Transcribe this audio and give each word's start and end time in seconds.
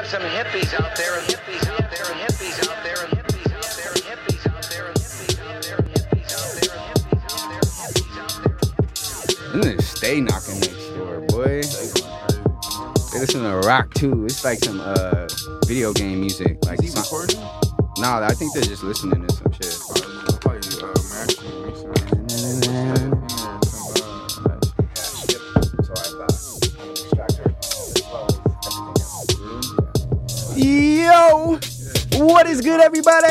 have 0.00 0.08
some 0.08 0.22
hippies 0.22 0.72
out 0.80 0.96
there, 0.96 1.18
and 1.18 1.28
hippies 1.28 1.68
out 1.68 1.90
there, 1.90 2.06
and 2.06 2.20
hippies 2.20 2.70
out 2.70 2.82
there, 2.82 2.96
and 3.04 3.12
hippies 3.12 3.52
out 3.52 3.68
there, 3.76 3.92
and 3.92 4.00
hippies 4.00 4.46
out 4.48 4.62
there, 4.70 4.86
and 4.86 4.96
hippies 4.96 5.38
out 5.38 5.60
there, 5.60 5.76
and 5.76 5.88
hippies 5.92 6.32
out 6.32 6.52
there, 6.56 6.72
and 6.72 6.88
hippies 6.88 7.28
out 7.36 7.50
there, 7.50 7.60
hippies 7.60 7.84
hippies 8.96 9.52
out 9.52 9.62
there. 9.62 9.80
Stay 9.80 10.20
knocking 10.22 10.60
next 10.60 10.88
door, 10.94 11.20
boy. 11.28 11.60
They 13.12 13.20
listen 13.20 13.42
to 13.42 13.60
rock 13.66 13.92
too. 13.92 14.24
It's 14.24 14.42
like 14.42 14.60
some 14.60 14.80
uh 14.80 15.28
video 15.66 15.92
game 15.92 16.20
music. 16.20 16.64
Like, 16.64 16.82
Is 16.82 16.94
he 16.94 17.00
recording? 17.00 17.40
Nah, 17.98 18.24
I 18.24 18.32
think 18.32 18.54
they're 18.54 18.62
just 18.62 18.82
listening 18.82 19.26
to 19.26 19.29
what 32.30 32.46
is 32.46 32.60
good, 32.60 32.80
everybody? 32.80 33.26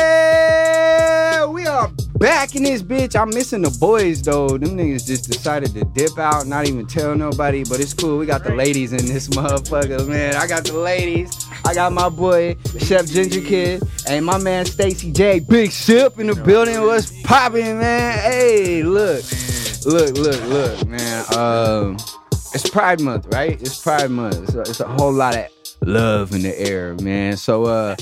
We 1.50 1.66
are 1.66 1.88
back 2.18 2.54
in 2.54 2.64
this 2.64 2.82
bitch. 2.82 3.18
I'm 3.18 3.30
missing 3.30 3.62
the 3.62 3.74
boys 3.80 4.20
though. 4.20 4.58
Them 4.58 4.76
niggas 4.76 5.06
just 5.06 5.24
decided 5.30 5.72
to 5.72 5.84
dip 5.84 6.18
out, 6.18 6.46
not 6.46 6.68
even 6.68 6.86
tell 6.86 7.14
nobody. 7.14 7.64
But 7.64 7.80
it's 7.80 7.94
cool. 7.94 8.18
We 8.18 8.26
got 8.26 8.44
the 8.44 8.54
ladies 8.54 8.92
in 8.92 9.06
this 9.06 9.28
motherfucker, 9.36 10.06
man. 10.06 10.36
I 10.36 10.46
got 10.46 10.64
the 10.64 10.74
ladies. 10.74 11.46
I 11.64 11.72
got 11.72 11.94
my 11.94 12.10
boy 12.10 12.56
Chef 12.78 13.06
Ginger 13.06 13.40
Kid 13.40 13.82
and 14.06 14.24
my 14.24 14.36
man 14.36 14.66
Stacy 14.66 15.10
J. 15.12 15.40
Big 15.40 15.72
Ship 15.72 16.18
in 16.18 16.26
the 16.26 16.34
building. 16.34 16.78
What's 16.82 17.10
popping, 17.22 17.78
man? 17.78 18.18
Hey, 18.18 18.82
look, 18.82 19.24
look, 19.86 20.14
look, 20.14 20.44
look, 20.44 20.86
man. 20.86 21.24
Um, 21.38 21.96
it's 22.52 22.68
Pride 22.68 23.00
Month, 23.00 23.28
right? 23.32 23.60
It's 23.62 23.80
Pride 23.80 24.10
Month. 24.10 24.42
It's 24.42 24.54
a, 24.54 24.60
it's 24.60 24.80
a 24.80 24.88
whole 24.88 25.12
lot 25.12 25.36
of 25.36 25.46
love 25.80 26.34
in 26.34 26.42
the 26.42 26.60
air, 26.60 26.94
man. 26.96 27.38
So, 27.38 27.64
uh, 27.64 27.96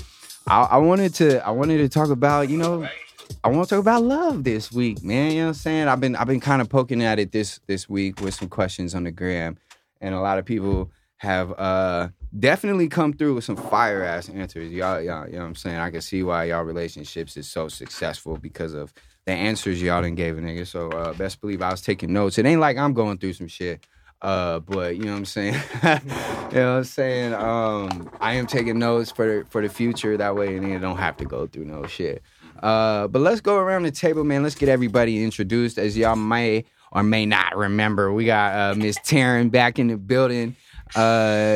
I, 0.48 0.62
I 0.62 0.76
wanted 0.78 1.14
to, 1.16 1.46
I 1.46 1.50
wanted 1.50 1.78
to 1.78 1.88
talk 1.90 2.08
about, 2.08 2.48
you 2.48 2.56
know, 2.56 2.88
I 3.44 3.48
want 3.48 3.68
to 3.68 3.74
talk 3.74 3.80
about 3.80 4.02
love 4.02 4.44
this 4.44 4.72
week, 4.72 5.02
man. 5.04 5.32
You 5.32 5.38
know 5.38 5.44
what 5.44 5.48
I'm 5.48 5.54
saying? 5.54 5.88
I've 5.88 6.00
been, 6.00 6.16
I've 6.16 6.26
been 6.26 6.40
kind 6.40 6.62
of 6.62 6.70
poking 6.70 7.02
at 7.02 7.18
it 7.18 7.32
this 7.32 7.60
this 7.66 7.88
week 7.88 8.20
with 8.22 8.32
some 8.34 8.48
questions 8.48 8.94
on 8.94 9.04
the 9.04 9.10
gram, 9.10 9.58
and 10.00 10.14
a 10.14 10.20
lot 10.20 10.38
of 10.38 10.46
people 10.46 10.90
have 11.18 11.52
uh 11.58 12.08
definitely 12.38 12.88
come 12.88 13.12
through 13.12 13.34
with 13.34 13.44
some 13.44 13.56
fire 13.56 14.02
ass 14.04 14.30
answers. 14.30 14.72
Y'all, 14.72 15.00
y'all, 15.02 15.26
you 15.26 15.32
know 15.32 15.40
what 15.40 15.48
I'm 15.48 15.54
saying? 15.54 15.76
I 15.76 15.90
can 15.90 16.00
see 16.00 16.22
why 16.22 16.44
y'all 16.44 16.62
relationships 16.62 17.36
is 17.36 17.50
so 17.50 17.68
successful 17.68 18.38
because 18.38 18.72
of 18.72 18.94
the 19.26 19.32
answers 19.32 19.82
y'all 19.82 20.00
done 20.00 20.14
gave 20.14 20.38
a 20.38 20.40
nigga. 20.40 20.66
So 20.66 20.88
uh, 20.90 21.12
best 21.12 21.42
believe 21.42 21.60
I 21.60 21.70
was 21.70 21.82
taking 21.82 22.12
notes. 22.12 22.38
It 22.38 22.46
ain't 22.46 22.60
like 22.60 22.78
I'm 22.78 22.94
going 22.94 23.18
through 23.18 23.34
some 23.34 23.48
shit. 23.48 23.86
Uh, 24.20 24.58
but 24.60 24.96
you 24.96 25.04
know 25.04 25.12
what 25.12 25.18
I'm 25.18 25.24
saying? 25.26 25.54
you 25.82 25.90
know 25.90 26.00
what 26.50 26.78
I'm 26.78 26.84
saying? 26.84 27.34
Um, 27.34 28.10
I 28.20 28.34
am 28.34 28.46
taking 28.46 28.78
notes 28.78 29.10
for 29.10 29.44
for 29.44 29.62
the 29.62 29.68
future. 29.68 30.16
That 30.16 30.34
way, 30.34 30.56
and 30.56 30.68
you 30.68 30.78
don't 30.78 30.96
have 30.96 31.16
to 31.18 31.24
go 31.24 31.46
through 31.46 31.66
no 31.66 31.86
shit. 31.86 32.22
Uh, 32.62 33.06
but 33.06 33.22
let's 33.22 33.40
go 33.40 33.56
around 33.56 33.84
the 33.84 33.92
table, 33.92 34.24
man. 34.24 34.42
Let's 34.42 34.56
get 34.56 34.68
everybody 34.68 35.22
introduced. 35.22 35.78
As 35.78 35.96
y'all 35.96 36.16
may 36.16 36.64
or 36.90 37.02
may 37.02 37.26
not 37.26 37.56
remember, 37.56 38.12
we 38.12 38.24
got 38.24 38.54
uh, 38.54 38.74
Miss 38.74 38.98
Taryn 38.98 39.50
back 39.50 39.78
in 39.78 39.86
the 39.86 39.96
building. 39.96 40.56
Uh, 40.96 40.98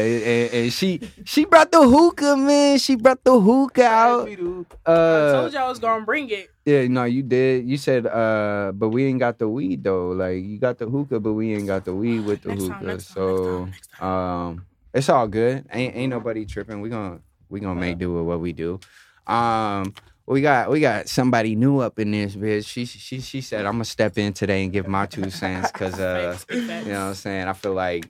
and, 0.03 0.53
and 0.55 0.73
she 0.73 1.01
she 1.25 1.45
brought 1.45 1.71
the 1.73 1.83
hookah, 1.83 2.37
man. 2.37 2.79
She 2.79 2.97
brought 2.97 3.23
the 3.25 3.39
hookah 3.39 3.85
out. 3.85 4.29
I 4.29 4.91
Uh, 4.91 5.33
told 5.33 5.53
y'all 5.53 5.67
I 5.67 5.69
was 5.69 5.79
gonna 5.79 6.05
bring 6.05 6.29
it. 6.31 6.49
yeah, 6.65 6.87
no, 6.89 7.05
you 7.05 7.23
did. 7.23 7.69
You 7.69 7.77
said, 7.77 8.07
uh, 8.07 8.73
but 8.75 8.91
we 8.91 9.05
ain't 9.07 9.19
got 9.21 9.39
the 9.39 9.49
weed 9.49 9.85
though. 9.85 10.11
Like 10.11 10.43
you 10.43 10.59
got 10.59 10.79
the 10.79 10.87
hookah, 10.87 11.21
but 11.21 11.33
we 11.33 11.55
ain't 11.55 11.67
got 11.67 11.85
the 11.85 11.95
weed 11.95 12.21
with 12.21 12.43
the 12.43 12.51
Next 12.51 12.63
time, 12.69 12.73
hookah. 12.79 12.87
next 12.87 13.07
time, 13.07 13.15
so, 13.15 13.65
next 13.67 13.89
time, 13.89 14.01
next 14.01 14.03
um, 14.03 14.67
it's 14.95 15.09
all 15.09 15.27
good. 15.29 15.65
Ain't 15.73 15.97
ain't 15.97 16.11
nobody 16.11 16.45
tripping. 16.45 16.81
We 16.81 16.89
gonna 16.89 17.21
we 17.49 17.61
gonna 17.61 17.81
make 17.81 17.99
do 17.99 18.13
with 18.15 18.25
what 18.25 18.41
we 18.41 18.53
do. 18.53 18.79
Um, 19.27 19.95
we 20.27 20.41
got 20.41 20.71
we 20.71 20.81
got 20.81 21.09
somebody 21.09 21.55
new 21.57 21.79
up 21.81 21.99
in 21.99 22.11
this 22.11 22.37
bitch. 22.37 22.67
She 22.67 22.85
she 22.87 23.21
she 23.21 23.41
said 23.41 23.67
I'm 23.67 23.75
gonna 23.75 23.85
step 23.85 24.19
in 24.19 24.33
today 24.33 24.65
and 24.65 24.73
give 24.73 24.87
my 24.89 25.07
two 25.07 25.31
cents 25.31 25.71
because 25.73 25.99
uh, 26.01 26.33
Facts, 26.33 26.45
big 26.45 26.65
facts. 26.67 26.87
you 26.87 26.93
know 26.93 27.01
what 27.01 27.09
I'm 27.09 27.15
saying. 27.15 27.49
I 27.49 27.53
feel 27.55 27.75
like 27.75 28.09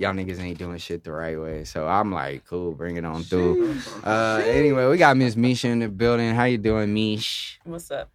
y'all 0.00 0.14
niggas 0.14 0.40
ain't 0.40 0.58
doing 0.58 0.78
shit 0.78 1.04
the 1.04 1.12
right 1.12 1.38
way. 1.38 1.62
So 1.64 1.86
I'm 1.86 2.10
like, 2.10 2.46
cool, 2.46 2.72
bring 2.72 2.96
it 2.96 3.04
on 3.04 3.22
through. 3.22 3.76
Uh, 4.02 4.42
anyway, 4.46 4.86
we 4.88 4.96
got 4.96 5.16
Miss 5.16 5.36
Misha 5.36 5.68
in 5.68 5.80
the 5.80 5.88
building. 5.88 6.34
How 6.34 6.44
you 6.44 6.56
doing, 6.56 6.92
Mish? 6.94 7.60
What's 7.64 7.90
up? 7.90 8.08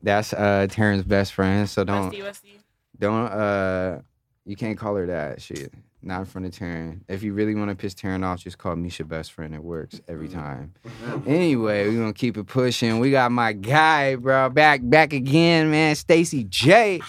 That's 0.00 0.32
uh 0.32 0.66
Terrence's 0.70 1.06
best 1.06 1.32
friend. 1.32 1.68
So 1.68 1.82
don't 1.82 2.04
Westy, 2.04 2.22
Westy. 2.22 2.60
don't 2.98 3.26
uh 3.26 4.00
you 4.44 4.54
can't 4.54 4.78
call 4.78 4.94
her 4.96 5.06
that 5.06 5.40
shit. 5.42 5.72
Not 6.02 6.20
in 6.20 6.24
front 6.26 6.46
of 6.46 6.52
Taryn. 6.52 7.00
If 7.08 7.22
you 7.22 7.32
really 7.32 7.54
want 7.54 7.70
to 7.70 7.74
piss 7.74 7.94
Taryn 7.94 8.22
off, 8.22 8.40
just 8.40 8.58
call 8.58 8.76
Misha 8.76 9.04
best 9.04 9.32
friend. 9.32 9.54
It 9.54 9.64
works 9.64 10.02
every 10.06 10.28
time. 10.28 10.74
Anyway, 11.26 11.88
we're 11.88 11.98
gonna 11.98 12.12
keep 12.12 12.36
it 12.36 12.44
pushing. 12.44 12.98
We 12.98 13.10
got 13.10 13.32
my 13.32 13.54
guy, 13.54 14.16
bro, 14.16 14.50
back 14.50 14.80
back 14.84 15.14
again, 15.14 15.70
man. 15.70 15.94
Stacy 15.94 16.44
J. 16.44 17.00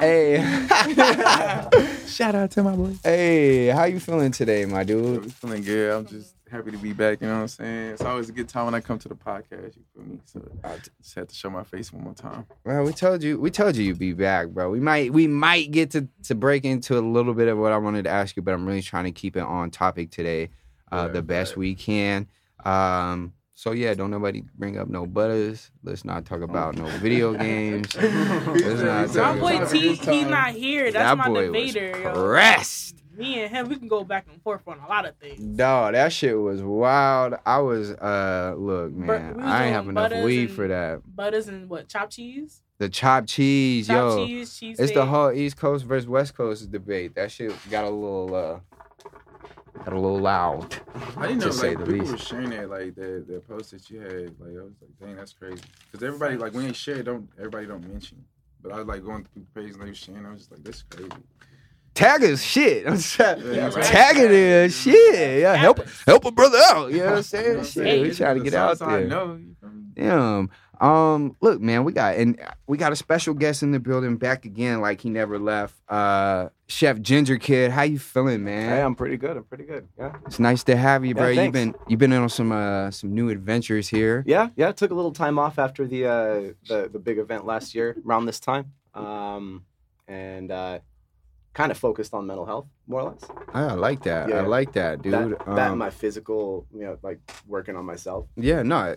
Hey. 0.00 0.38
Shout 2.06 2.34
out 2.34 2.50
to 2.52 2.62
my 2.62 2.74
boy. 2.74 2.94
hey, 3.02 3.66
how 3.68 3.84
you 3.84 4.00
feeling 4.00 4.30
today, 4.32 4.64
my 4.64 4.80
I'm 4.80 4.86
dude? 4.86 5.32
feeling 5.34 5.62
good. 5.62 5.92
I'm 5.94 6.06
just 6.06 6.34
happy 6.50 6.70
to 6.70 6.78
be 6.78 6.92
back. 6.92 7.20
You 7.20 7.26
know 7.28 7.34
what 7.36 7.40
I'm 7.42 7.48
saying? 7.48 7.90
It's 7.90 8.02
always 8.02 8.28
a 8.28 8.32
good 8.32 8.48
time 8.48 8.64
when 8.66 8.74
I 8.74 8.80
come 8.80 8.98
to 9.00 9.08
the 9.08 9.14
podcast. 9.14 9.76
You 9.76 9.82
feel 9.94 10.04
me? 10.04 10.18
So 10.24 10.40
I 10.64 10.76
just 10.78 11.14
had 11.14 11.28
to 11.28 11.34
show 11.34 11.50
my 11.50 11.64
face 11.64 11.92
one 11.92 12.04
more 12.04 12.14
time. 12.14 12.46
Well, 12.64 12.84
we 12.84 12.92
told 12.92 13.22
you 13.22 13.38
we 13.40 13.50
told 13.50 13.76
you 13.76 13.84
you'd 13.84 13.98
be 13.98 14.12
back, 14.12 14.48
bro. 14.48 14.70
We 14.70 14.80
might 14.80 15.12
we 15.12 15.26
might 15.26 15.70
get 15.70 15.90
to 15.92 16.08
to 16.24 16.34
break 16.34 16.64
into 16.64 16.98
a 16.98 17.00
little 17.00 17.34
bit 17.34 17.48
of 17.48 17.58
what 17.58 17.72
I 17.72 17.76
wanted 17.78 18.04
to 18.04 18.10
ask 18.10 18.36
you, 18.36 18.42
but 18.42 18.54
I'm 18.54 18.66
really 18.66 18.82
trying 18.82 19.04
to 19.04 19.12
keep 19.12 19.36
it 19.36 19.42
on 19.42 19.70
topic 19.70 20.10
today, 20.10 20.50
uh, 20.92 20.96
Right, 21.04 21.12
the 21.12 21.22
best 21.22 21.52
right. 21.52 21.58
we 21.58 21.74
can. 21.74 22.26
Um, 22.64 23.32
so 23.58 23.72
yeah, 23.72 23.92
don't 23.92 24.12
nobody 24.12 24.44
bring 24.56 24.78
up 24.78 24.86
no 24.86 25.04
butters. 25.04 25.72
Let's 25.82 26.04
not 26.04 26.24
talk 26.24 26.42
about 26.42 26.76
no 26.76 26.86
video 26.98 27.34
games. 27.46 27.92
Let's 27.96 29.14
not 29.16 29.34
My 29.34 29.40
boy 29.40 29.56
about- 29.56 29.70
T, 29.70 29.94
he's 29.94 30.26
not 30.26 30.50
here. 30.50 30.92
That's 30.92 30.94
that 30.94 31.18
my 31.18 31.26
boy 31.26 31.50
was 31.50 31.72
debater. 31.74 32.00
yo. 32.00 33.18
Me 33.18 33.40
and 33.42 33.50
him, 33.50 33.68
we 33.68 33.74
can 33.74 33.88
go 33.88 34.04
back 34.04 34.26
and 34.32 34.40
forth 34.42 34.60
on 34.68 34.78
a 34.78 34.86
lot 34.86 35.04
of 35.04 35.16
things. 35.16 35.40
Dog, 35.56 35.94
that 35.94 36.12
shit 36.12 36.38
was 36.38 36.62
wild. 36.62 37.34
I 37.44 37.58
was 37.58 37.90
uh 37.90 38.54
look, 38.56 38.92
man, 38.92 39.36
we 39.38 39.42
I 39.42 39.64
ain't 39.64 39.74
have 39.74 39.88
enough 39.88 40.12
weed 40.22 40.42
and- 40.50 40.50
for 40.52 40.68
that. 40.68 41.00
Butters 41.16 41.48
and 41.48 41.68
what? 41.68 41.88
Chopped 41.88 42.12
cheese? 42.12 42.62
The 42.78 42.88
chopped 42.88 43.26
cheese, 43.28 43.88
Chopped 43.88 44.18
yo. 44.18 44.24
cheese, 44.24 44.56
cheese. 44.56 44.78
It's 44.78 44.92
the 44.92 45.04
whole 45.04 45.32
East 45.32 45.56
Coast 45.56 45.84
versus 45.84 46.06
West 46.08 46.36
Coast 46.36 46.70
debate. 46.70 47.16
That 47.16 47.32
shit 47.32 47.52
got 47.68 47.82
a 47.86 47.90
little 47.90 48.32
uh 48.36 48.60
got 49.84 49.92
a 49.92 49.98
little 50.00 50.18
loud. 50.18 50.76
I 51.16 51.28
didn't 51.28 51.38
know 51.40 51.46
To 51.46 51.52
say 51.52 51.68
like 51.70 51.78
the 51.78 51.84
people 51.84 51.98
least. 52.00 52.12
were 52.12 52.18
sharing 52.18 52.50
that 52.50 52.70
like 52.70 52.94
the 52.94 53.24
the 53.26 53.40
post 53.48 53.70
that 53.72 53.90
you 53.90 54.00
had. 54.00 54.34
Like 54.40 54.50
I 54.58 54.62
was 54.62 54.72
like, 54.80 54.98
dang, 55.00 55.16
that's 55.16 55.32
crazy. 55.32 55.62
Because 55.90 56.06
everybody 56.06 56.36
like 56.36 56.54
when 56.54 56.66
they 56.66 56.72
share, 56.72 57.02
don't 57.02 57.28
everybody 57.38 57.66
don't 57.66 57.86
mention. 57.88 58.24
But 58.62 58.72
I 58.72 58.78
was 58.78 58.86
like 58.86 59.04
going 59.04 59.24
through 59.32 59.46
the 59.54 59.60
page 59.60 59.72
and 59.74 59.82
they 59.82 59.86
were 59.86 59.94
sharing. 59.94 60.26
I 60.26 60.30
was 60.30 60.40
just 60.40 60.50
like, 60.52 60.64
this 60.64 60.76
is 60.76 60.84
crazy. 60.90 61.10
Tag 61.98 62.22
is 62.22 62.44
shit. 62.44 62.86
I'm 62.88 62.96
saying, 62.96 63.42
Yeah, 63.54 63.66
right. 63.70 63.84
tag 63.84 64.16
it 64.16 64.30
is 64.30 64.76
shit. 64.76 65.40
Yeah, 65.40 65.56
help 65.56 65.80
help 66.06 66.24
a 66.24 66.30
brother 66.30 66.58
out. 66.70 66.92
You 66.92 66.98
know 66.98 67.04
what 67.06 67.16
I'm 67.16 67.22
saying? 67.24 67.44
You 67.44 67.50
know 67.54 67.58
what 67.58 67.60
I'm 67.60 67.64
Shit, 67.64 67.82
saying? 67.84 68.02
we 68.02 68.14
trying 68.14 68.38
to 68.38 68.44
get 68.44 68.54
out 68.54 68.80
all 68.82 68.88
I 68.90 68.98
there. 68.98 69.06
know. 69.08 69.34
You 69.34 69.56
feel 69.60 69.70
me? 69.70 69.82
Damn. 69.94 70.50
Um, 70.80 71.34
look, 71.40 71.60
man, 71.60 71.82
we 71.82 71.92
got 71.92 72.14
and 72.14 72.40
we 72.68 72.78
got 72.78 72.92
a 72.92 72.96
special 72.96 73.34
guest 73.34 73.64
in 73.64 73.72
the 73.72 73.80
building 73.80 74.16
back 74.16 74.44
again, 74.44 74.80
like 74.80 75.00
he 75.00 75.10
never 75.10 75.36
left. 75.36 75.74
Uh 75.88 76.50
Chef 76.68 77.00
Ginger 77.00 77.36
Kid, 77.36 77.72
how 77.72 77.82
you 77.82 77.98
feeling, 77.98 78.44
man? 78.44 78.68
Hey, 78.68 78.80
I'm 78.82 78.94
pretty 78.94 79.16
good. 79.16 79.36
I'm 79.36 79.42
pretty 79.42 79.64
good. 79.64 79.88
Yeah. 79.98 80.12
It's 80.26 80.38
nice 80.38 80.62
to 80.64 80.76
have 80.76 81.04
you, 81.04 81.08
Yeah, 81.16 81.20
bro. 81.20 81.28
you've 81.30 81.52
been 81.52 81.74
you've 81.88 81.98
been 81.98 82.12
on 82.12 82.28
some 82.28 82.52
uh 82.52 82.92
some 82.92 83.12
new 83.12 83.28
adventures 83.28 83.88
here. 83.88 84.22
Yeah, 84.24 84.50
yeah. 84.54 84.70
Took 84.70 84.92
a 84.92 84.94
little 84.94 85.10
time 85.12 85.36
off 85.36 85.58
after 85.58 85.84
the 85.84 86.04
uh, 86.06 86.40
the 86.68 86.88
the 86.92 87.00
big 87.00 87.18
event 87.18 87.44
last 87.44 87.74
year 87.74 87.96
around 88.06 88.26
this 88.26 88.38
time, 88.38 88.70
um, 88.94 89.64
and 90.06 90.52
uh, 90.52 90.78
kind 91.58 91.72
of 91.72 91.76
focused 91.76 92.14
on 92.14 92.24
mental 92.24 92.46
health 92.46 92.66
more 92.86 93.00
or 93.00 93.10
less. 93.10 93.24
I 93.52 93.74
like 93.74 94.04
that. 94.04 94.32
I 94.32 94.42
like 94.42 94.72
that, 94.74 95.02
dude. 95.02 95.12
that, 95.12 95.44
that 95.46 95.70
Um, 95.72 95.78
my 95.78 95.90
physical, 95.90 96.66
you 96.72 96.82
know, 96.82 96.98
like 97.02 97.18
working 97.48 97.74
on 97.74 97.84
myself. 97.84 98.26
Yeah, 98.36 98.62
no, 98.62 98.94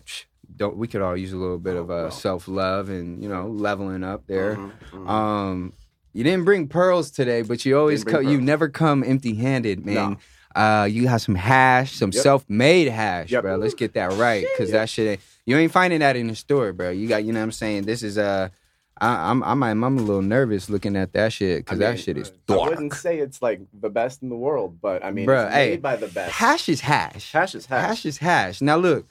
don't 0.55 0.77
we 0.77 0.87
could 0.87 1.01
all 1.01 1.17
use 1.17 1.33
a 1.33 1.37
little 1.37 1.57
bit 1.57 1.75
of 1.75 1.89
uh, 1.89 2.11
self 2.11 2.47
love 2.47 2.89
and 2.89 3.21
you 3.23 3.27
know 3.29 3.47
leveling 3.47 4.03
up 4.03 4.27
there. 4.27 4.57
Mhm, 4.57 4.71
mhm. 4.93 5.09
Um, 5.09 5.73
you 6.13 6.23
didn't 6.23 6.45
bring 6.45 6.67
pearls 6.67 7.09
today, 7.09 7.41
but 7.41 7.65
you 7.65 7.77
always 7.79 8.03
co- 8.03 8.19
you 8.19 8.39
never 8.39 8.69
come 8.69 9.03
empty 9.03 9.33
handed, 9.33 9.83
man. 9.83 10.11
No. 10.11 10.17
Uh, 10.53 10.83
you 10.83 11.07
have 11.07 11.21
some 11.21 11.35
hash, 11.35 11.93
some 11.93 12.11
Yep. 12.11 12.21
self 12.23 12.45
made 12.49 12.89
hash, 12.89 13.31
Yep. 13.31 13.41
bro. 13.43 13.55
Let's 13.55 13.73
get 13.73 13.93
that 13.93 14.11
right, 14.13 14.45
cause 14.57 14.69
that 14.71 14.87
shit 14.89 15.07
ain't, 15.07 15.21
you 15.45 15.57
ain't 15.57 15.71
finding 15.71 15.99
that 16.01 16.15
in 16.15 16.27
the 16.27 16.35
store, 16.35 16.73
bro. 16.73 16.91
You 16.91 17.07
got 17.07 17.23
you 17.23 17.31
know 17.33 17.39
what 17.39 17.45
I'm 17.45 17.51
saying. 17.63 17.83
This 17.85 18.03
is 18.03 18.19
uh. 18.19 18.49
I, 19.01 19.29
I'm 19.31 19.43
I'm 19.43 19.63
I'm 19.63 19.83
a 19.83 20.01
little 20.01 20.21
nervous 20.21 20.69
looking 20.69 20.95
at 20.95 21.11
that 21.13 21.33
shit 21.33 21.65
because 21.65 21.79
I 21.81 21.91
that 21.91 21.99
shit 21.99 22.17
is 22.17 22.31
dark. 22.47 22.61
I 22.61 22.69
wouldn't 22.69 22.93
say 22.93 23.17
it's 23.19 23.41
like 23.41 23.59
the 23.73 23.89
best 23.89 24.21
in 24.21 24.29
the 24.29 24.35
world, 24.37 24.79
but 24.81 25.03
I 25.03 25.11
mean, 25.11 25.27
Bruh, 25.27 25.47
it's 25.47 25.55
hey, 25.55 25.69
made 25.71 25.81
by 25.81 25.95
the 25.95 26.07
best. 26.07 26.33
Hash 26.35 26.69
is 26.69 26.81
hash. 26.81 27.31
Hash 27.33 27.55
is 27.55 27.65
hash. 27.65 27.85
Hash 27.87 28.05
is 28.05 28.17
hash. 28.19 28.61
Now 28.61 28.77
look, 28.77 29.07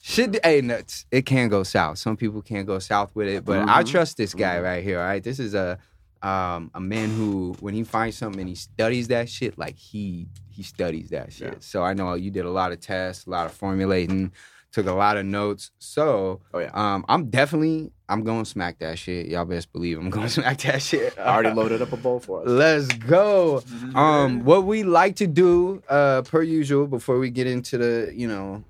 Shit, 0.00 0.38
hey, 0.44 0.60
nuts. 0.60 1.06
It 1.10 1.26
can 1.26 1.48
go 1.48 1.62
south. 1.62 1.98
Some 1.98 2.16
people 2.16 2.40
can't 2.42 2.66
go 2.66 2.78
south 2.78 3.14
with 3.14 3.28
it, 3.28 3.44
but 3.44 3.68
I 3.68 3.82
Mhm. 3.82 3.90
trust 3.90 4.16
this 4.16 4.34
guy 4.34 4.56
Mhm. 4.56 4.62
right 4.64 4.82
here. 4.84 4.98
All 4.98 5.04
right, 5.06 5.22
this 5.22 5.38
is 5.38 5.54
a 5.54 5.78
um, 6.20 6.72
a 6.74 6.80
man 6.80 7.10
who, 7.10 7.54
when 7.60 7.74
he 7.74 7.84
finds 7.84 8.16
something 8.16 8.40
and 8.40 8.48
he 8.48 8.56
studies 8.56 9.06
that 9.06 9.28
shit, 9.28 9.56
like 9.56 9.76
he 9.76 10.26
he 10.48 10.64
studies 10.64 11.10
that 11.10 11.32
shit. 11.32 11.52
Yeah. 11.52 11.58
So 11.60 11.84
I 11.84 11.94
know 11.94 12.14
you 12.14 12.32
did 12.32 12.44
a 12.44 12.50
lot 12.50 12.72
of 12.72 12.80
tests, 12.80 13.26
a 13.26 13.30
lot 13.30 13.46
of 13.46 13.52
formulating, 13.52 14.32
took 14.72 14.86
a 14.88 14.92
lot 14.92 15.16
of 15.16 15.24
notes. 15.24 15.70
So 15.78 16.40
Oh 16.52 16.58
yeah. 16.58 16.70
um, 16.74 17.04
I'm 17.08 17.30
definitely 17.30 17.92
I'm 18.08 18.24
going 18.24 18.44
to 18.44 18.48
smack 18.50 18.78
that 18.78 18.98
shit. 18.98 19.26
Y'all 19.26 19.44
best 19.44 19.72
believe 19.72 19.98
I'm 19.98 20.10
going 20.10 20.26
to 20.28 20.32
smack 20.32 20.58
that 20.62 20.80
shit. 20.82 21.18
I 21.18 21.34
already 21.34 21.54
loaded 21.54 21.82
up 21.82 21.92
a 21.92 21.96
bowl 21.96 22.20
for 22.20 22.42
us. 22.42 22.46
Let's 22.48 22.88
go. 22.94 23.62
Um, 23.94 24.44
what 24.44 24.64
we 24.64 24.82
like 24.82 25.16
to 25.16 25.26
do, 25.26 25.82
uh, 25.88 26.22
per 26.22 26.42
usual, 26.42 26.86
before 26.86 27.18
we 27.18 27.30
get 27.30 27.46
into 27.46 27.78
the, 27.78 28.12
you 28.14 28.26
know, 28.26 28.64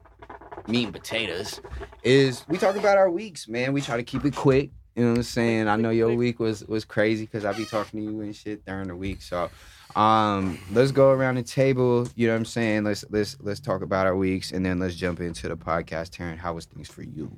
meat 0.66 0.84
and 0.84 0.92
potatoes, 0.92 1.60
is 2.02 2.44
we 2.48 2.58
talk 2.58 2.76
about 2.76 2.96
our 2.98 3.10
weeks, 3.10 3.48
man. 3.48 3.72
We 3.72 3.80
try 3.80 3.96
to 3.96 4.02
keep 4.02 4.24
it 4.24 4.34
quick. 4.34 4.70
You 4.96 5.04
know 5.04 5.10
what 5.10 5.18
I'm 5.18 5.22
saying? 5.22 5.68
I 5.68 5.76
know 5.76 5.90
your 5.90 6.12
week 6.14 6.40
was 6.40 6.64
was 6.64 6.84
crazy 6.84 7.24
because 7.24 7.44
I 7.44 7.52
be 7.52 7.64
talking 7.64 8.00
to 8.00 8.04
you 8.04 8.20
and 8.20 8.34
shit 8.34 8.66
during 8.66 8.88
the 8.88 8.96
week. 8.96 9.22
So, 9.22 9.48
um, 9.94 10.58
let's 10.72 10.90
go 10.90 11.10
around 11.10 11.36
the 11.36 11.44
table. 11.44 12.08
You 12.16 12.26
know 12.26 12.32
what 12.32 12.38
I'm 12.38 12.44
saying? 12.44 12.82
Let's 12.82 13.04
let's 13.08 13.36
let's 13.38 13.60
talk 13.60 13.82
about 13.82 14.08
our 14.08 14.16
weeks 14.16 14.50
and 14.50 14.66
then 14.66 14.80
let's 14.80 14.96
jump 14.96 15.20
into 15.20 15.48
the 15.48 15.56
podcast. 15.56 16.10
Taryn, 16.10 16.36
how 16.36 16.54
was 16.54 16.64
things 16.64 16.88
for 16.88 17.02
you? 17.02 17.30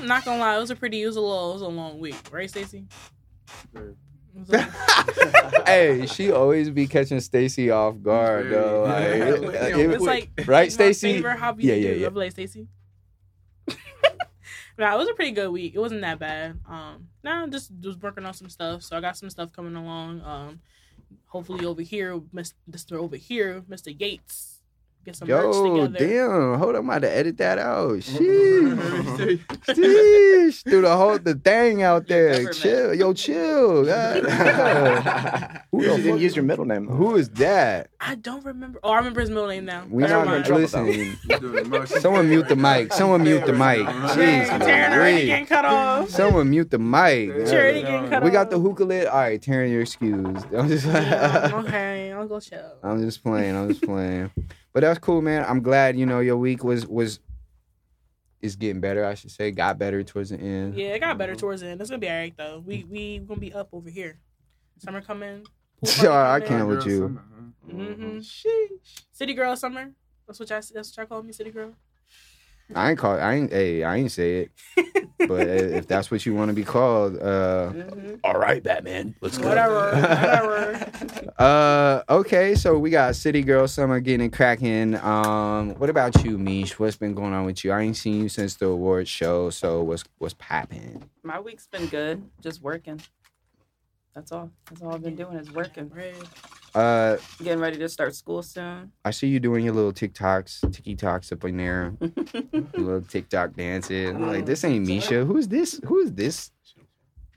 I'm 0.00 0.06
not 0.06 0.24
gonna 0.24 0.40
lie, 0.40 0.56
it 0.56 0.60
was 0.60 0.70
a 0.70 0.76
pretty, 0.76 1.02
it 1.02 1.06
was 1.06 1.16
a 1.16 1.20
little, 1.20 1.50
it 1.50 1.54
was 1.54 1.62
a 1.62 1.68
long 1.68 1.98
week, 1.98 2.16
right, 2.30 2.48
Stacey? 2.48 2.86
Sure. 3.74 3.94
It 4.34 4.38
was 4.38 4.50
a- 4.52 5.62
hey, 5.66 6.06
she 6.06 6.30
always 6.32 6.70
be 6.70 6.86
catching 6.86 7.20
Stacy 7.20 7.70
off 7.70 8.00
guard 8.02 8.50
though. 8.50 8.84
Like, 8.84 9.04
Yeah. 9.04 9.74
it- 9.74 9.78
it- 9.80 9.90
It's 9.90 10.02
like 10.04 10.30
right, 10.46 10.66
it's 10.68 10.78
my 10.78 10.84
Stacey? 10.92 11.12
Favorite 11.14 11.38
hobby 11.38 11.64
Yeah, 11.64 11.74
yeah, 11.74 11.94
do. 11.94 12.00
yeah. 12.00 12.06
Of 12.06 12.16
late, 12.16 12.32
Stacey. 12.32 12.66
nah, 14.78 14.94
it 14.94 14.98
was 14.98 15.08
a 15.08 15.14
pretty 15.14 15.32
good 15.32 15.50
week. 15.50 15.74
It 15.74 15.78
wasn't 15.78 16.00
that 16.02 16.18
bad. 16.18 16.58
Um, 16.68 17.08
now 17.22 17.44
nah, 17.44 17.50
just 17.50 17.70
was 17.82 17.96
working 17.98 18.24
on 18.24 18.34
some 18.34 18.48
stuff. 18.48 18.82
So 18.82 18.96
I 18.96 19.00
got 19.00 19.16
some 19.16 19.30
stuff 19.30 19.52
coming 19.52 19.76
along. 19.76 20.22
Um, 20.22 20.60
hopefully 21.26 21.64
over 21.66 21.82
here, 21.82 22.20
Mister 22.32 22.98
over 22.98 23.16
here, 23.16 23.62
Mister 23.68 23.90
Yates, 23.90 24.51
get 25.04 25.16
some 25.16 25.28
merch 25.28 25.54
Yo, 25.54 25.86
together. 25.88 26.06
damn! 26.06 26.58
Hold 26.58 26.70
on, 26.76 26.76
I'm 26.82 26.88
about 26.90 27.02
to 27.02 27.10
edit 27.16 27.36
that 27.38 27.58
out. 27.58 27.90
Sheesh, 27.98 29.40
sheesh, 29.68 30.64
do 30.64 30.80
the 30.82 30.96
whole 30.96 31.18
the 31.18 31.34
thing 31.34 31.82
out 31.82 32.06
there. 32.06 32.30
government. 32.32 32.56
Chill, 32.56 32.94
yo, 32.94 33.12
chill. 33.12 33.84
God. 33.86 34.16
you 35.72 35.78
Who 35.78 35.82
the 35.82 35.96
didn't 36.02 36.18
use 36.20 36.36
your 36.36 36.44
middle 36.44 36.64
name. 36.64 36.86
Though. 36.86 36.94
Who 36.94 37.16
is 37.16 37.28
that? 37.30 37.90
I 38.00 38.14
don't 38.16 38.44
remember. 38.44 38.80
Oh, 38.82 38.90
I 38.92 38.96
remember 38.98 39.20
his 39.20 39.30
middle 39.30 39.46
name 39.48 39.64
now. 39.64 39.84
We 39.88 40.02
Never 40.02 40.14
not 40.14 40.26
mind. 40.26 40.44
trouble, 40.44 40.62
listen. 40.62 41.16
Someone 42.00 42.28
mute 42.28 42.48
the 42.48 42.56
mic. 42.56 42.92
Someone 42.92 43.22
mute 43.22 43.46
the 43.46 43.52
mic. 43.52 43.80
Jeez, 43.86 44.46
Taryn 44.48 44.92
already 44.92 45.26
getting 45.26 45.46
cut 45.46 45.64
off. 45.64 46.08
Someone 46.10 46.50
mute 46.50 46.70
the 46.70 46.78
mic. 46.78 47.46
Charity 47.46 47.82
getting 47.82 48.10
cut 48.10 48.22
We 48.22 48.30
got 48.30 48.46
off. 48.46 48.50
the 48.50 48.58
hookah 48.58 48.84
lid. 48.84 49.06
All 49.06 49.18
right, 49.18 49.40
Taryn, 49.40 49.70
you're 49.70 49.82
excused. 49.82 50.46
I'm 50.54 50.68
just, 50.68 50.86
Yeah, 50.86 51.50
okay, 51.66 52.12
I'll 52.12 52.26
go 52.26 52.40
chill. 52.40 52.72
I'm 52.82 53.00
just 53.02 53.22
playing. 53.22 53.56
I'm 53.56 53.68
just 53.68 53.82
playing. 53.82 54.30
But 54.72 54.80
that's 54.80 54.98
cool, 54.98 55.20
man. 55.20 55.44
I'm 55.46 55.62
glad 55.62 55.98
you 55.98 56.06
know 56.06 56.20
your 56.20 56.36
week 56.36 56.64
was 56.64 56.86
was 56.86 57.20
is 58.40 58.56
getting 58.56 58.80
better. 58.80 59.04
I 59.04 59.14
should 59.14 59.30
say, 59.30 59.50
got 59.50 59.78
better 59.78 60.02
towards 60.02 60.30
the 60.30 60.38
end. 60.38 60.74
Yeah, 60.74 60.88
it 60.88 61.00
got 61.00 61.16
better 61.18 61.34
towards 61.34 61.60
the 61.60 61.68
end. 61.68 61.80
It's 61.80 61.90
gonna 61.90 62.00
be 62.00 62.08
alright 62.08 62.34
though. 62.36 62.62
We 62.64 62.84
we 62.88 63.18
gonna 63.18 63.40
be 63.40 63.52
up 63.52 63.68
over 63.72 63.88
here. 63.90 64.18
Summer 64.78 65.00
coming. 65.00 65.46
pool 65.82 65.92
Yo, 66.04 66.12
I 66.12 66.40
can't 66.40 66.68
with 66.68 66.86
you. 66.86 67.20
Mm-hmm. 67.68 68.18
Sheesh. 68.18 69.04
City 69.12 69.34
girl 69.34 69.54
summer. 69.56 69.92
That's 70.26 70.40
what 70.40 70.50
y'all. 70.50 70.60
That's 70.74 70.74
what 70.74 70.96
y'all 70.96 71.06
call 71.06 71.22
me, 71.22 71.32
city 71.32 71.50
girl. 71.50 71.74
I 72.74 72.90
ain't 72.90 72.98
call. 72.98 73.18
I 73.18 73.34
ain't. 73.34 73.52
Hey, 73.52 73.82
I 73.84 73.96
ain't 73.96 74.12
say 74.12 74.48
it. 74.48 74.50
But 75.28 75.46
if 75.46 75.86
that's 75.86 76.10
what 76.10 76.26
you 76.26 76.34
want 76.34 76.48
to 76.48 76.52
be 76.54 76.64
called, 76.64 77.16
uh, 77.16 77.70
Mhm. 77.72 78.18
all 78.24 78.34
right, 78.34 78.60
Batman. 78.62 79.14
Let's 79.20 79.38
go. 79.38 79.48
Whatever. 79.48 79.90
Whatever. 79.92 80.88
Uh, 81.38 82.02
okay. 82.08 82.54
So 82.54 82.78
we 82.78 82.90
got 82.90 83.16
City 83.16 83.42
Girl 83.42 83.66
Summer 83.66 83.98
getting 84.00 84.30
cracking. 84.30 84.94
Um, 84.96 85.70
what 85.76 85.90
about 85.90 86.22
you, 86.24 86.38
Mish? 86.38 86.78
What's 86.78 86.96
been 86.96 87.14
going 87.14 87.32
on 87.32 87.46
with 87.46 87.64
you? 87.64 87.72
I 87.72 87.80
ain't 87.82 87.96
seen 87.96 88.22
you 88.22 88.28
since 88.28 88.54
the 88.56 88.66
awards 88.66 89.08
show. 89.08 89.50
So 89.50 89.82
what's 89.82 90.04
what's 90.18 90.34
popping? 90.34 91.08
My 91.22 91.40
week's 91.40 91.66
been 91.66 91.86
good. 91.86 92.22
Just 92.40 92.62
working. 92.62 93.00
That's 94.14 94.30
all. 94.30 94.50
That's 94.68 94.82
all 94.82 94.94
I've 94.94 95.02
been 95.02 95.16
doing 95.16 95.36
is 95.36 95.50
working. 95.50 95.90
Uh, 96.74 97.16
Getting 97.42 97.60
ready 97.60 97.76
to 97.78 97.88
start 97.88 98.14
school 98.14 98.42
soon. 98.42 98.92
I 99.04 99.10
see 99.10 99.26
you 99.26 99.40
doing 99.40 99.64
your 99.64 99.74
little 99.74 99.92
TikToks, 99.92 100.60
TikToks 100.70 101.32
up 101.32 101.44
in 101.44 101.56
there, 101.58 101.92
little 102.74 103.02
TikTok 103.02 103.54
dances. 103.54 104.10
I'm 104.10 104.26
like, 104.26 104.46
this 104.46 104.64
ain't 104.64 104.86
Misha. 104.86 105.24
Who's 105.24 105.48
this? 105.48 105.80
Who 105.84 105.98
is 106.00 106.12
this 106.12 106.50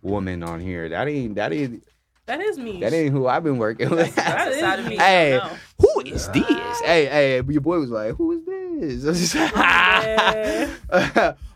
woman 0.02 0.44
on 0.44 0.60
here? 0.62 0.88
That 0.90 1.08
ain't 1.08 1.36
that 1.36 1.52
ain't 1.52 1.84
That 2.28 2.40
is 2.40 2.58
me. 2.58 2.80
that 2.80 2.94
ain't 2.94 3.12
who 3.12 3.28
I've 3.28 3.44
been 3.44 3.58
working 3.58 3.90
with. 3.90 4.16
That's 4.16 4.50
is 4.52 4.56
the 4.56 4.60
side 4.62 4.80
of 4.80 4.86
me. 4.88 4.96
Hey. 4.98 5.36
I 5.36 5.40
don't 5.40 5.52
know. 5.52 5.58
who 5.80 6.00
is 6.02 6.30
this? 6.30 6.80
Hey, 6.82 7.06
hey, 7.06 7.42
your 7.50 7.62
boy 7.62 7.80
was 7.80 7.90
like, 7.90 8.16
who 8.16 8.32
is 8.32 8.46
this? 8.46 9.06
I 9.06 9.10
was 9.10 9.34
just 9.34 9.54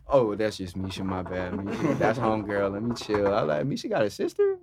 oh, 0.10 0.36
that's 0.36 0.58
just 0.58 0.76
Misha. 0.76 1.04
My 1.04 1.22
bad. 1.24 1.64
Misha. 1.64 1.94
That's 1.96 2.20
homegirl. 2.20 2.74
Let 2.74 2.84
me 2.84 2.94
chill. 2.96 3.34
I 3.34 3.42
like 3.42 3.66
Misha 3.66 3.88
got 3.88 4.04
a 4.04 4.10
sister. 4.10 4.58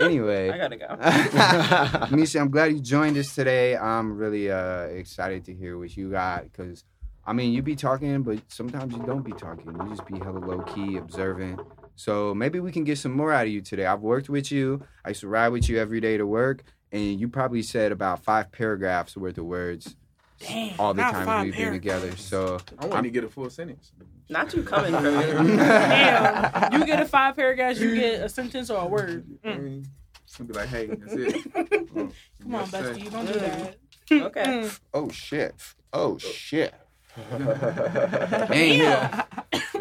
Anyway. 0.00 0.50
I 0.50 0.58
gotta 0.58 0.76
go. 0.76 2.10
Misha, 2.16 2.40
I'm 2.40 2.50
glad 2.50 2.72
you 2.72 2.80
joined 2.80 3.16
us 3.16 3.34
today. 3.34 3.76
I'm 3.76 4.16
really 4.16 4.50
uh, 4.50 4.84
excited 4.84 5.44
to 5.46 5.54
hear 5.54 5.78
what 5.78 5.96
you 5.96 6.10
got 6.10 6.44
because, 6.44 6.84
I 7.26 7.32
mean, 7.32 7.52
you 7.52 7.62
be 7.62 7.76
talking, 7.76 8.22
but 8.22 8.40
sometimes 8.48 8.94
you 8.94 9.02
don't 9.02 9.24
be 9.24 9.32
talking. 9.32 9.66
You 9.66 9.88
just 9.88 10.06
be 10.06 10.18
hella 10.18 10.38
low 10.38 10.60
key, 10.60 10.96
observant. 10.96 11.60
So 11.96 12.34
maybe 12.34 12.60
we 12.60 12.72
can 12.72 12.84
get 12.84 12.98
some 12.98 13.12
more 13.12 13.32
out 13.32 13.46
of 13.46 13.52
you 13.52 13.60
today. 13.60 13.86
I've 13.86 14.00
worked 14.00 14.28
with 14.28 14.50
you. 14.50 14.82
I 15.04 15.10
used 15.10 15.20
to 15.20 15.28
ride 15.28 15.48
with 15.48 15.68
you 15.68 15.78
every 15.78 16.00
day 16.00 16.16
to 16.16 16.26
work, 16.26 16.64
and 16.92 17.20
you 17.20 17.28
probably 17.28 17.62
said 17.62 17.92
about 17.92 18.24
five 18.24 18.50
paragraphs 18.52 19.16
worth 19.16 19.38
of 19.38 19.44
words 19.44 19.96
Damn. 20.46 20.80
all 20.80 20.94
the 20.94 21.02
time 21.02 21.44
we've 21.46 21.56
been 21.56 21.72
together. 21.72 22.16
So 22.16 22.58
I 22.78 22.86
want 22.86 23.04
to 23.04 23.10
get 23.10 23.24
a 23.24 23.28
full 23.28 23.50
sentence. 23.50 23.92
Not 24.28 24.54
you 24.54 24.62
coming 24.62 24.92
from. 25.32 25.56
Damn. 25.56 26.72
You 26.72 26.86
get 26.86 27.00
a 27.00 27.04
five 27.06 27.36
paragraphs, 27.36 27.78
you 27.80 27.94
get 27.94 28.22
a 28.22 28.28
sentence 28.28 28.70
or 28.70 28.80
a 28.82 28.86
word. 28.86 29.26
I 29.44 29.48
Mm. 29.48 29.62
mean, 29.62 29.86
it's 30.24 30.36
gonna 30.36 30.48
be 30.48 30.54
like, 30.58 30.68
hey, 30.68 30.86
that's 30.86 31.12
it. 31.14 31.36
Oh, 31.54 32.10
Come 32.42 32.54
on, 32.54 32.66
bestie, 32.66 33.04
you 33.04 33.10
don't 33.10 33.26
do 33.26 33.32
that. 33.34 33.76
Okay. 34.10 34.42
Mm. 34.44 34.80
Oh 34.92 35.08
shit! 35.10 35.54
Oh 35.92 36.18
shit! 36.18 36.74
Damn. 37.30 38.52
ain't 38.52 38.76
hit 38.82 38.86
a, 38.88 39.26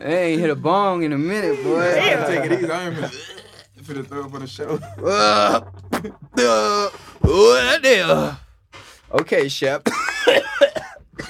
ain't 0.01 0.39
hit 0.41 0.49
a 0.49 0.55
bong 0.55 1.03
in 1.03 1.13
a 1.13 1.17
minute, 1.17 1.61
boy. 1.63 1.79
Damn. 1.93 2.27
Take 2.27 2.51
it 2.51 2.59
easy. 2.59 2.71
I 2.71 2.83
am 2.83 3.09
for 3.83 3.93
the 3.95 4.03
throw 4.03 4.25
up 4.25 4.33
on 4.33 4.41
the 4.41 4.47
show. 4.47 4.79
Uh, 5.03 5.61
uh, 6.37 6.89
what 7.21 7.81
the- 7.81 8.37
Okay, 9.13 9.47
Shep. 9.47 9.87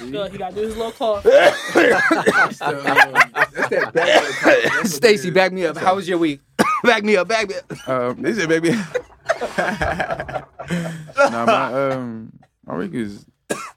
Look, 0.02 0.32
he 0.32 0.38
gotta 0.38 0.54
do 0.54 0.62
his 0.62 0.76
little 0.76 0.92
cough. 0.92 1.22
That's 1.22 1.72
the, 1.72 2.76
um, 2.78 3.32
that's 3.54 3.68
that 3.68 3.92
back- 3.92 4.86
Stacy, 4.86 5.30
back 5.30 5.52
me 5.52 5.66
up. 5.66 5.76
How 5.76 5.94
was 5.94 6.08
your 6.08 6.18
week? 6.18 6.40
back 6.84 7.04
me 7.04 7.16
up. 7.16 7.28
Back 7.28 7.48
me 7.48 7.56
up. 7.56 7.88
Um, 7.88 8.22
this 8.22 8.38
is 8.38 8.46
baby. 8.46 8.70
nah, 9.50 11.46
my 11.46 11.90
um, 11.90 12.32
my 12.66 12.76
week 12.76 12.94
is 12.94 13.26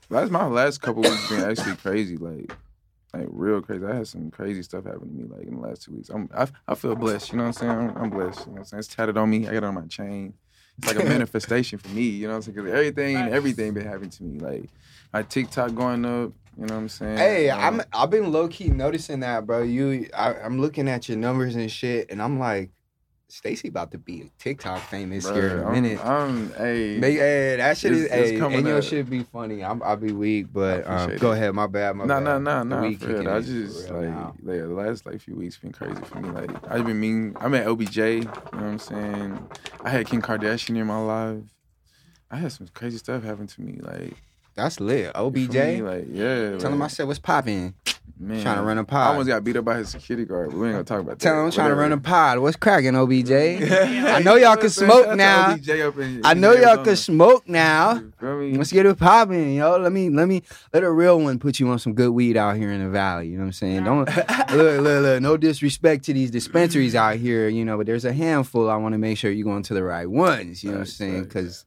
last 0.09 0.31
my 0.31 0.45
last 0.47 0.81
couple 0.81 1.01
weeks 1.01 1.29
been 1.29 1.43
actually 1.43 1.75
crazy, 1.75 2.15
like 2.17 2.53
like 3.13 3.27
real 3.29 3.61
crazy. 3.61 3.85
I 3.85 3.95
had 3.95 4.07
some 4.07 4.31
crazy 4.31 4.63
stuff 4.63 4.85
happen 4.85 5.01
to 5.01 5.13
me 5.13 5.25
like 5.25 5.47
in 5.47 5.55
the 5.55 5.67
last 5.67 5.83
two 5.83 5.91
weeks. 5.93 6.09
I'm 6.09 6.29
I, 6.33 6.47
I 6.67 6.75
feel 6.75 6.95
blessed. 6.95 7.31
You 7.33 7.39
know 7.39 7.43
what 7.43 7.47
I'm 7.47 7.53
saying? 7.53 7.71
I'm, 7.71 7.97
I'm 7.97 8.09
blessed. 8.09 8.39
You 8.41 8.45
know 8.47 8.51
what 8.53 8.59
I'm 8.59 8.65
saying? 8.65 8.79
It's 8.79 8.87
tatted 8.87 9.17
on 9.17 9.29
me. 9.29 9.47
I 9.47 9.51
got 9.51 9.57
it 9.57 9.63
on 9.65 9.73
my 9.75 9.85
chain. 9.87 10.33
It's 10.77 10.87
like 10.87 10.99
a 10.99 11.03
manifestation 11.09 11.79
for 11.79 11.89
me. 11.89 12.03
You 12.03 12.27
know 12.27 12.33
what 12.33 12.47
I'm 12.47 12.53
saying? 12.53 12.55
Because 12.55 12.71
everything 12.71 13.15
Facts. 13.15 13.33
everything 13.33 13.73
been 13.73 13.85
happening 13.87 14.09
to 14.11 14.23
me. 14.23 14.39
Like 14.39 14.69
my 15.13 15.23
TikTok 15.23 15.75
going 15.75 16.05
up. 16.05 16.31
You 16.59 16.65
know 16.65 16.73
what 16.73 16.81
I'm 16.81 16.89
saying? 16.89 17.17
Hey, 17.17 17.49
Um, 17.49 17.61
I'm 17.61 17.81
I've 17.93 18.09
been 18.09 18.31
low 18.31 18.47
key 18.47 18.69
noticing 18.69 19.19
that, 19.19 19.45
bro. 19.45 19.61
You, 19.61 20.09
I, 20.15 20.33
I'm 20.33 20.59
looking 20.59 20.89
at 20.89 21.07
your 21.07 21.17
numbers 21.17 21.55
and 21.55 21.69
shit, 21.71 22.09
and 22.09 22.19
I'm 22.21 22.39
like, 22.39 22.71
Stacy 23.29 23.67
about 23.67 23.91
to 23.91 23.97
be 23.97 24.31
TikTok 24.39 24.79
famous 24.83 25.25
bruh, 25.25 25.33
here 25.35 25.47
in 25.49 25.59
a 25.59 25.63
I'm- 25.65 25.73
minute. 25.73 26.05
I'm, 26.05 26.49
hey, 26.53 26.97
Make, 26.97 27.17
hey, 27.17 27.57
that 27.57 27.77
shit 27.77 27.91
is, 27.91 28.03
It's- 28.05 28.19
it's 28.21 28.29
hey, 28.31 28.37
coming 28.37 28.59
and 28.59 28.67
your 28.67 28.81
shit 28.81 29.09
be 29.09 29.23
funny. 29.23 29.61
I'm, 29.65 29.83
I'll 29.83 29.97
be 29.97 30.13
weak, 30.13 30.47
but 30.53 30.87
um, 30.89 31.17
go 31.17 31.33
ahead. 31.33 31.53
My 31.53 31.67
bad. 31.67 31.97
My 31.97 32.05
No, 32.05 32.15
bad. 32.21 32.23
no, 32.23 32.39
no, 32.39 32.59
The 32.59 32.63
no. 32.89 32.97
For 32.97 33.07
real. 33.07 33.29
I 33.29 33.41
for 33.41 33.47
just 33.47 33.89
real 33.89 34.01
like, 34.01 34.25
like 34.43 34.59
the 34.61 34.67
last 34.67 35.05
like 35.05 35.19
few 35.19 35.35
weeks 35.35 35.57
been 35.57 35.73
crazy 35.73 36.01
for 36.05 36.21
me. 36.21 36.29
Like 36.29 36.71
I've 36.71 36.85
been 36.85 36.99
mean. 37.01 37.35
I'm 37.41 37.53
at 37.53 37.67
OBJ. 37.67 37.97
You 37.97 38.21
know 38.23 38.31
what 38.31 38.63
I'm 38.63 38.79
saying? 38.79 39.47
I 39.83 39.89
had 39.89 40.07
Kim 40.07 40.21
Kardashian 40.21 40.77
in 40.77 40.87
my 40.87 41.01
life. 41.01 41.43
I 42.31 42.37
had 42.37 42.53
some 42.53 42.69
crazy 42.73 42.97
stuff 42.97 43.23
happen 43.23 43.47
to 43.47 43.61
me. 43.61 43.79
Like 43.81 44.13
That's 44.55 44.79
lit. 44.79 45.11
OBJ. 45.15 45.53
me? 45.53 45.81
Like 45.81 46.05
yeah. 46.09 46.57
Tell 46.59 46.71
him 46.71 46.81
I 46.81 46.87
said 46.87 47.07
what's 47.07 47.19
popping. 47.19 47.73
Man, 48.19 48.41
Trying 48.41 48.57
to 48.57 48.63
run 48.63 48.79
a 48.79 48.83
pod. 48.83 49.07
I 49.07 49.09
almost 49.09 49.27
got 49.27 49.43
beat 49.43 49.57
up 49.57 49.65
by 49.65 49.77
his 49.77 49.89
security 49.89 50.25
guard, 50.25 50.51
we 50.51 50.67
ain't 50.67 50.73
gonna 50.73 50.83
talk 50.83 51.01
about 51.01 51.19
that. 51.19 51.23
Tell 51.23 51.39
him 51.39 51.45
I'm 51.45 51.51
trying 51.51 51.69
to 51.69 51.75
run 51.75 51.91
a 51.91 51.99
pod. 51.99 52.39
What's 52.39 52.57
cracking, 52.57 52.95
OBJ? 52.95 53.31
I 53.31 54.21
know 54.23 54.35
y'all 54.35 54.57
can 54.57 54.71
smoke 54.71 55.15
now. 55.15 55.51
OBJ 55.51 55.69
up 55.69 55.93
I 56.23 56.33
know 56.33 56.53
y'all 56.53 56.83
can 56.83 56.95
smoke 56.95 57.47
now. 57.47 57.95
You 57.95 58.13
feel 58.19 58.39
me? 58.39 58.57
Let's 58.57 58.71
get 58.71 58.87
it 58.87 58.97
popping, 58.97 59.53
yo. 59.55 59.77
Let 59.77 59.91
me 59.91 60.09
let 60.09 60.27
me 60.27 60.41
let 60.73 60.83
a 60.83 60.91
real 60.91 61.19
one 61.19 61.37
put 61.37 61.59
you 61.59 61.69
on 61.69 61.77
some 61.77 61.93
good 61.93 62.09
weed 62.09 62.37
out 62.37 62.57
here 62.57 62.71
in 62.71 62.83
the 62.83 62.89
valley. 62.89 63.27
You 63.27 63.37
know 63.37 63.43
what 63.43 63.47
I'm 63.47 63.53
saying? 63.53 63.83
Don't 63.83 64.07
look, 64.51 64.81
look, 64.81 65.01
look. 65.03 65.21
No 65.21 65.37
disrespect 65.37 66.05
to 66.05 66.13
these 66.13 66.31
dispensaries 66.31 66.95
out 66.95 67.17
here, 67.17 67.47
you 67.49 67.63
know, 67.63 67.77
but 67.77 67.85
there's 67.85 68.05
a 68.05 68.13
handful. 68.13 68.67
I 68.67 68.77
want 68.77 68.93
to 68.93 68.99
make 68.99 69.19
sure 69.19 69.29
you're 69.29 69.45
going 69.45 69.63
to 69.63 69.75
the 69.75 69.83
right 69.83 70.09
ones. 70.09 70.63
You 70.63 70.71
know 70.71 70.77
what 70.77 70.81
I'm 70.81 70.87
saying? 70.87 71.23
Because 71.25 71.65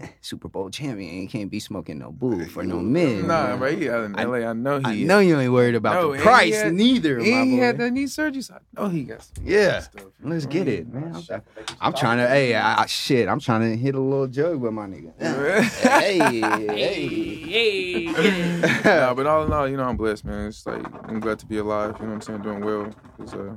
Super 0.20 0.48
Bowl 0.48 0.70
champion 0.70 1.22
you 1.22 1.28
can't 1.28 1.50
be 1.50 1.60
smoking 1.60 1.98
no 1.98 2.10
boo 2.12 2.44
for 2.46 2.62
no 2.64 2.80
men. 2.80 3.26
Nah, 3.26 3.48
man. 3.48 3.58
bro, 3.58 3.76
he 3.76 3.88
out 3.90 4.04
in 4.04 4.16
I- 4.18 4.24
LA. 4.24 4.36
I 4.48 4.52
know 4.52 4.78
he. 4.78 4.84
I 4.84 4.92
is. 4.94 5.06
know 5.08 5.18
you 5.20 5.38
ain't 5.38 5.52
worried 5.52 5.74
about 5.74 5.94
No, 5.94 6.12
the 6.14 6.22
price 6.22 6.54
had- 6.62 6.74
neither, 6.74 7.18
And 7.18 7.30
my 7.30 7.44
he 7.44 7.56
boy. 7.56 7.62
had 7.62 7.78
that 7.78 7.90
knee 7.92 8.06
surgery, 8.06 8.42
so 8.42 8.54
I 8.54 8.80
know 8.82 8.88
he 8.88 9.04
got 9.04 9.22
some 9.22 9.44
Yeah. 9.44 9.80
stuff. 9.80 10.04
Let's 10.22 10.46
get 10.46 10.68
it, 10.68 10.92
man. 10.92 11.14
I'm, 11.30 11.42
I'm 11.80 11.92
trying 11.92 12.18
to. 12.18 12.28
Hey, 12.28 12.54
I, 12.54 12.82
I- 12.82 12.86
shit. 12.86 13.28
I'm 13.28 13.40
trying 13.40 13.62
to 13.70 13.76
hit 13.76 13.94
a 13.94 14.00
little 14.00 14.26
jug 14.26 14.58
with 14.60 14.72
my 14.72 14.86
nigga. 14.86 15.12
hey, 15.18 16.18
Hey, 16.18 16.40
hey. 16.66 18.04
hey, 18.14 18.80
nah, 18.84 19.14
but 19.14 19.26
all 19.26 19.44
in 19.44 19.52
all, 19.52 19.68
you 19.68 19.76
know, 19.76 19.84
I'm 19.84 19.96
blessed, 19.96 20.24
man. 20.24 20.48
It's 20.48 20.66
like 20.66 20.84
I'm 21.08 21.20
glad 21.20 21.38
to 21.40 21.46
be 21.46 21.58
alive. 21.58 21.96
You 22.00 22.06
know 22.06 22.14
what 22.14 22.14
I'm 22.14 22.20
saying? 22.20 22.42
Doing 22.42 22.60
well. 22.64 22.90
Cause, 23.18 23.34
uh, 23.34 23.54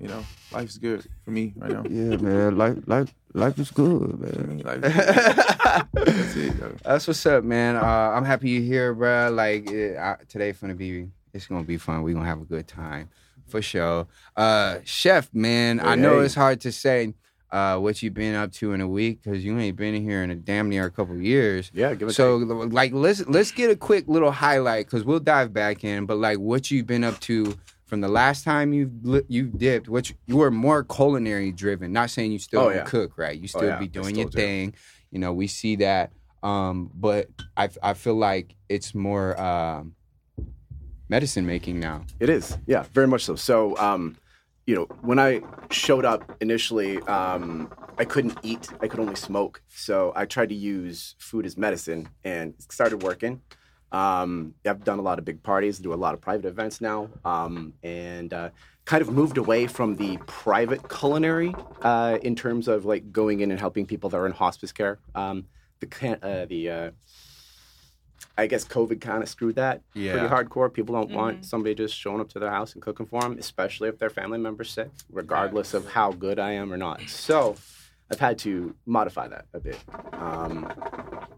you 0.00 0.08
know, 0.08 0.24
life's 0.52 0.78
good 0.78 1.04
for 1.24 1.30
me 1.30 1.52
right 1.56 1.70
now. 1.72 1.82
Yeah, 1.88 2.16
man. 2.16 2.56
Life, 2.56 2.78
life, 2.86 3.14
life 3.34 3.58
is 3.58 3.70
good, 3.70 4.18
man. 4.20 4.58
life 4.64 4.84
is 4.84 4.94
good. 5.94 6.06
That's 6.06 6.36
it, 6.36 6.58
yo. 6.58 6.76
That's 6.84 7.06
what's 7.06 7.24
up, 7.26 7.44
man. 7.44 7.76
Uh, 7.76 7.80
I'm 7.84 8.24
happy 8.24 8.50
you're 8.50 8.62
here, 8.62 8.94
bro. 8.94 9.30
Like 9.32 9.70
it, 9.70 9.96
I, 9.96 10.16
today's 10.28 10.58
gonna 10.58 10.74
be, 10.74 11.08
it's 11.32 11.46
gonna 11.46 11.64
be 11.64 11.76
fun. 11.76 12.02
We're 12.02 12.14
gonna 12.14 12.26
have 12.26 12.40
a 12.40 12.44
good 12.44 12.66
time, 12.68 13.08
for 13.46 13.62
sure. 13.62 14.06
Uh, 14.36 14.78
Chef, 14.84 15.28
man, 15.32 15.80
I 15.80 15.94
know 15.94 16.20
Hey. 16.20 16.26
it's 16.26 16.34
hard 16.34 16.60
to 16.62 16.72
say 16.72 17.14
uh, 17.52 17.76
what 17.78 18.00
you've 18.02 18.14
been 18.14 18.34
up 18.36 18.52
to 18.52 18.72
in 18.72 18.80
a 18.80 18.86
week 18.88 19.22
because 19.22 19.44
you 19.44 19.58
ain't 19.58 19.76
been 19.76 19.94
here 20.00 20.22
in 20.22 20.30
a 20.30 20.36
damn 20.36 20.68
near 20.68 20.84
a 20.86 20.90
couple 20.90 21.16
years. 21.20 21.70
Yeah, 21.74 21.94
give 21.94 22.08
it. 22.08 22.12
So, 22.12 22.36
like, 22.36 22.92
let's 22.92 23.26
let's 23.26 23.50
get 23.50 23.70
a 23.70 23.76
quick 23.76 24.04
little 24.08 24.30
highlight 24.30 24.86
because 24.86 25.04
we'll 25.04 25.18
dive 25.20 25.52
back 25.52 25.82
in. 25.84 26.06
But 26.06 26.18
like, 26.18 26.38
what 26.38 26.70
you've 26.70 26.86
been 26.86 27.04
up 27.04 27.18
to 27.20 27.56
from 27.90 28.00
the 28.00 28.08
last 28.08 28.44
time 28.44 28.72
you 28.72 29.24
you 29.28 29.48
dipped, 29.48 29.88
which 29.88 30.14
you 30.26 30.36
were 30.36 30.50
more 30.52 30.84
culinary 30.84 31.50
driven. 31.50 31.92
Not 31.92 32.08
saying 32.10 32.30
you 32.30 32.38
still 32.38 32.60
Oh, 32.60 32.68
yeah. 32.70 32.84
cook, 32.84 33.18
right? 33.18 33.36
You 33.38 33.48
still 33.48 33.64
yeah, 33.64 33.78
be 33.80 33.88
doing 33.88 34.14
still 34.14 34.20
your 34.20 34.30
do. 34.30 34.36
thing. 34.38 34.74
You 35.10 35.18
know, 35.18 35.32
we 35.32 35.48
see 35.48 35.74
that. 35.76 36.12
Um, 36.42 36.88
but 36.94 37.28
I 37.56 37.68
I 37.82 37.94
feel 37.94 38.14
like 38.14 38.54
it's 38.68 38.94
more 38.94 39.38
um, 39.38 39.96
medicine 41.08 41.44
making 41.46 41.80
now. 41.80 42.06
It 42.20 42.30
is, 42.30 42.56
yeah, 42.66 42.84
very 42.94 43.08
much 43.08 43.24
so. 43.24 43.34
So, 43.34 43.76
um, 43.76 44.16
you 44.66 44.76
know, 44.76 44.84
when 45.02 45.18
I 45.18 45.42
showed 45.72 46.04
up 46.04 46.36
initially, 46.40 46.98
um, 47.02 47.72
I 47.98 48.04
couldn't 48.04 48.38
eat. 48.44 48.68
I 48.80 48.86
could 48.86 49.00
only 49.00 49.16
smoke. 49.16 49.62
So 49.68 50.12
I 50.14 50.26
tried 50.26 50.50
to 50.50 50.54
use 50.54 51.16
food 51.18 51.44
as 51.44 51.56
medicine, 51.56 52.08
and 52.22 52.54
it 52.56 52.72
started 52.72 53.02
working. 53.02 53.42
Um, 53.92 54.54
I've 54.66 54.84
done 54.84 54.98
a 54.98 55.02
lot 55.02 55.18
of 55.18 55.24
big 55.24 55.42
parties, 55.42 55.78
do 55.78 55.92
a 55.92 55.96
lot 55.96 56.14
of 56.14 56.20
private 56.20 56.46
events 56.46 56.80
now, 56.80 57.08
um, 57.24 57.72
and 57.82 58.32
uh, 58.32 58.50
kind 58.84 59.02
of 59.02 59.10
moved 59.10 59.36
away 59.36 59.66
from 59.66 59.96
the 59.96 60.16
private 60.26 60.88
culinary 60.88 61.54
uh, 61.82 62.18
in 62.22 62.36
terms 62.36 62.68
of 62.68 62.84
like 62.84 63.12
going 63.12 63.40
in 63.40 63.50
and 63.50 63.58
helping 63.58 63.86
people 63.86 64.08
that 64.10 64.16
are 64.16 64.26
in 64.26 64.32
hospice 64.32 64.72
care. 64.72 64.98
Um, 65.14 65.46
the 65.80 66.18
uh, 66.22 66.46
the 66.46 66.70
uh, 66.70 66.90
I 68.38 68.46
guess 68.46 68.64
COVID 68.64 69.00
kind 69.00 69.22
of 69.22 69.28
screwed 69.28 69.56
that 69.56 69.82
pretty 70.12 70.26
hardcore. 70.28 70.72
People 70.72 70.94
don't 70.94 71.10
Mhm. 71.10 71.14
want 71.14 71.44
somebody 71.44 71.74
just 71.74 71.94
showing 71.96 72.20
up 72.20 72.28
to 72.30 72.38
their 72.38 72.50
house 72.50 72.74
and 72.74 72.82
cooking 72.82 73.06
for 73.06 73.20
them, 73.22 73.36
especially 73.38 73.88
if 73.88 73.98
their 73.98 74.10
family 74.10 74.38
member's 74.38 74.70
sick, 74.70 74.88
regardless 75.10 75.74
of 75.74 75.88
how 75.88 76.12
good 76.12 76.38
I 76.38 76.52
am 76.52 76.72
or 76.72 76.76
not. 76.76 77.00
So 77.08 77.56
I've 78.10 78.18
had 78.20 78.38
to 78.40 78.74
modify 78.86 79.28
that 79.28 79.46
a 79.52 79.60
bit. 79.60 79.78
Um, 80.12 80.70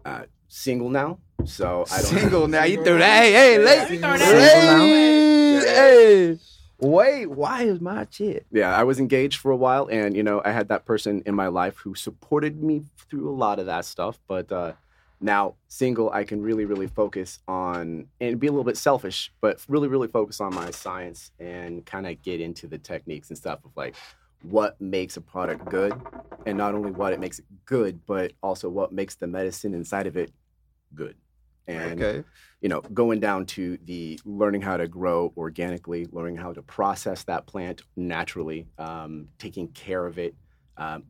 uh, 0.05 0.23
single 0.53 0.89
now, 0.89 1.17
so 1.45 1.83
I 1.91 1.97
don't 1.97 2.05
Single 2.05 2.47
now, 2.47 2.63
you 2.63 2.83
threw 2.83 2.99
that. 2.99 3.23
Hey, 3.23 3.31
hey, 3.31 3.59
Yeah, 3.59 3.65
ladies, 3.65 3.89
we 3.89 3.97
throw 3.97 4.17
that 4.17 5.65
hey. 5.65 6.39
Wait, 6.79 7.25
why 7.27 7.63
is 7.63 7.81
my 7.81 8.05
shit? 8.11 8.45
Yeah, 8.51 8.75
I 8.75 8.83
was 8.83 8.99
engaged 8.99 9.39
for 9.39 9.51
a 9.51 9.55
while, 9.55 9.87
and 9.89 10.15
you 10.15 10.21
know, 10.21 10.41
I 10.45 10.51
had 10.51 10.67
that 10.67 10.85
person 10.85 11.23
in 11.25 11.33
my 11.33 11.47
life 11.47 11.77
who 11.77 11.95
supported 11.95 12.61
me 12.61 12.83
through 13.09 13.29
a 13.29 13.33
lot 13.33 13.59
of 13.59 13.65
that 13.65 13.85
stuff. 13.85 14.19
But 14.27 14.51
uh, 14.51 14.73
now, 15.19 15.55
single, 15.69 16.11
I 16.11 16.23
can 16.23 16.41
really, 16.41 16.65
really 16.65 16.87
focus 16.87 17.39
on 17.47 18.07
and 18.21 18.39
be 18.39 18.47
a 18.47 18.51
little 18.51 18.63
bit 18.63 18.77
selfish, 18.77 19.31
but 19.41 19.59
really, 19.67 19.87
really 19.87 20.07
focus 20.07 20.39
on 20.39 20.53
my 20.53 20.69
science 20.71 21.31
and 21.39 21.85
kind 21.85 22.05
of 22.05 22.21
get 22.21 22.41
into 22.41 22.67
the 22.67 22.77
techniques 22.77 23.29
and 23.29 23.37
stuff 23.37 23.59
of 23.65 23.71
like 23.75 23.95
what 24.43 24.79
makes 24.79 25.17
a 25.17 25.21
product 25.21 25.65
good, 25.65 25.93
and 26.45 26.57
not 26.57 26.75
only 26.75 26.91
what 26.91 27.13
it 27.13 27.19
makes 27.19 27.39
it 27.39 27.45
good, 27.65 28.05
but 28.05 28.33
also 28.43 28.69
what 28.69 28.91
makes 28.91 29.15
the 29.15 29.25
medicine 29.25 29.73
inside 29.73 30.05
of 30.05 30.15
it 30.17 30.31
good. 30.95 31.15
And 31.67 32.01
Okay. 32.01 32.23
you 32.61 32.69
know, 32.69 32.81
going 32.81 33.19
down 33.19 33.45
to 33.45 33.77
the 33.85 34.19
learning 34.25 34.61
how 34.61 34.77
to 34.77 34.87
grow 34.87 35.33
organically, 35.37 36.07
learning 36.11 36.37
how 36.37 36.51
to 36.53 36.61
process 36.61 37.23
that 37.23 37.45
plant 37.45 37.83
naturally, 37.95 38.67
um, 38.77 39.29
taking 39.37 39.67
care 39.69 40.05
of 40.05 40.17
it, 40.17 40.35
um, 40.77 41.03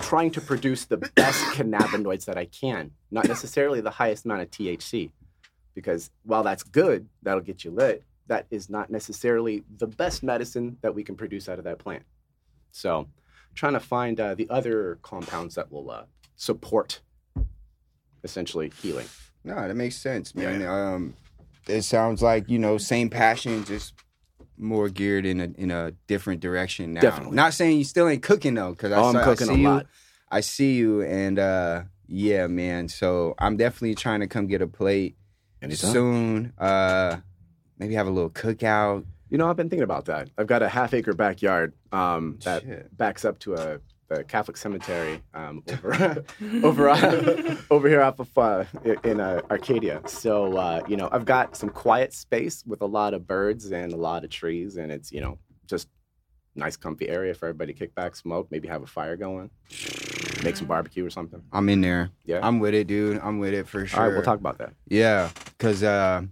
trying 0.00 0.30
to 0.30 0.40
produce 0.40 0.84
the 0.84 0.96
best 0.96 1.42
cannabinoids 1.54 2.24
that 2.26 2.38
I 2.38 2.44
can, 2.46 2.92
not 3.10 3.26
necessarily 3.26 3.80
the 3.80 3.90
highest 3.90 4.24
amount 4.24 4.42
of 4.42 4.50
THC, 4.50 5.10
because 5.74 6.10
while 6.22 6.42
that's 6.44 6.62
good, 6.62 7.08
that'll 7.22 7.40
get 7.40 7.64
you 7.64 7.70
lit. 7.72 8.04
That 8.28 8.46
is 8.50 8.70
not 8.70 8.90
necessarily 8.90 9.64
the 9.78 9.88
best 9.88 10.22
medicine 10.22 10.76
that 10.82 10.94
we 10.94 11.02
can 11.02 11.16
produce 11.16 11.48
out 11.48 11.58
of 11.58 11.64
that 11.64 11.78
plant. 11.80 12.04
So, 12.70 13.08
trying 13.56 13.72
to 13.72 13.80
find 13.80 14.20
uh, 14.20 14.36
the 14.36 14.48
other 14.50 15.00
compounds 15.02 15.56
that 15.56 15.72
will 15.72 15.90
uh, 15.90 16.04
support 16.36 17.00
essentially 18.24 18.72
healing. 18.82 19.06
No, 19.44 19.54
that 19.54 19.74
makes 19.74 19.96
sense, 19.96 20.34
man. 20.34 20.60
Yeah. 20.60 20.92
Um, 20.94 21.14
it 21.68 21.82
sounds 21.82 22.22
like 22.22 22.48
you 22.48 22.58
know, 22.58 22.78
same 22.78 23.08
passion, 23.10 23.64
just 23.64 23.94
more 24.58 24.88
geared 24.88 25.24
in 25.24 25.40
a 25.40 25.48
in 25.56 25.70
a 25.70 25.92
different 26.06 26.40
direction 26.40 26.92
now. 26.92 27.00
Definitely. 27.00 27.36
Not 27.36 27.54
saying 27.54 27.78
you 27.78 27.84
still 27.84 28.08
ain't 28.08 28.22
cooking 28.22 28.54
though, 28.54 28.70
because 28.72 28.92
Oh, 28.92 29.04
I'm 29.16 29.24
cooking 29.24 29.48
I 29.48 29.52
a 29.52 29.54
see 29.56 29.62
you. 29.62 29.68
lot. 29.68 29.86
I 30.30 30.40
see 30.40 30.74
you, 30.74 31.02
and 31.02 31.38
uh, 31.38 31.82
yeah, 32.06 32.46
man. 32.46 32.88
So 32.88 33.34
I'm 33.38 33.56
definitely 33.56 33.94
trying 33.94 34.20
to 34.20 34.26
come 34.26 34.46
get 34.46 34.62
a 34.62 34.66
plate 34.66 35.16
Anytime. 35.62 35.90
soon. 35.92 36.52
Uh, 36.58 37.16
maybe 37.78 37.94
have 37.94 38.06
a 38.06 38.10
little 38.10 38.30
cookout. 38.30 39.04
You 39.30 39.38
know, 39.38 39.48
I've 39.48 39.56
been 39.56 39.68
thinking 39.70 39.84
about 39.84 40.06
that. 40.06 40.28
I've 40.36 40.46
got 40.48 40.62
a 40.62 40.68
half 40.68 40.92
acre 40.92 41.14
backyard 41.14 41.72
um, 41.92 42.38
that 42.44 42.62
Shit. 42.62 42.96
backs 42.96 43.24
up 43.24 43.38
to 43.40 43.54
a 43.54 43.80
the 44.10 44.24
Catholic 44.24 44.56
cemetery 44.56 45.22
um, 45.34 45.62
over 45.70 46.24
over 46.62 46.88
uh, 46.88 47.56
over 47.70 47.88
here 47.88 48.02
off 48.02 48.18
of 48.18 48.36
uh, 48.36 48.64
in 49.04 49.20
uh, 49.20 49.40
Arcadia. 49.50 50.02
So 50.06 50.56
uh, 50.56 50.82
you 50.86 50.96
know, 50.96 51.08
I've 51.12 51.24
got 51.24 51.56
some 51.56 51.70
quiet 51.70 52.12
space 52.12 52.64
with 52.66 52.82
a 52.82 52.86
lot 52.86 53.14
of 53.14 53.26
birds 53.26 53.70
and 53.70 53.92
a 53.92 53.96
lot 53.96 54.24
of 54.24 54.30
trees, 54.30 54.76
and 54.76 54.90
it's 54.90 55.12
you 55.12 55.20
know 55.20 55.38
just 55.66 55.88
nice, 56.56 56.76
comfy 56.76 57.08
area 57.08 57.32
for 57.32 57.46
everybody 57.46 57.72
to 57.72 57.78
kick 57.78 57.94
back, 57.94 58.16
smoke, 58.16 58.48
maybe 58.50 58.66
have 58.66 58.82
a 58.82 58.86
fire 58.86 59.16
going, 59.16 59.48
make 60.42 60.56
some 60.56 60.66
barbecue 60.66 61.06
or 61.06 61.10
something. 61.10 61.40
I'm 61.52 61.68
in 61.68 61.80
there. 61.80 62.10
Yeah. 62.24 62.40
I'm 62.42 62.58
with 62.58 62.74
it, 62.74 62.88
dude. 62.88 63.20
I'm 63.22 63.38
with 63.38 63.54
it 63.54 63.68
for 63.68 63.86
sure. 63.86 64.00
All 64.00 64.06
right, 64.06 64.12
we'll 64.12 64.24
talk 64.24 64.40
about 64.40 64.58
that. 64.58 64.74
Yeah, 64.88 65.30
because 65.56 65.84
uh, 65.84 66.22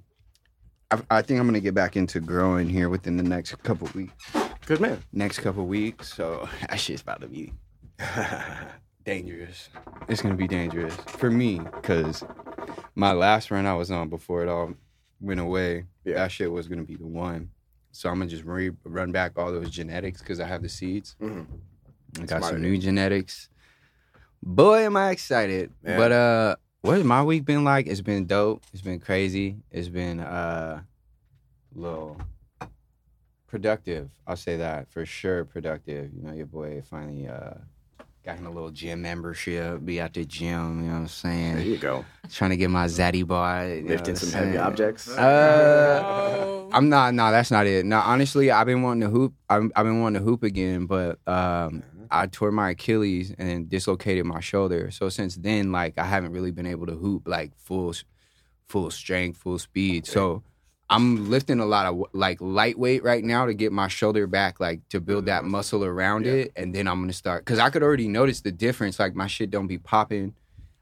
I, 0.91 0.99
I 1.11 1.23
think 1.23 1.39
I'm 1.39 1.47
gonna 1.47 1.61
get 1.61 1.75
back 1.75 1.97
into 1.97 2.19
growing 2.19 2.69
here 2.69 2.89
within 2.89 3.17
the 3.17 3.23
next 3.23 3.55
couple 3.63 3.89
weeks. 3.95 4.15
Good 4.67 4.81
man. 4.81 5.03
Next 5.13 5.39
couple 5.39 5.65
weeks, 5.65 6.13
so 6.13 6.49
that 6.69 6.81
shit's 6.81 7.03
about 7.03 7.21
to 7.21 7.29
be 7.29 7.53
dangerous. 9.05 9.69
It's 10.09 10.23
gonna 10.23 10.35
be 10.35 10.49
dangerous 10.49 10.95
for 11.07 11.31
me 11.31 11.59
because 11.59 12.25
my 12.95 13.13
last 13.13 13.51
run 13.51 13.67
I 13.67 13.75
was 13.75 13.91
on 13.91 14.09
before 14.09 14.43
it 14.43 14.49
all 14.49 14.75
went 15.21 15.41
away. 15.41 15.85
Yeah. 16.05 16.15
That 16.15 16.33
shit 16.33 16.51
was 16.51 16.69
gonna 16.69 16.85
be 16.85 16.97
the 16.97 17.07
one. 17.07 17.51
So 17.93 18.09
I'm 18.09 18.19
gonna 18.19 18.31
just 18.31 18.45
re- 18.45 18.71
run 18.85 19.13
back 19.13 19.33
all 19.37 19.51
those 19.53 19.71
genetics 19.71 20.21
because 20.21 20.41
I 20.41 20.47
have 20.47 20.63
the 20.63 20.69
seeds. 20.69 21.17
Mhm. 21.21 21.47
I 22.19 22.21
got 22.21 22.39
Smart 22.39 22.45
some 22.55 22.63
new 22.63 22.79
genetics. 22.79 23.49
Boy, 24.43 24.85
am 24.85 24.97
I 24.97 25.11
excited! 25.11 25.73
Yeah. 25.85 25.97
But 25.97 26.13
uh, 26.13 26.57
what's 26.83 27.03
my 27.03 27.23
week 27.25 27.45
been 27.45 27.65
like? 27.65 27.87
It's 27.87 28.01
been 28.01 28.27
dope. 28.27 28.63
It's 28.73 28.83
been 28.83 29.01
crazy. 29.01 29.57
It's 29.71 29.89
been 29.89 30.21
uh, 30.21 30.83
little 31.75 32.21
productive. 33.49 34.11
I'll 34.27 34.37
say 34.37 34.57
that 34.59 34.89
for 34.91 35.05
sure. 35.05 35.45
Productive. 35.45 36.13
You 36.15 36.23
know, 36.23 36.33
your 36.33 36.47
boy 36.47 36.83
finally 36.83 37.27
uh 37.27 37.55
got 38.29 38.37
him 38.39 38.47
a 38.47 38.51
little 38.51 38.71
gym 38.71 39.01
membership. 39.01 39.83
Be 39.85 40.01
at 40.01 40.13
the 40.13 40.25
gym. 40.25 40.81
You 40.83 40.89
know 40.89 40.93
what 40.93 40.99
I'm 41.01 41.09
saying? 41.09 41.55
There 41.57 41.65
you 41.65 41.79
go. 41.79 42.05
Trying 42.31 42.51
to 42.51 42.59
get 42.59 42.69
my 42.69 42.85
zaddy 42.85 43.27
bar. 43.27 43.67
Lifting 43.67 44.17
some 44.17 44.31
heavy 44.39 44.59
objects. 44.59 45.09
Uh, 45.09 46.03
Oh. 46.05 46.69
I'm 46.71 46.91
not. 46.91 47.15
No, 47.15 47.31
that's 47.31 47.51
not 47.51 47.67
it. 47.67 47.87
No, 47.87 47.99
honestly, 48.01 48.51
I've 48.51 48.67
been 48.67 48.83
wanting 48.83 49.01
to 49.01 49.09
hoop. 49.09 49.33
I'm, 49.49 49.73
I've 49.75 49.87
been 49.87 50.03
wanting 50.03 50.21
to 50.21 50.25
hoop 50.29 50.43
again, 50.43 50.85
but 50.85 51.19
um, 51.27 51.83
I 52.11 52.27
tore 52.27 52.53
my 52.53 52.71
Achilles 52.71 53.35
and 53.39 53.67
dislocated 53.71 54.27
my 54.27 54.41
shoulder. 54.41 54.91
So 54.91 55.09
since 55.09 55.37
then, 55.37 55.73
like 55.73 55.97
I 55.97 56.05
haven't 56.05 56.33
really 56.33 56.51
been 56.51 56.67
able 56.67 56.85
to 56.87 56.95
hoop 56.95 57.27
like 57.27 57.57
full, 57.57 57.95
full 58.67 58.91
strength, 58.91 59.39
full 59.39 59.59
speed. 59.59 60.07
So 60.07 60.43
I'm 60.91 61.29
lifting 61.29 61.61
a 61.61 61.67
lot 61.67 61.87
of 61.87 62.03
like 62.13 62.41
lightweight 62.41 63.03
right 63.03 63.23
now 63.23 63.45
to 63.47 63.53
get 63.55 63.73
my 63.73 63.89
shoulder 63.89 64.27
back, 64.27 64.59
like 64.59 64.81
to 64.89 65.01
build 65.01 65.27
that 65.27 65.43
mm-hmm. 65.43 65.51
muscle 65.51 65.85
around 65.85 66.25
Yeah. 66.25 66.33
it, 66.33 66.53
and 66.57 66.75
then 66.75 66.89
I'm 66.89 67.01
gonna 67.01 67.13
start 67.13 67.45
because 67.45 67.59
I 67.59 67.71
could 67.71 67.83
already 67.83 68.09
notice 68.09 68.41
the 68.41 68.53
difference. 68.53 68.99
Like 68.99 69.15
my 69.15 69.27
shit 69.27 69.51
don't 69.51 69.67
be 69.67 69.79
popping. 69.79 70.35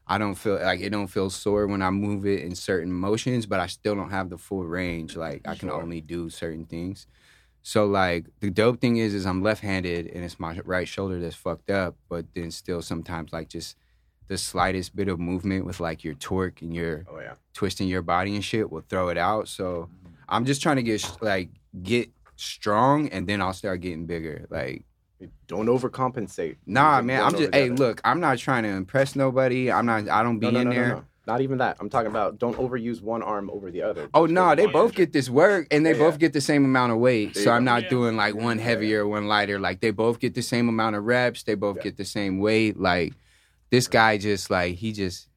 I 0.09 0.17
don't 0.17 0.35
feel 0.35 0.55
like 0.55 0.79
it 0.79 0.91
don't 0.91 1.07
feel 1.07 1.29
sore 1.29 1.67
when 1.67 1.81
I 1.81 1.89
move 1.89 2.25
it 2.25 2.41
in 2.43 2.55
certain 2.55 2.93
motions, 2.93 3.45
but 3.45 3.59
I 3.59 3.67
still 3.67 3.93
don't 3.95 4.09
have 4.09 4.29
the 4.29 4.37
full 4.37 4.63
range. 4.65 5.17
Like 5.17 5.41
I 5.45 5.55
can 5.55 5.67
Sure. 5.67 5.81
only 5.81 5.99
do 5.99 6.29
certain 6.29 6.65
things. 6.65 7.07
So 7.61 7.85
like 7.85 8.27
the 8.39 8.49
dope 8.49 8.79
thing 8.79 8.95
is, 8.95 9.13
is 9.13 9.25
I'm 9.25 9.43
left-handed 9.43 10.07
and 10.07 10.23
it's 10.23 10.39
my 10.39 10.57
right 10.63 10.87
shoulder 10.87 11.19
that's 11.19 11.35
fucked 11.35 11.69
up, 11.69 11.97
but 12.07 12.25
then 12.33 12.49
still 12.51 12.81
sometimes 12.81 13.33
like 13.33 13.49
just 13.49 13.75
the 14.27 14.37
slightest 14.37 14.95
bit 14.95 15.07
of 15.07 15.19
movement 15.19 15.65
with 15.65 15.79
like 15.79 16.03
your 16.03 16.13
torque 16.15 16.61
and 16.61 16.73
your 16.73 17.05
Oh 17.09 17.19
yeah. 17.19 17.33
twisting 17.53 17.87
your 17.87 18.01
body 18.01 18.35
and 18.35 18.43
shit 18.43 18.71
will 18.71 18.83
throw 18.87 19.09
it 19.09 19.17
out. 19.17 19.47
So 19.47 19.89
mm-hmm. 19.91 20.13
I'm 20.29 20.45
just 20.45 20.61
trying 20.61 20.75
to 20.77 20.83
get 20.83 21.09
like 21.21 21.49
get 21.83 22.09
strong 22.35 23.09
and 23.09 23.27
then 23.27 23.41
I'll 23.41 23.53
start 23.53 23.81
getting 23.81 24.05
bigger. 24.05 24.45
Like 24.49 24.83
Don't 25.47 25.67
overcompensate. 25.67 26.57
nah, 26.65 27.01
man. 27.01 27.23
I'm 27.23 27.35
just 27.35 27.53
hey, 27.53 27.69
look. 27.69 28.01
I'm 28.03 28.19
not 28.19 28.37
trying 28.37 28.63
to 28.63 28.69
impress 28.69 29.15
nobody. 29.15 29.71
I'm 29.71 29.85
not. 29.85 30.07
I 30.09 30.23
don't 30.23 30.39
be 30.39 30.47
No, 30.47 30.51
no, 30.51 30.59
in 30.61 30.69
no, 30.69 30.73
no, 30.73 30.79
there. 30.81 30.89
no. 30.95 31.03
Not 31.25 31.41
even 31.41 31.57
that. 31.57 31.75
I'm 31.81 31.89
talking 31.89 32.07
about 32.09 32.39
don't 32.39 32.55
overuse 32.57 33.01
one 33.01 33.21
arm 33.21 33.49
over 33.49 33.69
the 33.69 33.81
other. 33.81 34.09
Oh 34.13 34.25
no, 34.27 34.49
go 34.49 34.55
they 34.55 34.65
both 34.65 34.93
get 34.93 35.11
this 35.11 35.29
work 35.29 35.67
and 35.71 35.85
they 35.85 35.91
Yeah, 35.91 35.97
both 35.99 36.13
yeah. 36.13 36.19
get 36.19 36.33
the 36.33 36.39
same 36.41 36.63
amount 36.63 36.93
of 36.93 36.99
weight. 36.99 37.33
There 37.33 37.43
So 37.43 37.51
I'm 37.51 37.65
not 37.65 37.83
Yeah. 37.83 37.89
doing 37.89 38.15
like 38.15 38.33
one 38.33 38.59
heavier, 38.59 39.05
one 39.05 39.27
lighter. 39.27 39.59
Like 39.59 39.81
they 39.81 39.91
both 39.91 40.19
get 40.19 40.35
the 40.35 40.41
same 40.41 40.69
amount 40.69 40.95
of 40.95 41.03
reps. 41.03 41.43
They 41.43 41.55
both 41.55 41.77
Yeah. 41.77 41.83
get 41.83 41.97
the 41.97 42.05
same 42.05 42.39
weight. 42.39 42.79
Like 42.79 43.13
this 43.69 43.87
guy 43.87 44.17
just 44.17 44.49
like 44.49 44.75
he 44.75 44.91
just 44.91 45.27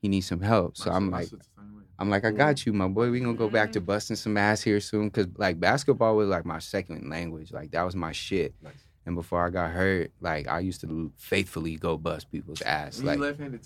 he 0.00 0.08
needs 0.08 0.26
some 0.26 0.40
help. 0.40 0.76
So 0.76 0.90
I'm 0.90 1.10
like 1.10 1.28
shit's 1.28 1.46
the 1.46 1.62
same 1.62 1.76
way. 1.76 1.84
I'm 1.98 2.10
like 2.10 2.24
I 2.24 2.30
got 2.30 2.66
you, 2.66 2.72
my 2.72 2.88
boy. 2.88 3.10
We 3.10 3.20
gonna 3.20 3.34
go 3.34 3.48
back 3.48 3.72
to 3.72 3.80
mm-hmm. 3.80 3.86
busting 3.86 4.16
some 4.16 4.36
ass 4.36 4.62
here 4.62 4.80
soon. 4.80 5.10
Cause 5.10 5.26
like 5.36 5.60
basketball 5.60 6.16
was 6.16 6.28
like 6.28 6.44
my 6.44 6.58
second 6.58 7.08
language. 7.08 7.52
Like 7.52 7.70
that 7.72 7.82
was 7.82 7.96
my 7.96 8.12
shit. 8.12 8.54
Nice. 8.62 8.72
And 9.04 9.16
before 9.16 9.44
I 9.44 9.50
got 9.50 9.72
hurt, 9.72 10.12
like 10.20 10.46
I 10.46 10.60
used 10.60 10.80
to 10.82 11.12
faithfully 11.16 11.76
go 11.76 11.96
bust 11.96 12.30
people's 12.30 12.62
ass. 12.62 13.02
Like 13.02 13.18
left-handed 13.18 13.62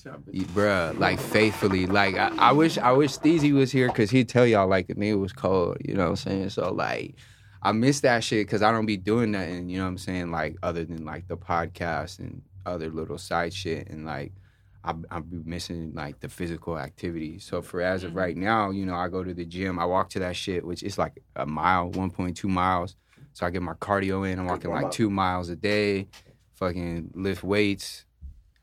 bruh, 0.54 0.99
like 0.99 1.20
faithfully. 1.20 1.87
Like 1.87 2.16
I, 2.16 2.28
I 2.38 2.52
wish 2.52 2.78
I 2.78 2.92
wish 2.92 3.18
Steezy 3.18 3.52
was 3.52 3.70
here 3.70 3.88
because 3.88 4.11
he'd 4.11 4.30
tell 4.30 4.46
y'all 4.46 4.66
like 4.66 4.87
the 4.87 4.94
nigga 4.94 5.20
was 5.20 5.35
cold, 5.35 5.76
you 5.85 5.94
know 5.94 6.04
what 6.04 6.11
I'm 6.11 6.16
saying? 6.16 6.50
So 6.50 6.73
like 6.73 7.16
I 7.62 7.73
miss 7.73 8.00
that 8.00 8.25
shit 8.25 8.46
because 8.46 8.62
I 8.62 8.73
don't 8.73 8.87
be 8.87 8.96
doing 8.96 9.32
nothing, 9.32 9.68
you 9.68 9.76
know 9.76 9.85
what 9.85 9.90
I'm 9.90 9.99
saying, 9.99 10.30
like 10.30 10.56
other 10.62 10.85
than 10.85 11.04
like 11.04 11.28
the 11.28 11.37
podcast 11.37 12.18
and 12.18 12.40
other 12.66 12.90
little 12.90 13.18
side 13.18 13.54
shit 13.54 13.88
and 13.88 14.04
like 14.04 14.32
I 14.85 14.94
I 15.11 15.20
be 15.20 15.42
missing 15.44 15.92
like 15.94 16.20
the 16.20 16.28
physical 16.28 16.78
activity. 16.78 17.38
So 17.38 17.62
for 17.62 17.80
as 17.80 18.04
of 18.04 18.14
right 18.14 18.37
now, 18.37 18.70
you 18.70 18.87
know, 18.87 18.94
I 18.94 19.08
go 19.08 19.25
to 19.25 19.35
the 19.35 19.44
gym, 19.44 19.78
I 19.78 19.85
walk 19.85 20.11
to 20.11 20.18
that 20.20 20.37
shit, 20.37 20.64
which 20.64 20.82
is 20.82 20.96
like 20.99 21.23
a 21.35 21.44
mile, 21.46 21.90
1.2 21.90 22.44
miles. 22.44 22.96
So 23.32 23.46
I 23.46 23.50
get 23.50 23.62
my 23.62 23.75
cardio 23.75 24.30
in. 24.30 24.38
I'm 24.38 24.46
walking 24.46 24.70
like 24.70 24.87
up. 24.87 24.92
two 24.92 25.11
miles 25.11 25.49
a 25.49 25.56
day, 25.56 26.06
fucking 26.54 27.11
lift 27.14 27.42
weights, 27.42 28.04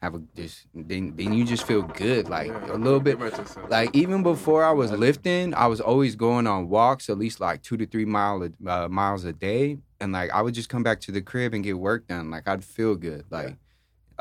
have 0.02 0.16
a 0.16 0.22
just 0.36 0.66
then 0.74 1.14
then 1.16 1.34
you 1.34 1.46
just 1.46 1.64
feel 1.64 1.82
good 1.82 2.28
like 2.28 2.48
Yeah, 2.48 2.74
a 2.74 2.78
little 2.78 3.00
bit 3.00 3.16
about 3.16 3.38
yourself. 3.38 3.70
like 3.70 3.96
even 3.96 4.22
before 4.24 4.64
I 4.66 4.72
was 4.72 4.92
lifting 4.92 5.54
I 5.54 5.68
was 5.68 5.80
always 5.80 6.16
going 6.18 6.46
on 6.46 6.68
walks 6.68 7.10
at 7.10 7.18
least 7.18 7.40
like 7.40 7.62
two 7.62 7.78
to 7.78 7.86
three 7.86 8.04
mile 8.04 8.50
uh, 8.68 8.90
miles 8.90 9.24
a 9.24 9.32
day 9.32 9.78
and 10.02 10.12
like 10.12 10.30
I 10.32 10.42
would 10.42 10.54
just 10.56 10.68
come 10.68 10.84
back 10.84 11.00
to 11.02 11.14
the 11.14 11.22
crib 11.22 11.54
and 11.54 11.64
get 11.64 11.80
work 11.80 12.08
done 12.08 12.30
like 12.32 12.50
I'd 12.50 12.66
feel 12.66 12.96
good 12.96 13.24
like 13.30 13.56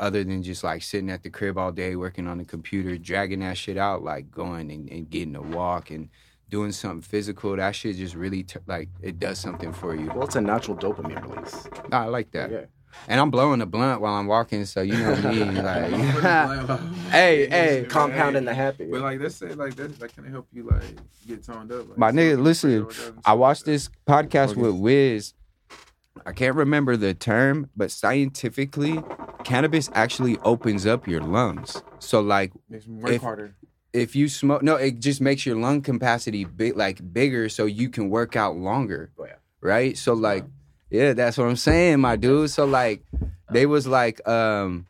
other 0.03 0.23
than 0.23 0.43
just 0.43 0.63
like 0.65 0.83
sitting 0.83 1.09
at 1.09 1.23
the 1.23 1.29
crib 1.29 1.57
all 1.57 1.71
day 1.71 1.95
working 1.95 2.27
on 2.27 2.37
the 2.37 2.43
computer 2.45 2.97
dragging 2.97 3.39
that 3.39 3.57
shit 3.57 3.77
out 3.77 4.03
like 4.03 4.29
going 4.29 4.69
and, 4.69 4.89
and 4.89 5.09
getting 5.09 5.35
a 5.35 5.41
walk 5.41 5.89
and 5.91 6.09
doing 6.49 6.71
something 6.73 7.01
physical 7.01 7.55
that 7.55 7.73
shit 7.73 7.95
just 7.95 8.13
really 8.13 8.43
t- 8.43 8.59
like 8.67 8.89
it 9.01 9.17
does 9.17 9.39
something 9.39 9.71
for 9.71 9.95
you 9.95 10.07
Well, 10.13 10.25
it's 10.25 10.35
a 10.35 10.41
natural 10.41 10.75
dopamine 10.77 11.23
release. 11.27 11.67
I 11.91 12.05
like 12.05 12.31
that 12.31 12.51
Yeah. 12.51 12.65
and 13.07 13.19
I'm 13.21 13.31
blowing 13.31 13.61
a 13.61 13.65
blunt 13.65 14.01
while 14.01 14.13
I'm 14.15 14.27
walking 14.27 14.65
so 14.65 14.81
you 14.81 14.97
know 14.97 15.15
me 15.31 15.45
like 15.71 15.93
hey, 17.09 17.47
Hey, 17.47 17.47
hey, 17.49 17.85
Compounding 17.89 18.43
the 18.45 18.53
happy. 18.53 18.87
But 18.91 19.01
like, 19.01 19.19
let's 19.21 19.35
say 19.35 19.53
like 19.53 19.75
that, 19.77 19.99
like, 20.01 20.13
can 20.15 20.25
it 20.25 20.31
help 20.31 20.47
you 20.51 20.63
like 20.63 20.83
get 21.27 21.43
toned 21.43 21.71
up? 21.71 21.87
Like, 21.89 21.97
My 21.97 22.11
so 22.11 22.17
nigga, 22.17 22.41
listen, 22.43 22.87
I 23.25 23.33
watched 23.33 23.65
this 23.65 23.89
podcast 24.07 24.55
with 24.57 24.75
Wiz. 24.75 25.33
I 26.25 26.31
can't 26.31 26.55
remember 26.55 26.95
the 26.95 27.13
term, 27.13 27.69
but 27.75 27.91
scientifically, 27.91 29.03
cannabis 29.43 29.89
actually 29.93 30.37
opens 30.43 30.85
up 30.85 31.07
your 31.07 31.21
lungs. 31.21 31.81
So, 31.99 32.21
like. 32.21 32.53
Makes 32.69 32.87
work 32.87 33.11
if- 33.13 33.21
harder. 33.21 33.55
if 33.91 34.15
you 34.15 34.29
smoke, 34.29 34.63
no, 34.63 34.75
it 34.75 34.99
just 34.99 35.21
makes 35.21 35.45
your 35.45 35.55
lung 35.55 35.81
capacity 35.81 36.45
big, 36.45 36.77
like 36.77 37.13
bigger, 37.13 37.49
so 37.49 37.65
you 37.65 37.89
can 37.89 38.09
work 38.09 38.35
out 38.35 38.55
longer. 38.55 39.11
Oh, 39.19 39.25
yeah. 39.25 39.33
Right. 39.61 39.97
So, 39.97 40.13
like, 40.13 40.45
yeah, 40.89 41.13
that's 41.13 41.37
what 41.37 41.47
I'm 41.47 41.55
saying, 41.55 41.99
my 41.99 42.15
dude. 42.15 42.49
So, 42.51 42.65
like, 42.65 43.03
they 43.51 43.65
was 43.65 43.87
like, 43.87 44.25
um, 44.27 44.85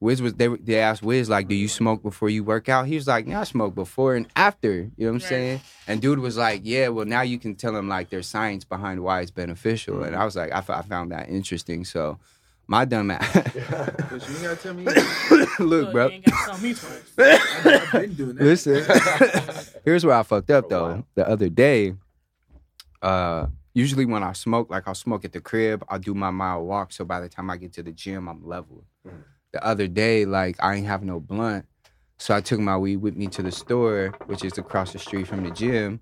Wiz 0.00 0.22
was 0.22 0.34
they 0.34 0.46
they 0.48 0.78
asked 0.78 1.02
Wiz 1.02 1.28
like, 1.28 1.48
do 1.48 1.54
you 1.56 1.66
smoke 1.68 2.02
before 2.02 2.30
you 2.30 2.44
work 2.44 2.68
out? 2.68 2.86
He 2.86 2.94
was 2.94 3.06
like, 3.08 3.26
yeah, 3.26 3.40
I 3.40 3.44
smoke 3.44 3.74
before 3.74 4.14
and 4.14 4.26
after. 4.36 4.72
You 4.72 4.82
know 4.82 4.88
what 5.06 5.08
I'm 5.08 5.14
Right. 5.14 5.22
saying? 5.22 5.60
And 5.88 6.00
dude 6.00 6.20
was 6.20 6.36
like, 6.36 6.60
yeah, 6.64 6.88
well 6.88 7.04
now 7.06 7.22
you 7.22 7.38
can 7.38 7.56
tell 7.56 7.74
him 7.74 7.88
like 7.88 8.08
there's 8.10 8.28
science 8.28 8.64
behind 8.64 9.02
why 9.02 9.22
it's 9.22 9.30
beneficial. 9.32 10.04
And 10.04 10.14
I 10.14 10.24
was 10.24 10.36
like, 10.36 10.52
I, 10.52 10.58
f- 10.58 10.70
I 10.70 10.82
found 10.82 11.10
that 11.12 11.28
interesting. 11.28 11.84
So 11.84 12.18
my 12.68 12.84
dumb 12.84 13.10
ass, 13.10 13.34
you 13.54 13.60
ain't 13.62 14.42
gotta 14.42 14.56
tell 14.56 14.74
me. 14.74 14.84
look, 14.84 15.58
Look, 15.58 15.92
bro. 15.92 16.06
You 16.08 16.12
ain't 16.12 16.26
got 16.26 16.38
to 16.38 16.44
tell 16.44 16.58
me. 16.58 16.74
I've 17.18 17.92
been 17.92 18.14
doing 18.14 18.36
that. 18.36 18.44
Listen, 18.44 19.74
here's 19.84 20.04
where 20.06 20.14
I 20.16 20.22
fucked 20.22 20.50
up 20.50 20.68
though. 20.68 21.04
The 21.16 21.26
other 21.28 21.48
day, 21.48 21.94
uh, 23.02 23.46
usually 23.74 24.04
when 24.04 24.22
I 24.22 24.32
smoke, 24.32 24.70
like 24.70 24.86
I'll 24.86 24.94
smoke 24.94 25.24
at 25.24 25.32
the 25.32 25.40
crib, 25.40 25.84
I'll 25.88 25.98
do 25.98 26.14
my 26.14 26.30
mile 26.30 26.64
walk. 26.64 26.92
So 26.92 27.04
by 27.04 27.20
the 27.20 27.28
time 27.28 27.50
I 27.50 27.56
get 27.56 27.72
to 27.74 27.82
the 27.82 27.92
gym, 27.92 28.28
I'm 28.28 28.46
level. 28.46 28.84
Mm. 29.06 29.12
The 29.52 29.64
other 29.64 29.88
day, 29.88 30.24
like 30.26 30.56
I 30.60 30.74
ain't 30.76 30.86
have 30.86 31.02
no 31.02 31.20
blunt, 31.20 31.66
so 32.18 32.34
I 32.34 32.40
took 32.40 32.60
my 32.60 32.76
weed 32.76 32.98
with 32.98 33.16
me 33.16 33.28
to 33.28 33.42
the 33.42 33.52
store, 33.52 34.14
which 34.26 34.44
is 34.44 34.58
across 34.58 34.92
the 34.92 34.98
street 34.98 35.26
from 35.26 35.44
the 35.44 35.50
gym, 35.50 36.00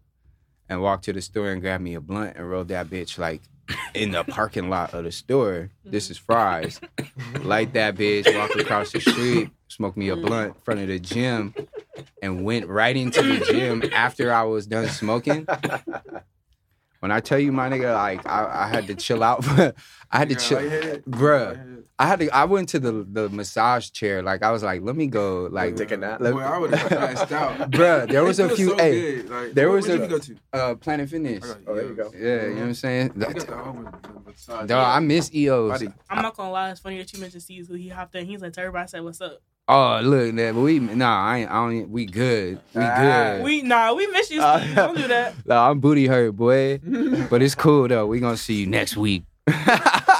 and 0.68 0.82
walked 0.82 1.04
to 1.04 1.12
the 1.12 1.22
store 1.22 1.50
and 1.50 1.60
grabbed 1.60 1.84
me 1.84 1.94
a 1.94 2.00
blunt 2.00 2.36
and 2.36 2.50
rolled 2.50 2.68
that 2.68 2.88
bitch 2.88 3.18
like 3.18 3.42
in 3.94 4.10
the 4.10 4.24
parking 4.24 4.68
lot 4.68 4.94
of 4.94 5.04
the 5.04 5.12
store. 5.12 5.70
This 5.84 6.10
is 6.10 6.18
fries. 6.18 6.80
Light 7.42 7.72
that 7.74 7.94
bitch, 7.96 8.34
walk 8.36 8.56
across 8.56 8.90
the 8.90 9.00
street, 9.00 9.50
smoke 9.68 9.96
me 9.96 10.08
a 10.08 10.16
blunt 10.16 10.54
in 10.54 10.60
front 10.62 10.80
of 10.80 10.88
the 10.88 10.98
gym, 10.98 11.54
and 12.20 12.44
went 12.44 12.66
right 12.66 12.96
into 12.96 13.22
the 13.22 13.44
gym 13.44 13.82
after 13.92 14.32
I 14.32 14.42
was 14.42 14.66
done 14.66 14.88
smoking. 14.88 15.46
When 17.00 17.12
I 17.12 17.20
tell 17.20 17.38
you, 17.38 17.52
my 17.52 17.68
nigga, 17.68 17.94
like 17.94 18.26
I, 18.26 18.64
I 18.64 18.68
had 18.68 18.88
to 18.88 18.94
chill 18.94 19.22
out. 19.22 19.46
I 20.10 20.18
had 20.18 20.30
to 20.30 20.34
chill, 20.34 20.58
bruh. 21.08 21.75
Lightheaded? 21.98 21.98
I 21.98 22.06
had 22.06 22.18
to. 22.20 22.36
I 22.36 22.44
went 22.44 22.68
to 22.70 22.78
the 22.78 23.06
the 23.10 23.28
massage 23.30 23.90
chair. 23.90 24.22
Like 24.22 24.42
I 24.42 24.50
was 24.50 24.62
like, 24.62 24.82
let 24.82 24.96
me 24.96 25.06
go. 25.06 25.48
Like, 25.50 25.76
Take 25.76 25.92
a 25.92 25.96
nap. 25.96 26.20
let- 26.20 26.34
Boy, 26.34 26.40
I 26.40 26.58
would 26.58 26.74
have 26.74 26.88
passed 26.88 27.32
out. 27.32 27.70
Bruh, 27.70 28.08
there 28.10 28.22
was 28.24 28.38
a 28.40 28.48
few- 28.54 28.70
So 28.70 28.76
hey. 28.76 29.22
Like, 29.22 29.54
there 29.54 29.70
was 29.70 29.88
a- 29.88 30.06
go 30.06 30.18
to? 30.18 30.36
uh, 30.52 30.74
Planet 30.74 31.08
Fitness. 31.08 31.44
I 31.50 31.56
Oh, 31.66 31.74
there 31.74 31.86
you 31.86 31.94
go. 31.94 32.10
Yeah, 32.14 32.42
you 32.42 32.48
know 32.50 32.54
what 32.56 32.62
I'm 32.68 32.74
saying. 32.74 33.12
You 33.14 33.20
got 33.22 33.34
the 33.46 33.56
home 33.56 33.88
massage. 34.26 34.68
Dog, 34.68 34.96
I 34.96 35.00
miss 35.00 35.34
EOS. 35.34 35.82
I'm 36.10 36.22
not 36.22 36.36
gonna 36.36 36.50
lie, 36.50 36.70
it's 36.70 36.80
funny 36.80 36.98
that 36.98 37.12
you 37.12 37.20
mentioned 37.20 37.42
Steve 37.42 37.66
because 37.66 37.80
he 37.80 37.88
hopped 37.88 38.14
in. 38.14 38.26
He's 38.26 38.40
like, 38.42 38.52
to 38.54 38.60
everybody 38.60 38.88
say 38.88 39.00
what's 39.00 39.20
up. 39.20 39.40
Oh, 39.68 39.98
look, 40.00 40.32
that 40.36 40.54
but 40.54 40.60
we 40.60 40.78
nah, 40.78 41.24
I 41.26 41.38
ain't. 41.38 41.50
I 41.50 41.54
don't. 41.54 41.90
We 41.90 42.06
good. 42.06 42.60
We 42.72 42.82
Ah. 42.82 43.34
good. 43.36 43.42
We 43.44 43.62
nah, 43.62 43.94
we 43.94 44.06
miss 44.06 44.30
you, 44.30 44.40
Uh, 44.40 44.58
Don't 44.74 44.96
do 44.96 45.08
that. 45.08 45.34
No, 45.44 45.56
I'm 45.56 45.80
booty 45.80 46.06
hurt, 46.06 46.36
boy. 46.36 46.78
but 47.30 47.42
it's 47.42 47.56
cool 47.56 47.88
though. 47.88 48.06
We 48.06 48.20
gonna 48.20 48.36
see 48.36 48.54
you 48.60 48.66
next 48.66 48.96
week. 48.96 49.24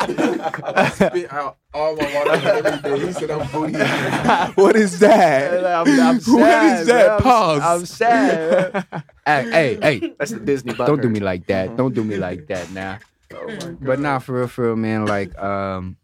I 0.09 0.91
spit 0.91 1.33
out 1.33 1.59
all 1.75 1.97
my 1.97 2.15
water 2.15 2.49
every 2.49 2.99
day. 2.99 3.07
He 3.07 3.13
said 3.13 3.31
I'm 3.31 3.51
booty. 3.51 3.79
what 4.61 4.77
is 4.77 4.99
that? 5.01 5.65
I'm, 5.67 6.01
I'm 6.01 6.21
sad, 6.21 6.33
What 6.41 6.65
is 6.81 6.87
that? 6.87 7.07
bro. 7.07 7.13
I'm- 7.13 7.23
Pause. 7.23 7.63
I'm, 7.63 7.87
sad. 7.87 8.87
hey, 9.27 9.51
hey, 9.51 9.79
hey! 10.01 10.15
That's 10.19 10.31
the 10.33 10.41
Disney. 10.41 10.75
Don't 10.75 11.03
do 11.03 11.09
me 11.09 11.21
like 11.21 11.47
that. 11.47 11.77
Don't 11.77 11.95
do 11.95 12.05
me 12.05 12.17
like 12.17 12.47
that 12.49 12.71
now. 12.71 12.99
Oh 13.35 13.47
my 13.47 13.55
God. 13.57 13.81
But 13.81 14.01
nah, 14.01 14.19
for 14.19 14.39
real, 14.39 14.49
for 14.49 14.67
real, 14.67 14.77
man. 14.77 15.07
Like, 15.07 15.37
um, 15.39 15.97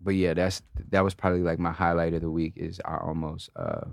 but 0.00 0.14
yeah, 0.14 0.34
that's 0.34 0.62
that 0.90 1.02
was 1.04 1.14
probably 1.14 1.42
like 1.42 1.58
my 1.58 1.72
highlight 1.72 2.14
of 2.14 2.22
the 2.22 2.30
week. 2.30 2.54
Is 2.56 2.80
I 2.84 2.96
almost 2.98 3.50
uh 3.56 3.86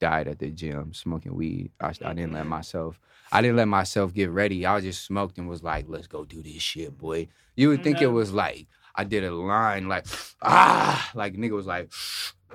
died 0.00 0.28
at 0.28 0.38
the 0.38 0.50
gym 0.50 0.94
smoking 0.94 1.34
weed. 1.34 1.72
I, 1.80 1.88
I 2.04 2.12
didn't 2.14 2.32
let 2.32 2.46
myself. 2.46 3.00
I 3.30 3.42
didn't 3.42 3.56
let 3.56 3.68
myself 3.68 4.14
get 4.14 4.30
ready. 4.30 4.64
I 4.66 4.80
just 4.80 5.04
smoked 5.04 5.38
and 5.38 5.48
was 5.48 5.62
like, 5.62 5.86
"Let's 5.88 6.06
go 6.06 6.24
do 6.24 6.42
this 6.42 6.62
shit, 6.62 6.96
boy." 6.96 7.28
You 7.56 7.68
would 7.70 7.82
think 7.82 8.00
it 8.00 8.06
was 8.08 8.32
like 8.32 8.66
I 8.94 9.04
did 9.04 9.24
a 9.24 9.34
line 9.34 9.88
like 9.88 10.06
ah, 10.42 11.10
like 11.14 11.34
nigga 11.34 11.52
was 11.52 11.66
like, 11.66 11.92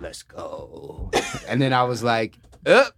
"Let's 0.02 0.24
go," 0.24 1.12
and 1.48 1.62
then 1.62 1.74
I 1.74 1.84
was 1.84 2.04
like, 2.04 2.36
"Up." 2.66 2.94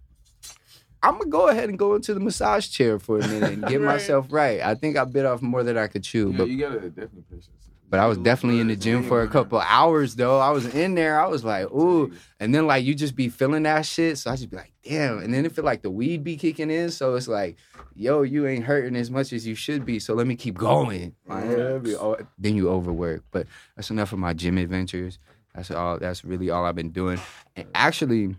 I'm 1.02 1.18
gonna 1.18 1.30
go 1.30 1.48
ahead 1.48 1.68
and 1.68 1.78
go 1.78 1.94
into 1.94 2.14
the 2.14 2.20
massage 2.20 2.68
chair 2.68 2.98
for 2.98 3.18
a 3.20 3.28
minute 3.28 3.52
and 3.52 3.66
get 3.66 3.80
Right. 3.80 3.92
myself 3.94 4.26
right. 4.30 4.60
I 4.60 4.74
think 4.74 4.96
I 4.96 5.04
bit 5.04 5.24
off 5.24 5.40
more 5.42 5.62
than 5.62 5.76
I 5.78 5.86
could 5.86 6.02
chew, 6.02 6.30
Yeah, 6.32 6.38
but 6.38 6.48
you 6.48 6.58
gotta 6.58 6.88
definitely 6.88 7.24
patience. 7.30 7.50
But 7.88 8.00
I 8.00 8.06
was 8.06 8.18
definitely 8.18 8.60
in 8.60 8.66
the 8.66 8.74
gym 8.74 9.04
for 9.04 9.22
a 9.22 9.28
couple 9.28 9.60
hours 9.60 10.16
though. 10.16 10.40
I 10.40 10.50
was 10.50 10.66
in 10.74 10.96
there. 10.96 11.20
I 11.20 11.26
was 11.28 11.44
like, 11.44 11.66
ooh. 11.70 12.12
And 12.40 12.52
then 12.54 12.66
like 12.66 12.84
you 12.84 12.94
just 12.96 13.14
be 13.14 13.28
feeling 13.28 13.62
that 13.62 13.86
shit. 13.86 14.18
So 14.18 14.30
I 14.30 14.34
just 14.36 14.50
be 14.50 14.56
like, 14.56 14.72
damn. 14.82 15.18
And 15.18 15.32
then 15.32 15.46
it 15.46 15.52
feel 15.52 15.64
like 15.64 15.82
the 15.82 15.90
weed 15.90 16.24
be 16.24 16.36
kicking 16.36 16.68
in. 16.70 16.90
So 16.90 17.14
it's 17.14 17.28
like, 17.28 17.56
yo, 17.94 18.22
you 18.22 18.44
ain't 18.46 18.64
hurting 18.64 18.96
as 18.96 19.08
much 19.10 19.32
as 19.32 19.46
you 19.46 19.54
should 19.54 19.86
be. 19.86 20.00
So 20.00 20.14
let 20.14 20.26
me 20.26 20.34
keep 20.34 20.56
going. 20.58 21.14
Like, 21.28 21.44
it'll 21.44 21.78
be 21.78 21.94
all- 21.94 22.18
then 22.38 22.56
you 22.56 22.68
overwork. 22.70 23.22
But 23.30 23.46
that's 23.76 23.90
enough 23.90 24.12
of 24.12 24.18
my 24.18 24.32
gym 24.32 24.58
adventures. 24.58 25.20
That's 25.54 25.70
all. 25.70 25.98
That's 25.98 26.24
really 26.24 26.50
all 26.50 26.64
I've 26.64 26.74
been 26.74 26.90
doing. 26.90 27.20
And 27.54 27.66
actually, 27.74 28.34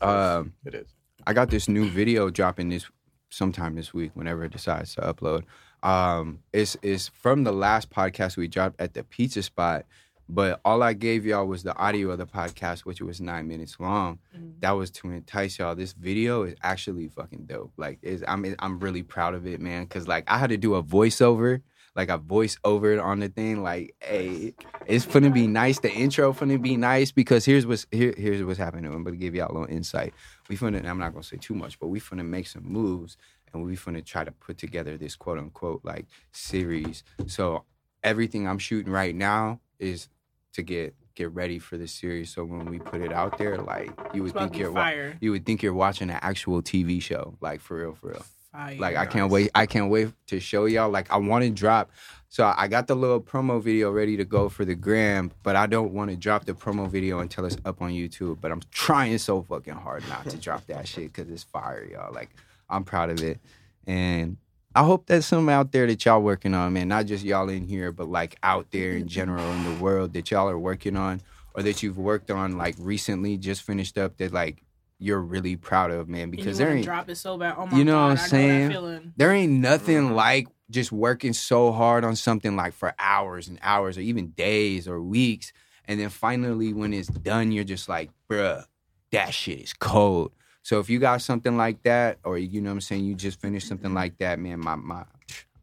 um, 0.00 0.52
It 0.64 0.74
is. 0.74 0.86
I 1.26 1.32
got 1.32 1.50
this 1.50 1.68
new 1.68 1.88
video 1.88 2.30
dropping 2.30 2.68
this 2.68 2.86
sometime 3.30 3.74
this 3.74 3.92
week, 3.92 4.12
whenever 4.14 4.44
it 4.44 4.52
decides 4.52 4.94
to 4.94 5.00
upload. 5.00 5.42
Um, 5.84 6.38
it's 6.54 6.76
it's 6.82 7.08
from 7.08 7.44
the 7.44 7.52
last 7.52 7.90
podcast 7.90 8.38
we 8.38 8.48
dropped 8.48 8.80
at 8.80 8.94
the 8.94 9.04
pizza 9.04 9.42
spot, 9.42 9.84
but 10.30 10.58
all 10.64 10.82
I 10.82 10.94
gave 10.94 11.26
y'all 11.26 11.46
was 11.46 11.62
the 11.62 11.76
audio 11.76 12.10
of 12.10 12.18
the 12.18 12.26
podcast, 12.26 12.80
which 12.80 13.02
was 13.02 13.20
nine 13.20 13.46
minutes 13.46 13.78
long. 13.78 14.18
That 14.60 14.70
was 14.72 14.90
to 14.92 15.10
entice 15.10 15.58
y'all. 15.58 15.74
This 15.74 15.92
video 15.92 16.44
is 16.44 16.54
actually 16.62 17.08
fucking 17.08 17.44
dope. 17.44 17.72
Like, 17.76 17.98
is 18.00 18.24
I'm 18.26 18.56
I'm 18.60 18.80
really 18.80 19.02
proud 19.02 19.34
of 19.34 19.46
it, 19.46 19.60
man. 19.60 19.86
Cause 19.86 20.08
like 20.08 20.24
I 20.26 20.38
had 20.38 20.48
to 20.50 20.56
do 20.56 20.74
a 20.74 20.82
voiceover. 20.82 21.60
Like 21.96 22.08
a 22.08 22.18
voiceover 22.18 23.00
on 23.00 23.20
the 23.20 23.28
thing, 23.28 23.62
like, 23.62 23.94
hey, 24.00 24.54
it's 24.84 25.06
gonna 25.06 25.30
be 25.30 25.46
nice. 25.46 25.78
The 25.78 25.92
intro 25.92 26.32
gonna 26.32 26.58
be 26.58 26.76
nice 26.76 27.12
because 27.12 27.44
here's 27.44 27.68
what's 27.68 27.86
here, 27.92 28.12
here's 28.16 28.42
what's 28.42 28.58
happening. 28.58 28.92
I'm 28.92 29.04
gonna 29.04 29.14
give 29.14 29.36
y'all 29.36 29.52
a 29.52 29.54
little 29.54 29.72
insight 29.72 30.12
we 30.48 30.56
finna 30.56 30.84
I'm 30.84 30.98
not 30.98 31.12
gonna 31.12 31.24
say 31.24 31.36
too 31.36 31.54
much, 31.54 31.78
but 31.78 31.88
we 31.88 32.00
finna 32.00 32.24
make 32.24 32.46
some 32.46 32.64
moves 32.64 33.16
and 33.54 33.64
we're 33.64 33.76
going 33.76 33.94
to 33.94 34.02
try 34.02 34.24
to 34.24 34.32
put 34.32 34.58
together 34.58 34.96
this 34.98 35.16
quote 35.16 35.38
unquote 35.38 35.80
like 35.84 36.06
series. 36.32 37.02
So 37.26 37.64
everything 38.02 38.46
I'm 38.46 38.58
shooting 38.58 38.92
right 38.92 39.14
now 39.14 39.60
is 39.78 40.08
to 40.52 40.62
get 40.62 40.94
get 41.14 41.30
ready 41.32 41.58
for 41.60 41.76
the 41.78 41.86
series. 41.86 42.30
So 42.30 42.44
when 42.44 42.66
we 42.66 42.78
put 42.78 43.00
it 43.00 43.12
out 43.12 43.38
there, 43.38 43.58
like 43.58 43.90
you 44.12 44.22
would 44.24 44.34
think 44.34 44.58
you're 44.58 44.72
wa- 44.72 44.80
you 45.20 45.30
would 45.30 45.46
think 45.46 45.62
you're 45.62 45.72
watching 45.74 46.10
an 46.10 46.18
actual 46.20 46.60
TV 46.62 47.00
show, 47.00 47.36
like 47.40 47.60
for 47.60 47.78
real, 47.78 47.94
for 47.94 48.08
real. 48.08 48.24
Fire. 48.52 48.76
Like 48.78 48.96
I 48.96 49.06
can't 49.06 49.30
wait. 49.30 49.50
I 49.54 49.66
can't 49.66 49.90
wait 49.90 50.12
to 50.28 50.38
show 50.40 50.66
y'all. 50.66 50.90
Like 50.90 51.10
I 51.10 51.16
want 51.16 51.44
to 51.44 51.50
drop. 51.50 51.90
So 52.28 52.52
I 52.56 52.66
got 52.68 52.88
the 52.88 52.96
little 52.96 53.20
promo 53.20 53.62
video 53.62 53.90
ready 53.92 54.16
to 54.16 54.24
go 54.24 54.48
for 54.48 54.64
the 54.64 54.74
gram, 54.74 55.30
but 55.44 55.54
I 55.54 55.66
don't 55.66 55.92
want 55.92 56.10
to 56.10 56.16
drop 56.16 56.46
the 56.46 56.52
promo 56.52 56.88
video 56.88 57.20
until 57.20 57.44
it's 57.44 57.56
up 57.64 57.80
on 57.80 57.90
YouTube. 57.90 58.40
But 58.40 58.50
I'm 58.50 58.60
trying 58.72 59.18
so 59.18 59.42
fucking 59.42 59.74
hard 59.74 60.02
not 60.08 60.28
to 60.30 60.36
drop 60.36 60.66
that 60.66 60.86
shit 60.88 61.12
because 61.12 61.30
it's 61.30 61.44
fire, 61.44 61.84
y'all. 61.84 62.12
Like 62.12 62.30
I'm 62.68 62.84
proud 62.84 63.10
of 63.10 63.22
it, 63.22 63.40
and 63.86 64.36
I 64.74 64.82
hope 64.82 65.06
there's 65.06 65.26
some 65.26 65.48
out 65.48 65.70
there 65.72 65.86
that 65.86 66.04
y'all 66.04 66.20
working 66.20 66.54
on, 66.54 66.72
man. 66.72 66.88
Not 66.88 67.06
just 67.06 67.24
y'all 67.24 67.48
in 67.48 67.66
here, 67.66 67.92
but 67.92 68.08
like 68.08 68.36
out 68.42 68.70
there 68.70 68.92
in 68.92 69.06
general 69.06 69.44
in 69.52 69.64
the 69.64 69.82
world 69.82 70.12
that 70.14 70.30
y'all 70.30 70.48
are 70.48 70.58
working 70.58 70.96
on, 70.96 71.20
or 71.54 71.62
that 71.62 71.82
you've 71.82 71.98
worked 71.98 72.30
on 72.30 72.58
like 72.58 72.74
recently, 72.78 73.38
just 73.38 73.62
finished 73.62 73.96
up. 73.96 74.16
That 74.16 74.32
like 74.32 74.64
you're 74.98 75.20
really 75.20 75.56
proud 75.56 75.90
of, 75.90 76.08
man. 76.08 76.30
Because 76.30 76.58
there 76.58 76.70
ain't 76.70 76.84
drop 76.84 77.08
it 77.08 77.16
so 77.16 77.36
bad. 77.36 77.54
Oh 77.56 77.66
my 77.66 77.76
You 77.76 77.84
know 77.84 77.92
God, 77.92 78.02
what 78.02 78.10
I'm 78.10 78.16
know 78.16 78.70
saying? 78.70 79.12
there 79.16 79.32
ain't 79.32 79.52
nothing 79.52 80.06
mm-hmm. 80.06 80.14
like 80.14 80.48
just 80.70 80.90
working 80.90 81.32
so 81.32 81.72
hard 81.72 82.04
on 82.04 82.16
something 82.16 82.56
like 82.56 82.72
for 82.72 82.94
hours 82.98 83.48
and 83.48 83.58
hours 83.62 83.98
or 83.98 84.00
even 84.00 84.28
days 84.30 84.88
or 84.88 85.00
weeks. 85.00 85.52
And 85.84 86.00
then 86.00 86.08
finally, 86.08 86.72
when 86.72 86.94
it's 86.94 87.08
done, 87.08 87.52
you're 87.52 87.64
just 87.64 87.88
like, 87.88 88.10
bruh, 88.30 88.64
that 89.12 89.34
shit 89.34 89.60
is 89.60 89.72
cold. 89.74 90.32
So 90.64 90.80
if 90.80 90.88
you 90.88 90.98
got 90.98 91.20
something 91.20 91.56
like 91.56 91.82
that, 91.82 92.18
or 92.24 92.38
you 92.38 92.60
know 92.60 92.70
what 92.70 92.74
I'm 92.74 92.80
saying, 92.80 93.04
you 93.04 93.14
just 93.14 93.40
finished 93.40 93.68
something 93.68 93.92
like 93.94 94.18
that, 94.18 94.38
man, 94.38 94.58
my, 94.60 94.74
my, 94.74 95.04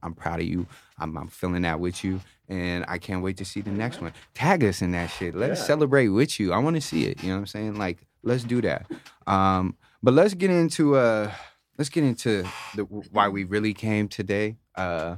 I'm 0.04 0.14
proud 0.14 0.40
of 0.40 0.46
you. 0.46 0.68
I'm, 1.00 1.18
I'm 1.18 1.28
feeling 1.28 1.64
that 1.64 1.80
with 1.80 2.04
you. 2.04 2.22
And 2.48 2.86
I 2.88 3.00
can't 3.00 3.24
wait 3.24 3.38
to 3.38 3.46
see 3.46 3.62
the 3.62 3.72
next 3.72 4.00
one. 4.00 4.14
Tag 4.36 4.64
us 4.64 4.82
in 4.82 4.92
that 4.92 5.08
shit. 5.08 5.34
Let's 5.34 5.66
celebrate 5.66 6.10
with 6.10 6.40
you. 6.40 6.54
I 6.54 6.60
want 6.60 6.76
to 6.76 6.82
see 6.82 7.06
it. 7.06 7.24
You 7.24 7.30
know 7.30 7.36
what 7.36 7.40
I'm 7.40 7.48
saying? 7.48 7.76
Like, 7.76 8.06
let's 8.22 8.44
do 8.44 8.62
that. 8.62 8.86
Um, 9.26 9.76
but 10.04 10.14
let's 10.14 10.34
get 10.34 10.50
into 10.50 10.96
uh 10.96 11.32
let's 11.78 11.90
get 11.90 12.04
into 12.04 12.44
the 12.76 12.84
why 13.12 13.30
we 13.30 13.44
really 13.44 13.74
came 13.74 14.08
today. 14.08 14.58
Uh 14.76 15.18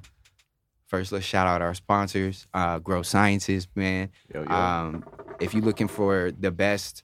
first 0.87 1.11
let's 1.11 1.25
shout 1.25 1.47
out 1.47 1.61
our 1.61 1.73
sponsors, 1.73 2.47
uh 2.53 2.79
Grow 2.79 3.01
Sciences, 3.01 3.67
man. 3.75 4.09
Yo, 4.33 4.43
yo. 4.43 4.51
Um 4.55 5.05
if 5.39 5.53
you're 5.53 5.63
looking 5.63 5.87
for 5.87 6.31
the 6.31 6.51
best 6.51 7.03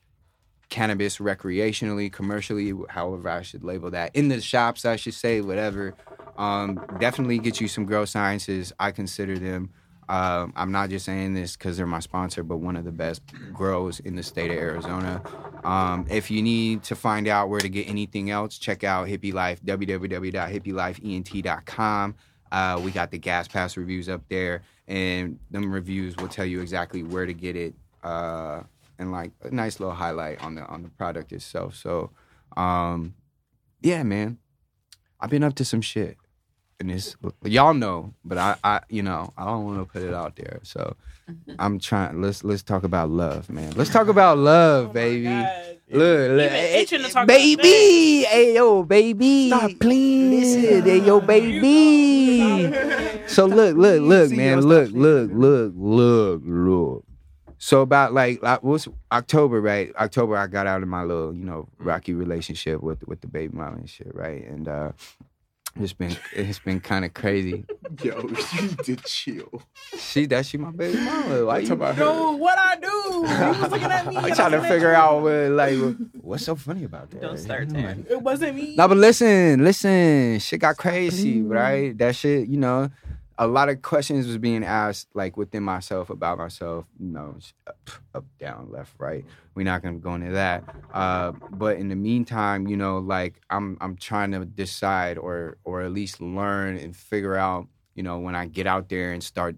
cannabis 0.69 1.17
recreationally, 1.17 2.12
commercially, 2.12 2.73
however 2.89 3.29
I 3.29 3.41
should 3.41 3.63
label 3.63 3.91
that, 3.91 4.15
in 4.15 4.27
the 4.27 4.41
shops 4.41 4.86
I 4.86 4.95
should 4.95 5.13
say, 5.13 5.41
whatever. 5.41 5.95
Um 6.38 6.86
definitely 6.99 7.39
get 7.39 7.60
you 7.60 7.67
some 7.67 7.86
Grow 7.86 8.05
Sciences. 8.05 8.71
I 8.79 8.91
consider 8.91 9.38
them 9.38 9.71
um, 10.10 10.51
I'm 10.55 10.71
not 10.71 10.89
just 10.89 11.05
saying 11.05 11.36
this 11.36 11.55
because 11.55 11.77
they're 11.77 11.86
my 11.86 11.99
sponsor, 11.99 12.41
but 12.41 12.58
one 12.58 12.75
of 12.75 12.84
the 12.84 12.91
best 12.91 13.21
grows 13.53 13.99
in 13.99 14.15
the 14.15 14.23
state 14.23 14.49
of 14.49 14.58
Arizona. 14.58 15.21
Um, 15.63 16.08
if 16.10 16.32
you 16.32 16.41
need 16.41 16.82
to 16.84 16.95
find 16.95 17.27
out 17.27 17.49
where 17.49 17.60
to 17.60 17.69
get 17.69 17.88
anything 17.88 18.32
else, 18.32 18.58
check 18.58 18.84
out 18.84 19.08
Hippie 19.08 19.34
Life, 19.34 19.62
www.hippielifeent.com. 19.63 22.15
Uh, 22.51 22.82
we 22.84 22.89
got 22.89 23.12
the 23.12 23.19
Gas 23.19 23.47
Pass 23.47 23.77
reviews 23.77 24.10
up 24.10 24.23
there, 24.29 24.63
and 24.88 25.38
them 25.51 25.71
reviews 25.71 26.15
will 26.17 26.27
tell 26.27 26.45
you 26.45 26.62
exactly 26.62 27.03
where 27.03 27.27
to 27.27 27.34
get 27.34 27.55
it, 27.55 27.75
uh, 28.03 28.62
and 28.99 29.12
like 29.12 29.31
a 29.41 29.49
nice 29.49 29.79
little 29.79 29.95
highlight 29.95 30.43
on 30.43 30.55
the 30.55 30.65
on 30.67 30.83
the 30.83 30.89
product 30.89 31.31
itself. 31.31 31.75
So, 31.75 32.12
um, 32.55 33.15
yeah, 33.81 34.03
man, 34.03 34.38
I've 35.19 35.31
been 35.31 35.43
up 35.43 35.55
to 35.55 35.65
some 35.65 35.81
shit 35.81 36.17
and 36.79 36.91
it's 36.91 37.15
y'all 37.43 37.73
know, 37.73 38.13
but 38.23 38.38
I, 38.38 38.55
I 38.63 38.81
you 38.89 39.03
know, 39.03 39.33
I 39.38 39.45
don't 39.45 39.65
want 39.65 39.79
to 39.79 39.85
put 39.85 40.01
it 40.03 40.13
out 40.13 40.35
there. 40.35 40.59
So 40.63 40.95
I'm 41.59 41.79
trying. 41.79 42.21
Let's 42.21 42.43
let's 42.43 42.63
talk 42.63 42.83
about 42.83 43.09
love, 43.09 43.49
man. 43.49 43.73
Let's 43.75 43.89
talk 43.89 44.07
about 44.07 44.38
love, 44.38 44.88
Oh 44.89 44.93
baby. 44.93 45.25
God. 45.25 45.65
Look, 45.91 46.29
look, 46.29 46.51
been 46.51 46.81
itching 46.81 46.99
to 47.01 47.05
talk 47.05 47.23
about 47.23 47.27
baby, 47.27 48.23
hey 48.25 48.53
yo, 48.53 48.83
baby, 48.83 49.47
Stop 49.47 49.71
playing. 49.79 50.29
Listen, 50.29 50.83
hey 50.83 50.99
yo, 50.99 51.19
baby. 51.19 52.71
So 53.27 53.47
look, 53.47 53.75
look, 53.75 54.01
look, 54.01 54.31
man, 54.31 54.62
look, 54.62 54.91
look, 54.91 55.31
look, 55.33 55.71
look, 55.75 56.41
look. 56.45 57.05
So 57.62 57.82
about 57.82 58.13
like, 58.13 58.41
like 58.41 58.63
what's 58.63 58.88
October, 59.12 59.60
right? 59.62 59.93
October, 59.98 60.38
I 60.38 60.48
got 60.48 60.65
out 60.65 60.82
of 60.82 60.88
my 60.88 61.04
little, 61.04 61.34
you 61.36 61.43
know, 61.43 61.67
rocky 61.78 62.13
relationship 62.13 62.82
with 62.82 63.06
with 63.08 63.19
the 63.22 63.28
baby 63.28 63.56
mama 63.56 63.78
and 63.78 63.89
shit, 63.89 64.12
right? 64.15 64.48
And 64.48 64.67
uh 64.67 64.91
it's 65.80 65.93
been 65.93 66.15
it's 66.34 66.58
been 66.60 66.80
kind 66.80 67.04
of 67.06 67.13
crazy. 67.13 67.65
Yo, 68.04 68.22
you 68.60 68.69
did 68.84 69.04
chill. 69.04 69.62
She 69.98 70.26
that 70.28 70.45
she 70.45 70.58
my 70.58 70.72
baby 70.72 70.98
mama. 71.00 71.45
Why 71.45 71.58
I'm 71.58 71.62
you? 71.62 71.67
talking 71.67 71.72
about 71.84 71.95
her. 71.95 72.32
What 72.38 72.58
I 72.58 72.76
do? 72.78 73.26
He 73.28 73.62
was 73.62 73.72
looking 73.72 73.91
at 73.91 74.08
me. 74.08 74.15
I'm 74.17 74.34
trying 74.34 74.52
to 74.54 74.62
figure 74.62 74.93
out 74.93 75.22
what 75.22 75.52
like 75.52 75.78
what's 76.22 76.45
so 76.45 76.56
funny 76.56 76.86
about 76.86 77.12
that. 77.12 77.22
Don't 77.22 77.38
start 77.38 77.67
You 77.67 77.74
know, 77.74 77.82
there. 77.82 77.95
like- 77.95 78.10
It 78.10 78.22
wasn't 78.22 78.56
me. 78.56 78.76
No, 78.78 78.88
but 78.88 78.98
listen, 78.98 79.63
listen, 79.65 80.39
shit 80.39 80.62
got 80.62 80.78
crazy, 80.78 81.41
right? 81.41 81.95
That 81.98 82.15
shit, 82.15 82.48
you 82.48 82.58
know, 82.58 82.89
a 83.41 83.47
lot 83.47 83.69
of 83.69 83.82
questions 83.82 84.28
was 84.28 84.38
being 84.38 84.65
asked 84.65 85.08
like 85.13 85.38
within 85.38 85.63
myself 85.63 86.10
about 86.10 86.38
myself, 86.38 86.86
you 86.99 87.08
know, 87.08 87.38
up, 87.65 87.89
up 88.13 88.25
down, 88.38 88.69
left, 88.69 88.93
right. 88.97 89.23
We're 89.56 89.63
not 89.63 89.82
gonna 89.82 89.97
go 89.97 90.13
into 90.13 90.32
that. 90.32 90.63
Uh, 90.93 91.32
but 91.52 91.78
in 91.78 91.88
the 91.88 91.95
meantime, 91.95 92.67
you 92.67 92.75
know, 92.75 92.97
like 92.97 93.39
I'm 93.49 93.78
I'm 93.80 93.95
trying 93.95 94.32
to 94.34 94.43
decide 94.45 95.17
or 95.17 95.58
or 95.63 95.82
at 95.82 95.91
least 95.91 96.19
learn 96.19 96.78
and 96.78 96.93
figure 96.93 97.38
out, 97.38 97.67
you 97.95 98.04
know, 98.04 98.19
when 98.19 98.36
I 98.36 98.45
get 98.45 98.67
out 98.67 98.89
there 98.89 99.13
and 99.13 99.23
start 99.23 99.56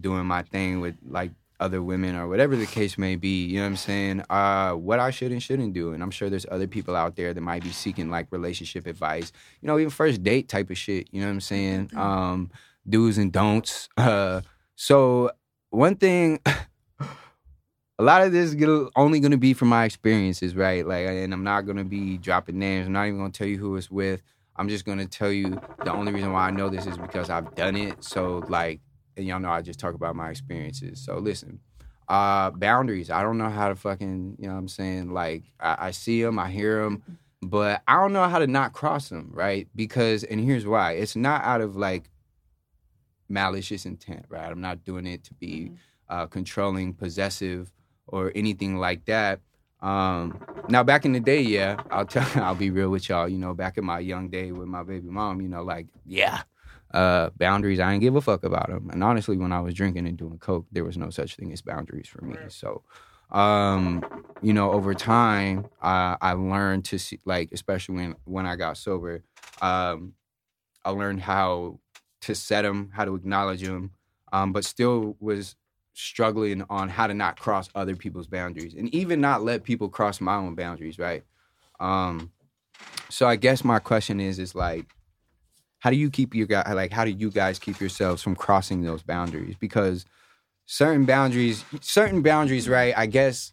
doing 0.00 0.24
my 0.24 0.42
thing 0.42 0.80
with 0.80 0.96
like 1.06 1.32
other 1.60 1.82
women 1.82 2.14
or 2.16 2.26
whatever 2.28 2.56
the 2.56 2.66
case 2.66 2.96
may 2.96 3.16
be, 3.16 3.44
you 3.44 3.56
know 3.56 3.64
what 3.64 3.70
I'm 3.70 3.76
saying? 3.76 4.22
Uh, 4.30 4.72
what 4.72 4.98
I 4.98 5.10
should 5.10 5.32
and 5.32 5.42
shouldn't 5.42 5.74
do. 5.74 5.92
And 5.92 6.02
I'm 6.02 6.10
sure 6.10 6.30
there's 6.30 6.46
other 6.50 6.68
people 6.68 6.96
out 6.96 7.16
there 7.16 7.34
that 7.34 7.40
might 7.40 7.64
be 7.64 7.70
seeking 7.70 8.10
like 8.10 8.28
relationship 8.30 8.86
advice, 8.86 9.32
you 9.60 9.66
know, 9.66 9.78
even 9.78 9.90
first 9.90 10.22
date 10.22 10.48
type 10.48 10.70
of 10.70 10.78
shit, 10.78 11.08
you 11.10 11.20
know 11.20 11.26
what 11.26 11.32
I'm 11.32 11.40
saying? 11.40 11.90
Um, 11.96 12.50
do's 12.88 13.18
and 13.18 13.32
don'ts. 13.32 13.88
Uh, 13.98 14.42
so 14.76 15.30
one 15.70 15.96
thing, 15.96 16.40
a 17.98 18.02
lot 18.02 18.22
of 18.22 18.32
this 18.32 18.54
is 18.54 18.88
only 18.96 19.18
going 19.20 19.32
to 19.32 19.36
be 19.38 19.52
from 19.52 19.68
my 19.68 19.84
experiences, 19.84 20.54
right? 20.54 20.86
Like, 20.86 21.06
and 21.06 21.32
I'm 21.34 21.42
not 21.42 21.62
going 21.62 21.78
to 21.78 21.84
be 21.84 22.16
dropping 22.16 22.58
names. 22.58 22.86
I'm 22.86 22.92
not 22.92 23.06
even 23.06 23.18
going 23.18 23.32
to 23.32 23.36
tell 23.36 23.48
you 23.48 23.58
who 23.58 23.76
it's 23.76 23.90
with. 23.90 24.22
I'm 24.56 24.68
just 24.68 24.84
going 24.84 24.98
to 24.98 25.06
tell 25.06 25.32
you 25.32 25.60
the 25.84 25.92
only 25.92 26.12
reason 26.12 26.32
why 26.32 26.46
I 26.46 26.50
know 26.50 26.68
this 26.68 26.86
is 26.86 26.96
because 26.96 27.28
I've 27.28 27.54
done 27.54 27.76
it. 27.76 28.02
So 28.04 28.44
like, 28.48 28.80
and 29.16 29.26
y'all 29.26 29.40
know 29.40 29.50
I 29.50 29.62
just 29.62 29.80
talk 29.80 29.94
about 29.94 30.16
my 30.16 30.30
experiences. 30.30 31.00
So 31.00 31.18
listen, 31.18 31.60
uh, 32.08 32.50
boundaries. 32.50 33.10
I 33.10 33.22
don't 33.22 33.38
know 33.38 33.50
how 33.50 33.68
to 33.68 33.76
fucking, 33.76 34.36
you 34.38 34.46
know 34.48 34.54
what 34.54 34.60
I'm 34.60 34.68
saying? 34.68 35.12
Like, 35.12 35.44
I, 35.60 35.88
I 35.88 35.90
see 35.90 36.22
them, 36.22 36.38
I 36.38 36.50
hear 36.50 36.82
them, 36.82 37.02
but 37.42 37.82
I 37.86 37.96
don't 37.96 38.12
know 38.12 38.28
how 38.28 38.38
to 38.38 38.46
not 38.46 38.72
cross 38.72 39.08
them, 39.08 39.30
right? 39.32 39.68
Because, 39.76 40.24
and 40.24 40.40
here's 40.40 40.66
why 40.66 40.92
it's 40.92 41.16
not 41.16 41.44
out 41.44 41.60
of 41.60 41.76
like 41.76 42.10
malicious 43.28 43.86
intent, 43.86 44.26
right? 44.28 44.50
I'm 44.50 44.60
not 44.60 44.84
doing 44.84 45.06
it 45.06 45.24
to 45.24 45.34
be 45.34 45.72
uh, 46.08 46.26
controlling, 46.26 46.94
possessive, 46.94 47.72
or 48.06 48.32
anything 48.34 48.78
like 48.78 49.04
that. 49.06 49.40
Um, 49.80 50.44
now 50.68 50.82
back 50.82 51.04
in 51.04 51.12
the 51.12 51.20
day, 51.20 51.40
yeah, 51.40 51.80
I'll 51.90 52.06
tell, 52.06 52.26
I'll 52.42 52.54
be 52.54 52.70
real 52.70 52.90
with 52.90 53.08
y'all. 53.08 53.28
You 53.28 53.38
know, 53.38 53.54
back 53.54 53.78
in 53.78 53.84
my 53.84 54.00
young 54.00 54.28
day 54.28 54.52
with 54.52 54.68
my 54.68 54.82
baby 54.82 55.08
mom, 55.08 55.40
you 55.40 55.48
know, 55.48 55.62
like 55.62 55.86
yeah, 56.04 56.42
uh, 56.92 57.30
boundaries. 57.36 57.80
I 57.80 57.90
didn't 57.90 58.02
give 58.02 58.16
a 58.16 58.20
fuck 58.20 58.44
about 58.44 58.68
them. 58.68 58.90
And 58.90 59.04
honestly, 59.04 59.36
when 59.36 59.52
I 59.52 59.60
was 59.60 59.74
drinking 59.74 60.06
and 60.06 60.16
doing 60.16 60.38
coke, 60.38 60.66
there 60.72 60.84
was 60.84 60.96
no 60.96 61.10
such 61.10 61.36
thing 61.36 61.52
as 61.52 61.62
boundaries 61.62 62.08
for 62.08 62.24
me. 62.24 62.36
So, 62.48 62.82
um, 63.30 64.04
you 64.42 64.52
know, 64.52 64.72
over 64.72 64.94
time, 64.94 65.66
I 65.82 66.16
I 66.20 66.32
learned 66.32 66.86
to 66.86 66.98
see, 66.98 67.20
like, 67.24 67.50
especially 67.52 67.96
when 67.96 68.16
when 68.24 68.46
I 68.46 68.56
got 68.56 68.76
sober, 68.78 69.22
um, 69.60 70.14
I 70.84 70.90
learned 70.90 71.20
how 71.20 71.78
to 72.22 72.34
set 72.34 72.62
them, 72.62 72.90
how 72.92 73.04
to 73.04 73.14
acknowledge 73.14 73.62
them, 73.62 73.92
um, 74.32 74.52
but 74.52 74.64
still 74.64 75.16
was 75.20 75.56
struggling 75.94 76.64
on 76.70 76.88
how 76.88 77.06
to 77.06 77.14
not 77.14 77.38
cross 77.38 77.68
other 77.74 77.96
people's 77.96 78.26
boundaries 78.26 78.74
and 78.74 78.92
even 78.94 79.20
not 79.20 79.42
let 79.42 79.64
people 79.64 79.88
cross 79.88 80.20
my 80.20 80.36
own 80.36 80.54
boundaries, 80.54 80.98
right? 80.98 81.24
Um, 81.80 82.32
so 83.08 83.26
I 83.26 83.36
guess 83.36 83.64
my 83.64 83.78
question 83.78 84.20
is, 84.20 84.38
is 84.38 84.54
like, 84.54 84.86
how 85.80 85.90
do 85.90 85.96
you 85.96 86.10
keep 86.10 86.34
your 86.34 86.46
guys 86.46 86.66
like 86.74 86.92
how 86.92 87.04
do 87.04 87.10
you 87.10 87.30
guys 87.30 87.58
keep 87.58 87.80
yourselves 87.80 88.22
from 88.22 88.34
crossing 88.34 88.82
those 88.82 89.02
boundaries? 89.02 89.56
Because 89.58 90.04
certain 90.66 91.04
boundaries, 91.04 91.64
certain 91.80 92.22
boundaries, 92.22 92.68
right? 92.68 92.94
I 92.96 93.06
guess 93.06 93.52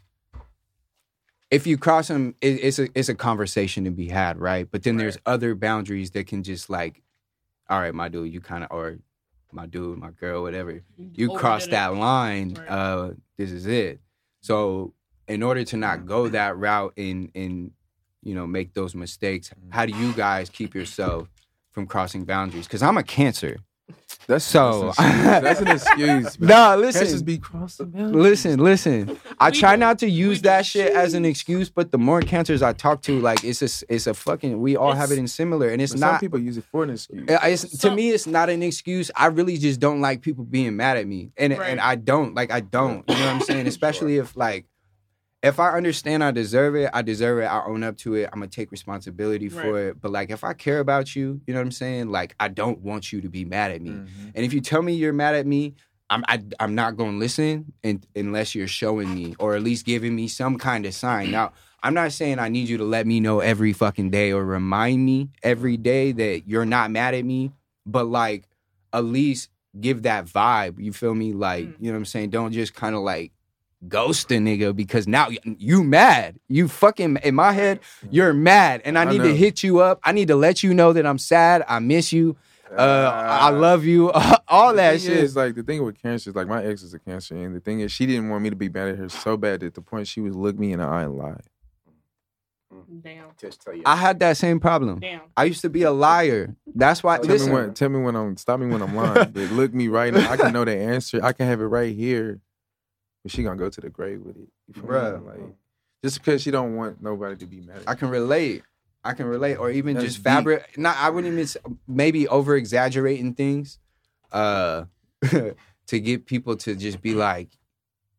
if 1.51 1.67
you 1.67 1.77
cross 1.77 2.07
them, 2.07 2.35
it, 2.41 2.63
it's 2.63 2.79
a 2.79 2.89
it's 2.95 3.09
a 3.09 3.15
conversation 3.15 3.85
to 3.85 3.91
be 3.91 4.07
had, 4.07 4.37
right? 4.37 4.67
But 4.69 4.83
then 4.83 4.97
there's 4.97 5.17
other 5.25 5.55
boundaries 5.55 6.11
that 6.11 6.27
can 6.27 6.43
just 6.43 6.69
like, 6.69 7.01
all 7.69 7.79
right, 7.79 7.93
my 7.93 8.09
dude, 8.09 8.31
you 8.33 8.41
kind 8.41 8.63
of 8.63 8.71
or 8.71 8.97
my 9.51 9.65
dude, 9.65 9.97
my 9.97 10.11
girl, 10.11 10.41
whatever, 10.43 10.83
you 10.97 11.29
Overdid 11.29 11.39
cross 11.39 11.65
it. 11.67 11.71
that 11.71 11.95
line. 11.95 12.53
Right. 12.55 12.67
Uh, 12.69 13.11
this 13.37 13.51
is 13.51 13.65
it. 13.65 13.99
So 14.41 14.93
in 15.27 15.41
order 15.43 15.63
to 15.63 15.77
not 15.77 16.05
go 16.05 16.27
that 16.29 16.57
route 16.57 16.93
and 16.97 17.31
and 17.35 17.71
you 18.21 18.35
know 18.35 18.45
make 18.47 18.73
those 18.73 18.95
mistakes, 18.95 19.51
how 19.69 19.85
do 19.85 19.93
you 19.95 20.13
guys 20.13 20.49
keep 20.49 20.75
yourself 20.75 21.29
from 21.71 21.87
crossing 21.87 22.25
boundaries? 22.25 22.67
Because 22.67 22.83
I'm 22.83 22.97
a 22.97 23.03
cancer. 23.03 23.57
That's 24.27 24.43
So- 24.43 24.91
that's 24.97 25.61
an 25.61 25.67
excuse. 25.67 26.39
man. 26.39 26.49
Nah, 26.49 26.81
Cancers 26.81 27.01
listen. 27.11 27.25
be 27.25 27.37
crossing. 27.37 27.85
boundaries. 27.91 28.15
Listen, 28.15 28.59
listen. 28.59 29.17
I 29.39 29.51
try 29.51 29.75
not 29.75 29.99
to 29.99 30.09
use 30.09 30.41
that 30.41 30.65
shit 30.65 30.91
as 30.93 31.13
an 31.13 31.25
excuse, 31.25 31.69
but 31.69 31.91
the 31.91 31.99
more 31.99 32.21
cancers 32.21 32.63
I 32.63 32.73
talk 32.73 33.03
to, 33.03 33.19
like 33.19 33.43
it's 33.43 33.61
a, 33.61 33.85
it's 33.93 34.07
a 34.07 34.15
fucking. 34.15 34.59
We 34.59 34.75
all 34.77 34.93
have 34.93 35.11
it 35.11 35.19
in 35.19 35.27
similar, 35.27 35.69
and 35.69 35.79
it's 35.79 35.91
But 35.93 35.99
some 35.99 36.11
not. 36.13 36.21
people 36.21 36.39
use 36.39 36.57
it 36.57 36.63
for 36.71 36.83
an 36.83 36.89
excuse. 36.89 37.29
Uh, 37.29 37.37
It's, 37.43 37.77
to 37.79 37.91
me, 37.91 38.09
it's 38.09 38.25
not 38.25 38.49
an 38.49 38.63
excuse. 38.63 39.11
I 39.15 39.27
really 39.27 39.57
just 39.57 39.79
don't 39.79 40.01
like 40.01 40.21
people 40.23 40.43
being 40.43 40.75
mad 40.75 40.97
at 40.97 41.05
me, 41.05 41.31
and 41.37 41.55
Right. 41.55 41.69
and 41.69 41.79
I 41.79 41.93
don't 41.95 42.33
like 42.33 42.51
I 42.51 42.61
don't. 42.61 43.03
You 43.07 43.15
know 43.15 43.25
what 43.25 43.35
I'm 43.35 43.41
saying? 43.41 43.67
Especially 43.75 44.17
if 44.17 44.35
like, 44.35 44.65
if 45.45 45.59
I 45.59 45.69
understand 45.77 46.23
I 46.23 46.31
deserve 46.31 46.75
it, 46.75 46.89
I 46.93 47.01
deserve 47.01 47.39
it. 47.39 47.45
I 47.45 47.63
own 47.65 47.83
up 47.83 47.97
to 47.97 48.15
it. 48.15 48.29
I'm 48.33 48.39
gonna 48.39 48.47
take 48.47 48.71
responsibility 48.71 49.47
for 49.47 49.71
Right. 49.73 49.81
it. 49.89 50.01
But 50.01 50.11
like, 50.11 50.29
if 50.31 50.43
I 50.43 50.53
care 50.53 50.79
about 50.79 51.15
you, 51.15 51.39
you 51.45 51.53
know 51.53 51.59
what 51.59 51.65
I'm 51.67 51.71
saying? 51.71 52.09
Like, 52.09 52.35
I 52.39 52.47
don't 52.47 52.79
want 52.79 53.13
you 53.13 53.21
to 53.21 53.29
be 53.29 53.45
mad 53.45 53.71
at 53.71 53.81
me. 53.81 53.91
Mhm. 53.91 54.07
And 54.33 54.43
if 54.45 54.53
you 54.53 54.59
tell 54.61 54.81
me 54.81 54.93
you're 54.93 55.13
mad 55.13 55.35
at 55.35 55.45
me, 55.45 55.75
I'm 56.09 56.23
I, 56.27 56.43
I'm 56.59 56.75
not 56.75 56.97
gonna 56.97 57.17
listen 57.17 57.73
unless 58.15 58.53
you're 58.55 58.67
showing 58.67 59.13
me 59.13 59.35
or 59.39 59.55
at 59.55 59.63
least 59.63 59.85
giving 59.85 60.15
me 60.15 60.27
some 60.27 60.57
kind 60.57 60.85
of 60.85 60.93
sign. 60.93 61.31
Now, 61.31 61.53
I'm 61.83 61.93
not 61.93 62.11
saying 62.11 62.39
I 62.39 62.49
need 62.49 62.67
you 62.67 62.77
to 62.77 62.83
let 62.83 63.05
me 63.05 63.19
know 63.19 63.39
every 63.39 63.71
fucking 63.73 64.09
day 64.09 64.31
or 64.31 64.43
remind 64.43 65.05
me 65.05 65.29
every 65.43 65.77
day 65.77 66.11
that 66.11 66.47
you're 66.47 66.65
not 66.65 66.89
mad 66.91 67.13
at 67.13 67.23
me, 67.25 67.51
but 67.85 68.05
like 68.07 68.45
at 68.93 69.03
least 69.05 69.49
give 69.79 70.03
that 70.03 70.25
vibe. 70.25 70.79
You 70.79 70.91
feel 70.93 71.13
me? 71.13 71.33
Like 71.33 71.65
Mm. 71.65 71.75
you 71.79 71.85
know 71.87 71.91
what 71.93 71.97
I'm 71.99 72.05
saying? 72.05 72.29
Don't 72.31 72.51
just 72.51 72.73
kind 72.73 72.95
of 72.95 73.01
like 73.01 73.31
ghost 73.87 74.31
a 74.31 74.35
nigga 74.35 74.75
because 74.75 75.07
now 75.07 75.29
you 75.43 75.83
mad. 75.83 76.39
You 76.47 76.67
fucking 76.67 77.17
in 77.23 77.35
my 77.35 77.51
head, 77.51 77.79
you're 78.09 78.33
mad, 78.33 78.81
and 78.85 78.97
I 78.97 79.03
I 79.03 79.11
need 79.11 79.23
to 79.23 79.35
hit 79.35 79.63
you 79.63 79.79
up. 79.79 79.99
I 80.03 80.11
need 80.11 80.27
to 80.29 80.35
let 80.35 80.63
you 80.63 80.73
know 80.73 80.93
that 80.93 81.05
I'm 81.05 81.17
sad. 81.17 81.63
I 81.67 81.79
miss 81.79 82.11
you. 82.11 82.35
Uh, 82.71 83.11
I 83.41 83.49
love 83.49 83.85
you. 83.85 84.11
All 84.47 84.73
that 84.73 85.01
shit. 85.01 85.17
Is, 85.17 85.35
like 85.35 85.55
the 85.55 85.63
thing 85.63 85.83
with 85.83 86.01
cancer 86.01 86.31
is 86.31 86.35
like 86.35 86.47
my 86.47 86.63
ex 86.63 86.83
is 86.83 86.93
a 86.93 86.99
cancer, 86.99 87.35
and 87.35 87.55
the 87.55 87.59
thing 87.59 87.79
is 87.79 87.91
she 87.91 88.05
didn't 88.05 88.29
want 88.29 88.43
me 88.43 88.49
to 88.49 88.55
be 88.55 88.69
mad 88.69 88.89
at 88.89 88.97
her 88.97 89.09
so 89.09 89.37
bad 89.37 89.61
that 89.61 89.73
the 89.73 89.81
point 89.81 90.07
she 90.07 90.21
would 90.21 90.35
look 90.35 90.57
me 90.57 90.73
in 90.73 90.79
the 90.79 90.85
eye 90.85 91.03
and 91.03 91.17
lie. 91.17 91.41
Damn. 93.01 93.27
Just 93.39 93.61
tell 93.61 93.73
you. 93.73 93.83
I 93.85 93.95
had 93.95 94.19
that 94.19 94.37
same 94.37 94.59
problem. 94.59 94.99
Damn. 94.99 95.21
I 95.35 95.45
used 95.45 95.61
to 95.61 95.69
be 95.69 95.83
a 95.83 95.91
liar. 95.91 96.55
That's 96.73 97.03
why. 97.03 97.17
Tell 97.17 97.27
listen, 97.27 97.49
me 97.49 97.53
when. 97.53 97.73
Tell 97.73 97.89
me 97.89 98.01
when 98.01 98.15
I'm. 98.15 98.37
Stop 98.37 98.59
me 98.59 98.67
when 98.67 98.81
I'm 98.81 98.95
lying. 98.95 99.31
but 99.31 99.51
look 99.51 99.73
me 99.73 99.87
right. 99.87 100.13
Now. 100.13 100.29
I 100.29 100.37
can 100.37 100.53
know 100.53 100.65
the 100.65 100.75
answer. 100.75 101.19
I 101.23 101.33
can 101.33 101.47
have 101.47 101.61
it 101.61 101.65
right 101.65 101.95
here. 101.95 102.41
But 103.25 103.31
she 103.31 103.41
gonna 103.41 103.55
go 103.57 103.69
to 103.71 103.81
the 103.81 103.89
grave 103.89 104.21
with 104.21 104.37
it. 104.37 104.47
You? 104.75 104.83
Bruh. 104.83 105.25
Like 105.25 105.39
just 106.03 106.19
because 106.23 106.43
she 106.43 106.51
don't 106.51 106.75
want 106.75 107.01
nobody 107.01 107.35
to 107.37 107.47
be 107.47 107.61
mad. 107.61 107.77
At 107.77 107.89
I 107.89 107.95
can 107.95 108.09
relate. 108.09 108.61
I 109.03 109.13
can 109.13 109.25
relate, 109.25 109.55
or 109.55 109.71
even 109.71 109.95
That's 109.95 110.05
just 110.05 110.17
deep. 110.17 110.23
fabric. 110.25 110.77
Not. 110.77 110.95
I 110.97 111.09
wouldn't 111.09 111.31
even. 111.33 111.43
s- 111.43 111.57
Maybe 111.87 112.27
over 112.27 112.55
exaggerating 112.55 113.33
things, 113.33 113.79
uh, 114.31 114.85
to 115.29 115.99
get 115.99 116.27
people 116.27 116.55
to 116.57 116.75
just 116.75 117.01
be 117.01 117.15
like, 117.15 117.49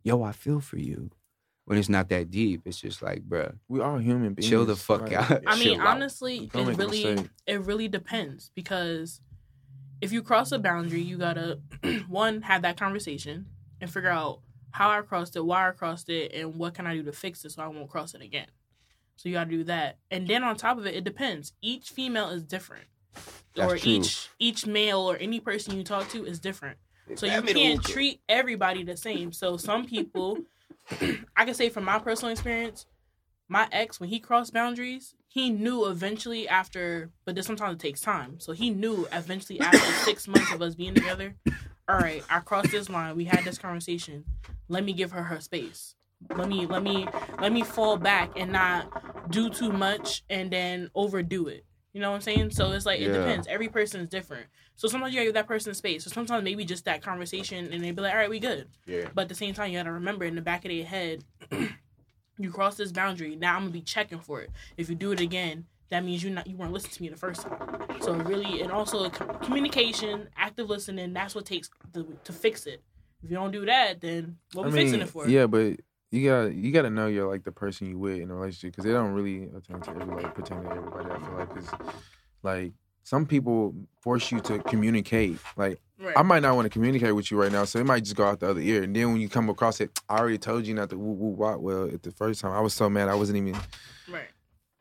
"Yo, 0.02 0.24
I 0.24 0.32
feel 0.32 0.58
for 0.58 0.76
you," 0.78 1.10
when 1.66 1.78
it's 1.78 1.88
not 1.88 2.08
that 2.08 2.30
deep. 2.32 2.62
It's 2.64 2.80
just 2.80 3.00
like, 3.02 3.22
bruh, 3.28 3.54
we 3.68 3.80
all 3.80 3.98
human 3.98 4.34
beings. 4.34 4.48
chill 4.48 4.64
the 4.64 4.74
fuck 4.76 5.02
Like, 5.02 5.12
out. 5.12 5.42
I 5.46 5.54
mean, 5.56 5.74
Chill 5.76 5.80
honestly, 5.80 6.50
Don't 6.52 6.70
it 6.70 6.76
really 6.78 7.28
it 7.46 7.60
really 7.62 7.86
depends 7.88 8.50
because 8.56 9.20
if 10.00 10.12
you 10.12 10.22
cross 10.22 10.50
a 10.52 10.58
boundary, 10.58 11.02
you 11.02 11.16
gotta 11.16 11.60
one 12.08 12.42
have 12.42 12.62
that 12.62 12.76
conversation 12.76 13.46
and 13.80 13.88
figure 13.90 14.10
out 14.10 14.40
how 14.70 14.90
I 14.90 15.00
crossed 15.02 15.37
it, 15.37 15.44
why 15.44 15.68
I 15.68 15.72
crossed 15.72 16.09
it, 16.09 16.33
and 16.33 16.55
what 16.57 16.74
can 16.74 16.87
I 16.87 16.94
do 16.94 17.02
to 17.05 17.12
fix 17.12 17.44
it 17.44 17.52
so 17.52 17.62
I 17.62 17.68
won't 17.68 17.88
cross 17.88 18.14
it 18.14 18.22
again. 18.22 18.46
So 19.16 19.29
you 19.29 19.35
gotta 19.35 19.50
do 19.50 19.64
that, 19.64 19.98
and 20.11 20.29
then 20.29 20.44
on 20.44 20.57
top 20.57 20.79
of 20.79 20.87
it, 20.87 20.94
it 20.94 21.05
depends. 21.05 21.55
Each 21.62 21.88
female 21.90 22.29
is 22.29 22.42
different, 22.42 22.85
That's 23.55 23.72
or 23.72 23.79
true. 23.79 23.92
each 23.92 24.29
each 24.38 24.66
male 24.66 25.00
or 25.00 25.16
any 25.16 25.40
person 25.40 25.76
you 25.76 25.85
talk 25.85 26.09
to 26.11 26.24
is 26.26 26.38
different. 26.38 26.79
So 27.14 27.26
you 27.26 27.40
can't 27.42 27.83
treat 27.83 28.20
everybody 28.29 28.83
the 28.83 28.96
same. 28.96 29.33
So 29.33 29.57
some 29.57 29.87
people, 29.87 30.38
I 31.37 31.44
can 31.44 31.55
say 31.55 31.70
from 31.70 31.85
my 31.85 31.98
personal 31.98 32.33
experience, 32.33 32.87
my 33.48 33.68
ex 33.70 34.00
when 34.00 34.09
he 34.09 34.18
crossed 34.18 34.52
boundaries, 34.52 35.14
he 35.29 35.50
knew 35.50 35.87
eventually 35.87 36.48
after, 36.48 37.11
but 37.24 37.35
this 37.35 37.46
sometimes 37.46 37.74
it 37.74 37.79
takes 37.79 38.00
time. 38.00 38.40
So 38.40 38.52
he 38.52 38.70
knew 38.70 39.07
eventually 39.12 39.61
after 39.61 39.79
six 40.05 40.26
months 40.26 40.52
of 40.52 40.62
us 40.62 40.74
being 40.74 40.94
together, 40.94 41.37
all 41.88 41.99
right, 41.99 42.22
I 42.29 42.40
crossed 42.40 42.70
this 42.70 42.88
line. 42.88 43.16
We 43.16 43.25
had 43.25 43.44
this 43.44 43.59
conversation. 43.59 44.25
Let 44.68 44.85
me 44.85 44.92
give 44.92 45.12
her 45.12 45.22
her 45.22 45.40
space. 45.40 45.94
Let 46.35 46.49
me 46.49 46.66
let 46.66 46.83
me 46.83 47.07
let 47.40 47.53
me 47.53 47.62
fall 47.62 47.96
back 47.96 48.33
and 48.37 48.51
not 48.51 49.31
do 49.31 49.51
too 49.51 49.70
much 49.70 50.25
and 50.29 50.51
then 50.51 50.90
overdo 50.94 51.46
it. 51.49 51.64
You 51.92 52.01
know 52.01 52.11
what 52.11 52.16
I'm 52.16 52.22
saying? 52.22 52.51
So 52.51 52.72
it's 52.72 52.87
like 52.87 53.01
it 53.01 53.12
depends. 53.12 53.46
Every 53.46 53.68
person 53.68 54.01
is 54.01 54.09
different. 54.09 54.46
So 54.75 54.88
sometimes 54.88 55.14
you 55.14 55.20
gotta 55.20 55.29
give 55.29 55.35
that 55.35 55.46
person 55.46 55.72
space. 55.75 56.05
So 56.05 56.11
sometimes 56.11 56.44
maybe 56.44 56.64
just 56.64 56.85
that 56.87 57.03
conversation 57.03 57.72
and 57.72 57.83
they 57.83 57.90
be 57.90 58.03
like, 58.03 58.12
all 58.12 58.18
right, 58.18 58.31
we 58.31 58.40
good. 58.40 58.68
Yeah. 58.87 59.09
But 59.14 59.22
at 59.22 59.29
the 59.29 59.35
same 59.35 59.55
time, 59.55 59.70
you 59.70 59.79
gotta 59.79 59.92
remember 59.92 60.25
in 60.25 60.35
the 60.35 60.42
back 60.42 60.64
of 60.64 60.70
their 60.70 60.85
head, 60.85 61.25
you 62.38 62.51
cross 62.51 62.77
this 62.77 62.92
boundary. 62.92 63.37
Now 63.37 63.55
I'm 63.55 63.62
gonna 63.62 63.72
be 63.72 63.81
checking 63.81 64.18
for 64.18 64.42
it. 64.42 64.51
If 64.77 64.90
you 64.90 64.94
do 64.94 65.12
it 65.12 65.20
again, 65.20 65.66
that 65.90 66.05
means 66.05 66.22
you 66.22 66.31
not 66.31 66.46
you 66.46 66.57
weren't 66.57 66.72
listening 66.72 66.92
to 66.94 67.03
me 67.03 67.09
the 67.09 67.16
first 67.16 67.42
time. 67.42 67.87
So 68.01 68.12
really, 68.14 68.61
and 68.62 68.72
also 68.72 69.09
communication, 69.11 70.29
active 70.37 70.68
listening. 70.68 71.12
That's 71.12 71.35
what 71.35 71.44
takes 71.46 71.70
to, 71.94 72.16
to 72.25 72.33
fix 72.33 72.66
it. 72.66 72.83
If 73.22 73.31
you 73.31 73.37
don't 73.37 73.51
do 73.53 73.64
that, 73.66 74.01
then 74.01 74.37
what 74.53 74.64
I 74.64 74.68
we 74.68 74.75
mean, 74.75 74.83
fixing 74.87 75.01
it 75.01 75.09
for? 75.09 75.29
yeah, 75.29 75.46
but 75.46 75.81
you 76.11 76.29
got 76.29 76.55
you 76.55 76.72
got 76.72 76.83
to 76.83 76.90
know 76.90 77.07
you're 77.07 77.29
like 77.29 77.44
the 77.44 77.53
person 77.53 77.88
you 77.88 77.99
with 77.99 78.18
in 78.20 78.31
a 78.31 78.35
relationship 78.35 78.72
because 78.72 78.85
they 78.85 78.92
don't 78.92 79.12
really 79.12 79.44
attend 79.57 79.85
to 79.85 79.90
everybody, 79.90 80.27
pertain 80.29 80.62
to 80.62 80.70
everybody. 80.70 81.11
I 81.11 81.18
feel 81.18 81.35
like 81.38 81.55
because 81.55 81.70
like 82.42 82.72
some 83.03 83.25
people 83.27 83.75
force 84.01 84.31
you 84.31 84.40
to 84.40 84.59
communicate. 84.61 85.38
Like 85.57 85.81
Right. 85.99 86.12
I 86.14 86.20
might 86.22 86.42
not 86.42 86.55
want 86.57 86.66
to 86.66 86.70
communicate 86.70 87.14
with 87.14 87.31
you 87.31 87.40
right 87.40 87.51
now, 87.51 87.64
so 87.64 87.79
it 87.79 87.87
might 87.87 88.05
just 88.05 88.16
go 88.16 88.27
out 88.27 88.40
the 88.40 88.51
other 88.51 88.61
ear. 88.61 88.83
And 88.83 88.94
then 88.94 89.12
when 89.12 89.20
you 89.20 89.31
come 89.31 89.49
across 89.49 89.81
it, 89.81 89.99
I 90.11 90.18
already 90.18 90.37
told 90.37 90.66
you 90.66 90.75
not 90.75 90.90
to 90.90 90.99
woo 90.99 91.12
woo 91.14 91.31
wop. 91.31 91.61
Well, 91.61 91.85
at 91.88 92.03
the 92.03 92.11
first 92.11 92.42
time, 92.42 92.53
I 92.53 92.61
was 92.61 92.75
so 92.75 92.90
mad, 92.90 93.09
I 93.09 93.14
wasn't 93.14 93.38
even 93.38 93.59
right. 94.07 94.29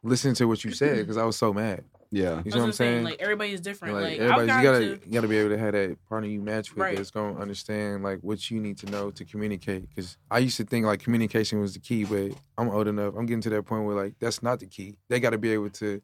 Listening 0.05 0.35
to 0.35 0.47
what 0.47 0.63
you 0.63 0.71
said 0.71 0.91
mm-hmm. 0.91 1.01
because 1.01 1.17
I 1.17 1.23
was 1.25 1.35
so 1.35 1.51
mad. 1.53 1.83
yeah. 2.11 2.21
You 2.21 2.27
know 2.29 2.35
what 2.35 2.55
I'm 2.55 2.61
I'm 2.65 2.71
saying. 2.71 2.73
saying? 2.73 3.03
Like 3.03 3.21
everybody 3.21 3.51
is 3.51 3.59
different. 3.61 3.95
Like, 3.95 4.03
Like, 4.03 4.19
everybody, 4.19 4.51
I've 4.51 4.63
you 4.63 4.69
gotta 4.71 4.79
to 4.97 5.07
you 5.07 5.13
gotta 5.13 5.27
be 5.27 5.37
able 5.37 5.49
to 5.49 5.57
have 5.57 5.73
that 5.73 5.97
partner 6.07 6.29
you 6.29 6.41
match 6.41 6.69
with 6.73 6.81
Right. 6.83 6.95
that's 6.95 7.11
gonna 7.11 7.37
understand 7.39 8.03
like 8.03 8.19
what 8.21 8.49
you 8.51 8.59
need 8.59 8.77
to 8.79 8.85
know 8.85 9.09
to 9.11 9.25
communicate. 9.25 9.89
Because 9.89 10.17
I 10.29 10.37
used 10.39 10.57
to 10.57 10.63
think 10.63 10.85
like 10.85 10.99
communication 11.01 11.59
was 11.59 11.73
the 11.73 11.79
key, 11.79 12.03
but 12.05 12.31
I'm 12.57 12.69
old 12.69 12.87
enough. 12.87 13.15
I'm 13.17 13.25
getting 13.25 13.41
to 13.41 13.49
that 13.49 13.63
point 13.63 13.85
where 13.85 13.95
like 13.95 14.13
that's 14.19 14.41
not 14.43 14.59
the 14.59 14.67
key. 14.67 14.95
They 15.09 15.19
got 15.19 15.31
to 15.31 15.37
be 15.37 15.51
able 15.51 15.71
to 15.71 16.01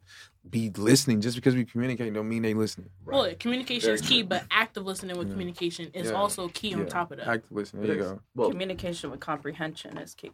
be 0.49 0.71
listening. 0.75 1.21
Just 1.21 1.35
because 1.35 1.55
we 1.55 1.63
communicate 1.63 2.11
don't 2.13 2.27
mean 2.27 2.41
they 2.41 2.55
listening. 2.55 2.89
well, 3.05 3.31
communication 3.39 3.91
is 3.91 4.01
key, 4.01 4.21
true. 4.21 4.29
but 4.29 4.43
active 4.49 4.83
listening 4.85 5.17
with 5.17 5.27
Yeah. 5.27 5.33
communication 5.33 5.91
is 5.93 6.07
Yeah. 6.09 6.13
also 6.17 6.47
key 6.49 6.73
on 6.73 6.87
top 6.87 7.11
of 7.11 7.19
that. 7.19 7.27
Active 7.27 7.51
listening. 7.51 7.83
There 7.85 7.95
you 7.95 8.01
go. 8.01 8.19
Well, 8.35 8.49
Communication 8.49 9.11
with 9.11 9.19
comprehension 9.19 9.97
is 9.99 10.15
key. 10.15 10.31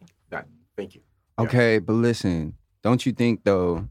thank 0.76 0.94
you. 0.94 1.02
Okay, 1.38 1.78
but 1.78 1.92
listen, 1.92 2.54
don't 2.88 3.04
you 3.04 3.12
think 3.12 3.44
though? 3.44 3.86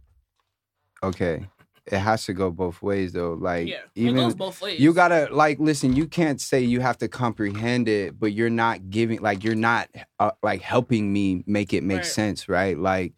Okay, 1.03 1.47
it 1.85 1.99
has 1.99 2.25
to 2.25 2.33
go 2.33 2.49
both 2.49 2.81
ways 2.81 3.13
though. 3.13 3.33
Like 3.33 3.67
Yeah, 3.67 3.81
even 3.95 4.17
it 4.17 4.23
goes 4.23 4.35
both 4.35 4.61
ways. 4.61 4.79
you 4.79 4.93
gotta 4.93 5.29
like 5.31 5.59
listen. 5.59 5.95
You 5.95 6.07
can't 6.07 6.41
say 6.41 6.61
you 6.61 6.79
have 6.81 6.97
to 6.99 7.07
comprehend 7.07 7.87
it, 7.87 8.19
but 8.19 8.33
you're 8.33 8.49
not 8.49 8.89
giving 8.89 9.21
like 9.21 9.43
you're 9.43 9.55
not 9.55 9.89
uh, 10.19 10.31
like 10.41 10.61
helping 10.61 11.13
me 11.13 11.43
make 11.45 11.73
it 11.73 11.83
make 11.83 11.97
Right. 11.97 12.05
sense, 12.05 12.49
right? 12.49 12.77
Like 12.77 13.13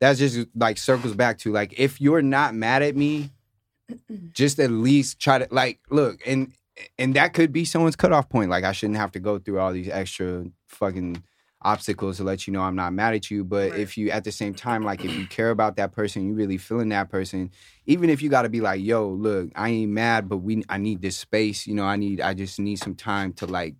that's 0.00 0.18
just 0.18 0.48
like 0.56 0.76
circles 0.78 1.14
back 1.14 1.38
to 1.38 1.52
like 1.52 1.74
if 1.78 2.00
you're 2.00 2.22
not 2.22 2.54
mad 2.54 2.82
at 2.82 2.96
me, 2.96 3.30
just 4.32 4.58
at 4.58 4.70
least 4.72 5.20
try 5.20 5.38
to 5.38 5.46
like 5.52 5.78
look 5.90 6.20
and 6.26 6.52
and 6.98 7.14
that 7.14 7.34
could 7.34 7.52
be 7.52 7.64
someone's 7.64 7.94
cutoff 7.96 8.28
point. 8.28 8.50
Like 8.50 8.64
I 8.64 8.72
shouldn't 8.72 8.98
have 8.98 9.12
to 9.12 9.20
go 9.20 9.38
through 9.38 9.60
all 9.60 9.72
these 9.72 9.88
extra 9.88 10.46
fucking 10.68 11.22
obstacles 11.62 12.16
to 12.16 12.24
let 12.24 12.46
you 12.46 12.52
know 12.52 12.62
I'm 12.62 12.76
not 12.76 12.92
mad 12.92 13.14
at 13.14 13.30
you. 13.30 13.44
But 13.44 13.70
Right. 13.70 13.80
if 13.80 13.98
you 13.98 14.10
at 14.10 14.24
the 14.24 14.32
same 14.32 14.54
time, 14.54 14.82
like 14.84 15.04
if 15.04 15.16
you 15.16 15.26
care 15.26 15.50
about 15.50 15.76
that 15.76 15.92
person, 15.92 16.26
you 16.26 16.34
really 16.34 16.56
feeling 16.56 16.88
that 16.90 17.10
person, 17.10 17.50
even 17.86 18.08
if 18.10 18.22
you 18.22 18.30
gotta 18.30 18.48
be 18.48 18.60
like, 18.60 18.82
yo, 18.82 19.08
look, 19.08 19.50
I 19.54 19.68
ain't 19.70 19.92
mad, 19.92 20.28
but 20.28 20.38
we 20.38 20.64
I 20.68 20.78
need 20.78 21.02
this 21.02 21.16
space, 21.18 21.66
you 21.66 21.74
know, 21.74 21.84
I 21.84 21.96
need 21.96 22.20
I 22.20 22.34
just 22.34 22.58
need 22.58 22.76
some 22.76 22.94
time 22.94 23.32
to 23.34 23.46
like 23.46 23.74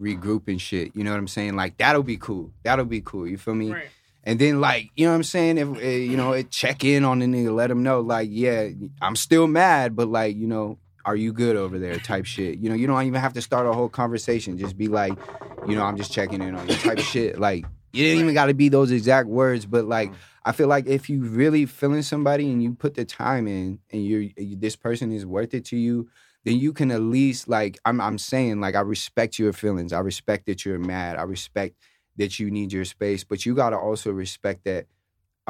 regroup 0.00 0.48
and 0.48 0.60
shit. 0.60 0.94
You 0.94 1.04
know 1.04 1.10
what 1.10 1.18
I'm 1.18 1.28
saying? 1.28 1.54
Like 1.56 1.78
that'll 1.78 2.02
be 2.02 2.16
cool. 2.16 2.52
That'll 2.62 2.84
be 2.84 3.00
cool. 3.00 3.26
You 3.26 3.38
feel 3.38 3.54
me? 3.54 3.72
Right. 3.72 3.88
And 4.24 4.38
then 4.38 4.60
like, 4.60 4.90
you 4.94 5.06
know 5.06 5.10
what 5.12 5.16
I'm 5.16 5.24
saying? 5.24 5.58
If 5.58 5.68
uh, 5.68 5.80
you 5.80 6.16
know, 6.16 6.32
it 6.32 6.50
check 6.50 6.84
in 6.84 7.04
on 7.04 7.18
the 7.18 7.26
nigga, 7.26 7.54
let 7.54 7.70
him 7.70 7.82
know, 7.82 8.00
like, 8.00 8.28
yeah, 8.30 8.68
I'm 9.00 9.16
still 9.16 9.48
mad, 9.48 9.96
but 9.96 10.08
like, 10.08 10.36
you 10.36 10.46
know, 10.46 10.78
are 11.04 11.16
you 11.16 11.32
good 11.32 11.56
over 11.56 11.78
there? 11.78 11.96
Type 11.96 12.26
shit. 12.26 12.58
You 12.58 12.68
know, 12.68 12.74
you 12.74 12.86
don't 12.86 13.06
even 13.06 13.20
have 13.20 13.32
to 13.34 13.42
start 13.42 13.66
a 13.66 13.72
whole 13.72 13.88
conversation. 13.88 14.58
Just 14.58 14.76
be 14.76 14.88
like, 14.88 15.18
you 15.66 15.74
know, 15.74 15.84
I'm 15.84 15.96
just 15.96 16.12
checking 16.12 16.42
in 16.42 16.54
on 16.54 16.68
you. 16.68 16.74
Type 16.76 16.98
shit. 17.00 17.38
Like, 17.38 17.64
you 17.92 18.04
didn't 18.04 18.20
even 18.20 18.34
got 18.34 18.46
to 18.46 18.54
be 18.54 18.68
those 18.68 18.90
exact 18.90 19.28
words, 19.28 19.66
but 19.66 19.84
like, 19.84 20.10
mm. 20.10 20.16
I 20.44 20.52
feel 20.52 20.68
like 20.68 20.86
if 20.86 21.08
you 21.08 21.22
really 21.22 21.66
feeling 21.66 22.02
somebody 22.02 22.50
and 22.50 22.62
you 22.62 22.74
put 22.74 22.94
the 22.94 23.04
time 23.04 23.46
in, 23.46 23.78
and 23.90 24.04
you're 24.04 24.24
this 24.56 24.76
person 24.76 25.12
is 25.12 25.24
worth 25.24 25.54
it 25.54 25.64
to 25.66 25.76
you, 25.76 26.08
then 26.44 26.58
you 26.58 26.72
can 26.72 26.90
at 26.90 27.00
least 27.00 27.48
like 27.48 27.78
I'm 27.84 28.00
I'm 28.00 28.18
saying 28.18 28.60
like 28.60 28.74
I 28.74 28.80
respect 28.80 29.38
your 29.38 29.52
feelings. 29.52 29.92
I 29.92 30.00
respect 30.00 30.46
that 30.46 30.64
you're 30.64 30.78
mad. 30.78 31.16
I 31.16 31.22
respect 31.22 31.76
that 32.16 32.38
you 32.38 32.50
need 32.50 32.72
your 32.72 32.84
space, 32.84 33.24
but 33.24 33.46
you 33.46 33.54
got 33.54 33.70
to 33.70 33.78
also 33.78 34.10
respect 34.10 34.64
that 34.64 34.86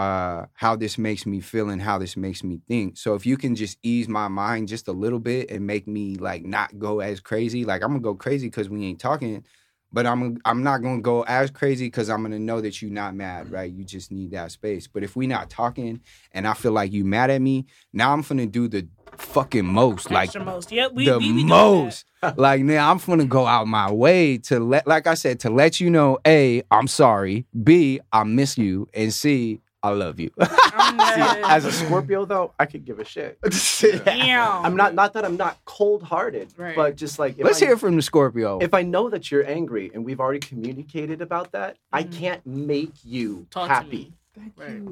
uh 0.02 0.46
how 0.54 0.76
this 0.76 0.98
makes 0.98 1.26
me 1.26 1.40
feel 1.40 1.70
and 1.70 1.80
how 1.80 1.98
this 1.98 2.16
makes 2.16 2.42
me 2.42 2.60
think. 2.68 2.96
So 2.96 3.14
if 3.14 3.24
you 3.24 3.36
can 3.36 3.54
just 3.54 3.78
ease 3.82 4.08
my 4.08 4.28
mind 4.28 4.68
just 4.68 4.88
a 4.88 4.92
little 4.92 5.20
bit 5.20 5.50
and 5.50 5.66
make 5.66 5.86
me 5.86 6.16
like 6.16 6.44
not 6.44 6.78
go 6.78 7.00
as 7.00 7.20
crazy, 7.20 7.64
like 7.64 7.82
I'm 7.82 7.94
to 7.94 8.00
go 8.00 8.14
crazy 8.14 8.50
cuz 8.50 8.68
we 8.68 8.84
ain't 8.84 9.00
talking, 9.00 9.44
but 9.92 10.06
I'm 10.06 10.38
I'm 10.44 10.62
not 10.62 10.82
to 10.82 11.00
go 11.00 11.22
as 11.22 11.50
crazy 11.50 11.88
cuz 11.90 12.08
I'm 12.10 12.28
to 12.30 12.38
know 12.38 12.60
that 12.60 12.82
you're 12.82 12.90
not 12.90 13.14
mad, 13.14 13.50
right? 13.50 13.72
You 13.72 13.84
just 13.84 14.10
need 14.10 14.32
that 14.32 14.50
space. 14.50 14.86
But 14.86 15.04
if 15.04 15.14
we 15.14 15.26
not 15.26 15.50
talking 15.50 16.00
and 16.32 16.46
I 16.46 16.54
feel 16.54 16.72
like 16.72 16.92
you 16.92 17.04
mad 17.04 17.30
at 17.30 17.40
me, 17.40 17.66
now 17.92 18.12
I'm 18.12 18.22
to 18.22 18.46
do 18.46 18.68
the 18.68 18.88
fucking 19.16 19.66
most 19.66 20.10
like 20.10 20.34
most. 20.34 20.72
Yep. 20.72 20.92
We, 20.94 21.06
the 21.06 21.18
we 21.18 21.26
doing 21.28 21.46
most. 21.46 22.06
like 22.36 22.62
now, 22.62 22.90
I'm 22.90 22.98
gonna 22.98 23.24
go 23.24 23.46
out 23.46 23.66
my 23.66 23.90
way 23.90 24.38
to 24.38 24.60
let, 24.60 24.86
like 24.86 25.06
I 25.06 25.14
said, 25.14 25.40
to 25.40 25.50
let 25.50 25.80
you 25.80 25.90
know, 25.90 26.18
a, 26.26 26.62
I'm 26.70 26.86
sorry, 26.86 27.46
b, 27.62 28.00
I 28.12 28.24
miss 28.24 28.56
you, 28.56 28.88
and 28.94 29.12
c, 29.12 29.60
I 29.82 29.90
love 29.90 30.20
you. 30.20 30.30
that. 30.36 31.40
As 31.44 31.64
a 31.64 31.72
Scorpio, 31.72 32.24
though, 32.24 32.54
I 32.58 32.66
could 32.66 32.84
give 32.84 33.00
a 33.00 33.04
shit. 33.04 33.38
Damn. 34.04 34.64
I'm 34.64 34.76
not 34.76 34.94
not 34.94 35.12
that 35.14 35.24
I'm 35.24 35.36
not 35.36 35.58
cold 35.64 36.02
hearted, 36.04 36.52
Right. 36.56 36.76
but 36.76 36.96
just 36.96 37.18
like 37.18 37.38
if 37.38 37.44
Let's 37.44 37.60
I, 37.60 37.66
hear 37.66 37.76
from 37.76 37.96
the 37.96 38.02
Scorpio. 38.02 38.58
if 38.60 38.74
I 38.74 38.82
know 38.82 39.08
that 39.10 39.30
you're 39.30 39.46
angry 39.46 39.90
and 39.92 40.04
we've 40.04 40.20
already 40.20 40.38
communicated 40.40 41.20
about 41.20 41.52
that, 41.52 41.76
I 41.92 42.04
Mhm. 42.04 42.12
can't 42.18 42.46
make 42.46 42.92
you 43.04 43.46
Talk 43.50 43.68
happy. 43.68 44.12
Thank 44.34 44.52
Right. 44.56 44.82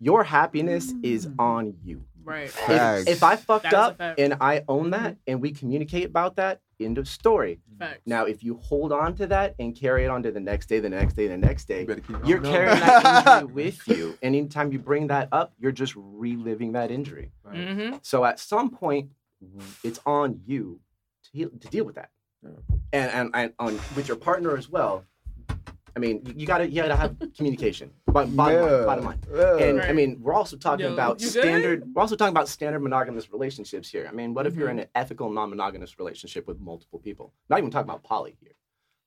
Your 0.00 0.22
happiness 0.22 0.94
is 1.02 1.28
on 1.38 1.74
you. 1.84 2.04
Right. 2.24 2.52
If, 2.68 3.08
if 3.08 3.22
I 3.22 3.36
fucked 3.36 3.64
That 3.64 3.72
is 3.72 3.78
up 3.78 3.96
and 4.18 4.36
I 4.40 4.62
own 4.68 4.90
that 4.90 5.16
and 5.26 5.40
we 5.42 5.50
communicate 5.50 6.04
about 6.06 6.36
that, 6.36 6.60
end 6.80 6.98
of 6.98 7.08
story. 7.08 7.60
Facts. 7.78 8.00
Now, 8.06 8.24
if 8.24 8.42
you 8.42 8.56
hold 8.56 8.92
on 8.92 9.14
to 9.16 9.26
that 9.28 9.54
and 9.58 9.74
carry 9.74 10.04
it 10.04 10.08
on 10.08 10.22
to 10.22 10.30
the 10.30 10.40
next 10.40 10.66
day, 10.66 10.80
the 10.80 10.88
next 10.88 11.14
day, 11.14 11.26
the 11.28 11.36
next 11.36 11.66
day, 11.66 11.86
you 11.88 12.20
you're 12.24 12.38
on 12.38 12.52
carrying 12.52 12.80
that 12.80 13.26
injury 13.42 13.52
with 13.54 13.88
you. 13.88 14.18
And 14.22 14.34
anytime 14.34 14.72
you 14.72 14.78
bring 14.78 15.06
that 15.08 15.28
up, 15.32 15.52
you're 15.58 15.72
just 15.72 15.94
reliving 15.96 16.72
that 16.72 16.90
injury. 16.90 17.30
Mm-hmm. 17.46 17.96
So 18.02 18.24
at 18.24 18.38
some 18.40 18.70
point, 18.70 19.10
it's 19.84 20.00
on 20.06 20.40
you 20.46 20.80
to, 21.24 21.30
heal, 21.32 21.50
to 21.60 21.68
deal 21.68 21.84
with 21.84 21.94
that, 21.96 22.10
Yeah. 22.42 22.50
and 22.92 23.10
and, 23.12 23.30
and 23.34 23.52
on 23.58 23.78
with 23.96 24.08
your 24.08 24.16
partner 24.16 24.56
as 24.56 24.68
well. 24.68 25.04
I 25.96 25.98
mean, 25.98 26.22
you, 26.24 26.34
you 26.38 26.46
gotta 26.46 26.68
you 26.68 26.82
gotta 26.82 26.96
have 26.96 27.16
communication. 27.36 27.90
But 28.06 28.34
bottom 28.34 28.36
line, 28.36 28.86
bottom 28.86 29.04
line. 29.04 29.18
And 29.60 29.80
I 29.80 29.92
mean, 29.92 30.18
we're 30.20 30.34
also 30.34 30.56
talking 30.56 30.86
Yo, 30.86 30.92
about 30.92 31.20
you 31.20 31.26
good? 31.26 31.42
standard. 31.42 31.84
We're 31.94 32.02
also 32.02 32.16
talking 32.16 32.32
about 32.32 32.48
standard 32.48 32.80
monogamous 32.80 33.32
relationships 33.32 33.90
here. 33.90 34.06
I 34.08 34.14
mean, 34.14 34.34
what 34.34 34.46
if 34.46 34.54
you're 34.54 34.68
in 34.68 34.76
mm-hmm. 34.76 34.82
an 34.82 34.88
ethical 34.94 35.30
non-monogamous 35.30 35.98
relationship 35.98 36.46
with 36.46 36.60
multiple 36.60 36.98
people? 36.98 37.32
Not 37.48 37.58
even 37.58 37.70
talking 37.70 37.88
about 37.88 38.02
poly 38.02 38.36
here. 38.40 38.52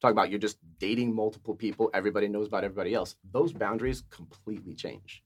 Talking 0.02 0.18
about 0.18 0.30
you're 0.30 0.40
just 0.40 0.58
dating 0.80 1.14
multiple 1.16 1.56
people. 1.56 1.90
Everybody 1.94 2.28
knows 2.28 2.48
about 2.48 2.64
everybody 2.64 2.94
else. 2.94 3.16
Those 3.32 3.54
boundaries 3.54 4.04
completely 4.10 4.74
change. 4.74 5.24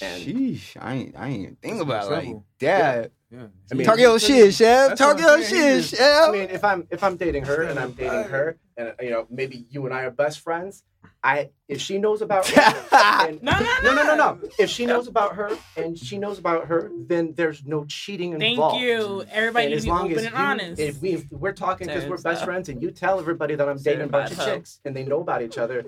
And 0.00 0.22
Sheesh, 0.22 0.76
I 0.80 0.94
ain't, 0.94 1.16
I 1.16 1.28
ain't 1.28 1.42
even 1.42 1.56
think 1.56 1.80
about 1.82 2.06
it 2.06 2.10
like 2.10 2.24
Trouble. 2.24 2.46
that. 2.60 3.12
Yeah. 3.30 3.46
I 3.70 3.74
mean- 3.74 3.86
Talk 3.86 3.98
your 3.98 4.18
shit, 4.18 4.54
chef. 4.54 4.88
That's 4.88 5.00
Talk 5.00 5.18
your 5.18 5.42
shit, 5.42 5.76
He 5.76 5.82
chef. 5.82 6.28
I 6.28 6.30
mean, 6.32 6.48
if 6.50 6.64
I'm 6.64 6.86
if 6.90 7.02
I'm 7.04 7.16
dating 7.16 7.44
her 7.44 7.62
and 7.62 7.78
I'm 7.78 7.92
dating 7.92 8.30
her, 8.30 8.56
and 8.76 8.94
you 9.02 9.10
know 9.10 9.26
maybe 9.30 9.66
you 9.70 9.84
and 9.84 9.94
I 9.94 10.02
are 10.04 10.10
best 10.10 10.40
friends, 10.40 10.84
I 11.22 11.50
if 11.68 11.80
she 11.80 11.98
knows 11.98 12.22
about 12.22 12.46
her, 12.48 13.26
and, 13.28 13.42
No, 13.42 13.52
no, 13.52 13.76
no, 13.82 13.94
no, 13.94 14.02
no, 14.04 14.16
no. 14.16 14.38
If 14.58 14.70
she 14.70 14.86
knows 14.86 15.06
about 15.08 15.34
her 15.36 15.56
and 15.76 15.98
she 15.98 16.16
knows 16.18 16.38
about 16.38 16.66
her, 16.66 16.90
then 17.06 17.34
there's 17.34 17.64
no 17.66 17.84
cheating 17.84 18.40
involved. 18.40 18.76
Thank 18.76 18.82
you. 18.88 19.24
Everybody 19.30 19.66
And 19.66 19.72
needs 19.74 19.84
as 19.84 19.88
long 19.88 20.04
open 20.06 20.18
as 20.18 20.24
and 20.26 20.34
you, 20.34 20.40
honest. 20.40 20.80
if 20.80 21.00
we 21.02 21.10
if 21.14 21.30
we're 21.30 21.52
talking 21.52 21.86
because 21.88 22.04
we're 22.06 22.16
best 22.18 22.38
stop. 22.38 22.44
friends, 22.46 22.68
and 22.68 22.80
you 22.82 22.90
tell 22.90 23.18
everybody 23.20 23.54
that 23.54 23.68
I'm 23.68 23.78
dating 23.78 24.02
a 24.02 24.06
bunch 24.08 24.30
of 24.32 24.38
bad 24.38 24.54
chicks 24.54 24.80
and 24.84 24.96
they 24.96 25.04
know 25.04 25.20
about 25.20 25.42
each 25.42 25.58
other, 25.58 25.84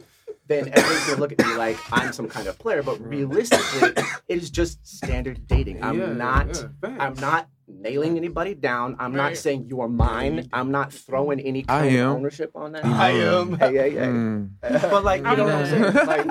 then 0.46 0.68
everybody's 0.68 1.06
gonna 1.06 1.20
look 1.20 1.32
at 1.32 1.38
me 1.46 1.54
like 1.56 1.76
I'm 1.92 2.12
some 2.12 2.28
kind 2.28 2.46
of 2.46 2.58
player. 2.58 2.82
But 2.82 3.00
realistically, 3.06 3.92
it 4.28 4.38
is 4.42 4.50
just 4.50 4.86
standard 4.86 5.46
dating. 5.46 5.82
I'm 5.82 5.98
Yeah, 5.98 6.12
not. 6.12 6.56
yeah. 6.82 6.96
I'm 6.98 7.14
not 7.14 7.48
nailing 7.70 8.16
anybody 8.16 8.54
down. 8.54 8.96
I'm 8.98 9.12
not 9.12 9.36
saying 9.36 9.66
you 9.68 9.80
are 9.80 9.88
mine. 9.88 10.48
I'm 10.52 10.70
not 10.70 10.92
throwing 10.92 11.40
any 11.40 11.60
I 11.68 11.80
kind 11.82 11.86
of 11.94 12.00
am. 12.00 12.10
ownership 12.12 12.50
on 12.54 12.72
that. 12.72 12.84
I 12.84 13.10
am. 13.10 13.54
Hey, 13.58 13.72
hey, 13.76 13.90
hey. 13.90 13.96
Mm. 13.98 14.50
But 14.60 15.04
like, 15.04 15.20
you 15.20 15.26
I'm 15.26 15.38
know 15.38 15.44
what 15.44 15.54
I'm 15.54 15.66
saying? 15.66 15.82
not. 15.94 16.06
Like, 16.06 16.26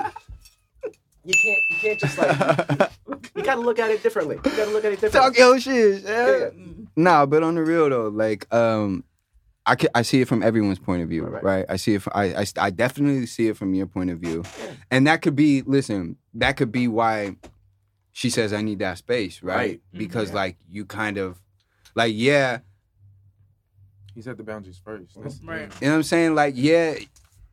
you 1.24 1.34
can't, 1.34 1.62
you 1.68 1.76
can't 1.76 1.98
just 2.00 2.16
like, 2.18 2.90
you 3.36 3.42
gotta 3.42 3.60
look 3.60 3.78
at 3.78 3.90
it 3.90 4.02
differently. 4.02 4.36
You 4.42 4.50
gotta 4.56 4.70
look 4.70 4.84
at 4.84 4.92
it 4.92 5.00
differently. 5.00 5.30
Talk 5.30 5.38
your 5.38 5.60
shit, 5.60 6.02
chef. 6.02 6.52
Yeah. 6.56 6.74
Nah, 6.96 7.26
but 7.26 7.42
on 7.42 7.56
the 7.56 7.62
real 7.62 7.90
though, 7.90 8.08
like 8.08 8.52
um, 8.54 9.04
I 9.66 9.76
ca- 9.76 9.90
I 9.94 10.00
see 10.02 10.22
it 10.22 10.28
from 10.28 10.42
everyone's 10.42 10.78
point 10.78 11.02
of 11.02 11.10
view, 11.10 11.24
Right, 11.24 11.32
right? 11.34 11.42
right. 11.58 11.66
I 11.68 11.76
see 11.76 11.94
it. 11.94 12.02
From, 12.02 12.12
I, 12.16 12.34
I 12.34 12.46
I 12.56 12.70
definitely 12.70 13.26
see 13.26 13.48
it 13.48 13.56
from 13.58 13.74
your 13.74 13.86
point 13.86 14.08
of 14.10 14.18
view, 14.18 14.44
and 14.90 15.06
that 15.06 15.20
could 15.20 15.36
be. 15.36 15.60
Listen, 15.62 16.16
that 16.34 16.56
could 16.56 16.72
be 16.72 16.88
why 16.88 17.36
she 18.12 18.30
says 18.30 18.52
I 18.52 18.62
need 18.62 18.78
that 18.80 18.98
space, 18.98 19.42
right? 19.42 19.56
Right. 19.56 19.76
Mm-hmm. 19.88 19.98
Because 19.98 20.28
Yeah. 20.30 20.34
like 20.36 20.56
you 20.68 20.84
kind 20.84 21.16
of, 21.18 21.40
like 21.94 22.12
yeah, 22.14 22.58
He 24.14 24.22
set 24.22 24.36
the 24.36 24.42
boundaries 24.42 24.80
first. 24.84 25.14
That's- 25.14 25.40
Right. 25.44 25.60
you 25.80 25.86
know 25.86 25.92
what 25.92 25.96
I'm 25.98 26.02
saying? 26.02 26.34
Like 26.34 26.54
yeah, 26.56 26.96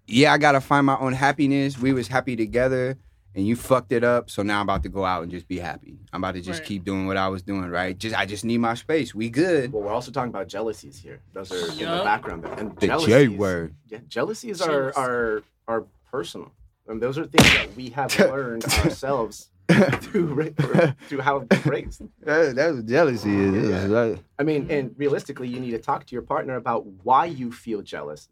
yeah, 0.07 0.33
I 0.33 0.37
gotta 0.37 0.61
find 0.61 0.85
my 0.85 0.97
own 0.97 1.13
happiness. 1.13 1.77
We 1.77 1.93
was 1.93 2.07
happy 2.07 2.35
together. 2.35 2.97
And 3.35 3.45
you 3.45 3.55
fucked 3.55 3.91
it 3.91 4.03
up, 4.03 4.31
so 4.31 4.41
now 4.41 4.55
I'm 4.59 4.63
about 4.63 4.81
to 4.81 4.89
go 4.89 5.05
out 5.05 5.21
and 5.21 5.31
just 5.31 5.47
be 5.47 5.59
happy. 5.59 5.99
I'm 6.11 6.23
about 6.23 6.33
to 6.33 6.41
just 6.41 6.61
Right. 6.61 6.67
keep 6.69 6.83
doing 6.83 7.05
what 7.05 7.17
I 7.17 7.27
was 7.27 7.43
doing, 7.43 7.69
right? 7.69 7.95
Just 7.95 8.17
I 8.17 8.25
just 8.25 8.43
need 8.43 8.57
my 8.57 8.73
space. 8.73 9.13
We 9.13 9.29
good. 9.29 9.71
Well, 9.71 9.83
we're 9.83 9.91
also 9.91 10.09
talking 10.09 10.29
about 10.29 10.47
jealousies 10.47 10.97
here. 10.97 11.19
Those 11.33 11.51
are 11.51 11.69
in 11.71 11.77
the 11.77 12.01
background. 12.03 12.43
there. 12.45 12.53
And 12.53 12.75
The 12.77 12.97
J 13.05 13.27
word. 13.27 13.75
Yeah, 13.89 13.99
jealousies 14.07 14.59
are 14.59 14.89
Jealous. 14.91 14.97
are 14.97 15.43
are 15.67 15.85
personal. 16.09 16.51
And 16.87 16.99
those 16.99 17.19
are 17.19 17.25
things 17.27 17.43
that 17.53 17.75
we 17.75 17.89
have 17.89 18.17
learned 18.19 18.65
ourselves 18.65 19.51
through 20.01 20.33
ra- 20.33 20.93
through 21.07 21.19
how 21.21 21.39
we've 21.39 21.65
raised. 21.65 22.01
Uh, 22.01 22.05
that, 22.25 22.55
that's 22.55 22.75
what 22.77 22.85
jealousy 22.85 23.35
is. 23.35 23.69
Yeah. 23.69 23.81
It's 23.81 23.89
like- 23.89 24.23
I 24.39 24.43
mean, 24.43 24.69
and 24.71 24.93
realistically, 24.97 25.47
you 25.49 25.59
need 25.59 25.71
to 25.71 25.79
talk 25.79 26.05
to 26.05 26.13
your 26.15 26.21
partner 26.21 26.55
about 26.55 26.85
why 27.03 27.25
you 27.25 27.51
feel 27.51 27.81
jealous, 27.81 28.29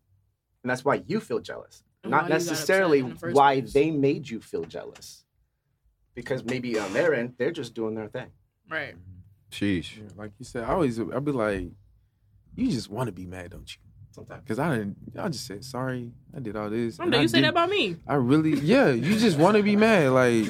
and 0.63 0.69
that's 0.69 0.85
why 0.85 1.03
you 1.07 1.19
feel 1.19 1.39
jealous, 1.39 1.83
And 2.03 2.11
not 2.11 2.23
you 2.23 2.29
got 2.29 2.35
upset 2.37 2.51
necessarily 2.53 3.01
the 3.01 3.31
why 3.33 3.59
place. 3.61 3.73
they 3.73 3.91
made 3.91 4.29
you 4.29 4.39
feel 4.39 4.63
jealous. 4.63 5.25
Because 6.13 6.45
maybe 6.45 6.79
on 6.79 6.93
their 6.93 7.13
end, 7.13 7.33
they're 7.37 7.51
just 7.51 7.73
doing 7.73 7.95
their 7.95 8.07
thing. 8.07 8.27
right. 8.69 8.95
Sheesh. 9.51 9.97
Yeah, 9.97 10.03
like 10.17 10.31
you 10.39 10.43
said, 10.45 10.63
I 10.63 10.73
always 10.73 10.99
I'd 10.99 11.23
be 11.23 11.31
like, 11.31 11.69
you 12.55 12.71
just 12.71 12.89
want 12.89 13.07
to 13.07 13.11
be 13.13 13.25
mad, 13.25 13.51
don't 13.51 13.69
you? 13.73 13.81
Sometimes. 14.15 14.43
Because 14.43 14.59
I 14.59 14.77
didn't. 14.77 14.95
I 15.19 15.27
just 15.27 15.45
said 15.45 15.63
sorry. 15.65 16.09
I 16.33 16.39
did 16.39 16.55
all 16.55 16.69
this. 16.69 16.97
One 16.97 17.07
and 17.07 17.11
day 17.13 17.19
I 17.19 17.21
you 17.23 17.27
say 17.27 17.41
that 17.41 17.47
didn't- 17.47 17.49
about 17.57 17.69
me. 17.69 17.97
I 18.07 18.15
really, 18.15 18.57
yeah. 18.61 18.89
You 18.91 19.17
just 19.19 19.37
want 19.37 19.57
to 19.57 19.63
be 19.63 19.75
mad. 19.75 20.11
Like 20.11 20.45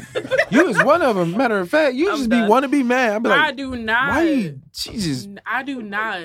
you 0.51 0.65
was 0.65 0.81
one 0.83 1.01
of 1.01 1.15
them. 1.15 1.35
Matter 1.35 1.59
of 1.59 1.69
fact, 1.69 1.95
you 1.95 2.11
I'm 2.11 2.17
just 2.17 2.29
done. 2.29 2.43
be 2.45 2.49
want 2.49 2.63
to 2.63 2.69
be 2.69 2.83
mad. 2.83 3.15
I'm 3.15 3.23
be 3.23 3.29
I 3.29 3.51
do 3.51 3.75
not. 3.75 4.09
why 4.09 4.21
you? 4.23 4.61
Jesus. 4.71 5.27
I 5.45 5.63
do 5.63 5.81
not. 5.81 6.19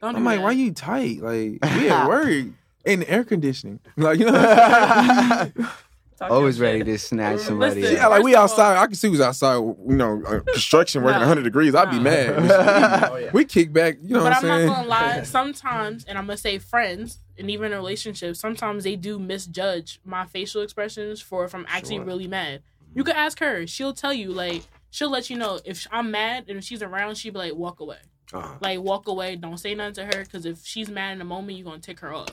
Don't 0.00 0.16
I'm 0.16 0.22
do 0.22 0.24
like, 0.24 0.38
that. 0.38 0.42
why 0.42 0.50
you 0.52 0.72
tight? 0.72 1.20
Like 1.22 1.58
we 1.76 1.88
at 1.88 2.08
work 2.08 2.46
in 2.84 3.04
air 3.04 3.22
conditioning. 3.22 3.78
Like 3.96 4.18
you 4.18 4.26
know. 4.26 5.52
What 6.22 6.26
I'm 6.26 6.30
saying? 6.30 6.30
Talk 6.30 6.36
Always 6.38 6.60
ready 6.60 6.78
shit. 6.80 6.86
to 6.86 6.98
snatch 6.98 7.38
somebody. 7.48 7.80
Listen, 7.82 7.96
Yeah, 7.96 8.06
like 8.08 8.22
we 8.22 8.32
First 8.32 8.38
all- 8.38 8.44
outside. 8.66 8.76
I 8.82 8.86
can 8.86 8.94
see 8.94 9.08
who's 9.08 9.20
outside. 9.20 9.54
You 9.56 9.76
know, 9.96 10.22
uh, 10.26 10.40
construction 10.52 11.02
working 11.02 11.20
No. 11.20 11.26
100 11.26 11.42
degrees. 11.44 11.74
I'd 11.74 11.90
be 11.90 11.98
mad. 12.00 12.30
Oh, 13.12 13.16
yeah. 13.16 13.30
We 13.32 13.44
kick 13.44 13.72
back. 13.72 13.98
You 14.02 14.14
know 14.14 14.20
but 14.20 14.32
what 14.32 14.44
I'm 14.44 14.50
I'm 14.50 14.66
not 14.66 14.74
gonna 14.76 14.88
lie. 14.88 15.22
Sometimes, 15.22 16.04
and 16.04 16.16
I'm 16.18 16.26
gonna 16.26 16.36
say 16.36 16.58
friends, 16.58 17.18
and 17.38 17.50
even 17.50 17.72
in 17.72 17.78
relationships, 17.78 18.38
sometimes 18.40 18.84
they 18.84 18.96
do 18.96 19.18
misjudge 19.18 20.00
my 20.04 20.26
facial 20.26 20.62
expressions 20.62 21.20
for 21.20 21.44
if 21.44 21.54
I'm 21.54 21.66
actually 21.68 21.96
Sure. 21.96 22.04
really 22.04 22.28
mad. 22.28 22.62
You 22.94 23.04
could 23.04 23.16
ask 23.16 23.38
her; 23.40 23.66
she'll 23.66 23.94
tell 23.94 24.12
you. 24.12 24.30
Like 24.32 24.62
she'll 24.90 25.10
let 25.10 25.30
you 25.30 25.36
know 25.38 25.58
if 25.64 25.86
I'm 25.90 26.10
mad, 26.10 26.44
and 26.48 26.58
if 26.58 26.64
she's 26.64 26.82
around, 26.82 27.16
she'd 27.16 27.32
be 27.32 27.38
like, 27.38 27.54
"Walk 27.54 27.80
away." 27.80 27.96
Uh-huh. 28.32 28.54
Like 28.60 28.80
walk 28.80 29.08
away. 29.08 29.36
Don't 29.36 29.58
say 29.58 29.74
nothing 29.74 29.94
to 29.94 30.04
her 30.06 30.24
because 30.24 30.46
if 30.46 30.64
she's 30.64 30.88
mad 30.88 31.12
in 31.12 31.18
the 31.18 31.24
moment, 31.24 31.58
you're 31.58 31.64
gonna 31.66 31.80
tick 31.80 32.00
her 32.00 32.12
off. 32.14 32.28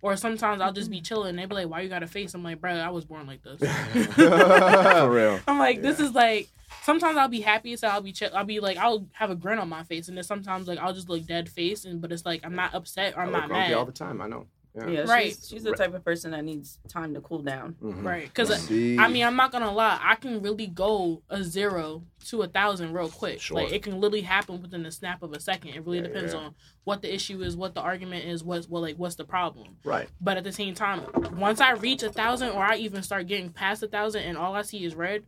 Or 0.00 0.16
sometimes 0.16 0.60
I'll 0.60 0.72
just 0.72 0.90
be 0.90 1.00
chilling. 1.00 1.30
and 1.30 1.38
They 1.38 1.46
be 1.46 1.54
like, 1.56 1.68
"Why 1.68 1.80
you 1.80 1.88
got 1.88 2.02
a 2.02 2.06
face?" 2.06 2.32
I'm 2.34 2.44
like, 2.44 2.60
"Bro, 2.60 2.74
I 2.74 2.90
was 2.90 3.04
born 3.04 3.26
like 3.26 3.42
this." 3.42 3.58
For 4.14 5.10
real. 5.10 5.40
I'm 5.48 5.58
like, 5.58 5.82
this 5.82 6.00
is 6.00 6.12
like. 6.14 6.48
Sometimes 6.82 7.16
I'll 7.18 7.28
be 7.28 7.40
happy, 7.40 7.76
so 7.76 7.88
I'll 7.88 8.00
be 8.00 8.12
chill. 8.12 8.30
I'll 8.34 8.44
be 8.44 8.60
like, 8.60 8.76
I'll 8.78 9.06
have 9.12 9.30
a 9.30 9.34
grin 9.34 9.58
on 9.58 9.68
my 9.68 9.82
face, 9.84 10.08
and 10.08 10.16
then 10.16 10.24
sometimes 10.24 10.68
like 10.68 10.78
I'll 10.78 10.92
just 10.94 11.08
look 11.08 11.26
dead 11.26 11.48
face, 11.48 11.84
and 11.84 12.00
but 12.00 12.12
it's 12.12 12.24
like 12.24 12.42
I'm 12.44 12.54
not 12.54 12.74
upset 12.74 13.14
or 13.16 13.22
I'm 13.22 13.28
I 13.28 13.40
not 13.40 13.48
grumpy 13.48 13.68
mad, 13.70 13.74
all 13.74 13.84
the 13.84 13.92
time. 13.92 14.20
I 14.22 14.26
know. 14.28 14.46
Yeah. 14.74 14.88
Yeah, 14.88 15.00
Right. 15.02 15.26
she's, 15.28 15.48
she's 15.48 15.62
the 15.64 15.72
type 15.72 15.92
of 15.94 16.04
person 16.04 16.30
that 16.32 16.44
needs 16.44 16.78
time 16.88 17.14
to 17.14 17.20
cool 17.20 17.42
down. 17.42 17.74
Mhm. 17.82 18.04
right? 18.04 18.24
Because 18.28 18.50
I 18.70 19.08
mean, 19.08 19.24
I'm 19.24 19.34
not 19.36 19.50
gonna 19.50 19.72
lie, 19.72 19.98
I 20.02 20.14
can 20.14 20.40
really 20.42 20.66
go 20.66 21.22
a 21.30 21.42
zero 21.42 22.02
to 22.26 22.42
a 22.42 22.48
thousand 22.48 22.92
real 22.92 23.08
quick. 23.08 23.40
Sure. 23.40 23.56
Like 23.60 23.72
it 23.72 23.82
can 23.82 23.94
literally 24.00 24.20
happen 24.22 24.60
within 24.62 24.82
the 24.82 24.90
snap 24.92 25.22
of 25.22 25.32
a 25.32 25.40
second. 25.40 25.70
It 25.70 25.84
really 25.84 25.98
Yeah, 25.98 26.04
depends 26.04 26.32
yeah. 26.34 26.40
on 26.40 26.54
what 26.84 27.02
the 27.02 27.12
issue 27.12 27.42
is, 27.42 27.56
what 27.56 27.74
the 27.74 27.80
argument 27.80 28.26
is, 28.26 28.44
what's 28.44 28.68
what 28.68 28.82
like 28.82 28.96
what's 28.96 29.16
the 29.16 29.24
problem. 29.24 29.76
Right. 29.84 30.08
But 30.20 30.36
at 30.36 30.44
the 30.44 30.52
same 30.52 30.74
time, 30.74 31.02
once 31.36 31.60
I 31.60 31.72
reach 31.72 32.02
a 32.02 32.10
thousand 32.12 32.50
or 32.50 32.62
I 32.62 32.76
even 32.76 33.02
start 33.02 33.26
getting 33.26 33.50
past 33.50 33.82
a 33.82 33.88
thousand 33.88 34.22
and 34.24 34.36
all 34.38 34.54
I 34.54 34.62
see 34.62 34.84
is 34.84 34.94
red, 34.94 35.24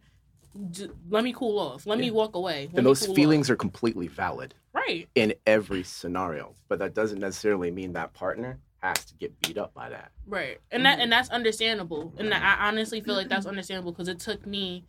j- 0.70 0.90
let 1.08 1.24
me 1.24 1.32
cool 1.32 1.58
off. 1.58 1.86
Let 1.86 1.98
me 1.98 2.10
walk 2.10 2.34
away. 2.36 2.66
Let 2.72 2.78
And 2.78 2.86
those 2.86 3.04
cool 3.06 3.14
feelings 3.14 3.48
off. 3.48 3.54
are 3.54 3.56
completely 3.56 4.06
valid 4.08 4.54
right. 4.72 5.08
in 5.14 5.34
every 5.46 5.82
scenario, 5.82 6.54
but 6.68 6.78
that 6.80 6.94
doesn't 6.94 7.18
necessarily 7.20 7.70
mean 7.70 7.92
that 7.94 8.12
partner 8.12 8.58
has 8.82 9.04
to 9.06 9.14
get 9.14 9.38
beat 9.40 9.58
up 9.58 9.74
by 9.74 9.90
that. 9.90 10.10
Right, 10.26 10.58
and 10.70 10.84
that 10.86 11.00
and 11.00 11.12
that's 11.12 11.30
understandable, 11.30 12.14
and 12.18 12.32
I 12.32 12.68
honestly 12.68 13.00
feel 13.00 13.14
like 13.14 13.28
that's 13.28 13.46
understandable 13.46 13.92
because 13.92 14.08
it 14.08 14.18
took 14.18 14.46
me 14.46 14.84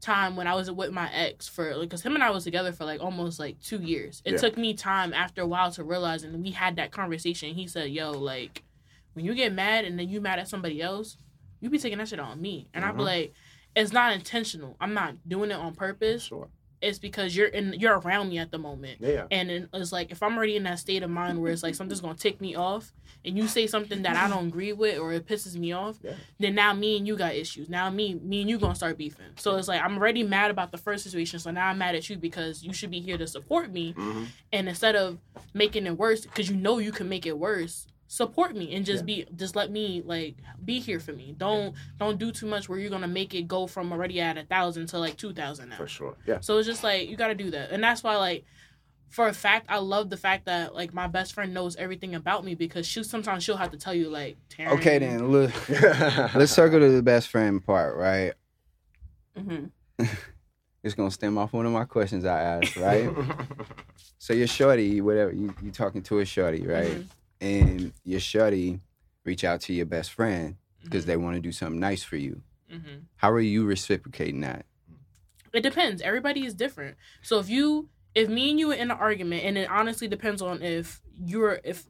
time 0.00 0.34
when 0.34 0.46
I 0.46 0.54
was 0.54 0.70
with 0.70 0.92
my 0.92 1.12
ex 1.12 1.46
for 1.46 1.76
like 1.76 1.88
because 1.88 2.02
him 2.02 2.14
and 2.14 2.24
I 2.24 2.30
was 2.30 2.44
together 2.44 2.72
for 2.72 2.84
like 2.84 3.00
almost 3.00 3.38
like 3.38 3.60
two 3.60 3.82
years. 3.82 4.22
It 4.24 4.32
Yeah. 4.32 4.38
took 4.38 4.56
me 4.56 4.74
time 4.74 5.12
after 5.12 5.42
a 5.42 5.46
while 5.46 5.70
to 5.72 5.84
realize, 5.84 6.22
and 6.22 6.42
we 6.42 6.50
had 6.50 6.76
that 6.76 6.90
conversation. 6.90 7.54
He 7.54 7.66
said, 7.66 7.90
"Yo, 7.90 8.12
like 8.12 8.64
when 9.12 9.24
you 9.24 9.34
get 9.34 9.52
mad 9.52 9.84
and 9.84 9.98
then 9.98 10.08
you 10.08 10.20
mad 10.20 10.38
at 10.38 10.48
somebody 10.48 10.80
else, 10.80 11.18
you 11.60 11.68
be 11.70 11.78
taking 11.78 11.98
that 11.98 12.08
shit 12.08 12.20
on 12.20 12.40
me," 12.40 12.68
and 12.72 12.84
I'd 12.84 12.92
be 12.92 12.98
mm-hmm. 12.98 13.02
like, 13.02 13.34
"It's 13.76 13.92
not 13.92 14.12
intentional. 14.12 14.76
I'm 14.80 14.94
not 14.94 15.16
doing 15.28 15.50
it 15.50 15.54
on 15.56 15.74
purpose. 15.74 16.24
Sure. 16.24 16.48
It's 16.82 16.98
because 16.98 17.36
you're 17.36 17.48
in 17.48 17.74
you're 17.78 17.98
around 17.98 18.30
me 18.30 18.38
at 18.38 18.50
the 18.50 18.58
moment." 18.58 18.98
Yeah. 19.00 19.26
And 19.30 19.68
it's 19.72 19.92
like 19.92 20.10
if 20.10 20.22
I'm 20.22 20.36
already 20.36 20.56
in 20.56 20.62
that 20.64 20.78
state 20.78 21.02
of 21.02 21.10
mind 21.10 21.40
where 21.40 21.52
it's 21.52 21.62
like 21.62 21.74
something's 21.74 22.00
gonna 22.00 22.14
tick 22.14 22.40
me 22.40 22.54
off, 22.54 22.92
and 23.24 23.36
you 23.36 23.46
say 23.48 23.66
something 23.66 24.02
that 24.02 24.16
I 24.16 24.28
don't 24.28 24.46
agree 24.48 24.72
with 24.72 24.98
or 24.98 25.12
it 25.12 25.26
pisses 25.26 25.56
me 25.56 25.72
off, 25.72 25.98
Yeah. 26.02 26.14
then 26.38 26.54
now 26.54 26.72
me 26.72 26.96
and 26.96 27.06
you 27.06 27.16
got 27.16 27.34
issues. 27.34 27.68
Now 27.68 27.90
me, 27.90 28.14
me 28.14 28.40
and 28.40 28.48
you 28.50 28.58
gonna 28.58 28.74
start 28.74 28.96
beefing. 28.96 29.26
So 29.36 29.56
it's 29.56 29.68
like 29.68 29.82
I'm 29.82 29.96
already 29.98 30.22
mad 30.22 30.50
about 30.50 30.70
the 30.72 30.78
first 30.78 31.04
situation, 31.04 31.38
so 31.38 31.50
now 31.50 31.66
I'm 31.68 31.78
mad 31.78 31.94
at 31.94 32.08
you 32.08 32.16
because 32.16 32.62
you 32.62 32.72
should 32.72 32.90
be 32.90 33.00
here 33.00 33.18
to 33.18 33.26
support 33.26 33.70
me, 33.72 33.92
Mhm. 33.94 34.26
and 34.52 34.68
instead 34.68 34.96
of 34.96 35.18
making 35.52 35.86
it 35.86 35.98
worse, 35.98 36.22
because 36.22 36.48
you 36.48 36.56
know 36.56 36.78
you 36.78 36.92
can 36.92 37.08
make 37.08 37.26
it 37.26 37.38
worse, 37.38 37.86
support 38.12 38.56
me 38.56 38.74
and 38.74 38.84
just 38.84 39.06
be 39.06 39.24
just 39.36 39.54
let 39.54 39.70
me 39.70 40.02
like 40.04 40.34
be 40.64 40.80
here 40.80 40.98
for 40.98 41.12
me. 41.12 41.32
Don't 41.38 41.76
don't 41.96 42.18
do 42.18 42.32
too 42.32 42.46
much 42.46 42.68
where 42.68 42.76
you're 42.76 42.90
gonna 42.90 43.06
make 43.06 43.34
it 43.34 43.46
go 43.46 43.68
from 43.68 43.92
already 43.92 44.20
at 44.20 44.36
a 44.36 44.42
thousand 44.42 44.88
to 44.88 44.98
like 44.98 45.16
two 45.16 45.32
thousand 45.32 45.68
now. 45.68 45.76
For 45.76 45.86
sure. 45.86 46.16
Yeah. 46.26 46.40
So 46.40 46.58
it's 46.58 46.66
just 46.66 46.82
like 46.82 47.08
you 47.08 47.16
got 47.16 47.28
to 47.28 47.36
do 47.36 47.52
that, 47.52 47.70
and 47.70 47.80
that's 47.82 48.02
why 48.02 48.16
like 48.16 48.44
for 49.10 49.28
a 49.28 49.32
fact 49.32 49.66
I 49.68 49.78
love 49.78 50.10
the 50.10 50.16
fact 50.16 50.46
that 50.46 50.74
like 50.74 50.92
my 50.92 51.06
best 51.06 51.34
friend 51.34 51.54
knows 51.54 51.76
everything 51.76 52.16
about 52.16 52.44
me 52.44 52.56
because 52.56 52.84
she 52.84 53.04
sometimes 53.04 53.44
she'll 53.44 53.56
have 53.56 53.70
to 53.70 53.78
tell 53.78 53.94
you 53.94 54.10
like 54.10 54.38
Taryn, 54.48 54.72
Okay, 54.72 54.98
then 54.98 55.28
look, 55.28 55.52
let's 56.34 56.50
circle 56.50 56.80
to 56.80 56.90
the 56.90 57.02
best 57.04 57.28
friend 57.28 57.64
part, 57.64 57.96
right? 57.96 58.32
hmm 59.36 59.66
It's 60.82 60.94
gonna 60.94 61.12
stem 61.12 61.38
off 61.38 61.52
one 61.52 61.64
of 61.66 61.72
my 61.72 61.84
questions 61.84 62.24
I 62.24 62.40
asked, 62.42 62.74
right? 62.74 63.08
so 64.18 64.32
you're 64.32 64.48
shorty, 64.48 65.00
whatever 65.00 65.30
you 65.30 65.54
you 65.62 65.70
talking 65.70 66.02
to 66.02 66.18
a 66.18 66.24
shorty, 66.24 66.66
right? 66.66 66.90
Mhm. 66.90 67.06
And 67.40 67.92
your 68.04 68.20
shorty 68.20 68.80
reach 69.24 69.44
out 69.44 69.60
to 69.62 69.72
your 69.72 69.86
best 69.86 70.12
friend 70.12 70.56
because 70.82 71.04
Mhm. 71.04 71.06
they 71.08 71.16
want 71.16 71.36
to 71.36 71.40
do 71.40 71.52
something 71.52 71.80
nice 71.80 72.02
for 72.02 72.16
you. 72.16 72.42
Mhm. 72.70 73.02
How 73.16 73.30
are 73.30 73.40
you 73.40 73.64
reciprocating 73.64 74.40
that? 74.40 74.66
It 75.52 75.62
depends. 75.62 76.00
Everybody 76.02 76.44
is 76.44 76.54
different. 76.54 76.96
So 77.22 77.38
if 77.38 77.48
you 77.48 77.88
if 78.12 78.28
me 78.28 78.50
and 78.50 78.58
you 78.58 78.72
are 78.72 78.74
in 78.74 78.90
an 78.90 78.96
argument, 78.96 79.44
and 79.44 79.56
it 79.56 79.70
honestly 79.70 80.08
depends 80.08 80.42
on 80.42 80.62
if 80.62 81.00
you're 81.14 81.60
if 81.64 81.86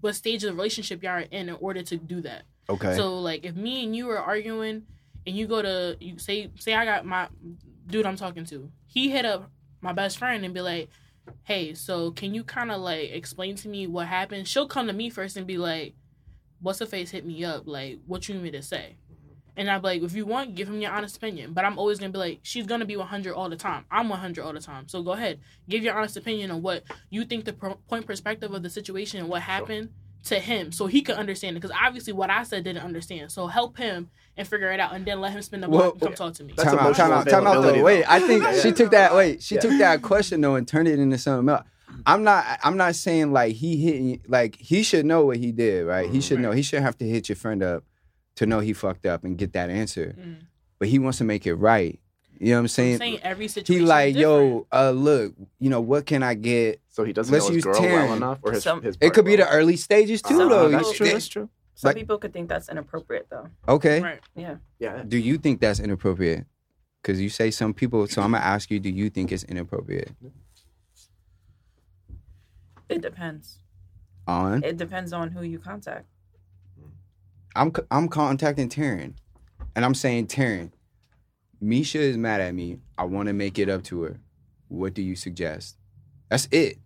what 0.00 0.14
stage 0.16 0.42
of 0.42 0.48
the 0.50 0.54
relationship 0.54 1.02
you 1.02 1.08
are 1.08 1.20
in 1.20 1.48
in 1.48 1.54
order 1.56 1.82
to 1.82 1.96
do 1.96 2.20
that. 2.22 2.42
Okay. 2.68 2.96
So 2.96 3.20
like 3.20 3.44
if 3.44 3.54
me 3.54 3.84
and 3.84 3.94
you 3.94 4.10
are 4.10 4.18
arguing 4.18 4.86
and 5.26 5.36
you 5.36 5.46
go 5.46 5.62
to 5.62 5.96
you 6.00 6.18
say 6.18 6.50
say 6.58 6.74
I 6.74 6.84
got 6.84 7.04
my 7.06 7.28
dude 7.86 8.06
I'm 8.06 8.16
talking 8.16 8.44
to. 8.46 8.70
He 8.86 9.10
hit 9.10 9.24
up 9.24 9.50
my 9.80 9.92
best 9.92 10.18
friend 10.18 10.44
and 10.44 10.52
be 10.54 10.60
like, 10.60 10.88
"Hey, 11.44 11.74
so 11.74 12.10
can 12.10 12.34
you 12.34 12.44
kind 12.44 12.70
of 12.70 12.80
like 12.80 13.10
explain 13.10 13.56
to 13.56 13.68
me 13.68 13.86
what 13.86 14.06
happened?" 14.08 14.48
She'll 14.48 14.68
come 14.68 14.86
to 14.86 14.92
me 14.92 15.10
first 15.10 15.36
and 15.36 15.46
be 15.46 15.58
like, 15.58 15.94
"What's 16.60 16.78
the 16.78 16.86
face 16.86 17.10
hit 17.10 17.26
me 17.26 17.44
up? 17.44 17.66
Like, 17.66 17.98
what 18.06 18.28
you 18.28 18.34
need 18.34 18.44
me 18.44 18.50
to 18.52 18.62
say?" 18.62 18.96
And 19.56 19.70
I'm 19.70 19.82
like, 19.82 20.02
if 20.02 20.14
you 20.14 20.24
want, 20.24 20.54
give 20.54 20.68
him 20.68 20.80
your 20.80 20.92
honest 20.92 21.18
opinion. 21.18 21.52
But 21.52 21.66
I'm 21.66 21.78
always 21.78 21.98
gonna 21.98 22.12
be 22.12 22.18
like, 22.18 22.40
she's 22.42 22.66
gonna 22.66 22.86
be 22.86 22.96
100 22.96 23.34
all 23.34 23.50
the 23.50 23.56
time. 23.56 23.84
I'm 23.90 24.08
100 24.08 24.42
all 24.42 24.52
the 24.52 24.60
time. 24.60 24.88
So 24.88 25.02
go 25.02 25.12
ahead, 25.12 25.40
give 25.68 25.82
your 25.82 25.94
honest 25.94 26.16
opinion 26.16 26.50
on 26.50 26.62
what 26.62 26.84
you 27.10 27.24
think 27.26 27.44
the 27.44 27.52
pro- 27.52 27.74
point 27.74 28.06
perspective 28.06 28.52
of 28.52 28.62
the 28.62 28.70
situation 28.70 29.20
and 29.20 29.28
what 29.28 29.42
happened 29.42 29.90
to 30.24 30.38
him, 30.38 30.72
so 30.72 30.86
he 30.86 31.02
could 31.02 31.16
understand 31.16 31.56
it. 31.56 31.60
Because 31.60 31.76
obviously, 31.80 32.12
what 32.12 32.30
I 32.30 32.42
said 32.44 32.64
didn't 32.64 32.82
understand. 32.84 33.32
So 33.32 33.46
help 33.46 33.76
him 33.76 34.10
and 34.36 34.46
figure 34.46 34.70
it 34.72 34.80
out, 34.80 34.94
and 34.94 35.04
then 35.04 35.20
let 35.20 35.32
him 35.32 35.42
spend 35.42 35.62
the 35.62 35.68
block 35.68 35.80
Well, 35.80 35.90
and 35.92 36.00
come 36.00 36.14
talk 36.14 36.34
to 36.34 36.44
me. 36.44 36.54
That's 36.56 36.70
time 36.70 36.78
out, 36.78 36.94
time 36.96 37.10
emotional 37.10 37.12
out, 37.18 37.28
time 37.28 37.46
out. 37.46 37.52
Though. 37.54 37.68
availability, 37.68 37.82
Wait. 37.82 38.04
I 38.10 38.20
think 38.20 38.42
Yeah. 38.42 38.60
she 38.60 38.72
took 38.72 38.90
that. 38.92 39.14
Wait, 39.14 39.42
she 39.42 39.56
Yeah. 39.56 39.60
took 39.60 39.78
that 39.78 40.02
question 40.02 40.40
though 40.40 40.54
and 40.54 40.66
turned 40.66 40.88
it 40.88 40.98
into 40.98 41.18
something 41.18 41.48
else. 41.48 41.66
I'm 42.06 42.24
not. 42.24 42.44
I'm 42.62 42.76
not 42.76 42.94
saying 42.94 43.32
like 43.32 43.54
he 43.54 43.76
hitting. 43.76 44.20
Like 44.26 44.56
he 44.56 44.82
should 44.82 45.04
know 45.04 45.26
what 45.26 45.36
he 45.36 45.52
did, 45.52 45.86
right? 45.86 46.08
He 46.08 46.20
should 46.20 46.40
know. 46.40 46.52
He 46.52 46.62
shouldn't 46.62 46.86
have 46.86 46.96
to 46.98 47.08
hit 47.08 47.28
your 47.28 47.36
friend 47.36 47.62
up 47.62 47.84
to 48.36 48.46
know 48.46 48.60
he 48.60 48.72
fucked 48.72 49.04
up 49.04 49.24
and 49.24 49.36
get 49.36 49.52
that 49.52 49.68
answer. 49.70 50.14
Mm. 50.18 50.36
But 50.78 50.88
he 50.88 50.98
wants 50.98 51.18
to 51.18 51.24
make 51.24 51.46
it 51.46 51.54
right. 51.54 52.00
You 52.42 52.48
know 52.48 52.54
what 52.54 52.58
I'm 52.58 52.64
I'm 52.64 52.68
saying? 52.68 52.98
saying 52.98 53.20
every 53.22 53.44
he 53.44 53.48
situation. 53.48 53.86
like, 53.86 54.16
yo, 54.16 54.66
uh, 54.72 54.90
look, 54.90 55.32
you 55.60 55.70
know, 55.70 55.80
what 55.80 56.06
can 56.06 56.24
I 56.24 56.34
get? 56.34 56.80
So 56.88 57.04
he 57.04 57.12
doesn't 57.12 57.32
Let's 57.32 57.44
know 57.48 57.54
his 57.54 57.64
use 57.64 57.78
girl 57.78 57.80
well 57.80 58.14
enough, 58.14 58.38
or 58.42 58.50
his, 58.50 58.64
Some- 58.64 58.82
his 58.82 58.96
It 59.00 59.12
could 59.14 59.24
be 59.24 59.36
the 59.36 59.48
early 59.48 59.76
stages 59.76 60.20
too, 60.22 60.38
well. 60.38 60.48
though. 60.48 60.66
Uh, 60.66 60.68
that's 60.70 60.88
You- 60.88 60.94
true. 60.96 61.06
That's 61.06 61.28
true. 61.28 61.48
Some 61.76 61.88
Like- 61.90 61.96
people 61.96 62.18
could 62.18 62.32
think 62.32 62.48
that's 62.48 62.68
inappropriate 62.68 63.28
though. 63.30 63.46
Okay. 63.68 64.00
Right. 64.02 64.20
Yeah. 64.34 64.56
Yeah. 64.80 65.04
Do 65.06 65.18
you 65.18 65.38
think 65.38 65.60
that's 65.60 65.78
inappropriate? 65.78 66.44
Because 67.00 67.20
you 67.20 67.28
say 67.28 67.52
some 67.52 67.72
people. 67.74 68.06
So 68.08 68.22
I'm 68.22 68.32
gonna 68.32 68.44
ask 68.44 68.72
you: 68.72 68.80
Do 68.80 68.90
you 68.90 69.08
think 69.08 69.30
it's 69.30 69.44
inappropriate? 69.44 70.10
It 72.88 73.00
depends. 73.02 73.58
On 74.26 74.62
It 74.64 74.76
depends 74.76 75.12
on 75.12 75.30
who 75.30 75.42
you 75.42 75.58
contact. 75.60 76.06
I'm 77.54 77.72
I'm 77.90 78.08
contacting 78.08 78.68
Taryn, 78.68 79.14
and 79.76 79.84
I'm 79.84 79.94
saying 79.94 80.26
Taryn, 80.26 80.72
Misha 81.62 82.00
is 82.00 82.16
mad 82.18 82.40
at 82.40 82.54
me. 82.54 82.78
I 82.98 83.04
want 83.04 83.28
to 83.28 83.32
make 83.32 83.58
it 83.58 83.68
up 83.68 83.84
to 83.84 84.02
her. 84.02 84.20
What 84.68 84.94
do 84.94 85.02
you 85.02 85.14
suggest? 85.16 85.76
That's 86.28 86.48
it. 86.50 86.78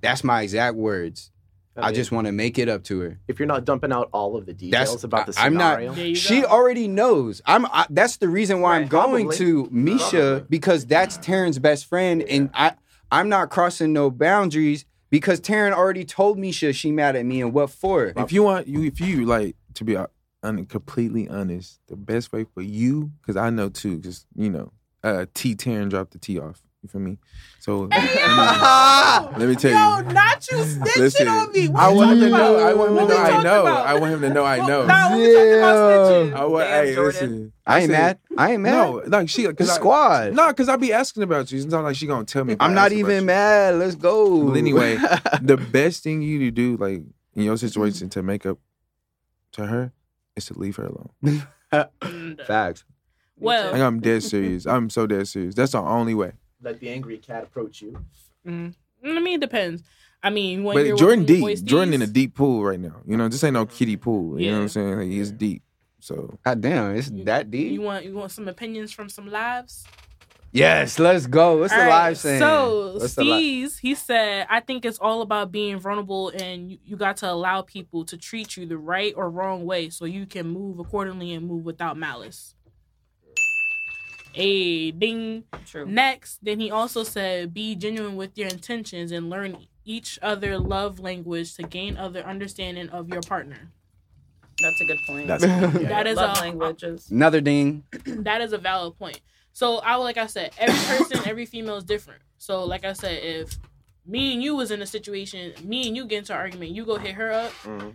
That's 0.00 0.24
my 0.24 0.42
exact 0.42 0.76
words. 0.76 1.30
I, 1.76 1.86
mean, 1.86 1.94
just 1.94 2.12
want 2.12 2.26
to 2.26 2.32
make 2.32 2.58
it 2.58 2.68
up 2.68 2.84
to 2.84 3.00
her. 3.00 3.18
if 3.28 3.38
you're 3.38 3.46
not 3.46 3.64
dumping 3.64 3.92
out 3.92 4.08
all 4.12 4.36
of 4.36 4.44
the 4.46 4.52
details 4.52 4.90
That's 4.92 5.04
about 5.04 5.26
the 5.26 5.34
I- 5.40 5.46
I'm 5.46 5.54
not- 5.54 5.74
scenario, 5.76 5.94
There 5.94 6.06
you 6.06 6.14
She 6.14 6.44
already 6.44 6.86
knows. 6.88 7.40
I'm. 7.46 7.64
I, 7.66 7.86
that's 7.88 8.18
the 8.18 8.28
reason 8.28 8.60
why 8.60 8.76
I'm 8.76 8.88
going 8.88 9.26
probably. 9.28 9.36
to 9.38 9.68
Misha 9.70 10.10
Probably. 10.10 10.46
because 10.50 10.84
that's 10.86 11.16
Taryn's 11.18 11.58
best 11.58 11.86
friend, 11.86 12.22
and 12.22 12.50
I 12.54 12.72
I'm 13.10 13.28
not 13.30 13.48
crossing 13.50 13.92
no 13.94 14.10
boundaries 14.10 14.84
because 15.10 15.40
Taryn 15.40 15.72
already 15.72 16.04
told 16.04 16.38
Misha 16.38 16.72
she 16.74 16.90
mad 16.92 17.16
at 17.16 17.24
me 17.26 17.40
and 17.42 17.52
what 17.54 17.70
for. 17.70 18.12
If 18.16 18.32
you 18.32 18.42
want 18.42 18.66
you, 18.68 18.82
if 18.84 19.00
you 19.00 19.24
like 19.24 19.56
to 19.74 19.84
be 19.84 19.96
un- 20.42 20.66
completely 20.66 21.28
honest, 21.28 21.80
the 21.88 21.96
best 21.96 22.32
way 22.32 22.44
for 22.44 22.62
you, 22.62 23.12
because 23.20 23.36
I 23.36 23.50
know 23.50 23.68
too, 23.68 23.96
because 23.98 24.26
you 24.34 24.50
know, 24.50 24.72
uh, 25.02 25.26
T 25.34 25.54
Taryn 25.54 25.90
dropped 25.90 26.12
the 26.12 26.18
T 26.18 26.38
off. 26.38 26.62
You 26.82 26.88
feel 26.88 27.00
me? 27.00 27.18
So 27.60 27.82
let, 27.82 27.90
me, 27.90 29.38
let 29.38 29.48
me 29.48 29.54
tell 29.54 29.70
Yo, 29.70 30.08
you. 30.08 30.12
not 30.12 30.50
you 30.50 30.56
snitching 30.56 30.96
Listen, 30.96 31.28
on 31.28 31.52
me. 31.52 31.68
What 31.68 31.80
I 31.80 31.92
want 31.92 32.10
him 32.10 32.20
to 32.20 32.28
know. 32.30 32.58
I 32.58 32.74
want 32.74 32.90
him 32.90 32.96
to 32.96 33.06
know. 33.06 33.16
I 33.18 33.42
know. 33.42 33.60
about? 33.62 33.86
I 33.86 33.98
want 34.00 34.14
him 34.14 34.20
to 34.22 34.30
know. 34.30 34.44
I 34.44 34.56
know. 34.66 34.86
Nah, 34.86 35.16
we 35.16 35.32
talking 35.32 35.52
about 35.58 35.76
snitching. 35.76 36.32
I 36.34 36.44
want. 36.44 36.64
Damn, 36.64 36.84
Hey, 36.86 36.96
listen. 36.96 37.52
I 37.64 37.80
ain't 37.82 37.90
mad. 37.92 38.18
I 38.36 38.52
ain't 38.54 38.62
mad. 38.62 38.72
No, 38.72 39.02
like 39.06 39.28
she, 39.28 39.46
the 39.46 39.54
cause 39.54 39.70
I, 39.70 39.74
squad. 39.74 40.32
No, 40.32 40.48
because 40.48 40.68
I 40.68 40.74
be 40.74 40.92
asking 40.92 41.22
about 41.22 41.52
you. 41.52 41.58
It's 41.58 41.66
not 41.68 41.84
like 41.84 41.94
she 41.94 42.08
gonna 42.08 42.24
tell 42.24 42.44
me. 42.44 42.56
I 42.58 42.64
I'm 42.64 42.74
not 42.74 42.90
even 42.90 43.26
mad. 43.26 43.76
Let's 43.76 43.94
go. 43.94 44.48
But 44.48 44.56
anyway, 44.56 44.96
the 45.40 45.56
best 45.56 46.02
thing 46.02 46.20
you 46.20 46.40
to 46.40 46.50
do, 46.50 46.76
like 46.78 47.02
in 47.34 47.44
your 47.44 47.58
situation, 47.58 48.10
to 48.10 48.24
make 48.24 48.44
up 48.44 48.58
to 49.52 49.66
her, 49.66 49.92
is 50.36 50.46
to 50.46 50.58
leave 50.58 50.76
her 50.76 50.86
alone. 50.86 51.46
Facts. 52.46 52.84
Like 53.40 53.46
Well, 53.46 53.82
I'm 53.82 54.00
dead 54.00 54.22
serious. 54.22 54.66
I'm 54.66 54.90
so 54.90 55.06
dead 55.06 55.26
serious. 55.28 55.54
That's 55.54 55.72
the 55.72 55.80
only 55.80 56.14
way. 56.14 56.32
Let 56.62 56.80
the 56.80 56.90
angry 56.90 57.18
cat 57.18 57.42
approach 57.42 57.82
you. 57.82 58.04
mm, 58.46 58.74
I 59.04 59.20
mean, 59.20 59.34
it 59.34 59.40
depends. 59.40 59.82
I 60.22 60.30
mean, 60.30 60.62
when 60.62 60.76
But 60.76 60.86
you're 60.86 60.96
Jordan 60.96 61.24
deep. 61.24 61.64
Jordan 61.64 61.94
in 61.94 62.02
a 62.02 62.06
deep 62.06 62.34
pool 62.36 62.62
right 62.62 62.78
now. 62.78 63.00
You 63.04 63.16
know, 63.16 63.28
this 63.28 63.42
ain't 63.42 63.54
no 63.54 63.66
kiddie 63.66 63.96
pool. 63.96 64.40
You 64.40 64.52
know 64.52 64.58
what 64.58 64.62
I'm 64.62 64.68
saying? 64.68 64.98
Like, 64.98 65.08
he's 65.08 65.32
deep. 65.32 65.62
So 65.98 66.38
God 66.44 66.60
damn, 66.60 66.96
it's 66.96 67.10
that 67.24 67.50
deep. 67.50 67.72
You 67.72 67.80
want 67.80 68.04
you 68.04 68.14
want 68.14 68.30
some 68.30 68.46
opinions 68.48 68.92
from 68.92 69.08
some 69.08 69.28
lives? 69.28 69.84
Yes, 70.52 70.98
let's 70.98 71.26
go. 71.26 71.58
What's 71.58 71.72
the 71.72 71.80
All 71.80 71.86
right, 71.86 72.08
live 72.08 72.18
saying? 72.18 72.40
So 72.40 72.92
What's 72.98 73.14
the 73.14 73.24
li- 73.24 73.64
Steez, 73.64 73.78
he 73.80 73.94
said, 73.94 74.46
I 74.50 74.60
think 74.60 74.84
it's 74.84 74.98
all 74.98 75.22
about 75.22 75.50
being 75.52 75.78
vulnerable 75.78 76.28
and 76.30 76.70
you, 76.70 76.78
you 76.84 76.96
got 76.96 77.16
to 77.18 77.30
allow 77.30 77.62
people 77.62 78.04
to 78.06 78.16
treat 78.16 78.56
you 78.56 78.66
the 78.66 78.78
right 78.78 79.12
or 79.16 79.30
wrong 79.30 79.64
way 79.64 79.90
so 79.90 80.04
you 80.04 80.26
can 80.26 80.46
move 80.46 80.78
accordingly 80.78 81.32
and 81.32 81.46
move 81.46 81.64
without 81.64 81.96
malice. 81.96 82.54
A 84.34 84.92
ding. 84.92 85.44
True. 85.66 85.86
Next, 85.86 86.38
then 86.42 86.58
he 86.60 86.70
also 86.70 87.02
said, 87.02 87.52
be 87.52 87.74
genuine 87.74 88.16
with 88.16 88.36
your 88.38 88.48
intentions 88.48 89.12
and 89.12 89.28
learn 89.28 89.66
each 89.84 90.18
other 90.22 90.58
love 90.58 91.00
language 91.00 91.54
to 91.56 91.62
gain 91.64 91.96
other 91.96 92.22
understanding 92.22 92.88
of 92.88 93.08
your 93.08 93.20
partner. 93.22 93.70
That's 94.60 94.80
a 94.80 94.84
good 94.84 94.98
point. 95.06 95.26
That's 95.26 95.42
That 95.44 96.06
is 96.06 96.16
Love 96.16 96.38
a 96.38 96.40
languages. 96.40 97.10
Another 97.10 97.40
ding. 97.40 97.84
that 98.06 98.40
is 98.40 98.52
a 98.52 98.58
valid 98.58 98.98
point. 98.98 99.20
So 99.52 99.78
I 99.78 99.96
like 99.96 100.16
I 100.16 100.26
said, 100.26 100.52
every 100.58 100.96
person, 100.96 101.20
every 101.28 101.46
female 101.46 101.76
is 101.76 101.84
different. 101.84 102.22
So 102.38 102.64
like 102.64 102.84
I 102.84 102.92
said, 102.92 103.22
if 103.22 103.58
me 104.06 104.32
and 104.34 104.42
you 104.42 104.56
was 104.56 104.70
in 104.70 104.82
a 104.82 104.86
situation, 104.86 105.52
me 105.62 105.86
and 105.86 105.96
you 105.96 106.06
get 106.06 106.18
into 106.18 106.32
an 106.32 106.38
argument, 106.38 106.72
you 106.72 106.84
go 106.84 106.96
hit 106.96 107.14
her 107.14 107.32
up, 107.32 107.52
Mhm. 107.64 107.94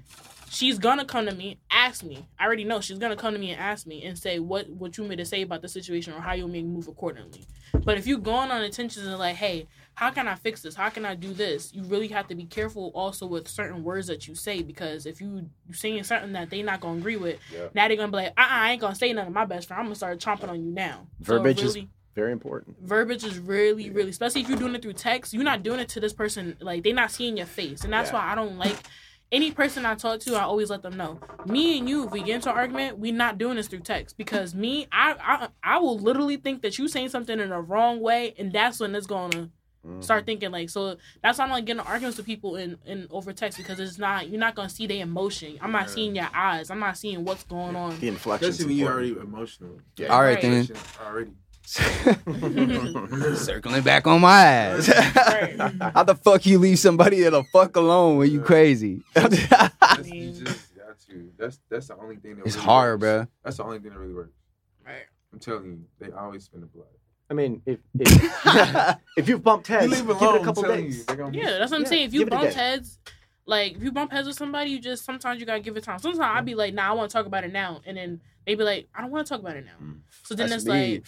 she's 0.49 0.79
gonna 0.79 1.03
come 1.05 1.25
to 1.25 1.33
me, 1.35 1.57
ask 1.69 2.03
me. 2.03 2.25
I 2.39 2.45
already 2.45 2.63
know 2.63 2.79
she's 2.79 2.99
gonna 2.99 3.17
come 3.17 3.33
to 3.33 3.39
me 3.39 3.51
and 3.51 3.59
ask 3.59 3.85
me 3.85 4.03
and 4.05 4.17
say 4.17 4.39
what 4.39 4.69
what 4.69 4.97
you 4.97 5.03
me 5.03 5.15
to 5.17 5.25
say 5.25 5.41
about 5.41 5.61
the 5.61 5.67
situation 5.67 6.13
or 6.13 6.21
how 6.21 6.33
you 6.33 6.47
to 6.47 6.61
move 6.63 6.87
accordingly. 6.87 7.45
But 7.73 7.97
if 7.97 8.07
you 8.07 8.17
going 8.17 8.51
on 8.51 8.63
intentions 8.63 9.05
and 9.05 9.17
like, 9.19 9.35
hey, 9.35 9.67
how 9.97 10.11
can 10.11 10.27
I 10.27 10.35
fix 10.35 10.61
this? 10.61 10.75
How 10.75 10.89
can 10.89 11.05
I 11.05 11.15
do 11.15 11.33
this? 11.33 11.73
You 11.73 11.81
really 11.81 12.07
have 12.09 12.27
to 12.27 12.35
be 12.35 12.45
careful 12.45 12.91
also 12.93 13.25
with 13.25 13.47
certain 13.47 13.83
words 13.83 14.05
that 14.05 14.27
you 14.27 14.35
say 14.35 14.61
because 14.61 15.07
if 15.07 15.19
you 15.19 15.49
you 15.67 15.73
saying 15.73 16.03
something 16.03 16.33
that 16.33 16.51
they 16.51 16.61
not 16.61 16.81
gonna 16.81 16.99
agree 16.99 17.15
with, 17.17 17.39
Yeah. 17.51 17.69
now 17.73 17.87
they're 17.87 17.97
gonna 17.97 18.11
be 18.11 18.17
like, 18.17 18.33
uh, 18.37 18.41
uh 18.41 18.47
I 18.47 18.71
ain't 18.73 18.81
gonna 18.81 18.93
say 18.93 19.11
nothing 19.11 19.33
to 19.33 19.39
my 19.39 19.45
best 19.45 19.67
friend. 19.67 19.79
I'm 19.79 19.85
gonna 19.87 19.95
start 19.95 20.19
chomping 20.19 20.49
on 20.49 20.63
you 20.63 20.69
now. 20.71 21.07
So 21.23 21.37
Verbiage 21.37 21.63
is- 21.63 21.77
very 22.13 22.31
important. 22.31 22.77
verbiage 22.79 23.23
is 23.23 23.39
really, 23.39 23.89
really, 23.89 24.11
especially 24.11 24.41
if 24.41 24.49
you're 24.49 24.57
doing 24.59 24.75
it 24.75 24.83
through 24.83 24.93
text. 24.93 25.33
You're 25.33 25.43
not 25.43 25.63
doing 25.63 25.79
it 25.79 25.89
to 25.89 25.99
this 25.99 26.13
person 26.13 26.57
like 26.61 26.83
they're 26.83 26.93
not 26.93 27.09
seeing 27.09 27.35
your 27.35 27.47
face, 27.47 27.83
and 27.83 27.91
that's 27.91 28.11
Yeah. 28.11 28.17
why 28.19 28.31
I 28.31 28.35
don't 28.35 28.59
like 28.59 28.77
any 29.31 29.51
person 29.51 29.83
I 29.83 29.95
talk 29.95 30.19
to. 30.21 30.35
I 30.35 30.43
always 30.43 30.69
let 30.69 30.83
them 30.83 30.95
know. 30.95 31.19
Me 31.47 31.79
and 31.79 31.89
you, 31.89 32.05
if 32.05 32.11
we 32.11 32.21
get 32.21 32.35
into 32.35 32.51
an 32.51 32.55
argument, 32.55 32.99
we 32.99 33.11
not 33.11 33.39
doing 33.39 33.55
this 33.55 33.67
through 33.67 33.79
text 33.79 34.15
because 34.15 34.53
me, 34.53 34.87
I, 34.91 35.15
I, 35.19 35.47
I 35.63 35.77
will 35.79 35.97
literally 35.97 36.37
think 36.37 36.61
that 36.61 36.77
you 36.77 36.87
saying 36.87 37.09
something 37.09 37.39
in 37.39 37.49
the 37.49 37.59
wrong 37.59 37.99
way, 37.99 38.35
and 38.37 38.53
that's 38.53 38.79
when 38.79 38.93
it's 38.95 39.07
gonna 39.07 39.49
Mm-hmm. 39.87 40.01
start 40.01 40.25
thinking 40.25 40.51
like 40.51 40.69
so 40.69 40.97
that's 41.23 41.37
why 41.39 41.45
I'm 41.45 41.49
not 41.49 41.63
getting 41.63 41.79
arguments 41.79 42.17
with 42.17 42.25
people 42.25 42.57
in, 42.57 42.77
in 42.85 43.07
over 43.09 43.31
text 43.31 43.57
because 43.57 43.79
it's 43.79 43.97
not 43.97 44.27
you're 44.29 44.39
not 44.39 44.53
gonna 44.53 44.67
see 44.69 44.85
their 44.85 45.01
emotion. 45.01 45.57
I'm 45.61 45.71
not 45.71 45.89
seeing 45.89 46.13
your 46.15 46.27
eyes. 46.33 46.69
I'm 46.69 46.79
not 46.79 46.97
seeing 46.97 47.23
what's 47.23 47.43
going 47.45 47.75
on. 47.77 47.97
The 47.99 48.09
inflection. 48.09 48.49
especially 48.49 48.73
when 48.73 48.77
you 48.79 48.87
already 48.87 49.11
emotional. 49.11 49.79
Yeah. 49.95 50.07
All 50.07 50.21
right 50.21 50.43
Right. 50.43 50.67
then. 50.67 50.67
Already. 51.05 51.31
Circling 53.35 53.81
back 53.83 54.07
on 54.07 54.21
my 54.21 54.41
ass. 54.45 54.87
Right. 54.89 55.57
How 55.93 56.03
the 56.03 56.15
fuck 56.15 56.45
you 56.45 56.59
leave 56.59 56.79
somebody 56.79 57.21
the 57.23 57.43
fuck 57.51 57.75
alone 57.75 58.17
when 58.17 58.31
you 58.31 58.41
crazy? 58.41 59.03
That's, 59.13 59.35
you 60.05 60.31
just 60.31 60.75
got 60.75 60.99
to. 61.09 61.31
That's 61.37 61.59
that's 61.69 61.87
the 61.87 61.97
only 61.97 62.15
thing. 62.17 62.35
That 62.37 62.45
it's 62.45 62.55
really 62.55 62.65
hard, 62.65 63.01
works. 63.01 63.01
bro. 63.01 63.27
That's 63.43 63.57
the 63.57 63.63
only 63.63 63.79
thing 63.79 63.91
that 63.91 63.99
really 63.99 64.13
works. 64.13 64.33
Right. 64.85 65.05
I'm 65.33 65.39
telling 65.39 65.65
you, 65.65 65.79
they 65.99 66.11
always 66.11 66.43
spend 66.45 66.63
the 66.63 66.67
blood. 66.67 66.87
I 67.29 67.33
mean, 67.33 67.61
if 67.65 67.79
if, 67.99 68.97
if 69.17 69.27
you've 69.29 69.43
bumped 69.43 69.67
heads, 69.67 69.91
give 70.01 70.09
it 70.09 70.41
a 70.41 70.43
couple 70.43 70.63
days. 70.63 71.05
Yeah, 71.09 71.57
that's 71.57 71.71
what 71.71 71.77
I'm 71.77 71.81
Yeah, 71.83 71.89
saying. 71.89 72.07
If 72.07 72.13
you 72.13 72.19
give 72.19 72.27
it 72.29 72.33
a 72.33 72.37
bump 72.37 72.53
heads, 72.53 72.99
like 73.45 73.75
if 73.75 73.83
you 73.83 73.91
bump 73.91 74.11
heads 74.11 74.27
with 74.27 74.37
somebody, 74.37 74.71
you 74.71 74.79
just 74.79 75.03
sometimes 75.03 75.39
you 75.39 75.45
gotta 75.45 75.59
give 75.59 75.75
it 75.77 75.83
time. 75.83 75.99
Sometimes 75.99 76.19
I'd 76.21 76.45
be 76.45 76.55
like, 76.55 76.73
nah, 76.73 76.89
I 76.89 76.93
want 76.93 77.09
to 77.09 77.13
talk 77.17 77.25
about 77.25 77.43
it 77.43 77.51
now, 77.51 77.81
and 77.85 77.97
then 77.97 78.21
they 78.45 78.55
be 78.55 78.63
like, 78.63 78.87
I 78.95 79.01
don't 79.01 79.11
want 79.11 79.27
to 79.27 79.29
talk 79.33 79.41
about 79.41 79.57
it 79.57 79.65
now. 79.65 79.85
Mm. 79.85 79.99
So 80.23 80.35
then 80.35 80.49
That's 80.49 80.63
it's 80.63 80.71
me. 80.71 80.93
like, 80.95 81.05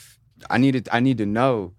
I 0.50 0.58
need 0.58 0.86
to. 0.86 0.96
I 0.96 1.00
need 1.00 1.18
to 1.20 1.26
know. 1.26 1.74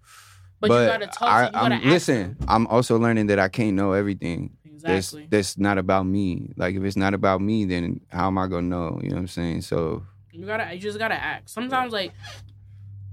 but, 0.59 0.71
you 0.71 0.87
gotta 0.87 1.07
talk. 1.07 1.29
I, 1.29 1.41
to, 1.41 1.45
you 1.47 1.51
gotta 1.53 1.65
I'm 1.65 1.71
ask 1.73 1.85
listen. 1.85 2.21
them. 2.39 2.47
I'm 2.47 2.67
also 2.67 2.97
learning 2.97 3.27
that 3.27 3.37
I 3.39 3.47
can't 3.49 3.73
know 3.75 3.93
everything. 3.93 4.57
That's 4.65 5.09
Exactly. 5.13 5.27
that's 5.29 5.57
not 5.59 5.77
about 5.77 6.07
me. 6.07 6.53
Like 6.57 6.75
if 6.75 6.83
it's 6.83 6.97
not 6.97 7.13
about 7.13 7.41
me, 7.41 7.65
then 7.65 8.01
how 8.09 8.25
am 8.27 8.39
I 8.39 8.47
gonna 8.47 8.63
know? 8.63 8.99
You 9.03 9.09
know 9.09 9.15
what 9.17 9.21
I'm 9.21 9.27
saying? 9.27 9.61
So 9.61 10.03
You 10.31 10.45
gotta. 10.47 10.73
You 10.73 10.79
just 10.79 10.97
gotta 10.97 11.13
act. 11.15 11.49
Sometimes 11.51 11.93
like. 11.93 12.13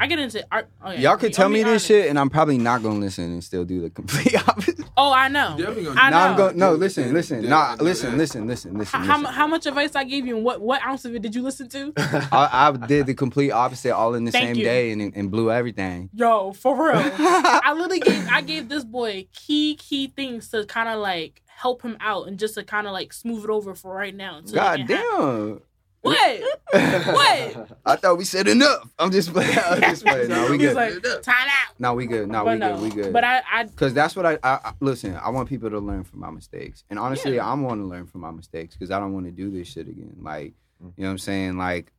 I 0.00 0.06
get 0.06 0.18
into 0.20 0.46
art. 0.52 0.68
Oh, 0.82 0.92
yeah. 0.92 1.00
y'all 1.00 1.16
can 1.16 1.26
I'll 1.26 1.32
tell 1.32 1.46
oh, 1.46 1.48
me 1.50 1.62
this 1.64 1.84
shit, 1.86 2.08
and 2.08 2.18
I'm 2.18 2.30
probably 2.30 2.56
not 2.56 2.82
gonna 2.82 3.00
listen 3.00 3.24
and 3.24 3.42
still 3.42 3.64
do 3.64 3.80
the 3.80 3.90
complete 3.90 4.36
opposite. 4.48 4.78
Oh, 4.96 5.12
I 5.12 5.28
know. 5.28 5.56
Definitely 5.58 5.84
gonna 5.84 6.00
I 6.00 6.08
do 6.08 6.10
Now 6.10 6.24
know. 6.24 6.30
I'm 6.30 6.36
going. 6.36 6.58
No, 6.58 6.72
listen, 6.74 7.12
listen. 7.12 7.42
Yeah, 7.42 7.50
Nah, 7.50 7.76
listen, 7.80 8.16
listen, 8.16 8.46
listen, 8.46 8.78
listen. 8.78 9.00
How, 9.00 9.06
how, 9.06 9.18
listen. 9.18 9.34
how 9.34 9.46
much 9.48 9.66
advice 9.66 9.96
I 9.96 10.04
gave 10.04 10.26
you 10.26 10.36
and 10.36 10.44
what 10.44 10.60
what 10.60 10.82
ounce 10.84 11.04
of 11.04 11.14
it 11.16 11.22
did 11.22 11.34
you 11.34 11.42
listen 11.42 11.68
to? 11.70 11.92
I, 11.98 12.70
I 12.80 12.86
did 12.86 13.06
the 13.06 13.14
complete 13.14 13.50
opposite 13.50 13.94
all 13.94 14.14
in 14.14 14.24
the 14.24 14.30
Thank 14.30 14.48
same 14.48 14.56
you. 14.56 14.64
day 14.64 14.92
and 14.92 15.14
and 15.16 15.30
blew 15.30 15.50
everything. 15.50 16.10
Yo, 16.14 16.52
for 16.52 16.76
real. 16.76 16.94
I 17.18 17.72
literally 17.74 18.00
gave 18.00 18.28
I 18.28 18.40
gave 18.40 18.68
this 18.68 18.84
boy 18.84 19.26
key 19.32 19.74
key 19.76 20.06
things 20.08 20.48
to 20.50 20.64
kind 20.66 20.88
of 20.88 21.00
like 21.00 21.42
help 21.46 21.82
him 21.82 21.96
out 22.00 22.28
and 22.28 22.38
just 22.38 22.54
to 22.54 22.62
kind 22.62 22.86
of 22.86 22.92
like 22.92 23.12
smooth 23.12 23.42
it 23.42 23.50
over 23.50 23.74
for 23.74 23.92
right 23.92 24.14
now. 24.14 24.40
God 24.42 24.78
he 24.78 24.86
can 24.86 24.96
have- 24.96 25.18
damn. 25.18 25.60
What? 26.02 26.40
What? 26.72 27.68
I 27.84 27.96
thought 27.96 28.18
we 28.18 28.24
said 28.24 28.46
enough. 28.48 28.88
I'm 28.98 29.10
just 29.10 29.32
playing. 29.32 29.58
I'm 29.58 29.80
just 29.80 30.04
playing. 30.06 30.28
No, 30.28 30.44
we 30.50 30.58
He's 30.58 30.68
good. 30.68 30.76
like, 30.76 31.22
time 31.22 31.34
out. 31.48 31.74
no, 31.78 31.94
we 31.94 32.06
good. 32.06 32.28
No, 32.28 32.44
but 32.44 32.52
we 32.54 32.58
no. 32.58 32.74
good. 32.74 32.82
We 32.82 33.02
good. 33.02 33.12
But 33.12 33.24
I, 33.24 33.42
I 33.52 33.64
Cause 33.64 33.94
that's 33.94 34.14
what 34.14 34.24
I, 34.26 34.38
I, 34.42 34.58
I 34.64 34.72
listen. 34.80 35.16
I 35.16 35.30
want 35.30 35.48
people 35.48 35.70
to 35.70 35.78
learn 35.80 36.04
from 36.04 36.20
my 36.20 36.30
mistakes, 36.30 36.84
and 36.90 36.98
honestly, 36.98 37.36
Yeah. 37.36 37.46
I 37.50 37.54
want 37.54 37.80
to 37.80 37.84
learn 37.86 38.06
from 38.06 38.20
my 38.20 38.30
mistakes 38.30 38.74
because 38.74 38.90
I 38.90 38.98
don't 39.00 39.12
want 39.12 39.26
to 39.26 39.32
do 39.32 39.50
this 39.50 39.68
shit 39.68 39.88
again. 39.88 40.16
Like, 40.20 40.54
Mm. 40.82 40.92
you 40.96 41.02
know 41.02 41.08
what 41.08 41.12
I'm 41.14 41.18
saying? 41.18 41.58
Like, 41.58 41.92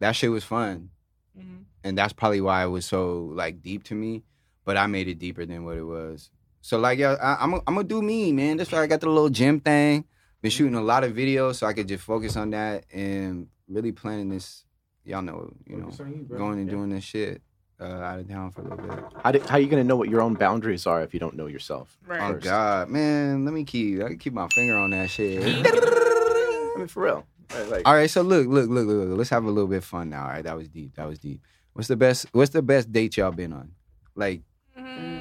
that 0.00 0.12
shit 0.16 0.32
was 0.32 0.42
fun, 0.42 0.90
Mhm. 1.38 1.62
and 1.84 1.96
that's 1.96 2.12
probably 2.12 2.40
why 2.40 2.64
it 2.64 2.68
was 2.68 2.84
so 2.84 3.30
like 3.32 3.62
deep 3.62 3.84
to 3.84 3.94
me. 3.94 4.24
But 4.64 4.76
I 4.76 4.88
made 4.88 5.06
it 5.06 5.20
deeper 5.20 5.46
than 5.46 5.64
what 5.64 5.76
it 5.76 5.84
was. 5.84 6.28
So 6.60 6.78
like, 6.78 6.98
yeah, 6.98 7.14
I, 7.22 7.36
I'm, 7.44 7.54
I'm 7.54 7.60
gonna 7.76 7.84
do 7.84 8.02
me, 8.02 8.32
man. 8.32 8.56
That's 8.56 8.72
why 8.72 8.82
I 8.82 8.88
got 8.88 9.00
the 9.00 9.08
little 9.08 9.28
gym 9.30 9.60
thing. 9.60 10.04
Been 10.40 10.50
shooting 10.50 10.74
a 10.76 10.80
lot 10.82 11.02
of 11.04 11.12
videos, 11.14 11.56
so 11.56 11.66
I 11.66 11.72
could 11.72 11.88
just 11.88 12.04
focus 12.04 12.36
on 12.36 12.50
that 12.50 12.84
and 12.92 13.48
really 13.68 13.92
planning 13.92 14.28
this. 14.28 14.64
Y'all 15.04 15.22
know, 15.22 15.52
you 15.66 15.76
know, 15.78 15.90
you, 16.06 16.26
going 16.36 16.58
and 16.58 16.68
Yeah. 16.68 16.74
doing 16.74 16.90
this 16.90 17.02
shit 17.02 17.40
uh, 17.80 17.84
out 17.84 18.20
of 18.20 18.28
town 18.28 18.50
for 18.52 18.60
a 18.60 18.64
little 18.64 18.78
bit. 18.78 19.04
How, 19.24 19.32
do, 19.32 19.40
how 19.48 19.56
are 19.56 19.58
you 19.58 19.66
going 19.68 19.82
to 19.82 19.86
know 19.88 19.96
what 19.96 20.08
your 20.10 20.20
own 20.20 20.34
boundaries 20.34 20.86
are 20.86 21.02
if 21.02 21.14
you 21.14 21.18
don't 21.20 21.34
know 21.34 21.46
yourself? 21.46 21.96
right. 22.06 22.20
Oh 22.20 22.32
First. 22.34 22.44
God, 22.44 22.88
man, 22.90 23.44
let 23.44 23.54
me 23.54 23.64
keep. 23.64 24.02
I 24.02 24.08
can 24.08 24.18
keep 24.18 24.32
my 24.34 24.46
finger 24.48 24.76
on 24.76 24.90
that 24.90 25.08
shit. 25.10 25.42
I 25.66 26.74
mean, 26.78 26.86
for 26.88 27.02
real. 27.04 27.26
Right, 27.54 27.68
Like, 27.68 27.88
all 27.88 27.94
right, 27.94 28.10
so 28.10 28.20
look, 28.22 28.46
look, 28.46 28.68
look, 28.68 28.86
look, 28.86 29.08
look. 29.08 29.18
Let's 29.18 29.30
have 29.30 29.44
a 29.44 29.50
little 29.50 29.68
bit 29.68 29.78
of 29.78 29.84
fun 29.86 30.10
now. 30.10 30.22
All 30.24 30.28
right, 30.28 30.44
that 30.44 30.56
was 30.56 30.68
deep. 30.68 30.94
That 30.96 31.08
was 31.08 31.18
deep. 31.18 31.40
What's 31.72 31.88
the 31.88 31.96
best? 31.96 32.26
What's 32.32 32.50
the 32.50 32.62
best 32.62 32.92
date 32.92 33.16
y'all 33.16 33.32
been 33.32 33.52
on? 33.52 33.72
Like, 34.14 34.42
Mm. 34.78 35.17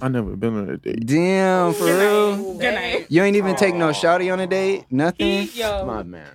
I 0.00 0.08
never 0.08 0.34
been 0.36 0.56
on 0.56 0.70
a 0.70 0.76
date. 0.78 1.06
damn, 1.06 1.72
for 1.74 1.84
Good 1.84 2.00
real. 2.00 2.36
night. 2.54 2.58
Good 2.60 2.74
night. 2.74 3.06
You 3.08 3.22
ain't 3.22 3.36
even 3.36 3.54
take 3.56 3.74
no 3.74 3.88
shawty 3.90 4.32
on 4.32 4.40
a 4.40 4.46
date. 4.46 4.86
Nothing. 4.90 5.46
He, 5.46 5.60
yo, 5.60 5.84
my 5.86 6.02
man. 6.02 6.26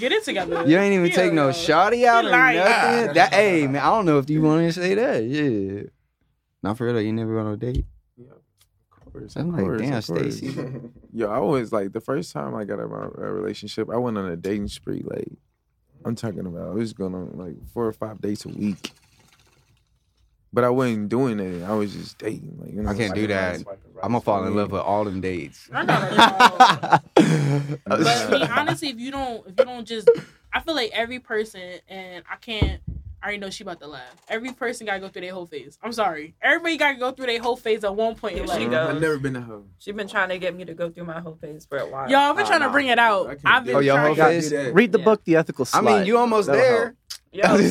get 0.00 0.12
it 0.12 0.24
together. 0.24 0.64
You 0.66 0.78
ain't 0.78 0.94
even 0.94 1.06
Yo, 1.06 1.12
take 1.14 1.32
no 1.32 1.46
yo. 1.48 1.52
shawty 1.52 2.04
out 2.06 2.24
or 2.24 2.30
lying. 2.30 2.58
nothing. 2.58 3.14
That 3.14 3.32
hey 3.34 3.66
man, 3.66 3.82
I 3.82 3.86
don't 3.90 4.06
know 4.06 4.18
if 4.18 4.28
you 4.30 4.42
want 4.42 4.66
to 4.66 4.72
say 4.72 4.94
that. 4.94 5.24
Yeah. 5.24 5.82
Not 6.62 6.78
for 6.78 6.84
real. 6.86 6.94
though, 6.94 7.00
You 7.00 7.12
never 7.12 7.34
went 7.34 7.48
on 7.48 7.54
a 7.54 7.56
date. 7.56 7.84
Of 9.06 9.12
course, 9.12 9.36
I'm 9.36 9.48
of 9.50 9.54
like, 9.56 9.64
course, 9.64 9.80
damn, 9.82 9.92
of 9.94 10.06
course. 10.06 10.36
Stacy. 10.38 10.70
Yo, 11.12 11.28
I 11.28 11.34
always 11.36 11.70
like 11.70 11.92
the 11.92 12.00
first 12.00 12.32
time 12.32 12.54
I 12.54 12.64
got 12.64 12.78
in 12.80 12.88
my 12.88 12.96
uh, 13.04 13.30
relationship, 13.30 13.90
I 13.90 13.98
went 13.98 14.16
on 14.16 14.24
a 14.26 14.36
dating 14.36 14.68
spree. 14.68 15.02
Like, 15.04 15.28
I'm 16.04 16.14
talking 16.14 16.46
about, 16.46 16.68
I 16.70 16.74
was 16.74 16.94
going 16.94 17.14
on 17.14 17.30
like 17.34 17.56
four 17.74 17.86
or 17.86 17.92
five 17.92 18.20
dates 18.22 18.46
a 18.46 18.48
week. 18.48 18.92
But 20.54 20.64
I 20.64 20.68
wasn't 20.68 21.08
doing 21.08 21.40
it. 21.40 21.62
I 21.62 21.72
was 21.72 21.94
just 21.94 22.18
dating. 22.18 22.58
Like, 22.60 22.74
you 22.74 22.82
know, 22.82 22.90
I 22.90 22.94
can't 22.94 23.14
do 23.14 23.26
that. 23.28 23.56
I'm 24.02 24.10
gonna 24.12 24.20
fall 24.20 24.44
in 24.44 24.54
love 24.54 24.70
with 24.72 24.82
all 24.82 25.04
them 25.04 25.20
dates. 25.20 25.68
I 25.72 25.86
gotta 25.86 26.16
know. 26.16 26.98
But 27.86 28.06
I 28.06 28.30
mean, 28.30 28.42
honestly, 28.50 28.88
if 28.88 28.98
you 28.98 29.10
don't, 29.10 29.46
if 29.46 29.54
you 29.58 29.64
don't 29.64 29.86
just, 29.86 30.08
I 30.52 30.60
feel 30.60 30.74
like 30.74 30.90
every 30.92 31.18
person, 31.20 31.78
and 31.88 32.24
I 32.30 32.36
can't. 32.36 32.80
I 33.22 33.26
already 33.26 33.38
know 33.38 33.50
she 33.50 33.62
about 33.62 33.78
to 33.80 33.86
laugh. 33.86 34.16
Every 34.28 34.52
person 34.52 34.84
gotta 34.84 34.98
go 34.98 35.08
through 35.08 35.22
their 35.22 35.32
whole 35.32 35.46
phase. 35.46 35.78
I'm 35.80 35.92
sorry. 35.92 36.34
Everybody 36.42 36.76
gotta 36.76 36.98
go 36.98 37.12
through 37.12 37.26
their 37.26 37.40
whole 37.40 37.54
phase 37.56 37.84
at 37.84 37.94
one 37.94 38.16
point 38.16 38.32
in 38.36 38.38
Here 38.48 38.56
she 38.56 38.62
life. 38.64 38.70
goes. 38.72 38.94
I've 38.96 39.00
never 39.00 39.16
been 39.18 39.34
to 39.34 39.40
her. 39.40 39.60
She's 39.78 39.94
been 39.94 40.08
trying 40.08 40.30
to 40.30 40.38
get 40.38 40.56
me 40.56 40.64
to 40.64 40.74
go 40.74 40.90
through 40.90 41.04
my 41.04 41.20
whole 41.20 41.36
phase 41.40 41.64
for 41.64 41.78
a 41.78 41.86
while. 41.86 42.10
Y'all, 42.10 42.18
I've 42.18 42.36
been 42.36 42.44
Oh, 42.46 42.48
trying 42.48 42.62
to 42.62 42.70
bring 42.70 42.88
it 42.88 42.98
out. 42.98 43.26
I 43.28 43.34
can't 43.36 43.40
I've 43.46 43.64
been 43.64 43.76
Oh, 43.76 43.78
your 43.78 43.94
trying 43.94 44.06
whole 44.06 44.16
to- 44.16 44.24
phase? 44.24 44.48
do 44.50 44.56
that. 44.56 44.74
Read 44.74 44.90
the 44.90 44.98
Yeah. 44.98 45.04
book, 45.04 45.24
The 45.24 45.36
Ethical 45.36 45.68
I 45.72 45.80
mean, 45.82 46.04
you 46.06 46.18
almost 46.18 46.48
That'll 46.48 46.60
there. 46.62 46.84
help. 46.86 46.94
Yo, 47.34 47.44
I've 47.44 47.58
been 47.58 47.70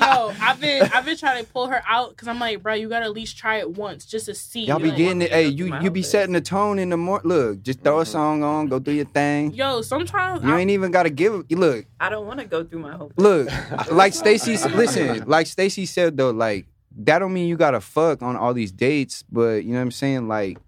yo, 0.00 0.32
I've 0.40 0.60
been 0.60 0.82
I've 0.94 1.04
been 1.04 1.16
trying 1.16 1.44
to 1.44 1.50
pull 1.50 1.66
her 1.66 1.82
out 1.88 2.10
because 2.10 2.28
I'm 2.28 2.38
like, 2.38 2.62
bro, 2.62 2.74
you 2.74 2.88
gotta 2.88 3.06
at 3.06 3.12
least 3.12 3.36
try 3.36 3.56
it 3.56 3.72
once 3.72 4.04
just 4.04 4.26
to 4.26 4.34
see. 4.34 4.66
Y'all 4.66 4.78
be 4.78 4.90
like, 4.90 4.96
getting 4.96 5.22
it. 5.22 5.32
Hey, 5.32 5.48
you 5.48 5.76
you 5.80 5.90
be 5.90 6.02
setting 6.02 6.34
the 6.34 6.40
tone 6.40 6.78
in 6.78 6.90
the 6.90 6.96
morning. 6.96 7.28
Look, 7.28 7.64
just 7.64 7.80
throw 7.80 7.98
a 7.98 8.02
mm-hmm. 8.02 8.12
song 8.12 8.44
on, 8.44 8.68
go 8.68 8.78
do 8.78 8.92
your 8.92 9.06
thing. 9.06 9.52
Yo, 9.54 9.82
sometimes 9.82 10.44
You 10.44 10.54
I- 10.54 10.60
ain't 10.60 10.70
even 10.70 10.92
gotta 10.92 11.10
give. 11.10 11.44
it- 11.48 11.58
Look, 11.58 11.86
I 11.98 12.10
don't 12.10 12.28
want 12.28 12.38
to 12.38 12.46
go 12.46 12.62
through 12.62 12.78
my 12.78 12.92
whole. 12.92 13.10
look. 13.16 13.48
Like 13.90 14.14
Stacy, 14.14 14.56
listen. 14.68 15.24
Like 15.26 15.48
Stacy 15.48 15.86
said 15.86 16.16
though, 16.16 16.30
like 16.30 16.66
that 16.98 17.18
don't 17.18 17.32
mean 17.32 17.48
you 17.48 17.56
gotta 17.56 17.80
fuck 17.80 18.22
on 18.22 18.36
all 18.36 18.54
these 18.54 18.70
dates. 18.70 19.24
But 19.30 19.64
you 19.64 19.72
know 19.72 19.78
what 19.78 19.82
I'm 19.82 19.90
saying? 19.90 20.28
Like, 20.28 20.58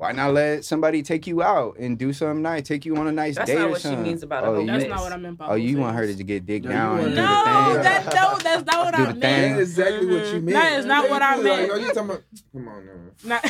why 0.00 0.12
not 0.12 0.32
let 0.32 0.64
somebody 0.64 1.02
take 1.02 1.26
you 1.26 1.42
out 1.42 1.76
and 1.78 1.98
do 1.98 2.10
something 2.14 2.40
nice? 2.40 2.66
Take 2.66 2.86
you 2.86 2.96
on 2.96 3.06
a 3.06 3.12
nice 3.12 3.34
That's 3.36 3.50
date 3.50 3.58
not 3.58 3.66
or 3.66 3.70
what 3.72 3.82
she 3.82 3.88
something. 3.88 4.02
means 4.02 4.22
about 4.22 4.44
a 4.44 4.46
oh, 4.46 4.54
whole 4.54 4.60
you, 4.62 4.66
that's 4.68 4.84
face. 4.84 4.90
not 4.90 5.00
what 5.02 5.12
I 5.12 5.16
meant 5.18 5.36
by. 5.36 5.46
Oh, 5.48 5.54
you 5.56 5.74
whole 5.76 5.84
want 5.84 5.96
her 5.98 6.06
face. 6.06 6.16
to 6.16 6.24
get 6.24 6.46
dick 6.46 6.62
No, 6.64 6.70
down? 6.70 6.90
want 6.96 7.02
and 7.08 7.10
her 7.10 7.16
do 7.16 7.20
to- 7.20 7.28
the 7.28 7.44
No, 7.44 7.74
thing? 7.74 7.82
that 7.82 8.04
no, 8.06 8.38
that's 8.38 8.64
not 8.64 8.84
what 8.86 8.96
Do 8.96 9.02
I 9.02 9.06
the 9.12 9.18
meant. 9.18 9.56
That's 9.58 9.60
exactly 9.70 10.06
what 10.06 10.24
you 10.32 10.40
Mhm. 10.40 10.42
meant. 10.44 10.48
That 10.52 10.72
is 10.78 10.86
not 10.86 11.10
what 11.10 11.20
I 11.20 11.34
Like, 11.34 11.44
meant. 11.44 11.70
oh, 11.70 11.76
you 11.76 11.86
talking 11.88 11.98
about? 12.04 12.22
Come 12.50 12.68
on 12.68 12.88
now. 13.24 13.40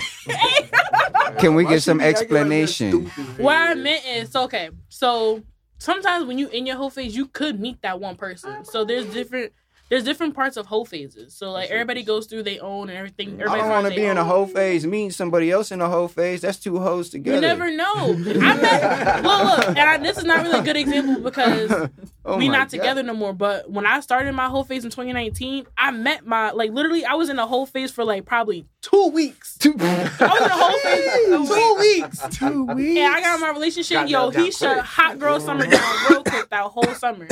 Can 1.39 1.55
we 1.55 1.65
get 1.67 1.83
some 1.85 1.99
be 1.99 2.05
acting 2.05 2.23
like 2.23 2.29
that 2.31 2.35
explanation? 2.35 3.09
stupid, 3.11 3.45
What 3.45 3.55
I 3.57 3.75
meant 3.77 4.05
is 4.05 4.35
okay. 4.35 4.71
So 4.89 5.45
sometimes 5.79 6.25
when 6.27 6.37
you 6.37 6.49
in 6.49 6.67
your 6.67 6.75
whole 6.77 6.91
phase, 6.91 7.15
you 7.15 7.27
could 7.29 7.61
meet 7.61 7.81
that 7.83 8.01
one 8.01 8.17
person. 8.17 8.65
So 8.65 8.85
there's 8.85 9.07
different 9.07 9.53
there's 9.91 10.05
different 10.05 10.35
parts 10.35 10.57
of 10.57 10.67
whole 10.67 10.85
phases. 10.85 11.35
So 11.35 11.51
like 11.51 11.69
everybody 11.69 12.05
goes 12.05 12.27
through 12.27 12.45
their 12.45 12.63
own 12.63 12.89
and 12.89 12.97
everything. 12.97 13.31
Mm. 13.31 13.41
I 13.41 13.43
Everybody 13.43 13.61
don't 13.61 13.71
want 13.71 13.85
to 13.87 13.91
be 13.91 14.03
their 14.03 14.13
in 14.13 14.19
a 14.19 14.25
whole 14.25 14.47
phase. 14.47 14.87
Meeting 14.87 15.11
somebody 15.11 15.51
else 15.51 15.73
in 15.73 15.81
a 15.81 15.89
whole 15.89 16.07
phase. 16.07 16.43
That's 16.43 16.59
two 16.59 16.79
hoes 16.79 17.11
together. 17.11 17.35
You 17.37 17.41
never 17.41 17.71
know. 17.73 18.15
I 18.15 18.57
met 18.57 19.25
well 19.25 19.45
look, 19.57 19.67
and 19.67 19.79
I, 19.79 19.99
this 19.99 20.17
is 20.17 20.25
not 20.25 20.43
really 20.45 20.61
a 20.61 20.63
good 20.63 20.77
example 20.77 21.21
because 21.21 21.89
Oh 22.25 22.37
we 22.37 22.49
not 22.49 22.71
God. 22.71 22.79
together 22.79 23.03
no 23.03 23.15
more. 23.15 23.33
But 23.33 23.69
when 23.69 23.85
I 23.85 23.99
started 24.01 24.33
my 24.33 24.47
whole 24.47 24.63
phase 24.63 24.85
in 24.85 24.91
2019, 24.93 25.67
I 25.77 25.91
met 25.91 26.25
my 26.25 26.53
like 26.53 26.71
literally 26.71 27.05
I 27.05 27.15
was 27.15 27.29
in 27.29 27.39
a 27.41 27.47
whole 27.47 27.67
phase 27.67 27.91
for 27.91 28.05
like 28.05 28.25
probably 28.27 28.67
two 28.83 29.09
weeks. 29.09 29.59
Two, 29.59 29.75
I 29.81 30.05
was 30.21 30.41
in 30.41 30.47
a 30.47 30.55
whole 30.55 30.79
phase 30.79 31.49
for 31.49 31.55
two 31.57 31.75
weeks. 31.81 32.39
two 32.39 32.65
weeks. 32.67 33.01
And 33.01 33.15
I 33.15 33.21
got 33.23 33.41
my 33.41 33.51
relationship, 33.51 33.97
Got 33.97 34.09
yo, 34.09 34.19
nailed 34.21 34.35
down 34.35 34.45
he 34.45 34.51
shut 34.53 34.85
hot 34.85 35.19
girl 35.19 35.41
summer 35.41 35.67
down 35.67 35.97
real 36.11 36.23
quick 36.23 36.49
that 36.51 36.63
whole 36.65 36.95
summer. 36.95 37.27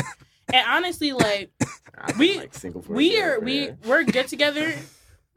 And 0.52 0.66
honestly, 0.66 1.12
like 1.12 1.50
Been, 2.06 2.18
We- 2.18 2.38
like, 2.38 2.54
single 2.54 2.82
for 2.82 2.92
we 2.92 3.20
are 3.20 3.40
we 3.40 3.70
we're 3.84 4.04
good 4.04 4.28
together 4.28 4.72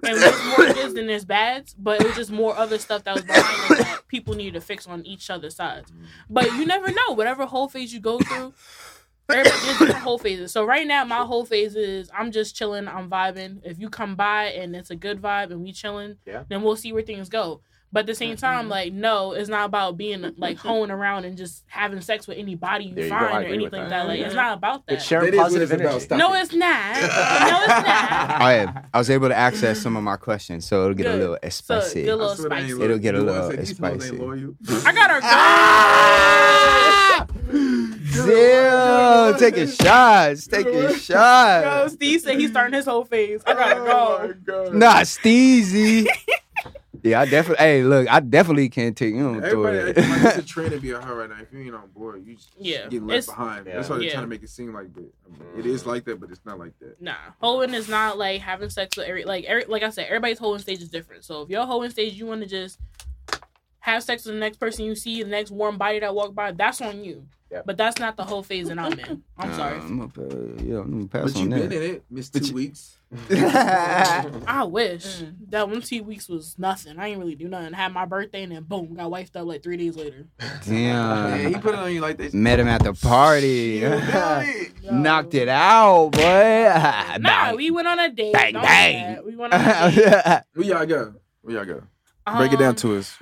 and 0.03 0.17
there's 0.17 0.43
more 0.57 0.73
goods 0.73 0.93
than 0.95 1.05
there's 1.07 1.25
bads, 1.25 1.75
but 1.77 2.01
it 2.01 2.07
was 2.07 2.15
just 2.15 2.31
more 2.31 2.55
other 2.57 2.77
stuff 2.79 3.03
that 3.03 3.13
was 3.15 3.23
behind 3.23 3.71
it 3.71 3.77
that 3.85 4.01
people 4.07 4.33
needed 4.33 4.53
to 4.55 4.61
fix 4.61 4.87
on 4.87 5.05
each 5.05 5.29
other's 5.29 5.55
sides. 5.55 5.91
But 6.29 6.45
you 6.53 6.65
never 6.65 6.91
know. 6.91 7.11
Whatever 7.13 7.45
whole 7.45 7.69
phase 7.69 7.93
you 7.93 7.99
go 7.99 8.17
through, 8.19 8.53
everybody 9.29 9.49
there's 9.63 9.77
different 9.77 9.93
whole 10.01 10.17
phases. 10.17 10.51
So 10.51 10.65
right 10.65 10.87
now, 10.87 11.05
my 11.05 11.19
whole 11.23 11.45
phase 11.45 11.75
is 11.75 12.09
I'm 12.17 12.31
just 12.31 12.55
chilling, 12.55 12.87
I'm 12.87 13.09
vibing. 13.11 13.59
If 13.63 13.77
you 13.79 13.89
come 13.89 14.15
by 14.15 14.45
and 14.45 14.75
it's 14.75 14.89
a 14.89 14.95
good 14.95 15.21
vibe 15.21 15.51
and 15.51 15.61
we 15.61 15.71
chilling, 15.71 16.17
Yeah. 16.25 16.43
then 16.49 16.63
we'll 16.63 16.75
see 16.75 16.91
where 16.93 17.03
things 17.03 17.29
go. 17.29 17.61
But 17.93 18.01
at 18.01 18.05
the 18.05 18.15
same 18.15 18.37
time, 18.37 18.69
like 18.69 18.93
no, 18.93 19.33
it's 19.33 19.49
not 19.49 19.65
about 19.65 19.97
being 19.97 20.33
like 20.37 20.57
hoeing 20.57 20.91
around 20.91 21.25
and 21.25 21.37
just 21.37 21.63
having 21.67 21.99
sex 22.01 22.25
with 22.25 22.37
anybody 22.37 22.85
you 22.85 23.03
you 23.03 23.09
find 23.09 23.25
I 23.25 23.43
or 23.43 23.47
anything 23.47 23.81
that. 23.81 23.89
that. 23.89 24.07
Like 24.07 24.19
Yeah. 24.19 24.27
it's 24.27 24.35
not 24.35 24.57
about 24.57 24.85
that. 24.87 24.93
It's 24.93 25.05
sharing 25.05 25.25
That 25.25 25.33
is 25.33 25.37
what 25.37 25.43
positive 25.43 25.71
it's 25.73 25.81
about. 25.81 25.89
energy. 25.91 26.05
Stop 26.05 26.17
no, 26.19 26.33
it's 26.33 26.53
not. 26.53 26.95
No, 27.51 27.57
it's 27.59 27.67
not. 27.67 28.41
I, 28.41 28.53
am. 28.59 28.79
I 28.93 28.97
was 28.97 29.09
able 29.09 29.27
to 29.27 29.35
access 29.35 29.81
some 29.81 29.97
of 29.97 30.03
my 30.03 30.15
questions, 30.15 30.65
so 30.65 30.83
it'll 30.83 30.93
get 30.93 31.07
a 31.07 31.09
Good. 31.09 31.19
little 31.19 31.37
So, 31.49 31.79
spicy. 31.81 32.03
get 32.03 32.09
a 32.09 32.11
I 32.11 32.15
little 32.15 32.35
swear 32.35 32.49
spicy. 32.49 32.73
loyal. 32.73 32.83
It'll 32.83 32.97
get 32.99 33.15
a 33.15 33.19
little 33.21 33.49
said 33.49 33.59
these 33.59 33.77
hoes 33.77 34.05
spicy. 34.05 34.87
I 34.87 34.93
got 34.93 35.11
her 35.11 35.19
Ah! 35.23 37.25
Damn, 38.25 39.37
taking 39.37 39.67
shots, 39.67 40.47
taking 40.47 40.73
Yo, 40.73 40.93
shots. 40.93 41.93
Steve 41.93 42.21
said 42.21 42.39
he's 42.39 42.51
starting 42.51 42.73
his 42.73 42.85
whole 42.85 43.03
phase. 43.05 43.41
I 43.45 43.53
gotta 43.53 43.81
Oh 43.81 43.85
go. 43.85 44.27
my 44.27 44.33
God. 44.45 44.73
Nah, 44.75 44.95
Steezy. 45.01 46.07
Yeah, 47.03 47.21
I 47.21 47.25
definitely. 47.25 47.63
Hey, 47.65 47.83
look, 47.83 48.07
I 48.11 48.19
definitely 48.19 48.69
can't 48.69 48.95
take 48.95 49.13
you 49.15 49.25
on 49.27 49.41
through 49.41 49.67
Everybody 49.67 49.77
it. 49.77 49.97
acting 49.97 50.09
like 50.23 50.35
it's 50.37 50.45
a 50.45 50.47
trend 50.53 50.71
to 50.71 50.79
be 50.79 50.91
a 50.91 50.99
hoe 51.01 51.15
right 51.15 51.29
now. 51.29 51.37
If 51.41 51.51
you 51.51 51.59
ain't 51.61 51.75
on 51.75 51.87
board, 51.89 52.25
you 52.25 52.35
just 52.35 52.51
Yeah, 52.57 52.83
getting 52.83 53.07
left 53.07 53.17
it's- 53.23 53.25
behind. 53.27 53.65
Yeah. 53.67 53.75
That's 53.77 53.89
why 53.89 53.95
they're 53.97 54.05
Yeah. 54.05 54.11
trying 54.13 54.23
to 54.25 54.29
make 54.29 54.43
it 54.43 54.49
seem 54.49 54.73
like 54.73 54.93
that. 54.93 54.99
I 55.25 55.29
mean, 55.29 55.59
it 55.59 55.65
is 55.65 55.85
like 55.85 56.05
that, 56.05 56.19
but 56.19 56.29
it's 56.31 56.41
not 56.45 56.59
like 56.59 56.77
that. 56.79 57.01
Nah, 57.01 57.15
hoeing 57.41 57.73
is 57.73 57.87
not 57.89 58.17
like 58.17 58.41
having 58.41 58.69
sex 58.69 58.95
with 58.97 59.07
every 59.07 59.23
like 59.25 59.45
every 59.45 59.65
like 59.65 59.83
I 59.83 59.89
said, 59.89 60.05
everybody's 60.07 60.39
hoeing 60.39 60.59
stage 60.59 60.81
is 60.81 60.89
different. 60.89 61.23
So 61.25 61.41
if 61.43 61.49
your 61.49 61.65
hoeing 61.65 61.89
stage, 61.89 62.13
you 62.13 62.25
want 62.27 62.41
to 62.41 62.47
just 62.47 62.77
have 63.91 64.03
sex 64.03 64.25
with 64.25 64.33
the 64.35 64.39
next 64.39 64.57
person 64.57 64.85
you 64.85 64.95
see, 64.95 65.23
the 65.23 65.29
next 65.29 65.51
warm 65.51 65.77
body 65.77 65.99
that 65.99 66.13
walk 66.15 66.33
by, 66.33 66.51
that's 66.51 66.81
on 66.81 67.03
you. 67.03 67.25
Yeah. 67.51 67.63
But 67.65 67.75
that's 67.75 67.99
not 67.99 68.15
the 68.15 68.23
whole 68.23 68.43
phase 68.43 68.69
that 68.69 68.79
I'm 68.79 68.97
in. 68.97 69.23
I'm 69.37 69.53
sorry. 69.55 69.77
Uh, 69.77 69.81
I'm 69.81 70.07
gonna, 70.09 70.29
uh, 70.29 70.63
yeah, 70.63 70.77
I'm 70.79 71.09
pass 71.09 71.33
But 71.33 71.35
on 71.35 71.51
you 71.51 71.57
been 71.57 71.71
in 71.73 71.83
it, 71.83 72.03
missed 72.09 72.31
But 72.31 72.43
two 72.43 72.47
you- 72.49 72.55
weeks. 72.55 72.95
I 73.29 74.63
wish 74.69 75.03
Mm. 75.21 75.33
that 75.49 75.67
one 75.69 75.81
two 75.81 76.01
weeks 76.03 76.29
was 76.29 76.55
nothing. 76.57 76.97
I 76.97 77.07
ain't 77.09 77.19
really 77.19 77.35
do 77.35 77.49
nothing. 77.49 77.73
Had 77.73 77.91
my 77.91 78.05
birthday 78.05 78.43
and 78.43 78.53
then 78.53 78.63
boom, 78.63 78.93
got 78.95 79.11
wifed 79.11 79.35
up 79.35 79.45
like 79.47 79.61
three 79.63 79.75
days 79.75 79.97
later. 79.97 80.27
Yeah, 80.65 81.35
he 81.49 81.55
put 81.55 81.73
it 81.73 81.79
on 81.79 81.91
you 81.91 81.99
like 81.99 82.17
this. 82.17 82.33
Met 82.33 82.59
him 82.59 82.69
at 82.69 82.83
the 82.83 82.93
party. 82.93 83.83
It. 83.83 84.71
Knocked 84.91 85.33
it 85.33 85.49
out, 85.49 86.11
boy. 86.11 86.21
Nah, 86.21 87.47
Bang. 87.49 87.55
we 87.57 87.69
went 87.71 87.87
on 87.89 87.99
a 87.99 88.09
date. 88.09 88.31
Bang, 88.31 88.53
Don't 88.53 88.61
do 88.61 88.67
bang. 88.67 89.25
We 89.25 89.35
went 89.35 89.53
on 89.53 89.61
a 89.61 89.91
date. 89.91 90.43
Where 90.53 90.65
y'all 90.67 90.85
go? 90.85 91.13
Where 91.41 91.55
y'all 91.57 91.65
go? 91.65 91.83
Break 92.37 92.53
it 92.53 92.59
down 92.59 92.69
Um, 92.69 92.75
to 92.77 92.95
us. 92.97 93.17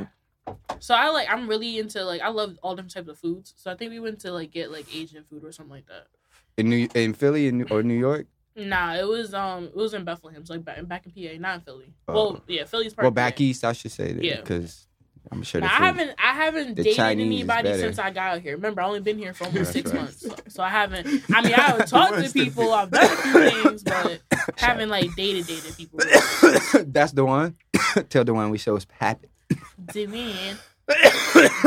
So 0.80 0.93
I 0.95 1.10
like 1.10 1.28
I'm 1.30 1.47
really 1.47 1.80
into 1.80 2.04
like 2.04 2.22
I 2.22 2.30
love 2.30 2.58
all 2.64 2.76
different 2.76 2.93
types 2.93 3.08
of 3.10 3.18
foods. 3.18 3.54
So 3.58 3.72
I 3.72 3.76
think 3.76 3.91
we 3.91 4.00
went 4.00 4.20
to 4.22 4.32
like 4.32 4.52
get 4.52 4.72
like 4.72 4.93
Asian 4.95 5.24
food 5.24 5.43
or 5.43 5.52
something 5.52 5.72
like 5.72 5.88
that. 5.88 6.08
in 6.58 6.70
New 6.70 6.88
in 6.93 7.14
Philly 7.14 7.47
in 7.47 7.60
New, 7.60 7.68
or 7.72 7.84
New 7.84 7.97
York. 7.97 8.28
Nah, 8.56 8.95
it 8.95 9.08
was 9.08 9.34
um 9.34 9.66
it 9.66 9.76
was 9.76 9.93
in 9.93 10.04
Bethlehem, 10.04 10.45
so 10.45 10.54
like 10.54 10.66
back, 10.66 10.86
back 10.88 11.06
in 11.06 11.12
PA, 11.12 11.39
not 11.39 11.56
in 11.56 11.62
Philly. 11.62 11.93
Oh. 12.08 12.14
well, 12.14 12.43
yeah, 12.47 12.66
Philly's 12.66 12.93
part. 12.93 13.04
Well, 13.04 13.12
back 13.12 13.38
PA. 13.38 13.43
east, 13.43 13.64
I 13.64 13.74
should 13.74 13.91
say 13.91 14.12
that 14.12 14.24
Yeah. 14.24 14.38
because 14.41 14.88
I'm 15.32 15.43
sure. 15.43 15.62
Now, 15.62 15.68
I 15.68 15.86
haven't 15.86 16.12
I 16.18 16.34
haven't 16.34 16.74
dated 16.76 16.95
Chinese 16.95 17.26
anybody 17.26 17.74
since 17.78 18.00
I 18.00 18.10
got 18.10 18.36
out 18.36 18.41
here. 18.41 18.56
Remember, 18.56 18.82
I 18.82 18.86
only 18.86 19.00
been 19.02 19.18
here 19.18 19.34
for 19.34 19.45
almost 19.47 19.72
six 19.74 19.91
right. 19.91 20.02
months, 20.02 20.22
so, 20.22 20.36
so 20.47 20.64
I 20.64 20.70
haven't. 20.70 21.08
I 21.34 21.41
mean, 21.41 21.54
I 21.54 21.62
have 21.62 21.86
talked 21.89 22.24
to 22.24 22.32
people, 22.34 22.74
I've 22.74 22.89
done 22.89 23.04
a 23.06 23.16
few 23.16 23.62
things, 23.64 23.84
but 23.84 24.22
haven't 24.58 24.89
like 24.89 25.14
dated 25.16 25.45
dated 25.47 25.78
people. 25.78 26.00
That's 26.86 27.12
the 27.12 27.26
one. 27.26 27.56
Tell 28.10 28.24
the 28.24 28.34
one 28.34 28.50
we 28.50 28.58
show 28.58 28.76
us 28.76 28.88
happen. 29.00 29.30
Demand, 29.93 30.58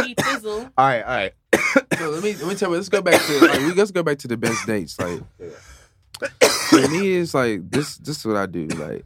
deep 0.05 0.20
fizzle. 0.20 0.70
All 0.76 0.87
right, 0.87 1.03
all 1.03 1.09
right. 1.09 1.33
So 1.99 2.11
let 2.11 2.22
me 2.22 2.35
let 2.35 2.49
me 2.49 2.55
tell 2.55 2.70
you. 2.70 2.76
Let's 2.76 2.89
go 2.89 3.01
back 3.01 3.20
to 3.22 3.47
like, 3.47 3.59
we 3.61 3.72
let's 3.74 3.91
go 3.93 4.03
back 4.03 4.18
to 4.20 4.28
the 4.28 4.37
best 4.37 4.66
dates. 4.66 4.99
Like 4.99 5.20
for 6.41 6.89
me, 6.89 7.16
it's 7.16 7.33
like 7.35 7.70
this. 7.70 7.97
This 7.97 8.18
is 8.18 8.24
what 8.26 8.37
I 8.37 8.47
do. 8.47 8.66
Like 8.66 9.05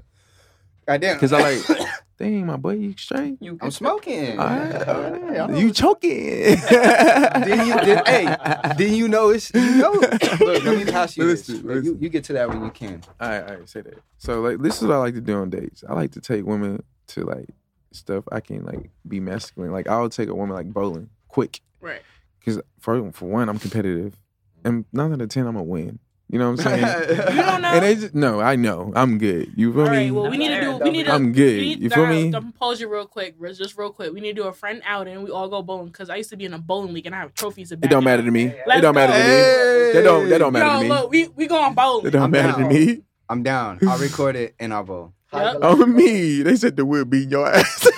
Goddamn. 0.87 1.17
because 1.17 1.33
I 1.33 1.41
like. 1.41 1.81
Dang, 2.19 2.47
my 2.47 2.57
boy, 2.57 2.71
you 2.77 2.95
straight? 2.97 3.37
You 3.43 3.59
I'm 3.61 3.71
smoking. 3.71 4.39
All 4.39 4.47
right, 4.47 4.89
all 4.89 5.33
Yeah, 5.35 5.55
You 5.55 5.71
choking? 5.71 6.11
Didn't 6.11 7.67
you? 7.67 7.81
Did, 7.85 8.09
hey, 8.09 8.37
didn't 8.79 8.95
you 8.97 9.07
know 9.09 9.29
it's 9.29 9.53
you 9.53 9.77
know? 9.77 9.93
Look, 10.41 10.65
let 10.65 10.79
me 10.79 10.91
pass 10.91 11.15
you 11.19 11.27
this. 11.27 11.47
Listen, 11.47 11.69
You, 11.69 11.75
listen. 11.75 11.99
you 12.01 12.09
get 12.09 12.25
to 12.25 12.33
that 12.33 12.49
when 12.49 12.65
you 12.65 12.71
can. 12.71 13.03
All 13.21 13.29
right, 13.29 13.43
all 13.43 13.57
right, 13.59 13.69
say 13.69 13.83
that. 13.83 13.99
So 14.17 14.41
like, 14.41 14.61
this 14.61 14.81
is 14.81 14.89
what 14.89 14.95
I 14.95 14.99
like 14.99 15.15
to 15.15 15.21
do 15.21 15.37
on 15.37 15.51
dates. 15.51 15.85
I 15.87 15.93
like 15.93 16.13
to 16.13 16.23
take 16.23 16.47
women 16.47 16.83
to 17.09 17.25
like 17.25 17.51
stuff 17.97 18.25
I 18.31 18.41
can 18.41 18.65
like 18.65 18.91
be 19.07 19.21
masculine. 19.21 19.73
Like 19.73 19.89
I'll 19.89 20.09
take 20.09 20.29
a 20.29 20.35
woman 20.35 20.55
like 20.57 20.73
bowling, 20.73 21.11
quick, 21.29 21.61
Right. 21.81 22.03
because 22.39 22.61
for 22.81 23.11
for 23.13 23.27
one, 23.27 23.49
I'm 23.49 23.59
competitive, 23.59 24.17
and 24.65 24.85
nine 24.93 25.13
out 25.13 25.21
of 25.21 25.29
ten, 25.29 25.47
I'm 25.47 25.55
gonna 25.55 25.65
win. 25.65 25.99
You 26.29 26.41
know 26.41 26.51
what 26.51 26.67
I'm 26.67 26.81
saying? 26.83 27.09
You 27.37 27.43
don't 27.43 27.63
know. 27.63 27.69
and 27.69 27.85
they 27.85 27.95
just 27.95 28.13
no, 28.15 28.41
I 28.41 28.57
know, 28.57 28.93
I'm 28.97 29.17
good. 29.19 29.53
You 29.57 29.73
feel 29.73 29.83
All 29.83 29.91
me? 29.91 29.97
right. 29.97 30.11
Well, 30.13 30.29
we 30.29 30.37
need 30.39 30.49
to 30.49 30.61
do. 30.61 30.77
We 30.79 30.91
need 30.91 31.05
to. 31.07 31.13
I'm 31.13 31.31
good. 31.33 31.61
need- 31.61 31.81
You 31.81 31.89
feel 31.89 32.05
I- 32.05 32.11
me? 32.11 32.25
I'm 32.25 32.31
gonna 32.33 32.53
pause 32.59 32.81
you 32.81 32.89
real 32.89 33.07
quick, 33.07 33.37
just 33.55 33.79
real 33.79 33.91
quick. 33.93 34.13
We 34.13 34.21
need 34.21 34.35
to 34.35 34.43
do 34.43 34.49
a 34.49 34.53
friend 34.53 34.83
outing. 34.85 35.23
We 35.23 35.31
all 35.31 35.49
go 35.49 35.63
bowling 35.63 35.87
because 35.87 36.11
I 36.11 36.17
used 36.17 36.31
to 36.31 36.37
be 36.37 36.45
in 36.45 36.53
a 36.53 36.59
bowling 36.59 36.93
league 36.95 37.07
and 37.07 37.15
I 37.15 37.19
have 37.21 37.33
trophies. 37.35 37.71
It 37.71 37.81
don't 37.83 38.03
matter 38.03 38.25
to 38.25 38.31
me. 38.33 38.53
Let's 38.67 38.79
it 38.79 38.83
don't 38.83 38.95
matter 38.97 39.13
to 39.13 39.19
me. 39.21 39.25
Hey. 39.25 39.93
That 39.95 40.03
don't 40.03 40.29
that 40.29 40.39
don't 40.39 40.53
matter 40.53 40.67
Yo, 40.67 40.73
to 40.79 40.83
me. 40.83 40.89
look, 40.89 41.11
we 41.13 41.29
we 41.29 41.47
going 41.47 41.75
bowling. 41.75 42.07
It 42.07 42.11
don't 42.11 42.23
I'm 42.23 42.31
matter 42.33 42.61
down. 42.61 42.69
to 42.71 42.75
me. 42.75 43.03
I'm 43.29 43.43
down. 43.45 43.79
I'll 43.89 43.99
record 43.99 44.35
it 44.37 44.55
and 44.59 44.75
I'll 44.75 44.83
vote. 44.85 45.13
Yep. 45.33 45.57
On 45.57 45.63
oh, 45.63 45.87
me. 45.87 46.43
They 46.43 46.57
said 46.57 46.77
the 46.77 46.85
wood 46.85 47.11
beating 47.11 47.31
your 47.31 47.49
ass. 47.49 47.89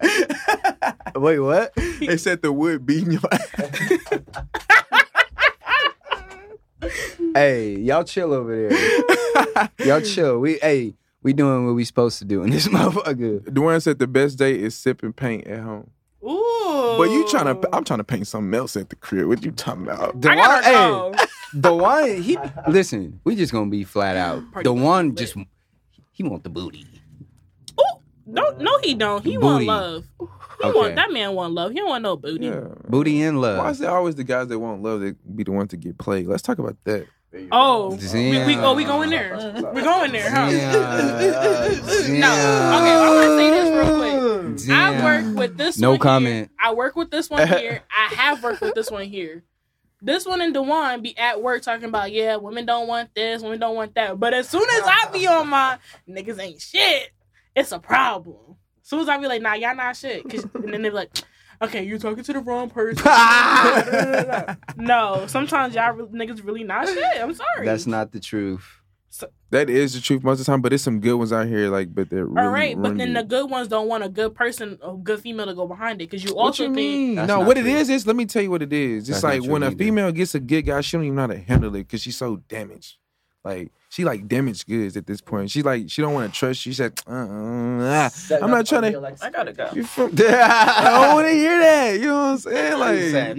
Wait, 1.16 1.38
what? 1.38 1.74
they 1.74 2.16
said 2.16 2.42
the 2.42 2.52
wood 2.52 2.86
beating 2.86 3.12
your 3.12 3.20
ass. 3.30 3.50
hey, 7.34 7.76
y'all 7.76 8.04
chill 8.04 8.32
over 8.32 8.68
there. 8.68 9.68
Y'all 9.84 10.00
chill. 10.00 10.38
We 10.38 10.58
hey, 10.60 10.94
we 11.22 11.32
doing 11.32 11.66
what 11.66 11.74
we 11.74 11.84
supposed 11.84 12.18
to 12.18 12.24
do 12.24 12.42
in 12.42 12.50
this 12.50 12.68
motherfucker. 12.68 13.40
Dwayne 13.40 13.82
said 13.82 13.98
the 13.98 14.06
best 14.06 14.38
day 14.38 14.58
is 14.58 14.74
sipping 14.74 15.12
paint 15.12 15.46
at 15.46 15.60
home. 15.60 15.90
Ooh. 16.24 16.94
But 16.98 17.10
you 17.10 17.26
trying 17.28 17.60
to? 17.60 17.68
I'm 17.74 17.84
trying 17.84 17.98
to 17.98 18.04
paint 18.04 18.26
something 18.26 18.52
else 18.58 18.76
at 18.76 18.90
the 18.90 18.96
crib. 18.96 19.28
What 19.28 19.44
you 19.44 19.52
talking 19.52 19.82
about? 19.84 20.20
The 20.20 20.30
I 20.30 20.36
one, 20.36 20.44
gotta 20.44 20.64
hey, 20.64 20.72
go. 20.72 21.14
The 21.54 21.74
one 21.74 22.22
he 22.22 22.38
listen. 22.68 23.20
We 23.24 23.36
just 23.36 23.52
gonna 23.52 23.70
be 23.70 23.84
flat 23.84 24.16
out. 24.16 24.42
Party 24.52 24.64
The 24.68 24.72
one 24.72 25.14
just 25.16 25.36
he 26.12 26.22
want 26.22 26.44
the 26.44 26.50
booty. 26.50 26.86
Ooh, 27.80 27.84
no, 28.26 28.50
no, 28.58 28.78
he 28.82 28.94
don't. 28.94 29.24
He 29.24 29.36
want 29.38 29.56
Booty. 29.58 29.66
love. 29.66 30.04
He 30.18 30.66
Okay. 30.66 30.78
want 30.78 30.94
that 30.96 31.10
man 31.12 31.34
want 31.34 31.54
love. 31.54 31.70
He 31.72 31.78
don't 31.78 31.88
want 31.88 32.02
no 32.02 32.16
booty. 32.16 32.46
Yeah. 32.46 32.64
Booty 32.88 33.22
and 33.22 33.40
love. 33.40 33.58
Why 33.58 33.70
is 33.70 33.80
it 33.80 33.88
always 33.88 34.14
the 34.16 34.24
guys 34.24 34.48
that 34.48 34.58
want 34.58 34.82
love 34.82 35.00
that 35.00 35.36
be 35.36 35.42
the 35.44 35.52
ones 35.52 35.70
to 35.70 35.76
get 35.78 35.96
played? 35.98 36.26
Let's 36.26 36.42
talk 36.42 36.58
about 36.58 36.76
that. 36.84 37.06
Oh, 37.52 37.90
we, 38.12 38.44
we, 38.44 38.56
oh, 38.56 38.74
we 38.74 38.82
going 38.84 39.08
there. 39.10 39.36
We 39.72 39.82
going 39.82 40.10
there, 40.10 40.28
huh? 40.30 40.50
Damn. 40.50 42.20
No. 42.20 42.26
Okay, 42.76 42.92
I'm 42.92 43.14
gonna 43.14 43.36
say 43.38 43.50
this 43.50 43.70
real 43.70 43.96
quick. 44.56 44.70
I 44.70 45.04
work 45.04 45.36
with 45.38 45.56
this 45.56 45.78
No 45.78 45.90
one 45.90 45.96
here. 45.96 46.02
comment. 46.02 46.50
I 46.60 46.74
work 46.74 46.96
with 46.96 47.10
this 47.10 47.30
one 47.30 47.46
here. 47.46 47.82
I 47.90 48.14
have 48.14 48.42
worked 48.42 48.60
with 48.60 48.74
this 48.74 48.90
one 48.90 49.04
here. 49.04 49.44
This 50.02 50.24
one 50.26 50.40
and 50.40 50.54
Dewan 50.54 51.02
be 51.02 51.16
at 51.18 51.42
work 51.42 51.62
talking 51.62 51.84
about, 51.88 52.10
yeah, 52.12 52.36
women 52.36 52.64
don't 52.66 52.88
want 52.88 53.14
this, 53.14 53.42
women 53.42 53.58
don't 53.60 53.76
want 53.76 53.94
that. 53.96 54.18
But 54.18 54.32
as 54.34 54.48
soon 54.48 54.62
as 54.62 54.82
I 54.84 55.08
be 55.12 55.26
on 55.26 55.48
my 55.48 55.78
niggas 56.08 56.38
ain't 56.40 56.60
shit, 56.60 57.10
it's 57.54 57.72
a 57.72 57.78
problem. 57.78 58.56
As 58.82 58.88
soon 58.88 59.00
as 59.00 59.08
I 59.08 59.18
be 59.18 59.26
like, 59.26 59.42
nah, 59.42 59.54
y'all 59.54 59.74
not 59.76 59.96
shit. 59.96 60.28
'Cause- 60.28 60.46
and 60.54 60.72
then 60.72 60.82
they 60.82 60.88
be 60.88 60.94
like, 60.94 61.10
okay, 61.62 61.82
you're 61.84 61.98
talking 61.98 62.24
to 62.24 62.32
the 62.32 62.40
wrong 62.40 62.70
person. 62.70 63.04
no, 64.76 65.24
sometimes 65.26 65.74
y'all 65.74 65.92
re- 65.92 66.26
niggas 66.26 66.44
really 66.44 66.64
not 66.64 66.88
shit. 66.88 67.04
I'm 67.20 67.34
sorry. 67.34 67.66
That's 67.66 67.86
not 67.86 68.12
the 68.12 68.20
truth. 68.20 68.79
That 69.50 69.68
is 69.68 69.94
the 69.94 70.00
truth 70.00 70.22
most 70.22 70.38
of 70.40 70.46
the 70.46 70.52
time, 70.52 70.60
but 70.62 70.68
there's 70.68 70.82
some 70.82 71.00
good 71.00 71.14
ones 71.14 71.32
out 71.32 71.48
here, 71.48 71.68
like, 71.68 71.92
but 71.92 72.08
they're 72.10 72.24
really 72.26 72.46
All 72.46 72.52
right, 72.52 72.80
but 72.80 72.96
then 72.96 73.12
the 73.14 73.24
good 73.24 73.50
ones 73.50 73.66
don't 73.66 73.88
want 73.88 74.04
a 74.04 74.08
good 74.08 74.34
person, 74.34 74.78
a 74.82 74.92
good 74.94 75.20
female 75.20 75.46
to 75.46 75.54
go 75.54 75.66
behind 75.66 76.00
it, 76.00 76.08
because 76.08 76.22
you 76.22 76.34
What 76.34 76.44
also 76.46 76.62
you 76.64 76.68
think 76.74 76.76
mean? 76.76 77.14
That's 77.16 77.26
No, 77.28 77.40
what 77.40 77.58
it 77.58 77.62
true. 77.62 77.70
is 77.72 77.90
is 77.90 78.06
let 78.06 78.14
me 78.14 78.26
tell 78.26 78.42
you 78.42 78.50
what 78.50 78.62
it 78.62 78.72
is. 78.72 79.08
It's 79.08 79.20
That's 79.20 79.24
like 79.24 79.42
true 79.42 79.52
when 79.52 79.62
a 79.64 79.66
either. 79.66 79.76
female 79.76 80.12
gets 80.12 80.34
a 80.36 80.40
good 80.40 80.62
guy, 80.62 80.80
she 80.80 80.96
don't 80.96 81.04
even 81.04 81.16
know 81.16 81.22
how 81.22 81.26
to 81.28 81.38
handle 81.38 81.74
it 81.74 81.80
because 81.88 82.02
she's 82.02 82.16
so 82.16 82.36
damaged. 82.48 82.96
Like 83.42 83.72
she 83.88 84.04
like 84.04 84.28
damaged 84.28 84.68
goods 84.68 84.96
at 84.98 85.06
this 85.06 85.20
point. 85.22 85.50
She 85.50 85.62
like 85.62 85.90
she 85.90 86.02
don't 86.02 86.12
want 86.14 86.32
to 86.32 86.38
trust 86.38 86.64
you. 86.66 86.72
She 86.72 86.76
said, 86.76 87.00
uh, 87.08 87.10
uh, 87.10 87.80
uh, 87.82 88.10
I'm 88.42 88.50
not 88.50 88.66
trying 88.66 88.92
to. 88.92 89.16
I 89.22 89.30
gotta 89.30 89.52
go. 89.54 89.70
You 89.74 89.82
from, 89.84 90.10
I 90.18 90.82
don't 90.84 91.14
want 91.14 91.26
to 91.26 91.32
hear 91.32 91.58
that. 91.58 91.94
You 91.98 92.06
know 92.08 92.14
what 92.14 92.28
I'm 92.32 92.38
saying? 92.38 92.78
Like, 92.78 93.36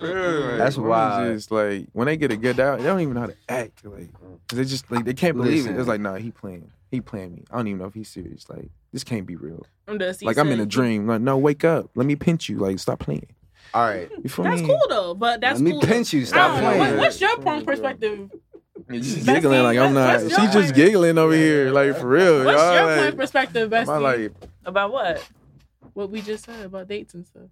That's 0.00 0.58
That's 0.58 0.76
wild. 0.76 1.34
Just 1.34 1.50
like 1.50 1.86
when 1.92 2.06
they 2.06 2.16
get 2.16 2.30
a 2.32 2.36
good 2.36 2.60
out, 2.60 2.78
they 2.78 2.84
don't 2.84 3.00
even 3.00 3.14
know 3.14 3.20
how 3.20 3.26
to 3.26 3.36
act. 3.48 3.84
Like 3.84 4.10
they 4.48 4.64
just 4.64 4.90
like 4.90 5.04
they 5.04 5.14
can't 5.14 5.36
believe 5.36 5.64
Listen. 5.64 5.76
it. 5.76 5.78
It's 5.80 5.88
like, 5.88 6.00
nah, 6.00 6.14
he 6.16 6.30
playing. 6.30 6.70
He 6.90 7.00
playing 7.00 7.32
me. 7.34 7.44
I 7.50 7.56
don't 7.56 7.66
even 7.68 7.78
know 7.80 7.86
if 7.86 7.94
he's 7.94 8.08
serious. 8.08 8.48
Like 8.48 8.70
this 8.92 9.04
can't 9.04 9.26
be 9.26 9.36
real. 9.36 9.64
I'm 9.88 9.98
just- 9.98 10.22
Like 10.22 10.38
I'm 10.38 10.48
in 10.48 10.60
a 10.60 10.66
dream. 10.66 11.06
Like 11.06 11.20
no, 11.20 11.36
wake 11.38 11.64
up. 11.64 11.90
Let 11.94 12.06
me 12.06 12.16
pinch 12.16 12.48
you. 12.48 12.58
Like 12.58 12.78
stop 12.78 13.00
playing. 13.00 13.26
All 13.74 13.82
right. 13.84 14.08
You 14.22 14.28
feel 14.30 14.44
That's 14.44 14.60
me? 14.62 14.68
cool 14.68 14.82
though, 14.88 15.14
but 15.14 15.40
that's 15.40 15.58
Let 15.60 15.64
me 15.64 15.72
cool. 15.72 15.80
pinch 15.82 16.12
you. 16.12 16.24
Stop 16.24 16.54
don't. 16.54 16.64
What- 16.64 16.76
playing. 16.76 16.96
what's 16.98 17.20
your 17.20 17.36
porn 17.38 17.64
perspective? 17.64 18.30
You 18.88 19.00
just 19.00 19.26
giggling 19.26 19.62
like 19.64 19.78
I'm 19.78 19.94
not. 19.94 20.22
what's 20.22 20.34
She 20.36 20.42
just 20.42 20.52
point? 20.52 20.74
giggling 20.74 21.18
over 21.18 21.34
here, 21.34 21.72
like 21.72 21.96
for 21.96 22.06
real. 22.06 22.44
What's 22.44 22.60
y'all, 22.60 22.74
your 22.74 22.86
like, 22.86 22.98
porn 23.00 23.16
perspective, 23.16 23.72
am 23.72 23.86
bestie? 23.86 24.00
like, 24.00 24.32
About 24.64 24.92
what? 24.92 25.28
what 25.94 26.10
we 26.10 26.20
just 26.20 26.44
said 26.44 26.66
about 26.66 26.86
dates 26.86 27.14
and 27.14 27.26
stuff. 27.26 27.48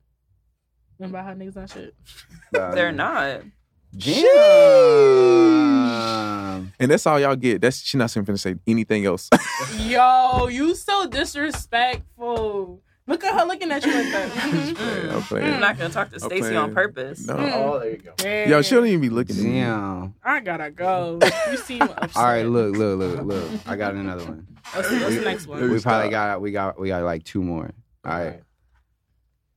And 1.01 1.11
about 1.11 1.25
how 1.25 1.35
niggas 1.35 1.57
not 1.61 1.71
shit. 1.71 1.95
They're 2.53 2.93
not. 2.93 3.43
Damn. 3.97 4.25
and 6.81 6.91
that's 6.91 7.07
all 7.07 7.21
y'all 7.21 7.37
get. 7.37 7.61
That's 7.61 7.81
she 7.81 7.97
not 7.97 8.17
even 8.17 8.25
finna 8.27 8.41
say 8.41 8.57
anything 8.67 9.07
else. 9.07 9.31
Yo, 9.79 10.49
you 10.49 10.75
so 10.75 11.07
disrespectful. 11.07 12.83
Look 13.07 13.23
at 13.23 13.39
her 13.39 13.45
looking 13.45 13.71
at 13.71 13.85
you 13.85 13.93
like 13.93 14.11
that. 14.13 14.33
I'm 14.45 14.51
mm-hmm. 14.51 15.35
I'm 15.35 15.61
not 15.61 15.77
gonna 15.79 15.93
talk 15.93 16.11
to 16.11 16.19
Stacy 16.19 16.57
on 16.57 16.75
purpose. 16.75 17.27
No. 17.27 17.35
Mm-hmm. 17.35 17.53
Oh, 17.55 17.79
there 17.79 17.91
you 17.91 17.99
go. 17.99 18.15
Yeah. 18.23 18.49
Yo, 18.49 18.63
she 18.63 18.75
don't 18.75 18.87
even 18.87 19.03
be 19.03 19.11
looking 19.11 19.37
at 19.37 19.43
me. 19.43 19.61
Damn. 19.61 20.15
I 20.25 20.41
gotta 20.41 20.71
go. 20.71 21.21
You 21.51 21.59
seem 21.59 21.83
upset. 21.83 22.17
All 22.17 22.25
right, 22.25 22.47
look, 22.47 22.75
look, 22.75 22.99
look, 22.99 23.23
look. 23.23 23.51
I 23.67 23.77
got 23.77 23.95
another 23.95 24.25
one. 24.25 24.47
What's, 24.73 24.91
what's 24.91 25.17
the 25.17 25.21
next 25.21 25.47
one? 25.47 25.71
We 25.71 25.79
Stop. 25.79 25.91
probably 25.91 26.11
got 26.11 26.41
we 26.41 26.51
got 26.51 26.81
we 26.81 26.89
got 26.89 27.03
like 27.05 27.25
two 27.25 27.43
more. 27.43 27.71
All 28.05 28.13
right. 28.13 28.41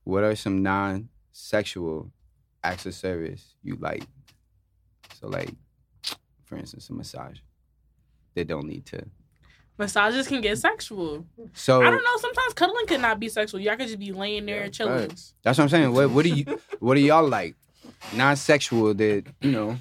What 0.04 0.24
are 0.24 0.36
some 0.36 0.62
non-sexual 1.38 2.10
acts 2.64 2.86
of 2.86 2.94
service 2.94 3.54
you 3.62 3.76
like? 3.80 4.04
So 5.20 5.28
like, 5.28 5.54
for 6.44 6.56
instance, 6.56 6.90
a 6.90 6.92
massage. 6.92 7.38
They 8.34 8.44
don't 8.44 8.66
need 8.66 8.86
to. 8.86 9.04
Massages 9.78 10.26
can 10.26 10.40
get 10.40 10.58
sexual. 10.58 11.24
So 11.54 11.80
I 11.80 11.90
don't 11.90 12.02
know. 12.02 12.16
Sometimes 12.16 12.52
cuddling 12.54 12.86
could 12.86 13.00
not 13.00 13.20
be 13.20 13.28
sexual. 13.28 13.60
Y'all 13.60 13.76
could 13.76 13.86
just 13.86 13.98
be 13.98 14.12
laying 14.12 14.46
there 14.46 14.62
and 14.62 14.74
chilling. 14.74 15.08
Facts. 15.08 15.34
that's 15.42 15.58
what 15.58 15.64
I'm 15.64 15.70
saying. 15.70 15.92
What 15.92 16.10
what 16.10 16.24
do 16.24 16.30
you 16.30 16.58
what 16.80 16.96
do 16.96 17.00
y'all 17.00 17.28
like? 17.28 17.54
Non-sexual 18.14 18.94
that 18.94 19.24
you 19.40 19.52
know 19.52 19.78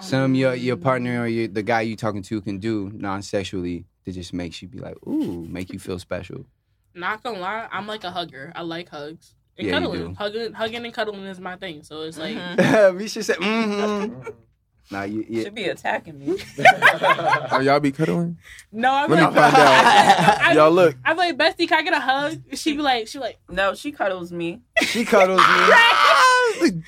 some 0.00 0.34
your 0.34 0.54
your 0.54 0.76
partner 0.76 1.22
or 1.22 1.26
your, 1.26 1.48
the 1.48 1.62
guy 1.62 1.82
you 1.82 1.96
talking 1.96 2.22
to 2.22 2.40
can 2.40 2.58
do 2.58 2.90
non-sexually 2.94 3.84
that 4.04 4.12
just 4.12 4.32
makes 4.32 4.62
you 4.62 4.68
be 4.68 4.78
like, 4.78 4.96
ooh, 5.06 5.46
make 5.48 5.70
you 5.70 5.78
feel 5.78 5.98
special. 5.98 6.46
Not 6.94 7.22
gonna 7.22 7.38
lie, 7.38 7.68
I'm 7.70 7.86
like 7.86 8.04
a 8.04 8.10
hugger. 8.10 8.52
I 8.56 8.62
like 8.62 8.88
hugs. 8.88 9.34
And 9.60 9.68
Yeah, 9.68 9.78
you 9.78 9.80
cuddling. 9.86 10.08
do. 10.08 10.14
Hugging 10.14 10.52
hugging 10.52 10.84
and 10.84 10.94
cuddling 10.94 11.24
is 11.24 11.40
my 11.40 11.56
thing. 11.56 11.82
So 11.82 12.02
it's 12.02 12.18
like 12.18 12.36
Mhm. 12.36 12.96
we 12.98 13.08
should 13.08 13.24
say, 13.24 13.34
mm-hmm. 13.34 14.28
Nah, 14.92 15.02
you, 15.04 15.24
you 15.28 15.42
Should 15.44 15.54
be 15.54 15.66
attacking 15.66 16.18
me. 16.18 16.36
Oh, 17.52 17.60
y'all 17.60 17.78
be 17.78 17.92
cuddling? 17.92 18.38
No, 18.72 18.92
I'm 18.92 19.08
Let 19.08 19.16
me 19.18 19.22
like 19.24 19.34
find 19.34 19.54
out. 19.56 20.40
I, 20.42 20.52
Y'all 20.56 20.70
look. 20.72 20.96
I'm 21.04 21.16
like, 21.16 21.36
Bestie, 21.38 21.68
can 21.68 21.78
I 21.78 21.82
get 21.82 21.92
a 21.94 22.00
hug? 22.00 22.40
She 22.54 22.72
be 22.74 22.82
like, 22.82 23.06
she 23.06 23.18
be 23.18 23.22
like, 23.22 23.38
No, 23.48 23.74
she 23.74 23.92
cuddles 23.92 24.32
me. 24.32 24.62
she 24.82 25.04
cuddles 25.04 25.38
me. 25.38 25.44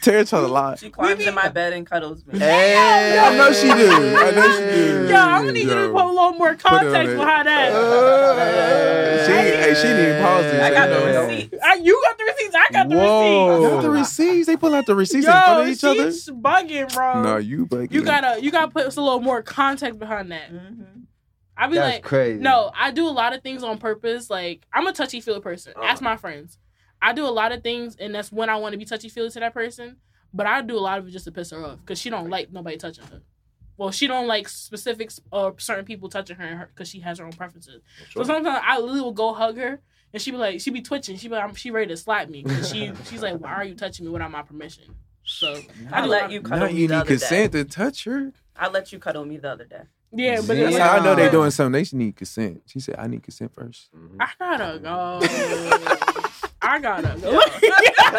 Terrence 0.02 0.30
had 0.30 0.44
a 0.44 0.48
lot. 0.48 0.78
She 0.78 0.90
climbs 0.90 1.26
in 1.26 1.34
my 1.34 1.48
bed 1.48 1.72
and 1.72 1.86
cuddles 1.86 2.24
me. 2.26 2.38
Hey, 2.38 3.18
I 3.18 3.36
know 3.36 3.52
she 3.52 3.68
do. 3.68 4.16
I 4.16 4.30
know 4.30 4.52
she 4.52 4.64
do. 4.64 5.08
yo, 5.08 5.16
I'm 5.16 5.40
gonna 5.42 5.52
need 5.52 5.64
you 5.64 5.74
to 5.74 5.92
put 5.92 6.04
a 6.04 6.08
little 6.08 6.32
more 6.32 6.54
context 6.54 7.12
it. 7.12 7.16
behind 7.16 7.48
that. 7.48 7.72
Uh, 7.72 9.26
she, 9.26 9.32
hey, 9.32 9.74
she 9.74 9.88
didn't 9.88 10.22
pause 10.22 10.44
this. 10.44 10.62
I 10.62 10.70
got 10.70 10.88
you 10.88 10.94
the 10.94 11.12
know. 11.12 11.26
receipt. 11.26 11.54
I, 11.62 11.74
you 11.74 12.02
got 12.04 12.18
the 12.18 12.24
receipts. 12.24 12.54
I 12.54 12.68
got 12.72 12.88
the 12.88 12.96
Whoa. 12.96 13.62
Not 13.62 13.82
the 13.82 13.90
receipts. 13.90 14.46
They 14.46 14.56
pull 14.56 14.74
out 14.74 14.86
the 14.86 14.94
receipts 14.94 15.26
receipts. 15.26 15.36
in 15.36 15.42
front 15.44 15.62
of 15.62 15.68
each 15.68 15.84
other. 15.84 16.12
she's 16.12 16.28
bugging, 16.28 16.94
bro. 16.94 17.22
No, 17.22 17.36
you 17.36 17.66
bugging. 17.66 17.92
you 17.92 18.02
gotta, 18.02 18.42
you 18.42 18.50
gotta 18.50 18.70
put 18.70 18.84
a 18.84 19.00
little 19.00 19.20
more 19.20 19.42
context 19.42 19.98
behind 19.98 20.32
that. 20.32 20.48
hmm 20.50 20.82
I 21.54 21.66
be 21.68 21.74
That's 21.74 21.96
like, 21.96 22.02
crazy. 22.02 22.40
No, 22.40 22.72
I 22.74 22.90
do 22.90 23.06
a 23.06 23.10
lot 23.10 23.34
of 23.34 23.42
things 23.42 23.62
on 23.62 23.78
purpose. 23.78 24.30
Like 24.30 24.66
I'm 24.72 24.86
a 24.86 24.92
touchy 24.92 25.20
feely 25.20 25.40
person. 25.40 25.74
Ask 25.82 26.02
my 26.02 26.16
friends. 26.16 26.58
I 27.02 27.12
do 27.12 27.26
a 27.26 27.28
lot 27.30 27.52
of 27.52 27.62
things, 27.62 27.96
and 27.96 28.14
that's 28.14 28.30
when 28.32 28.48
I 28.48 28.56
want 28.56 28.72
to 28.72 28.78
be 28.78 28.84
touchy 28.84 29.08
feely 29.08 29.28
to 29.30 29.40
that 29.40 29.52
person. 29.52 29.96
But 30.32 30.46
I 30.46 30.62
do 30.62 30.78
a 30.78 30.80
lot 30.80 30.98
of 30.98 31.06
it 31.06 31.10
just 31.10 31.24
to 31.26 31.32
piss 31.32 31.50
her 31.50 31.62
off 31.66 31.80
because 31.80 31.98
she 32.00 32.08
don't 32.08 32.30
like 32.30 32.50
nobody 32.52 32.76
touching 32.78 33.04
her. 33.04 33.20
Well, 33.76 33.90
she 33.90 34.06
don't 34.06 34.26
like 34.26 34.48
specifics 34.48 35.20
or 35.32 35.54
certain 35.58 35.84
people 35.84 36.08
touching 36.08 36.36
her 36.36 36.70
because 36.74 36.88
she 36.88 37.00
has 37.00 37.18
her 37.18 37.24
own 37.26 37.32
preferences. 37.32 37.82
So 38.12 38.22
sometimes 38.22 38.60
I 38.64 38.78
literally 38.78 39.00
will 39.00 39.12
go 39.12 39.34
hug 39.34 39.56
her, 39.58 39.80
and 40.12 40.22
she 40.22 40.30
be 40.30 40.36
like, 40.36 40.60
she 40.60 40.70
be 40.70 40.80
twitching. 40.80 41.16
She 41.16 41.28
be 41.28 41.34
like, 41.34 41.44
I'm, 41.44 41.54
she 41.54 41.70
ready 41.70 41.88
to 41.88 41.96
slap 41.96 42.28
me. 42.30 42.44
'cause 42.44 42.70
she 42.70 42.92
she's 43.10 43.22
like, 43.22 43.38
why 43.40 43.50
are 43.52 43.64
you 43.64 43.74
touching 43.74 44.06
me 44.06 44.12
without 44.12 44.30
my 44.30 44.42
permission? 44.42 44.84
So 45.24 45.60
I 45.92 46.00
do 46.02 46.06
a 46.06 46.08
lot 46.08 46.08
let 46.08 46.24
of- 46.26 46.32
you 46.32 46.40
Now 46.40 46.48
cuddle 46.48 46.68
me 46.68 46.80
you 46.80 46.88
the 46.88 46.94
need 46.94 47.00
other 47.00 47.08
consent 47.08 47.52
day. 47.52 47.62
to 47.64 47.68
touch 47.68 48.04
her. 48.04 48.32
I 48.56 48.68
let 48.68 48.92
you 48.92 48.98
cuddle 48.98 49.24
me 49.24 49.36
the 49.38 49.50
other 49.50 49.64
day. 49.64 49.82
Yeah, 50.14 50.40
but 50.46 50.56
Yeah. 50.56 50.64
That's 50.64 50.76
it's 50.76 50.82
how 50.84 50.98
I 50.98 51.04
know 51.04 51.14
they 51.14 51.22
like- 51.24 51.32
doing 51.32 51.50
something. 51.50 51.72
They 51.72 51.84
should 51.84 51.98
need 51.98 52.16
consent. 52.16 52.62
She 52.66 52.80
said, 52.80 52.96
"I 52.98 53.06
need 53.06 53.22
consent 53.22 53.52
first. 53.54 53.88
I 54.20 54.28
gotta 54.38 54.78
go. 54.78 56.18
I 56.62 56.78
gotta 56.78 57.18
go. 57.20 57.40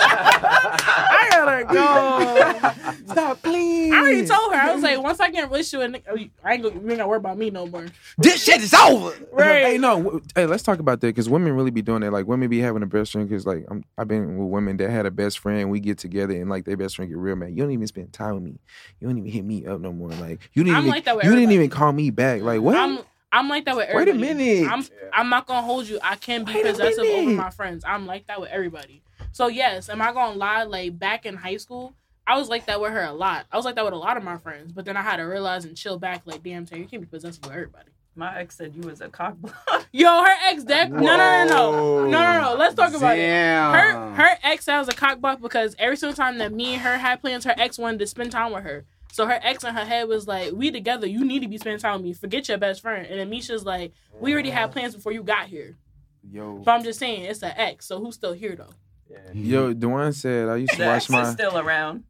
I 0.04 1.28
gotta 1.32 1.64
go. 1.74 3.14
Stop 3.14 3.42
please. 3.42 3.94
I 3.94 3.98
already 4.00 4.26
told 4.28 4.54
her. 4.54 4.60
I 4.60 4.74
was 4.74 4.84
like, 4.84 5.02
once 5.02 5.20
I 5.20 5.30
get 5.30 5.40
in 5.40 5.46
a 5.46 5.48
relationship, 5.48 5.92
with 5.92 6.02
oh, 6.10 6.18
I 6.44 6.54
ain't 6.54 6.64
gonna, 6.64 6.76
you 6.76 6.82
ain't 6.82 6.98
gotta 6.98 7.08
worry 7.08 7.18
about 7.18 7.38
me 7.38 7.50
no 7.50 7.68
more. 7.68 7.86
This 8.18 8.44
shit 8.44 8.62
is 8.62 8.74
over. 8.74 9.14
Right? 9.32 9.64
Hey, 9.66 9.78
no. 9.78 10.02
w- 10.04 10.22
Hey, 10.36 10.46
let's 10.46 10.64
talk 10.64 10.80
about 10.80 11.02
that 11.02 11.08
because 11.08 11.30
women 11.30 11.54
really 11.54 11.72
be 11.72 11.82
doing 11.82 12.02
that. 12.02 12.12
Like, 12.12 12.28
women 12.28 12.50
be 12.50 12.60
having 12.60 12.84
a 12.84 12.86
best 12.88 13.12
friend 13.14 13.28
because, 13.28 13.46
like, 13.46 13.66
I'm, 13.70 13.84
I've 13.98 14.08
been 14.08 14.38
with 14.38 14.50
women 14.50 14.78
that 14.78 14.90
had 14.90 15.06
a 15.06 15.12
best 15.12 15.40
friend. 15.40 15.70
We 15.70 15.80
get 15.80 15.98
together 15.98 16.34
and 16.34 16.50
like 16.50 16.66
their 16.66 16.78
best 16.78 16.96
friend 16.96 17.10
get 17.10 17.18
real 17.18 17.36
mad. 17.36 17.52
You 17.52 17.58
don't 17.64 17.72
even 17.72 17.88
spend 17.88 18.12
time 18.14 18.34
with 18.36 18.44
me. 18.44 18.60
You 19.00 19.08
don't 19.08 19.18
even 19.18 19.32
hit 19.32 19.46
me 19.46 19.66
up 19.66 19.80
no 19.80 19.92
more. 19.94 20.10
Like, 20.10 20.40
you 20.54 20.64
didn't 20.64 20.76
I'm 20.78 20.84
even. 20.84 20.92
like 20.92 21.06
that 21.06 21.16
with 21.16 21.26
you 21.26 21.32
didn't 21.36 21.52
even 21.52 21.70
call 21.70 21.92
me 21.94 22.10
back. 22.10 22.42
Like, 22.42 22.62
what? 22.62 22.76
I'm 22.76 23.00
I'm 23.34 23.50
like 23.50 23.66
that 23.66 23.76
with 23.76 23.90
everybody. 23.90 24.20
Wait 24.20 24.32
a 24.32 24.36
minute. 24.36 24.72
I'm 24.72 24.86
I'm 25.12 25.30
not 25.30 25.48
gonna 25.48 25.66
hold 25.66 25.88
you. 25.88 26.00
I 26.02 26.16
can 26.16 26.46
be 26.46 26.54
Wait 26.54 26.66
possessive 26.66 27.04
over 27.04 27.32
my 27.32 27.50
friends. 27.50 27.84
I'm 27.86 28.06
like 28.06 28.28
that 28.28 28.40
with 28.40 28.52
everybody. 28.52 29.02
So 29.32 29.48
yes, 29.48 29.90
am 29.90 30.02
I 30.02 30.14
gonna 30.14 30.38
lie? 30.38 30.64
Like 30.64 30.98
back 31.00 31.26
in 31.26 31.36
high 31.36 31.58
school, 31.58 31.96
I 32.28 32.38
was 32.38 32.48
like 32.48 32.68
that 32.68 32.80
with 32.80 32.92
her 32.92 33.04
a 33.04 33.12
lot. 33.12 33.48
I 33.52 33.58
was 33.58 33.66
like 33.66 33.76
that 33.76 33.86
with 33.86 33.96
a 33.96 33.98
lot 33.98 34.18
of 34.18 34.24
my 34.24 34.38
friends. 34.38 34.72
But 34.72 34.86
then 34.86 34.96
I 34.96 35.02
had 35.02 35.18
to 35.18 35.24
realize 35.24 35.66
and 35.66 35.76
chill 35.76 35.98
back. 35.98 36.22
Like, 36.26 36.44
damn, 36.44 36.66
Tay, 36.66 36.78
you 36.78 36.86
can't 36.86 37.02
be 37.02 37.08
possessive 37.08 37.44
with 37.44 37.54
everybody. 37.54 37.90
My 38.16 38.40
ex 38.40 38.56
said 38.56 38.76
you 38.76 38.84
was 38.84 39.02
a 39.02 39.10
cock 39.10 39.36
block. 39.38 39.88
Yo, 39.92 40.08
her 40.08 40.36
ex 40.46 40.64
deck. 40.64 40.92
No, 40.92 41.00
no, 41.00 41.18
no, 41.18 41.46
no, 41.48 42.06
no, 42.06 42.10
no, 42.12 42.42
no. 42.42 42.56
Let's 42.56 42.76
talk 42.76 42.94
about 42.94 43.18
it. 43.18 43.22
Damn. 43.22 43.74
her 43.74 44.24
her 44.24 44.38
ex 44.44 44.66
sounds 44.66 44.88
a 44.88 44.92
cockblock 44.92 45.42
because 45.42 45.76
every 45.80 45.98
single 45.98 46.16
time 46.16 46.38
that 46.38 46.54
me 46.54 46.76
and 46.76 46.84
her 46.84 47.00
had 47.00 47.20
plans, 47.22 47.46
her 47.46 47.56
ex 47.58 47.80
wanted 47.80 47.98
to 48.00 48.06
spend 48.08 48.32
time 48.32 48.54
with 48.54 48.64
her. 48.64 48.86
So 49.14 49.28
her 49.28 49.40
ex 49.44 49.64
in 49.64 49.76
her 49.76 49.86
head 49.86 50.08
was 50.08 50.28
like, 50.28 50.54
"We 50.54 50.72
together. 50.72 51.06
You 51.08 51.24
need 51.24 51.42
to 51.44 51.48
be 51.48 51.58
spending 51.60 51.80
time 51.80 51.94
with 51.98 52.04
me. 52.04 52.14
Forget 52.14 52.50
your 52.50 52.58
best 52.58 52.82
friend." 52.82 53.06
And 53.06 53.20
then 53.20 53.30
Misha's 53.30 53.64
like, 53.64 53.94
"We 54.20 54.34
already 54.34 54.50
had 54.50 54.72
plans 54.72 54.96
before 54.96 55.12
you 55.12 55.22
got 55.22 55.46
here." 55.46 55.78
Yo, 56.32 56.62
But 56.66 56.72
I'm 56.72 56.84
just 56.84 56.98
saying, 57.00 57.24
it's 57.26 57.44
an 57.44 57.52
ex. 57.56 57.86
So 57.86 58.00
who's 58.00 58.16
still 58.16 58.34
here 58.34 58.56
though? 58.56 58.74
Yeah. 59.10 59.18
Yo, 59.34 59.74
Dewan 59.74 60.14
said 60.14 60.50
I 60.50 60.56
used 60.56 60.72
to 60.74 60.78
The 60.80 60.86
wash 60.88 61.10
my. 61.10 61.32
still 61.32 61.58
around. 61.60 62.06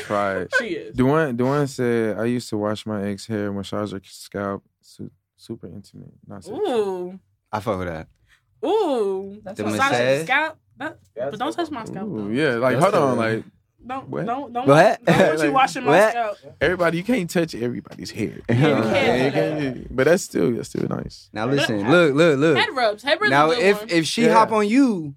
Try 0.00 0.38
it. 0.40 0.52
She 0.58 0.66
is. 0.66 0.96
Dewan, 0.96 1.36
Dewan 1.36 1.66
said 1.68 2.18
I 2.18 2.24
used 2.24 2.48
to 2.50 2.58
wash 2.58 2.84
my 2.84 3.04
ex 3.08 3.26
hair, 3.26 3.52
massage 3.52 3.92
her 3.92 4.00
scalp, 4.04 4.62
so 4.82 5.08
super 5.36 5.68
intimate. 5.68 6.12
Not 6.26 6.44
sexual. 6.44 6.68
Ooh, 6.68 7.20
I 7.50 7.60
fuck 7.60 7.78
with 7.78 7.88
that. 7.88 8.08
ooh. 8.66 9.40
That's 9.42 9.56
The 9.56 9.64
Massage 9.64 9.90
massage? 9.92 10.22
scalp. 10.24 10.58
That, 10.76 10.98
but 11.14 11.38
don't 11.38 11.52
touch 11.54 11.70
my 11.70 11.84
scalp. 11.84 12.08
Ooh, 12.08 12.30
yeah, 12.32 12.54
like 12.56 12.78
That's 12.78 12.92
hold 12.92 13.10
on, 13.10 13.16
like 13.16 13.44
Don't, 13.86 14.08
What? 14.08 14.24
don't, 14.26 14.52
don't, 14.52 14.66
What? 14.66 15.04
don't 15.04 15.18
want 15.18 15.32
you 15.38 15.38
Like, 15.46 15.52
washing 15.54 15.84
my 15.84 15.90
what? 15.90 16.10
scalp. 16.10 16.36
everybody, 16.60 16.96
you 16.98 17.04
can't 17.04 17.28
touch 17.28 17.54
everybody's 17.54 18.10
hair. 18.10 18.40
Yeah, 18.48 18.54
you 18.54 18.62
can't 18.82 18.94
Yeah, 18.94 19.28
do 19.28 19.30
that. 19.30 19.32
can't- 19.74 19.96
but 19.96 20.04
that's 20.04 20.22
still 20.22 20.52
that's 20.52 20.68
still 20.70 20.88
nice. 20.88 21.28
Now 21.32 21.46
listen, 21.46 21.90
look, 21.90 22.14
look, 22.14 22.38
look. 22.38 22.56
Head 22.56 22.68
rubs. 22.74 23.02
Head 23.02 23.20
rubs. 23.20 23.30
Now 23.30 23.50
is 23.50 23.58
a 23.58 23.60
good 23.60 23.66
if 23.68 23.78
one. 23.80 23.88
if 23.90 24.06
she 24.06 24.22
Yeah. 24.24 24.32
hop 24.32 24.52
on 24.52 24.66
you, 24.68 25.14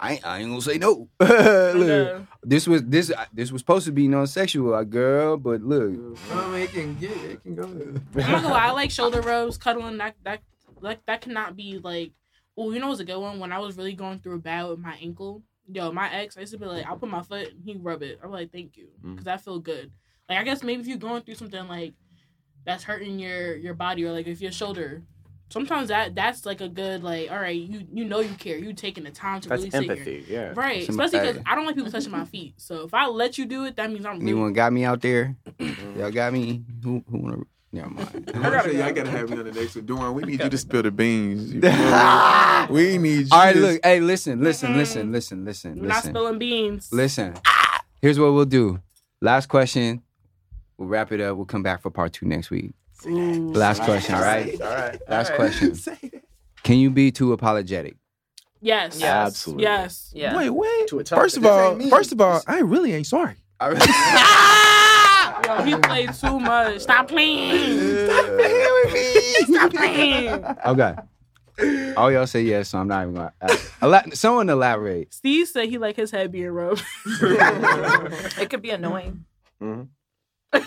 I 0.00 0.12
ain't, 0.14 0.26
I 0.26 0.38
ain't 0.38 0.48
gonna 0.48 0.60
say 0.62 0.78
no. 0.78 1.08
look, 1.20 1.88
Yeah. 1.88 2.20
this 2.42 2.66
was 2.66 2.84
this 2.84 3.12
this 3.34 3.50
was 3.52 3.60
supposed 3.60 3.84
to 3.86 3.92
be 3.92 4.06
non-sexual, 4.08 4.72
uh, 4.74 4.84
girl, 4.84 5.36
but 5.36 5.60
look, 5.60 5.90
I 6.32 6.48
mean, 6.50 6.62
it 6.62 6.70
can 6.70 6.94
get, 6.94 7.10
it 7.10 7.42
can 7.42 7.54
go. 7.56 7.64
I'm 7.64 7.94
not 8.14 8.42
gonna 8.42 8.48
lie, 8.54 8.66
I 8.68 8.70
like 8.70 8.90
shoulder 8.90 9.20
rubs, 9.20 9.58
cuddling. 9.58 9.98
That 9.98 10.14
that 10.24 10.40
like 10.80 11.04
that 11.06 11.20
cannot 11.20 11.56
be 11.56 11.78
like. 11.82 12.12
Oh, 12.60 12.72
you 12.72 12.80
know 12.80 12.88
what's 12.88 12.98
a 12.98 13.04
good 13.04 13.20
one? 13.20 13.38
When 13.38 13.52
I 13.52 13.60
was 13.60 13.76
really 13.76 13.92
going 13.92 14.18
through 14.18 14.34
a 14.34 14.38
bad 14.38 14.66
with 14.66 14.80
my 14.80 14.96
ankle, 15.00 15.44
yo, 15.70 15.92
my 15.92 16.12
ex, 16.12 16.36
I 16.36 16.40
used 16.40 16.52
to 16.52 16.58
be 16.58 16.66
like, 16.66 16.86
I'll 16.86 16.96
put 16.96 17.08
my 17.10 17.22
foot, 17.22 17.48
and 17.52 17.62
he 17.64 17.76
rub 17.76 18.02
it. 18.02 18.18
I'm 18.22 18.30
like, 18.30 18.50
thank 18.52 18.76
you, 18.76 18.88
Mm. 19.04 19.14
because 19.16 19.26
I 19.28 19.36
feel 19.36 19.58
good. 19.58 19.90
Like 20.28 20.38
I 20.38 20.42
guess 20.44 20.62
maybe 20.62 20.80
if 20.82 20.86
you're 20.88 20.98
going 20.98 21.22
through 21.22 21.34
something 21.36 21.66
like 21.68 21.94
that's 22.64 22.84
hurting 22.84 23.18
your 23.18 23.56
your 23.56 23.74
body, 23.74 24.04
or 24.04 24.12
like 24.12 24.26
if 24.26 24.40
your 24.40 24.52
shoulder, 24.52 25.02
sometimes 25.50 25.88
that 25.88 26.14
that's 26.14 26.44
like 26.44 26.60
a 26.60 26.68
good 26.68 27.02
like, 27.02 27.30
all 27.30 27.38
right, 27.38 27.56
you 27.58 27.86
you 27.92 28.04
know 28.04 28.20
you 28.20 28.34
care, 28.34 28.58
you 28.58 28.72
taking 28.74 29.04
the 29.04 29.10
time 29.10 29.40
to 29.40 29.48
That's 29.48 29.60
really 29.60 29.70
sit 29.70 29.82
here. 29.84 29.92
empathy. 29.92 30.24
Yeah. 30.28 30.52
Right, 30.54 30.84
Some- 30.84 31.00
especially 31.00 31.26
because. 31.28 31.42
I 31.46 31.54
don't 31.54 31.64
like 31.66 31.76
people 31.76 31.90
touching 31.90 32.10
my 32.12 32.24
feet. 32.26 32.54
So 32.58 32.84
if 32.84 32.92
I 32.92 33.06
let 33.06 33.38
you 33.38 33.46
do 33.46 33.64
it, 33.64 33.76
that 33.76 33.90
means 33.90 34.04
I'm 34.04 34.18
really 34.18 34.32
anyone 34.32 34.52
got 34.52 34.72
me 34.72 34.84
out 34.84 35.00
there? 35.00 35.36
Y'all 35.96 36.10
got 36.10 36.32
me? 36.34 36.62
Who 36.84 37.02
who 37.10 37.18
wanna? 37.18 37.42
Never 37.70 37.90
mind. 37.90 38.30
I 38.34 38.40
gotta 38.50 38.74
y'all 38.74 38.92
gotta 38.92 39.10
have 39.10 39.28
me 39.30 39.38
on 39.38 39.44
the 39.44 39.52
next 39.52 39.76
one. 39.76 39.84
Duane, 39.86 40.14
we 40.14 40.22
need 40.22 40.42
you 40.42 40.48
to 40.48 40.58
spill 40.58 40.82
the 40.82 40.90
beans. 40.90 41.52
You 41.52 41.60
feel 41.60 42.66
we 42.74 42.96
need 42.98 43.20
you. 43.20 43.28
All 43.30 43.38
right, 43.38 43.52
to- 43.54 43.60
look, 43.60 43.80
hey, 43.84 44.00
listen, 44.00 44.40
listen, 44.42 44.70
Mm-mm. 44.72 44.76
listen, 44.76 45.12
listen, 45.12 45.44
listen, 45.44 45.80
We're 45.80 45.86
not 45.88 46.02
spilling 46.04 46.38
beans. 46.38 46.88
listen. 46.92 47.34
Here's 48.00 48.18
what 48.18 48.32
we'll 48.32 48.44
do. 48.46 48.80
Last 49.20 49.48
question. 49.48 50.02
We'll 50.78 50.88
wrap 50.88 51.12
it 51.12 51.20
up. 51.20 51.36
We'll 51.36 51.44
come 51.46 51.62
back 51.62 51.82
for 51.82 51.90
part 51.90 52.12
two 52.14 52.24
next 52.26 52.50
week. 52.50 52.72
Ooh. 53.06 53.52
Last 53.52 53.82
question, 53.82 54.14
all 54.14 54.22
right? 54.22 54.60
All 54.60 54.68
right. 54.74 54.98
Last 55.08 55.30
All 55.32 55.38
right. 55.38 55.52
question. 55.52 56.00
Can 56.62 56.78
you 56.78 56.90
be 56.90 57.10
too 57.10 57.32
apologetic? 57.32 57.96
Yes. 58.60 58.98
Yeah. 59.00 59.24
Absolutely. 59.26 59.64
Yes. 59.64 60.10
Yeah. 60.14 60.36
Wait, 60.36 60.50
wait. 60.50 60.88
To 60.88 61.00
a 61.00 61.04
First 61.04 61.36
of 61.36 61.44
all, 61.46 61.78
first 61.90 62.12
of 62.12 62.20
all, 62.20 62.42
I 62.46 62.60
really 62.60 62.92
ain't 62.92 63.06
sorry. 63.06 63.36
All 63.60 63.72
right. 63.72 64.94
Yo, 65.48 65.62
he 65.62 65.76
played 65.76 66.12
too 66.14 66.38
much. 66.38 66.80
Stop 66.80 67.08
playing. 67.08 68.06
Stop 68.06 68.26
playing 68.26 68.68
with 68.84 68.92
me. 68.94 69.54
Stop 69.54 69.72
playing. 69.72 70.44
okay. 70.66 70.94
All 71.96 72.12
y'all 72.12 72.26
say 72.26 72.42
yes, 72.42 72.68
so 72.68 72.78
I'm 72.78 72.86
not 72.88 73.02
even 73.02 73.14
gonna. 73.14 73.32
Ask. 73.40 73.72
Ela- 73.82 74.04
someone 74.14 74.48
elaborate. 74.48 75.12
Steve 75.12 75.48
said 75.48 75.68
he 75.68 75.78
like 75.78 75.96
his 75.96 76.10
head 76.12 76.30
being 76.30 76.50
rubbed. 76.50 76.84
It 78.40 78.48
could 78.50 78.62
be 78.62 78.70
annoying. 78.70 79.24
Mhm. 79.60 79.88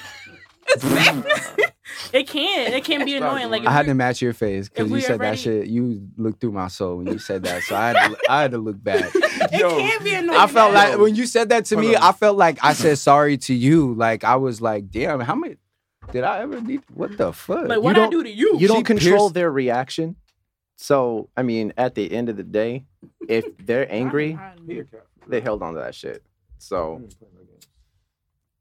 It's 0.74 0.84
bad. 0.86 1.71
It 2.14 2.28
can. 2.28 2.74
It 2.74 2.84
can 2.84 3.06
be 3.06 3.16
annoying. 3.16 3.50
Like 3.50 3.66
I 3.66 3.72
had 3.72 3.86
to 3.88 3.94
match 3.94 4.22
your 4.22 4.34
face 4.34 4.70
because 4.70 4.90
you 4.90 5.02
said 5.02 5.20
already- 5.20 5.36
that 5.38 5.40
shit. 5.42 5.68
You 5.68 6.08
looked 6.18 6.42
through 6.42 6.52
my 6.54 6.68
soul 6.68 6.98
when 6.98 7.08
you 7.08 7.20
said 7.20 7.44
that, 7.44 7.64
so 7.64 7.76
I 7.76 7.88
had 7.90 8.10
to, 8.10 8.18
I 8.30 8.42
had 8.42 8.52
to 8.52 8.58
look 8.58 8.82
back. 8.84 9.12
it 9.16 9.60
Yo. 9.60 9.70
can 9.78 10.04
be 10.04 10.14
annoying. 10.14 10.40
I 10.40 10.48
felt 10.48 10.74
man. 10.74 10.90
like 10.92 11.00
when 11.00 11.16
you 11.16 11.26
said 11.26 11.50
that 11.50 11.66
to 11.66 11.76
Hold 11.76 11.88
me, 11.88 11.96
on. 11.96 12.04
I 12.04 12.12
felt 12.12 12.38
like 12.38 12.60
I 12.64 12.74
said 12.74 12.98
sorry 12.98 13.38
to 13.38 13.54
you. 13.54 13.94
Like 13.94 14.24
I 14.24 14.36
was 14.36 14.62
like, 14.62 14.90
damn, 14.90 15.20
how 15.20 15.36
many 15.36 15.58
did 16.12 16.24
I 16.24 16.40
ever 16.40 16.60
need? 16.62 16.82
What 16.94 17.18
the 17.18 17.32
fuck? 17.34 17.68
like 17.68 17.82
what 17.82 17.98
I 17.98 18.08
don't- 18.10 18.24
to 18.24 18.30
you. 18.30 18.58
You 18.60 18.68
don't 18.68 18.84
control 18.84 19.28
pierced- 19.28 19.34
their 19.36 19.52
reaction. 19.52 20.16
So, 20.78 21.30
I 21.38 21.44
mean, 21.44 21.74
at 21.78 21.94
the 21.94 22.12
end 22.12 22.28
of 22.30 22.38
the 22.38 22.44
day, 22.44 22.86
if 23.30 23.46
they're 23.64 23.86
angry, 23.94 24.38
they 25.28 25.40
held 25.40 25.62
on 25.62 25.76
to 25.76 25.80
that 25.80 25.94
shit. 25.94 26.24
So, 26.58 27.04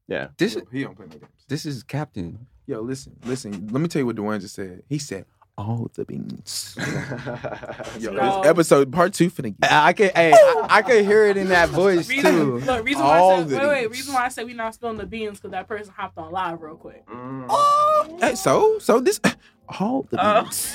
this 0.07 0.57
he 0.71 0.83
don't 0.83 0.95
play 0.95 1.05
no 1.07 1.17
games. 1.17 1.31
this 1.47 1.65
is 1.65 1.83
Captain. 1.83 2.47
Yo, 2.67 2.81
listen, 2.81 3.15
listen. 3.25 3.67
Let 3.71 3.81
me 3.81 3.87
tell 3.87 3.99
you 4.01 4.05
what 4.05 4.15
Dwayne 4.15 4.39
just 4.41 4.55
said. 4.55 4.83
He 4.87 4.97
said 4.97 5.25
all 5.57 5.89
the 5.93 6.05
beans. 6.05 6.75
Yo, 7.99 8.11
No. 8.11 8.39
this 8.41 8.47
episode 8.49 8.91
part 8.91 9.13
two 9.13 9.29
finna 9.29 9.55
get. 9.59 9.71
I 9.71 9.87
I 9.87 9.93
could, 9.93 10.11
hey, 10.15 10.31
I, 10.33 10.67
I 10.69 10.81
could 10.81 11.05
hear 11.05 11.25
it 11.25 11.37
in 11.37 11.49
that 11.49 11.69
voice 11.83 12.07
Reason, 12.09 12.31
too. 12.33 12.57
look, 12.59 12.85
reason 12.85 13.03
why 13.03 13.17
All 13.17 13.31
I 13.31 13.37
said 13.39 13.49
the 13.49 13.57
wait, 13.57 13.67
wait. 13.67 13.81
beans. 13.81 13.91
Reason 13.91 14.13
why 14.13 14.25
I 14.25 14.29
said 14.29 14.45
we 14.45 14.53
not 14.53 14.73
spilling 14.73 14.97
the 14.97 15.05
beans 15.05 15.37
because 15.39 15.51
that 15.51 15.67
person 15.67 15.93
hopped 15.95 16.17
on 16.17 16.31
live 16.31 16.61
real 16.61 16.75
quick. 16.75 17.03
Oh, 17.11 18.17
hey, 18.21 18.35
so, 18.35 18.79
so 18.79 18.99
this 18.99 19.19
all 19.79 20.03
the 20.09 20.17
Oh. 20.25 20.43
beans. 20.43 20.73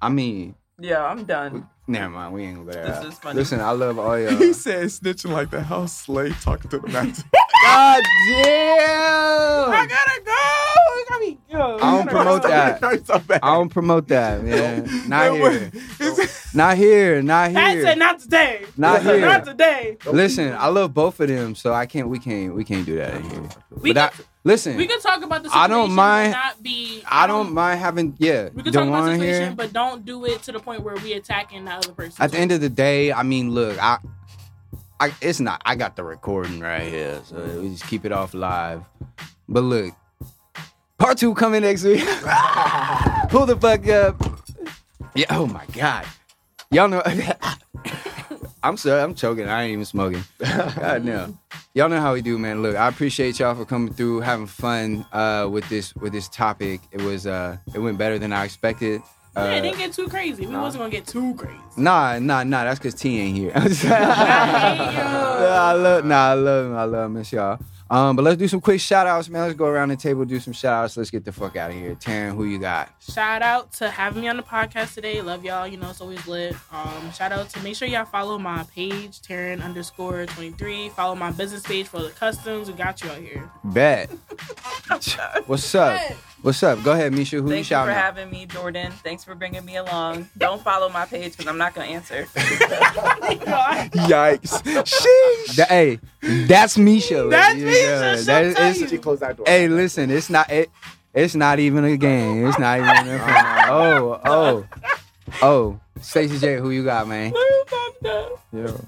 I 0.00 0.08
mean, 0.08 0.54
Yeah, 0.82 1.04
I'm 1.04 1.22
done. 1.24 1.68
never 1.86 2.08
mind. 2.10 2.34
We 2.34 2.42
ain't 2.42 2.56
gonna 2.56 2.66
go 2.66 2.72
there. 2.72 3.00
This 3.02 3.12
is 3.12 3.18
funny. 3.20 3.38
Listen, 3.38 3.60
I 3.60 3.70
love 3.70 4.00
all 4.00 4.18
y'all. 4.18 4.36
he 4.36 4.52
said 4.52 4.86
snitching 4.86 5.30
like 5.30 5.50
the 5.50 5.62
house 5.62 5.96
slave 5.96 6.36
talking 6.42 6.68
to 6.70 6.80
the 6.80 6.88
master. 6.92 7.22
God 7.64 8.02
I 8.04 8.32
damn! 8.42 9.88
gotta 9.88 10.20
go. 10.24 10.32
I 10.32 11.04
gotta 11.08 11.20
be, 11.24 11.38
yo, 11.48 11.76
I 11.80 11.96
don't 11.98 12.08
promote 12.10 12.42
that. 12.42 12.80
so. 13.06 13.22
I 13.30 13.54
don't 13.54 13.68
promote 13.68 14.08
that, 14.08 14.42
man. 14.42 14.82
Not 15.08 15.38
That 15.38 15.70
here. 16.00 16.28
Not 16.52 16.76
here. 16.76 17.22
Not 17.22 17.52
Pat 17.52 17.72
here. 17.74 17.82
said 17.84 17.98
not 17.98 18.18
today. 18.18 18.64
Not 18.76 19.02
here. 19.02 19.20
Not 19.20 19.44
today. 19.44 19.96
Listen, 20.06 20.52
I 20.54 20.66
love 20.66 20.92
both 20.92 21.20
of 21.20 21.28
them, 21.28 21.54
so 21.54 21.72
I 21.72 21.86
can't. 21.86 22.08
We 22.08 22.18
can't. 22.18 22.56
We 22.56 22.64
can't 22.64 22.84
do 22.84 22.96
that 22.96 23.14
in 23.14 23.30
here. 23.30 23.48
We 23.80 23.92
but 23.92 24.12
could, 24.12 24.24
I, 24.24 24.24
listen, 24.44 24.76
we 24.76 24.86
can 24.86 25.00
talk 25.00 25.22
about 25.22 25.42
the 25.42 25.50
I 25.52 25.66
don't 25.68 25.92
mind- 25.92 26.32
not 26.32 26.62
be. 26.62 27.02
I 27.08 27.26
don't 27.26 27.52
mind 27.52 27.80
having. 27.80 28.14
Yeah, 28.18 28.48
We 28.54 28.62
could 28.62 28.72
talk 28.72 28.88
about 28.88 29.04
the 29.06 29.12
situation, 29.12 29.42
here. 29.42 29.54
but 29.54 29.72
don't 29.72 30.04
do 30.04 30.24
it 30.26 30.42
to 30.44 30.52
the 30.52 30.58
point 30.60 30.82
where 30.82 30.96
we 30.96 31.12
attacking 31.14 31.64
the 31.64 31.72
other 31.72 31.92
person. 31.92 32.22
At 32.22 32.32
the 32.32 32.38
end 32.38 32.52
of 32.52 32.60
the 32.60 32.68
day, 32.68 33.12
I 33.12 33.22
mean, 33.22 33.50
look, 33.50 33.80
I, 33.82 33.98
I, 35.00 35.12
it's 35.20 35.40
not. 35.40 35.62
I 35.64 35.74
got 35.74 35.96
the 35.96 36.04
recording 36.04 36.60
right 36.60 36.82
here, 36.82 37.20
so 37.24 37.36
we 37.60 37.70
just 37.70 37.86
keep 37.86 38.04
it 38.04 38.12
off 38.12 38.34
live. 38.34 38.82
But 39.48 39.62
look, 39.62 39.94
part 40.98 41.18
two 41.18 41.34
coming 41.34 41.62
next 41.62 41.84
week. 41.84 42.00
Pull 43.28 43.46
the 43.46 43.56
fuck 43.60 43.86
up. 43.88 44.40
Yeah. 45.14 45.26
Oh 45.30 45.46
my 45.46 45.66
god. 45.72 46.06
Y'all 46.70 46.88
know. 46.88 47.02
I'm 48.62 48.76
sorry. 48.76 49.02
I'm 49.02 49.14
choking. 49.14 49.48
I 49.48 49.64
ain't 49.64 49.72
even 49.72 49.84
smoking. 49.84 50.22
God 50.38 51.04
no. 51.04 51.36
Y'all 51.74 51.88
know 51.88 52.00
how 52.00 52.12
we 52.12 52.22
do, 52.22 52.38
man. 52.38 52.62
Look, 52.62 52.76
I 52.76 52.88
appreciate 52.88 53.38
y'all 53.38 53.54
for 53.54 53.64
coming 53.64 53.92
through, 53.92 54.20
having 54.20 54.46
fun 54.46 55.04
uh, 55.12 55.48
with 55.50 55.68
this 55.68 55.94
with 55.96 56.12
this 56.12 56.28
topic. 56.28 56.80
It 56.92 57.02
was 57.02 57.26
uh, 57.26 57.56
it 57.74 57.78
went 57.80 57.98
better 57.98 58.18
than 58.18 58.32
I 58.32 58.44
expected. 58.44 59.02
Uh, 59.34 59.44
yeah, 59.44 59.54
it 59.54 59.62
didn't 59.62 59.78
get 59.78 59.92
too 59.94 60.08
crazy. 60.08 60.46
We 60.46 60.52
nah. 60.52 60.62
wasn't 60.62 60.82
gonna 60.82 60.90
get 60.90 61.06
too 61.06 61.34
crazy. 61.34 61.56
Nah, 61.76 62.18
nah, 62.18 62.44
nah. 62.44 62.64
That's 62.64 62.78
because 62.78 62.94
T 62.94 63.18
ain't 63.18 63.36
here. 63.36 63.52
I 63.54 63.60
hate 63.60 63.82
you. 63.82 63.90
I 65.48 65.72
love, 65.72 66.04
nah, 66.04 66.30
I 66.30 66.34
love. 66.34 66.72
I 66.74 66.84
love. 66.84 67.10
Miss 67.10 67.32
y'all. 67.32 67.58
Um, 67.92 68.16
but 68.16 68.22
let's 68.22 68.38
do 68.38 68.48
some 68.48 68.62
quick 68.62 68.80
shout 68.80 69.06
outs, 69.06 69.28
man. 69.28 69.42
Let's 69.42 69.54
go 69.54 69.66
around 69.66 69.90
the 69.90 69.96
table, 69.96 70.24
do 70.24 70.40
some 70.40 70.54
shout 70.54 70.84
outs. 70.84 70.96
Let's 70.96 71.10
get 71.10 71.26
the 71.26 71.32
fuck 71.32 71.56
out 71.56 71.72
of 71.72 71.76
here. 71.76 71.94
Taryn, 71.94 72.34
who 72.34 72.44
you 72.44 72.58
got? 72.58 72.90
Shout 73.00 73.42
out 73.42 73.70
to 73.74 73.90
having 73.90 74.22
me 74.22 74.28
on 74.28 74.38
the 74.38 74.42
podcast 74.42 74.94
today. 74.94 75.20
Love 75.20 75.44
y'all. 75.44 75.68
You 75.68 75.76
know, 75.76 75.90
it's 75.90 76.00
always 76.00 76.26
lit. 76.26 76.56
Um, 76.72 77.12
shout 77.12 77.32
out 77.32 77.50
to 77.50 77.60
make 77.62 77.76
sure 77.76 77.86
y'all 77.86 78.06
follow 78.06 78.38
my 78.38 78.64
page, 78.74 79.20
Taryn 79.20 79.62
underscore 79.62 80.24
23. 80.24 80.88
Follow 80.88 81.14
my 81.14 81.32
business 81.32 81.60
page 81.64 81.86
for 81.86 82.02
the 82.02 82.08
customs. 82.08 82.68
We 82.68 82.74
got 82.74 83.02
you 83.02 83.10
out 83.10 83.18
here. 83.18 83.50
Bet. 83.62 84.08
What's 85.46 85.74
up? 85.74 86.00
What's 86.42 86.60
up? 86.64 86.82
Go 86.82 86.90
ahead, 86.92 87.12
Misha. 87.12 87.36
Who 87.36 87.42
you 87.42 87.48
Thank 87.48 87.58
you 87.58 87.64
for 87.64 87.68
shouting 87.68 87.94
out? 87.94 88.00
having 88.02 88.28
me, 88.30 88.46
Jordan. 88.46 88.90
Thanks 89.04 89.22
for 89.22 89.36
bringing 89.36 89.64
me 89.64 89.76
along. 89.76 90.28
Don't 90.36 90.60
follow 90.60 90.88
my 90.88 91.06
page 91.06 91.32
because 91.32 91.46
I'm 91.46 91.56
not 91.56 91.72
gonna 91.72 91.86
answer. 91.86 92.24
Yikes. 93.92 94.60
Sheesh. 94.64 95.54
That- 95.56 95.68
hey, 95.68 96.00
that's 96.20 96.76
Misha. 96.76 97.28
That's 97.30 97.54
ladies. 97.54 97.64
Misha, 97.66 97.80
Yeah, 97.80 98.16
that 98.22 98.44
is- 98.44 98.58
it's- 98.58 98.90
she 98.90 98.98
closed 98.98 99.22
that 99.22 99.36
door. 99.36 99.46
Hey, 99.46 99.68
listen, 99.68 100.10
it's 100.10 100.28
not 100.28 100.50
it. 100.50 100.68
It's 101.14 101.36
not 101.36 101.60
even 101.60 101.84
a 101.84 101.96
game. 101.96 102.46
It's 102.48 102.58
not 102.58 102.78
even. 102.80 102.90
A, 102.90 103.18
oh, 103.70 104.20
oh, 104.24 104.64
oh. 105.42 105.78
Stacey 106.00 106.38
J, 106.38 106.56
who 106.56 106.70
you 106.70 106.82
got, 106.82 107.06
man? 107.06 107.32
Yo, 108.52 108.80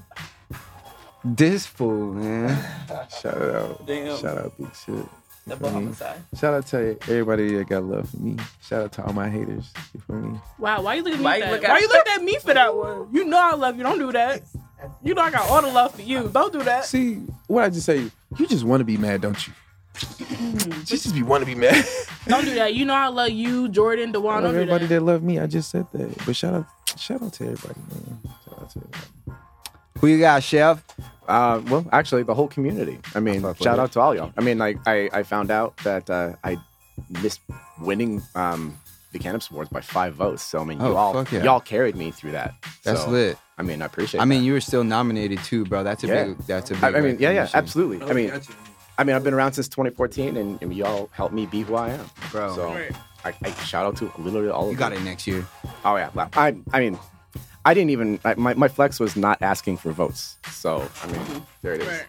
This 1.25 1.67
fool, 1.67 2.15
man. 2.15 2.49
shout 3.21 3.37
it 3.41 3.55
out. 3.55 3.87
Damn. 3.87 4.19
Shout 4.19 4.39
out 4.39 4.59
big 4.59 4.75
shit. 4.75 5.07
Double 5.47 5.69
feel 5.69 5.79
me? 5.79 5.85
homicide. 5.85 6.23
Shout 6.39 6.55
out 6.55 6.67
to 6.69 6.97
everybody 7.03 7.55
that 7.57 7.69
got 7.69 7.85
love 7.85 8.09
for 8.09 8.17
me. 8.17 8.37
Shout 8.63 8.83
out 8.83 8.93
to 8.93 9.05
all 9.05 9.13
my 9.13 9.29
haters. 9.29 9.73
You 9.93 10.01
feel 10.01 10.17
me? 10.17 10.41
Wow, 10.59 10.83
why 10.83 10.95
you 10.95 11.03
looking 11.03 11.15
at 11.15 11.19
me 11.19 11.25
Why 11.25 11.41
for 11.41 11.47
you 11.47 11.51
that? 11.51 11.61
look 11.63 11.69
Why 11.69 11.79
you 11.81 11.89
looking 11.89 12.13
at 12.15 12.23
me 12.25 12.39
for 12.39 12.55
that 12.55 12.75
one? 12.75 13.09
You 13.13 13.25
know 13.25 13.39
I 13.39 13.55
love 13.55 13.77
you. 13.77 13.83
Don't 13.83 13.99
do 13.99 14.13
that. 14.13 14.43
You 15.03 15.15
know 15.15 15.23
I 15.23 15.31
got 15.31 15.49
all 15.51 15.63
the 15.63 15.69
love 15.69 15.95
for 15.95 16.03
you. 16.03 16.29
Don't 16.29 16.53
do 16.53 16.63
that. 16.63 16.85
See, 16.85 17.17
what 17.47 17.65
I 17.65 17.71
just 17.71 17.87
say, 17.87 18.11
you 18.37 18.47
just 18.47 18.65
want 18.65 18.81
to 18.81 18.85
be 18.85 18.97
mad, 18.97 19.21
don't 19.21 19.47
you? 19.47 19.53
Mm. 19.95 20.71
just, 20.85 21.05
just 21.05 21.15
be 21.15 21.23
want 21.23 21.43
to 21.43 21.47
be 21.47 21.55
mad. 21.55 21.85
Don't 22.27 22.45
do 22.45 22.55
that. 22.57 22.75
You 22.75 22.85
know 22.85 22.95
I 22.95 23.09
love 23.09 23.31
you, 23.31 23.69
Jordan, 23.69 24.09
I 24.11 24.13
Dewan. 24.13 24.35
love 24.35 24.43
Don't 24.45 24.53
do 24.55 24.59
everybody 24.61 24.87
that. 24.87 24.95
that 24.97 25.01
love 25.03 25.23
me. 25.23 25.39
I 25.39 25.47
just 25.47 25.71
said 25.71 25.87
that. 25.93 26.27
But 26.27 26.35
shout 26.37 26.55
out, 26.55 26.67
shout 26.99 27.23
out 27.23 27.33
to 27.35 27.45
everybody, 27.45 27.81
man. 27.91 28.19
Shout 28.45 28.59
out 28.61 28.71
to 28.71 28.79
everybody. 28.81 29.41
Who 30.01 30.07
you 30.09 30.19
got, 30.19 30.43
Chef? 30.43 30.83
Uh, 31.29 31.61
well, 31.69 31.87
actually, 31.93 32.23
the 32.23 32.35
whole 32.35 32.49
community. 32.49 32.99
I 33.15 33.21
mean, 33.21 33.41
fuck 33.43 33.57
shout 33.59 33.79
out 33.79 33.93
to 33.93 34.01
all 34.01 34.15
y'all. 34.15 34.33
I 34.37 34.41
mean, 34.43 34.59
like, 34.59 34.79
I, 34.87 35.09
I 35.13 35.23
found 35.23 35.51
out 35.51 35.77
that 35.79 36.09
uh, 36.11 36.35
I 36.45 36.59
missed 37.23 37.41
winning 37.81 38.23
um, 38.35 38.79
the 39.13 39.19
Cannabis 39.19 39.51
Awards 39.51 39.71
by 39.71 39.81
five 39.81 40.15
votes. 40.15 40.43
So 40.43 40.61
I 40.61 40.65
mean, 40.65 40.79
Oh, 40.81 40.91
you 40.91 40.97
all 40.97 41.13
fuck 41.15 41.33
yeah. 41.33 41.43
y'all 41.45 41.61
carried 41.61 41.97
me 41.97 42.11
through 42.11 42.33
that. 42.33 42.55
That's 42.83 43.03
So, 43.05 43.11
lit. 43.11 43.39
I 43.57 43.63
mean, 43.63 43.83
I 43.83 43.87
appreciate. 43.87 44.19
It. 44.19 44.23
I 44.23 44.27
mean, 44.27 44.41
that. 44.41 44.47
you 44.47 44.53
were 44.53 44.61
still 44.61 44.85
nominated 44.85 45.39
too, 45.45 45.65
bro. 45.65 45.83
That's 45.85 46.03
a 46.05 46.09
Yeah. 46.09 46.25
big. 46.25 46.39
That's 46.47 46.71
a 46.71 46.75
big. 46.75 46.85
I, 46.85 46.89
I 46.89 47.01
mean, 47.01 47.17
yeah, 47.21 47.31
yeah, 47.31 47.41
recognition. 47.43 47.59
absolutely. 47.59 48.03
I 48.03 48.13
mean, 48.13 48.33
I 48.99 49.05
mean, 49.05 49.17
I've 49.17 49.25
been 49.25 49.35
around 49.35 49.53
since 49.55 49.69
2014, 49.69 50.37
and, 50.37 50.61
and 50.63 50.75
y'all 50.75 51.09
helped 51.13 51.35
me 51.35 51.47
be 51.47 51.63
who 51.63 51.75
I 51.77 51.91
am. 51.91 52.07
Bro. 52.31 52.55
so 52.55 52.69
I, 53.25 53.33
I 53.43 53.51
shout 53.65 53.87
out 53.87 53.97
to 53.99 54.13
literally 54.19 54.51
all 54.51 54.67
of 54.67 54.73
You 54.73 54.77
got 54.79 54.93
it 54.93 55.03
next 55.03 55.27
year. 55.27 55.47
Oh 55.85 55.97
yeah, 55.97 56.11
Well, 56.15 56.29
I 56.35 56.57
I 56.73 56.81
mean, 56.81 56.99
I 57.65 57.75
didn't 57.75 57.91
even 57.91 58.19
I, 58.25 58.35
my 58.35 58.55
my 58.55 58.69
flex 58.69 59.01
was 59.01 59.17
not 59.17 59.41
asking 59.43 59.77
for 59.79 59.93
votes. 59.93 60.37
So 60.51 60.89
I 61.03 61.07
mean, 61.07 61.47
there 61.63 61.75
it 61.75 61.83
is. 61.83 61.89
Right. 61.89 62.07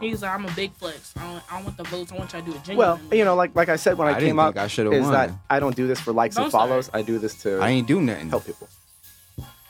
He's 0.00 0.22
like, 0.22 0.32
I'm 0.34 0.44
a 0.44 0.50
big 0.52 0.72
flex. 0.72 1.14
I 1.16 1.22
don't, 1.22 1.42
I 1.52 1.54
don't 1.56 1.64
want 1.66 1.76
the 1.76 1.84
votes. 1.84 2.10
I 2.12 2.16
want 2.16 2.32
y'all 2.32 2.42
to 2.42 2.50
do 2.50 2.72
it 2.72 2.76
Well, 2.76 2.98
you 3.12 3.24
know, 3.24 3.36
like 3.36 3.54
like 3.54 3.68
I 3.68 3.76
said 3.76 3.96
when 3.96 4.08
I, 4.08 4.12
I 4.12 4.14
came 4.14 4.36
think 4.36 4.38
up, 4.40 4.56
I 4.56 4.66
should've 4.66 4.92
is 4.92 5.02
won. 5.02 5.12
that 5.12 5.30
I 5.48 5.60
don't 5.60 5.76
do 5.76 5.86
this 5.86 6.00
for 6.00 6.12
likes 6.12 6.34
Don't 6.34 6.44
and 6.46 6.50
start. 6.50 6.68
follows. 6.68 6.90
I 6.92 7.02
do 7.02 7.18
this 7.18 7.34
to 7.42 7.60
I 7.60 7.70
ain't 7.70 7.86
do 7.86 8.00
nothing. 8.00 8.28
help 8.28 8.44
people. 8.46 8.68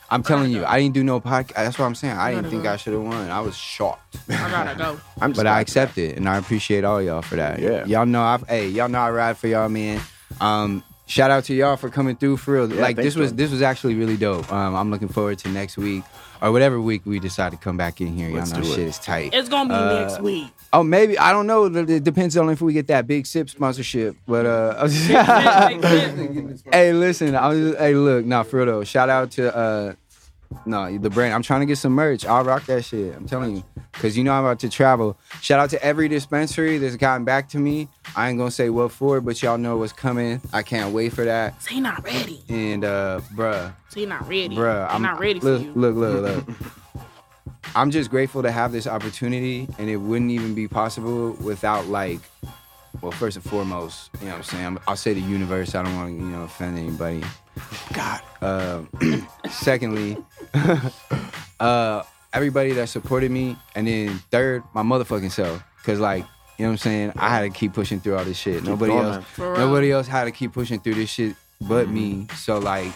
I'm 0.09 0.21
telling 0.21 0.51
you. 0.51 0.63
I 0.65 0.79
didn't 0.79 0.93
do 0.93 1.03
no 1.03 1.19
podcast. 1.19 1.53
That's 1.55 1.79
what 1.79 1.85
I'm 1.85 1.95
saying. 1.95 2.15
I 2.15 2.33
didn't 2.33 2.51
think 2.51 2.63
go. 2.63 2.71
I 2.73 2.77
should 2.77 2.93
have 2.93 3.01
won. 3.01 3.29
I 3.31 3.39
was 3.41 3.55
shocked. 3.57 4.17
I 4.29 4.49
gotta 4.51 4.75
go. 4.77 4.99
I'm 5.21 5.31
but 5.31 5.41
I 5.47 5.53
glad- 5.53 5.61
accept 5.61 5.97
it, 5.97 6.17
and 6.17 6.29
I 6.29 6.37
appreciate 6.37 6.83
all 6.83 7.01
y'all 7.01 7.21
for 7.23 7.35
that. 7.37 7.59
Yeah. 7.59 7.85
y'all 7.85 8.05
know 8.05 8.21
I've. 8.21 8.47
Hey, 8.47 8.69
y'all 8.69 8.87
know 8.89 8.99
I 8.99 9.09
ride 9.11 9.37
for 9.37 9.47
y'all, 9.47 9.67
man. 9.69 9.99
Um, 10.39 10.83
shout 11.05 11.31
out 11.31 11.43
to 11.45 11.53
y'all 11.53 11.75
for 11.77 11.89
coming 11.89 12.15
through 12.15 12.37
for 12.37 12.53
real. 12.55 12.73
Yeah, 12.73 12.81
like 12.81 12.95
this 12.95 13.15
was 13.15 13.29
Jordan. 13.31 13.37
this 13.37 13.51
was 13.51 13.61
actually 13.61 13.95
really 13.95 14.17
dope. 14.17 14.51
Um, 14.51 14.75
I'm 14.75 14.91
looking 14.91 15.07
forward 15.07 15.39
to 15.39 15.49
next 15.49 15.77
week 15.77 16.03
or 16.41 16.51
whatever 16.51 16.79
week 16.81 17.03
we 17.05 17.19
decide 17.19 17.51
to 17.51 17.57
come 17.57 17.77
back 17.77 18.01
in 18.01 18.07
here. 18.15 18.27
Y'all 18.27 18.37
Let's 18.39 18.51
know 18.53 18.61
do 18.61 18.71
it. 18.71 18.75
shit 18.75 18.87
is 18.87 18.99
tight. 18.99 19.33
It's 19.33 19.49
gonna 19.49 19.69
be 19.69 19.75
Uh, 19.75 19.99
next 20.01 20.21
week. 20.21 20.47
Oh, 20.73 20.83
maybe 20.83 21.17
I 21.17 21.31
don't 21.31 21.47
know. 21.47 21.65
It 21.65 21.89
it 21.89 22.03
depends 22.03 22.35
on 22.37 22.49
if 22.49 22.61
we 22.61 22.73
get 22.73 22.87
that 22.87 23.07
big 23.07 23.25
sip 23.25 23.49
sponsorship. 23.49 24.15
But 24.27 24.45
uh, 24.45 24.87
hey, 26.71 26.93
listen, 26.93 27.35
I 27.35 27.47
was 27.47 27.75
hey, 27.77 27.93
look, 27.95 28.25
nah, 28.25 28.43
for 28.43 28.57
real 28.57 28.65
though. 28.65 28.83
Shout 28.83 29.09
out 29.09 29.31
to 29.31 29.55
uh, 29.55 29.93
no, 30.65 30.97
the 30.97 31.09
brand. 31.09 31.33
I'm 31.33 31.41
trying 31.41 31.61
to 31.61 31.65
get 31.65 31.77
some 31.77 31.93
merch. 31.93 32.25
I'll 32.25 32.43
rock 32.43 32.65
that 32.65 32.83
shit. 32.85 33.15
I'm 33.15 33.27
telling 33.27 33.57
you, 33.57 33.63
cause 33.93 34.15
you 34.17 34.23
know 34.23 34.33
I'm 34.33 34.43
about 34.43 34.59
to 34.59 34.69
travel. 34.69 35.17
Shout 35.41 35.59
out 35.59 35.69
to 35.71 35.83
every 35.83 36.07
dispensary 36.07 36.77
that's 36.77 36.95
gotten 36.95 37.25
back 37.25 37.49
to 37.49 37.57
me. 37.59 37.87
I 38.15 38.29
ain't 38.29 38.37
gonna 38.37 38.51
say 38.51 38.69
what 38.69 38.91
for, 38.91 39.21
but 39.21 39.41
y'all 39.43 39.57
know 39.57 39.77
what's 39.77 39.93
coming. 39.93 40.41
I 40.53 40.63
can't 40.63 40.93
wait 40.93 41.13
for 41.13 41.25
that. 41.25 41.61
So 41.61 41.71
he 41.71 41.81
not 41.81 42.03
ready. 42.03 42.43
And 42.49 42.83
uh, 42.85 43.21
bruh, 43.33 43.73
So 43.89 43.99
he 43.99 44.05
not 44.05 44.27
ready. 44.27 44.55
bruh, 44.55 44.85
I'm 44.89 44.95
I'm 44.97 45.01
not 45.01 45.19
ready 45.19 45.39
look, 45.39 45.61
for 45.61 45.67
you. 45.67 45.73
Look, 45.75 45.95
look, 45.95 46.45
look. 46.47 46.57
I'm 47.75 47.91
just 47.91 48.09
grateful 48.09 48.41
to 48.43 48.51
have 48.51 48.71
this 48.71 48.87
opportunity, 48.87 49.67
and 49.77 49.89
it 49.89 49.97
wouldn't 49.97 50.31
even 50.31 50.55
be 50.55 50.67
possible 50.67 51.31
without 51.33 51.87
like, 51.87 52.19
well, 53.01 53.11
first 53.11 53.37
and 53.37 53.45
foremost, 53.45 54.09
you 54.19 54.25
know 54.27 54.31
what 54.33 54.37
I'm 54.37 54.43
saying. 54.43 54.63
I'm- 54.63 54.79
I'll 54.87 54.95
say 54.95 55.13
the 55.13 55.21
universe. 55.21 55.75
I 55.75 55.83
don't 55.83 55.95
want 55.95 56.09
to, 56.09 56.13
you 56.15 56.29
know, 56.31 56.43
offend 56.43 56.77
anybody. 56.77 57.23
God. 57.93 58.21
Uh, 58.41 58.81
secondly, 59.49 60.17
uh, 61.59 62.03
everybody 62.33 62.73
that 62.73 62.89
supported 62.89 63.31
me, 63.31 63.55
and 63.75 63.87
then 63.87 64.19
third, 64.31 64.63
my 64.73 64.83
motherfucking 64.83 65.31
self, 65.31 65.63
cause 65.83 65.99
like. 65.99 66.25
You 66.57 66.63
know 66.63 66.69
what 66.69 66.73
I'm 66.75 66.77
saying? 66.77 67.13
I 67.17 67.27
had 67.27 67.41
to 67.41 67.49
keep 67.49 67.73
pushing 67.73 67.99
through 67.99 68.15
all 68.15 68.23
this 68.23 68.37
shit. 68.37 68.63
Nobody 68.63 68.93
going, 68.93 69.03
else, 69.05 69.15
man. 69.15 69.23
For 69.23 69.51
real. 69.51 69.59
nobody 69.59 69.91
else 69.91 70.07
had 70.07 70.23
to 70.23 70.31
keep 70.31 70.53
pushing 70.53 70.79
through 70.79 70.93
this 70.93 71.09
shit 71.09 71.35
but 71.59 71.89
me. 71.89 72.27
So 72.37 72.59
like, 72.59 72.93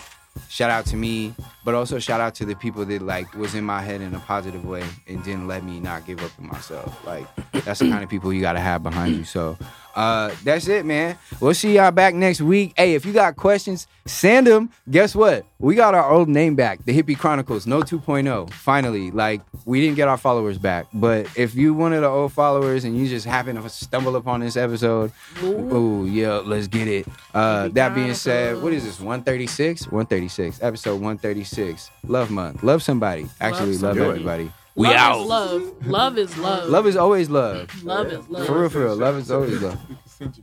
shout 0.47 0.69
out 0.69 0.85
to 0.85 0.95
me, 0.95 1.35
but 1.65 1.75
also 1.75 1.99
shout 1.99 2.21
out 2.21 2.35
to 2.35 2.45
the 2.45 2.55
people 2.55 2.85
that 2.85 3.01
like 3.01 3.33
was 3.35 3.55
in 3.55 3.65
my 3.65 3.81
head 3.81 3.99
in 3.99 4.15
a 4.15 4.19
positive 4.21 4.63
way 4.63 4.85
and 5.09 5.21
didn't 5.25 5.49
let 5.49 5.65
me 5.65 5.81
not 5.81 6.05
give 6.05 6.23
up 6.23 6.31
on 6.39 6.47
myself. 6.47 7.05
Like 7.05 7.27
that's 7.51 7.81
the 7.81 7.89
kind 7.89 8.01
of 8.01 8.09
people 8.09 8.31
you 8.31 8.39
gotta 8.39 8.61
have 8.61 8.81
behind 8.81 9.13
you. 9.17 9.25
So 9.25 9.57
uh 9.99 10.33
that's 10.45 10.67
it, 10.67 10.85
man. 10.85 11.17
We'll 11.41 11.53
see 11.53 11.75
y'all 11.75 11.91
back 11.91 12.15
next 12.15 12.39
week. 12.41 12.73
Hey, 12.77 12.95
if 12.95 13.05
you 13.05 13.11
got 13.11 13.35
questions, 13.35 13.85
send 14.05 14.47
them. 14.47 14.69
Guess 14.89 15.13
what? 15.13 15.45
We 15.59 15.75
got 15.75 15.93
our 15.93 16.09
old 16.09 16.29
name 16.29 16.55
back, 16.55 16.85
the 16.85 16.93
Hippy 16.93 17.15
Chronicles, 17.15 17.67
no 17.67 17.81
2.0. 17.81 18.49
Finally, 18.53 19.11
like 19.11 19.41
we 19.65 19.81
didn't 19.81 19.97
get 19.97 20.07
our 20.07 20.17
followers 20.17 20.57
back, 20.57 20.87
but 20.93 21.27
if 21.35 21.53
you 21.53 21.73
one 21.73 21.91
of 21.91 22.01
the 22.01 22.07
old 22.07 22.31
followers 22.31 22.85
and 22.85 22.97
you 22.97 23.09
just 23.09 23.25
happen 23.25 23.61
to 23.61 23.69
stumble 23.69 24.15
upon 24.15 24.39
this 24.39 24.55
episode, 24.55 25.11
ooh, 25.43 26.05
yeah, 26.09 26.35
let's 26.45 26.67
get 26.67 26.87
it. 26.87 27.05
Uh, 27.33 27.67
that 27.69 27.93
being 27.93 28.13
said, 28.13 28.61
what 28.61 28.71
is 28.71 28.85
this? 28.85 28.99
136? 28.99 29.83
136. 29.87 30.63
Episode 30.63 30.93
136. 30.93 31.91
Love 32.07 32.31
month. 32.31 32.63
Love 32.63 32.81
somebody. 32.81 33.27
Actually, 33.41 33.77
love, 33.77 33.97
somebody. 33.97 34.09
everybody. 34.09 34.51
We 34.79 34.87
love 34.87 34.95
out. 34.95 35.19
Is 35.21 35.27
love. 35.27 35.87
Love 35.87 36.17
is 36.17 36.37
love. 36.37 36.69
Love 36.69 36.87
is 36.87 36.95
always 36.95 37.29
love. 37.29 37.83
Love 37.83 38.07
is 38.11 38.29
love. 38.29 38.45
For 38.47 38.59
real, 38.61 38.69
for 38.69 38.79
real. 38.85 38.95
Love 38.95 39.17
is 39.17 39.29
always 39.29 39.61
love. 39.61 39.79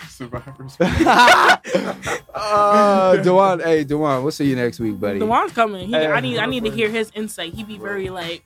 Survivors. 0.08 0.76
Uh, 2.38 3.16
Dewan, 3.22 3.60
hey, 3.60 3.82
Dewan, 3.84 4.22
we'll 4.22 4.30
see 4.32 4.46
you 4.48 4.56
next 4.56 4.78
week, 4.78 4.98
buddy. 5.00 5.18
Dewan's 5.18 5.52
coming. 5.52 5.86
He, 5.88 5.92
Hey. 5.94 6.06
I 6.06 6.20
need 6.20 6.38
I 6.38 6.46
need 6.46 6.64
to 6.64 6.70
hear 6.70 6.90
his 6.90 7.10
insight. 7.14 7.54
He 7.54 7.64
be 7.64 7.78
very 7.78 8.08
like 8.10 8.44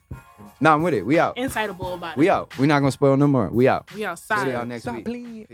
Nah, 0.59 0.73
I'm 0.75 0.81
with 0.83 0.93
it. 0.93 1.05
We 1.05 1.19
out. 1.19 1.35
insightable 1.37 1.93
about 1.95 2.15
We 2.17 2.25
it. 2.25 2.27
We 2.27 2.29
out. 2.29 2.57
we 2.57 2.67
not 2.67 2.79
going 2.79 2.87
to 2.89 2.93
spoil 2.93 3.17
no 3.17 3.27
more. 3.27 3.49
We 3.49 3.67
out. 3.67 3.91
We 3.93 3.99
See 4.01 4.05
outside. 4.05 4.51
y'all 4.51 4.65
next 4.65 4.85
week. 4.85 5.05
Peace. 5.05 5.47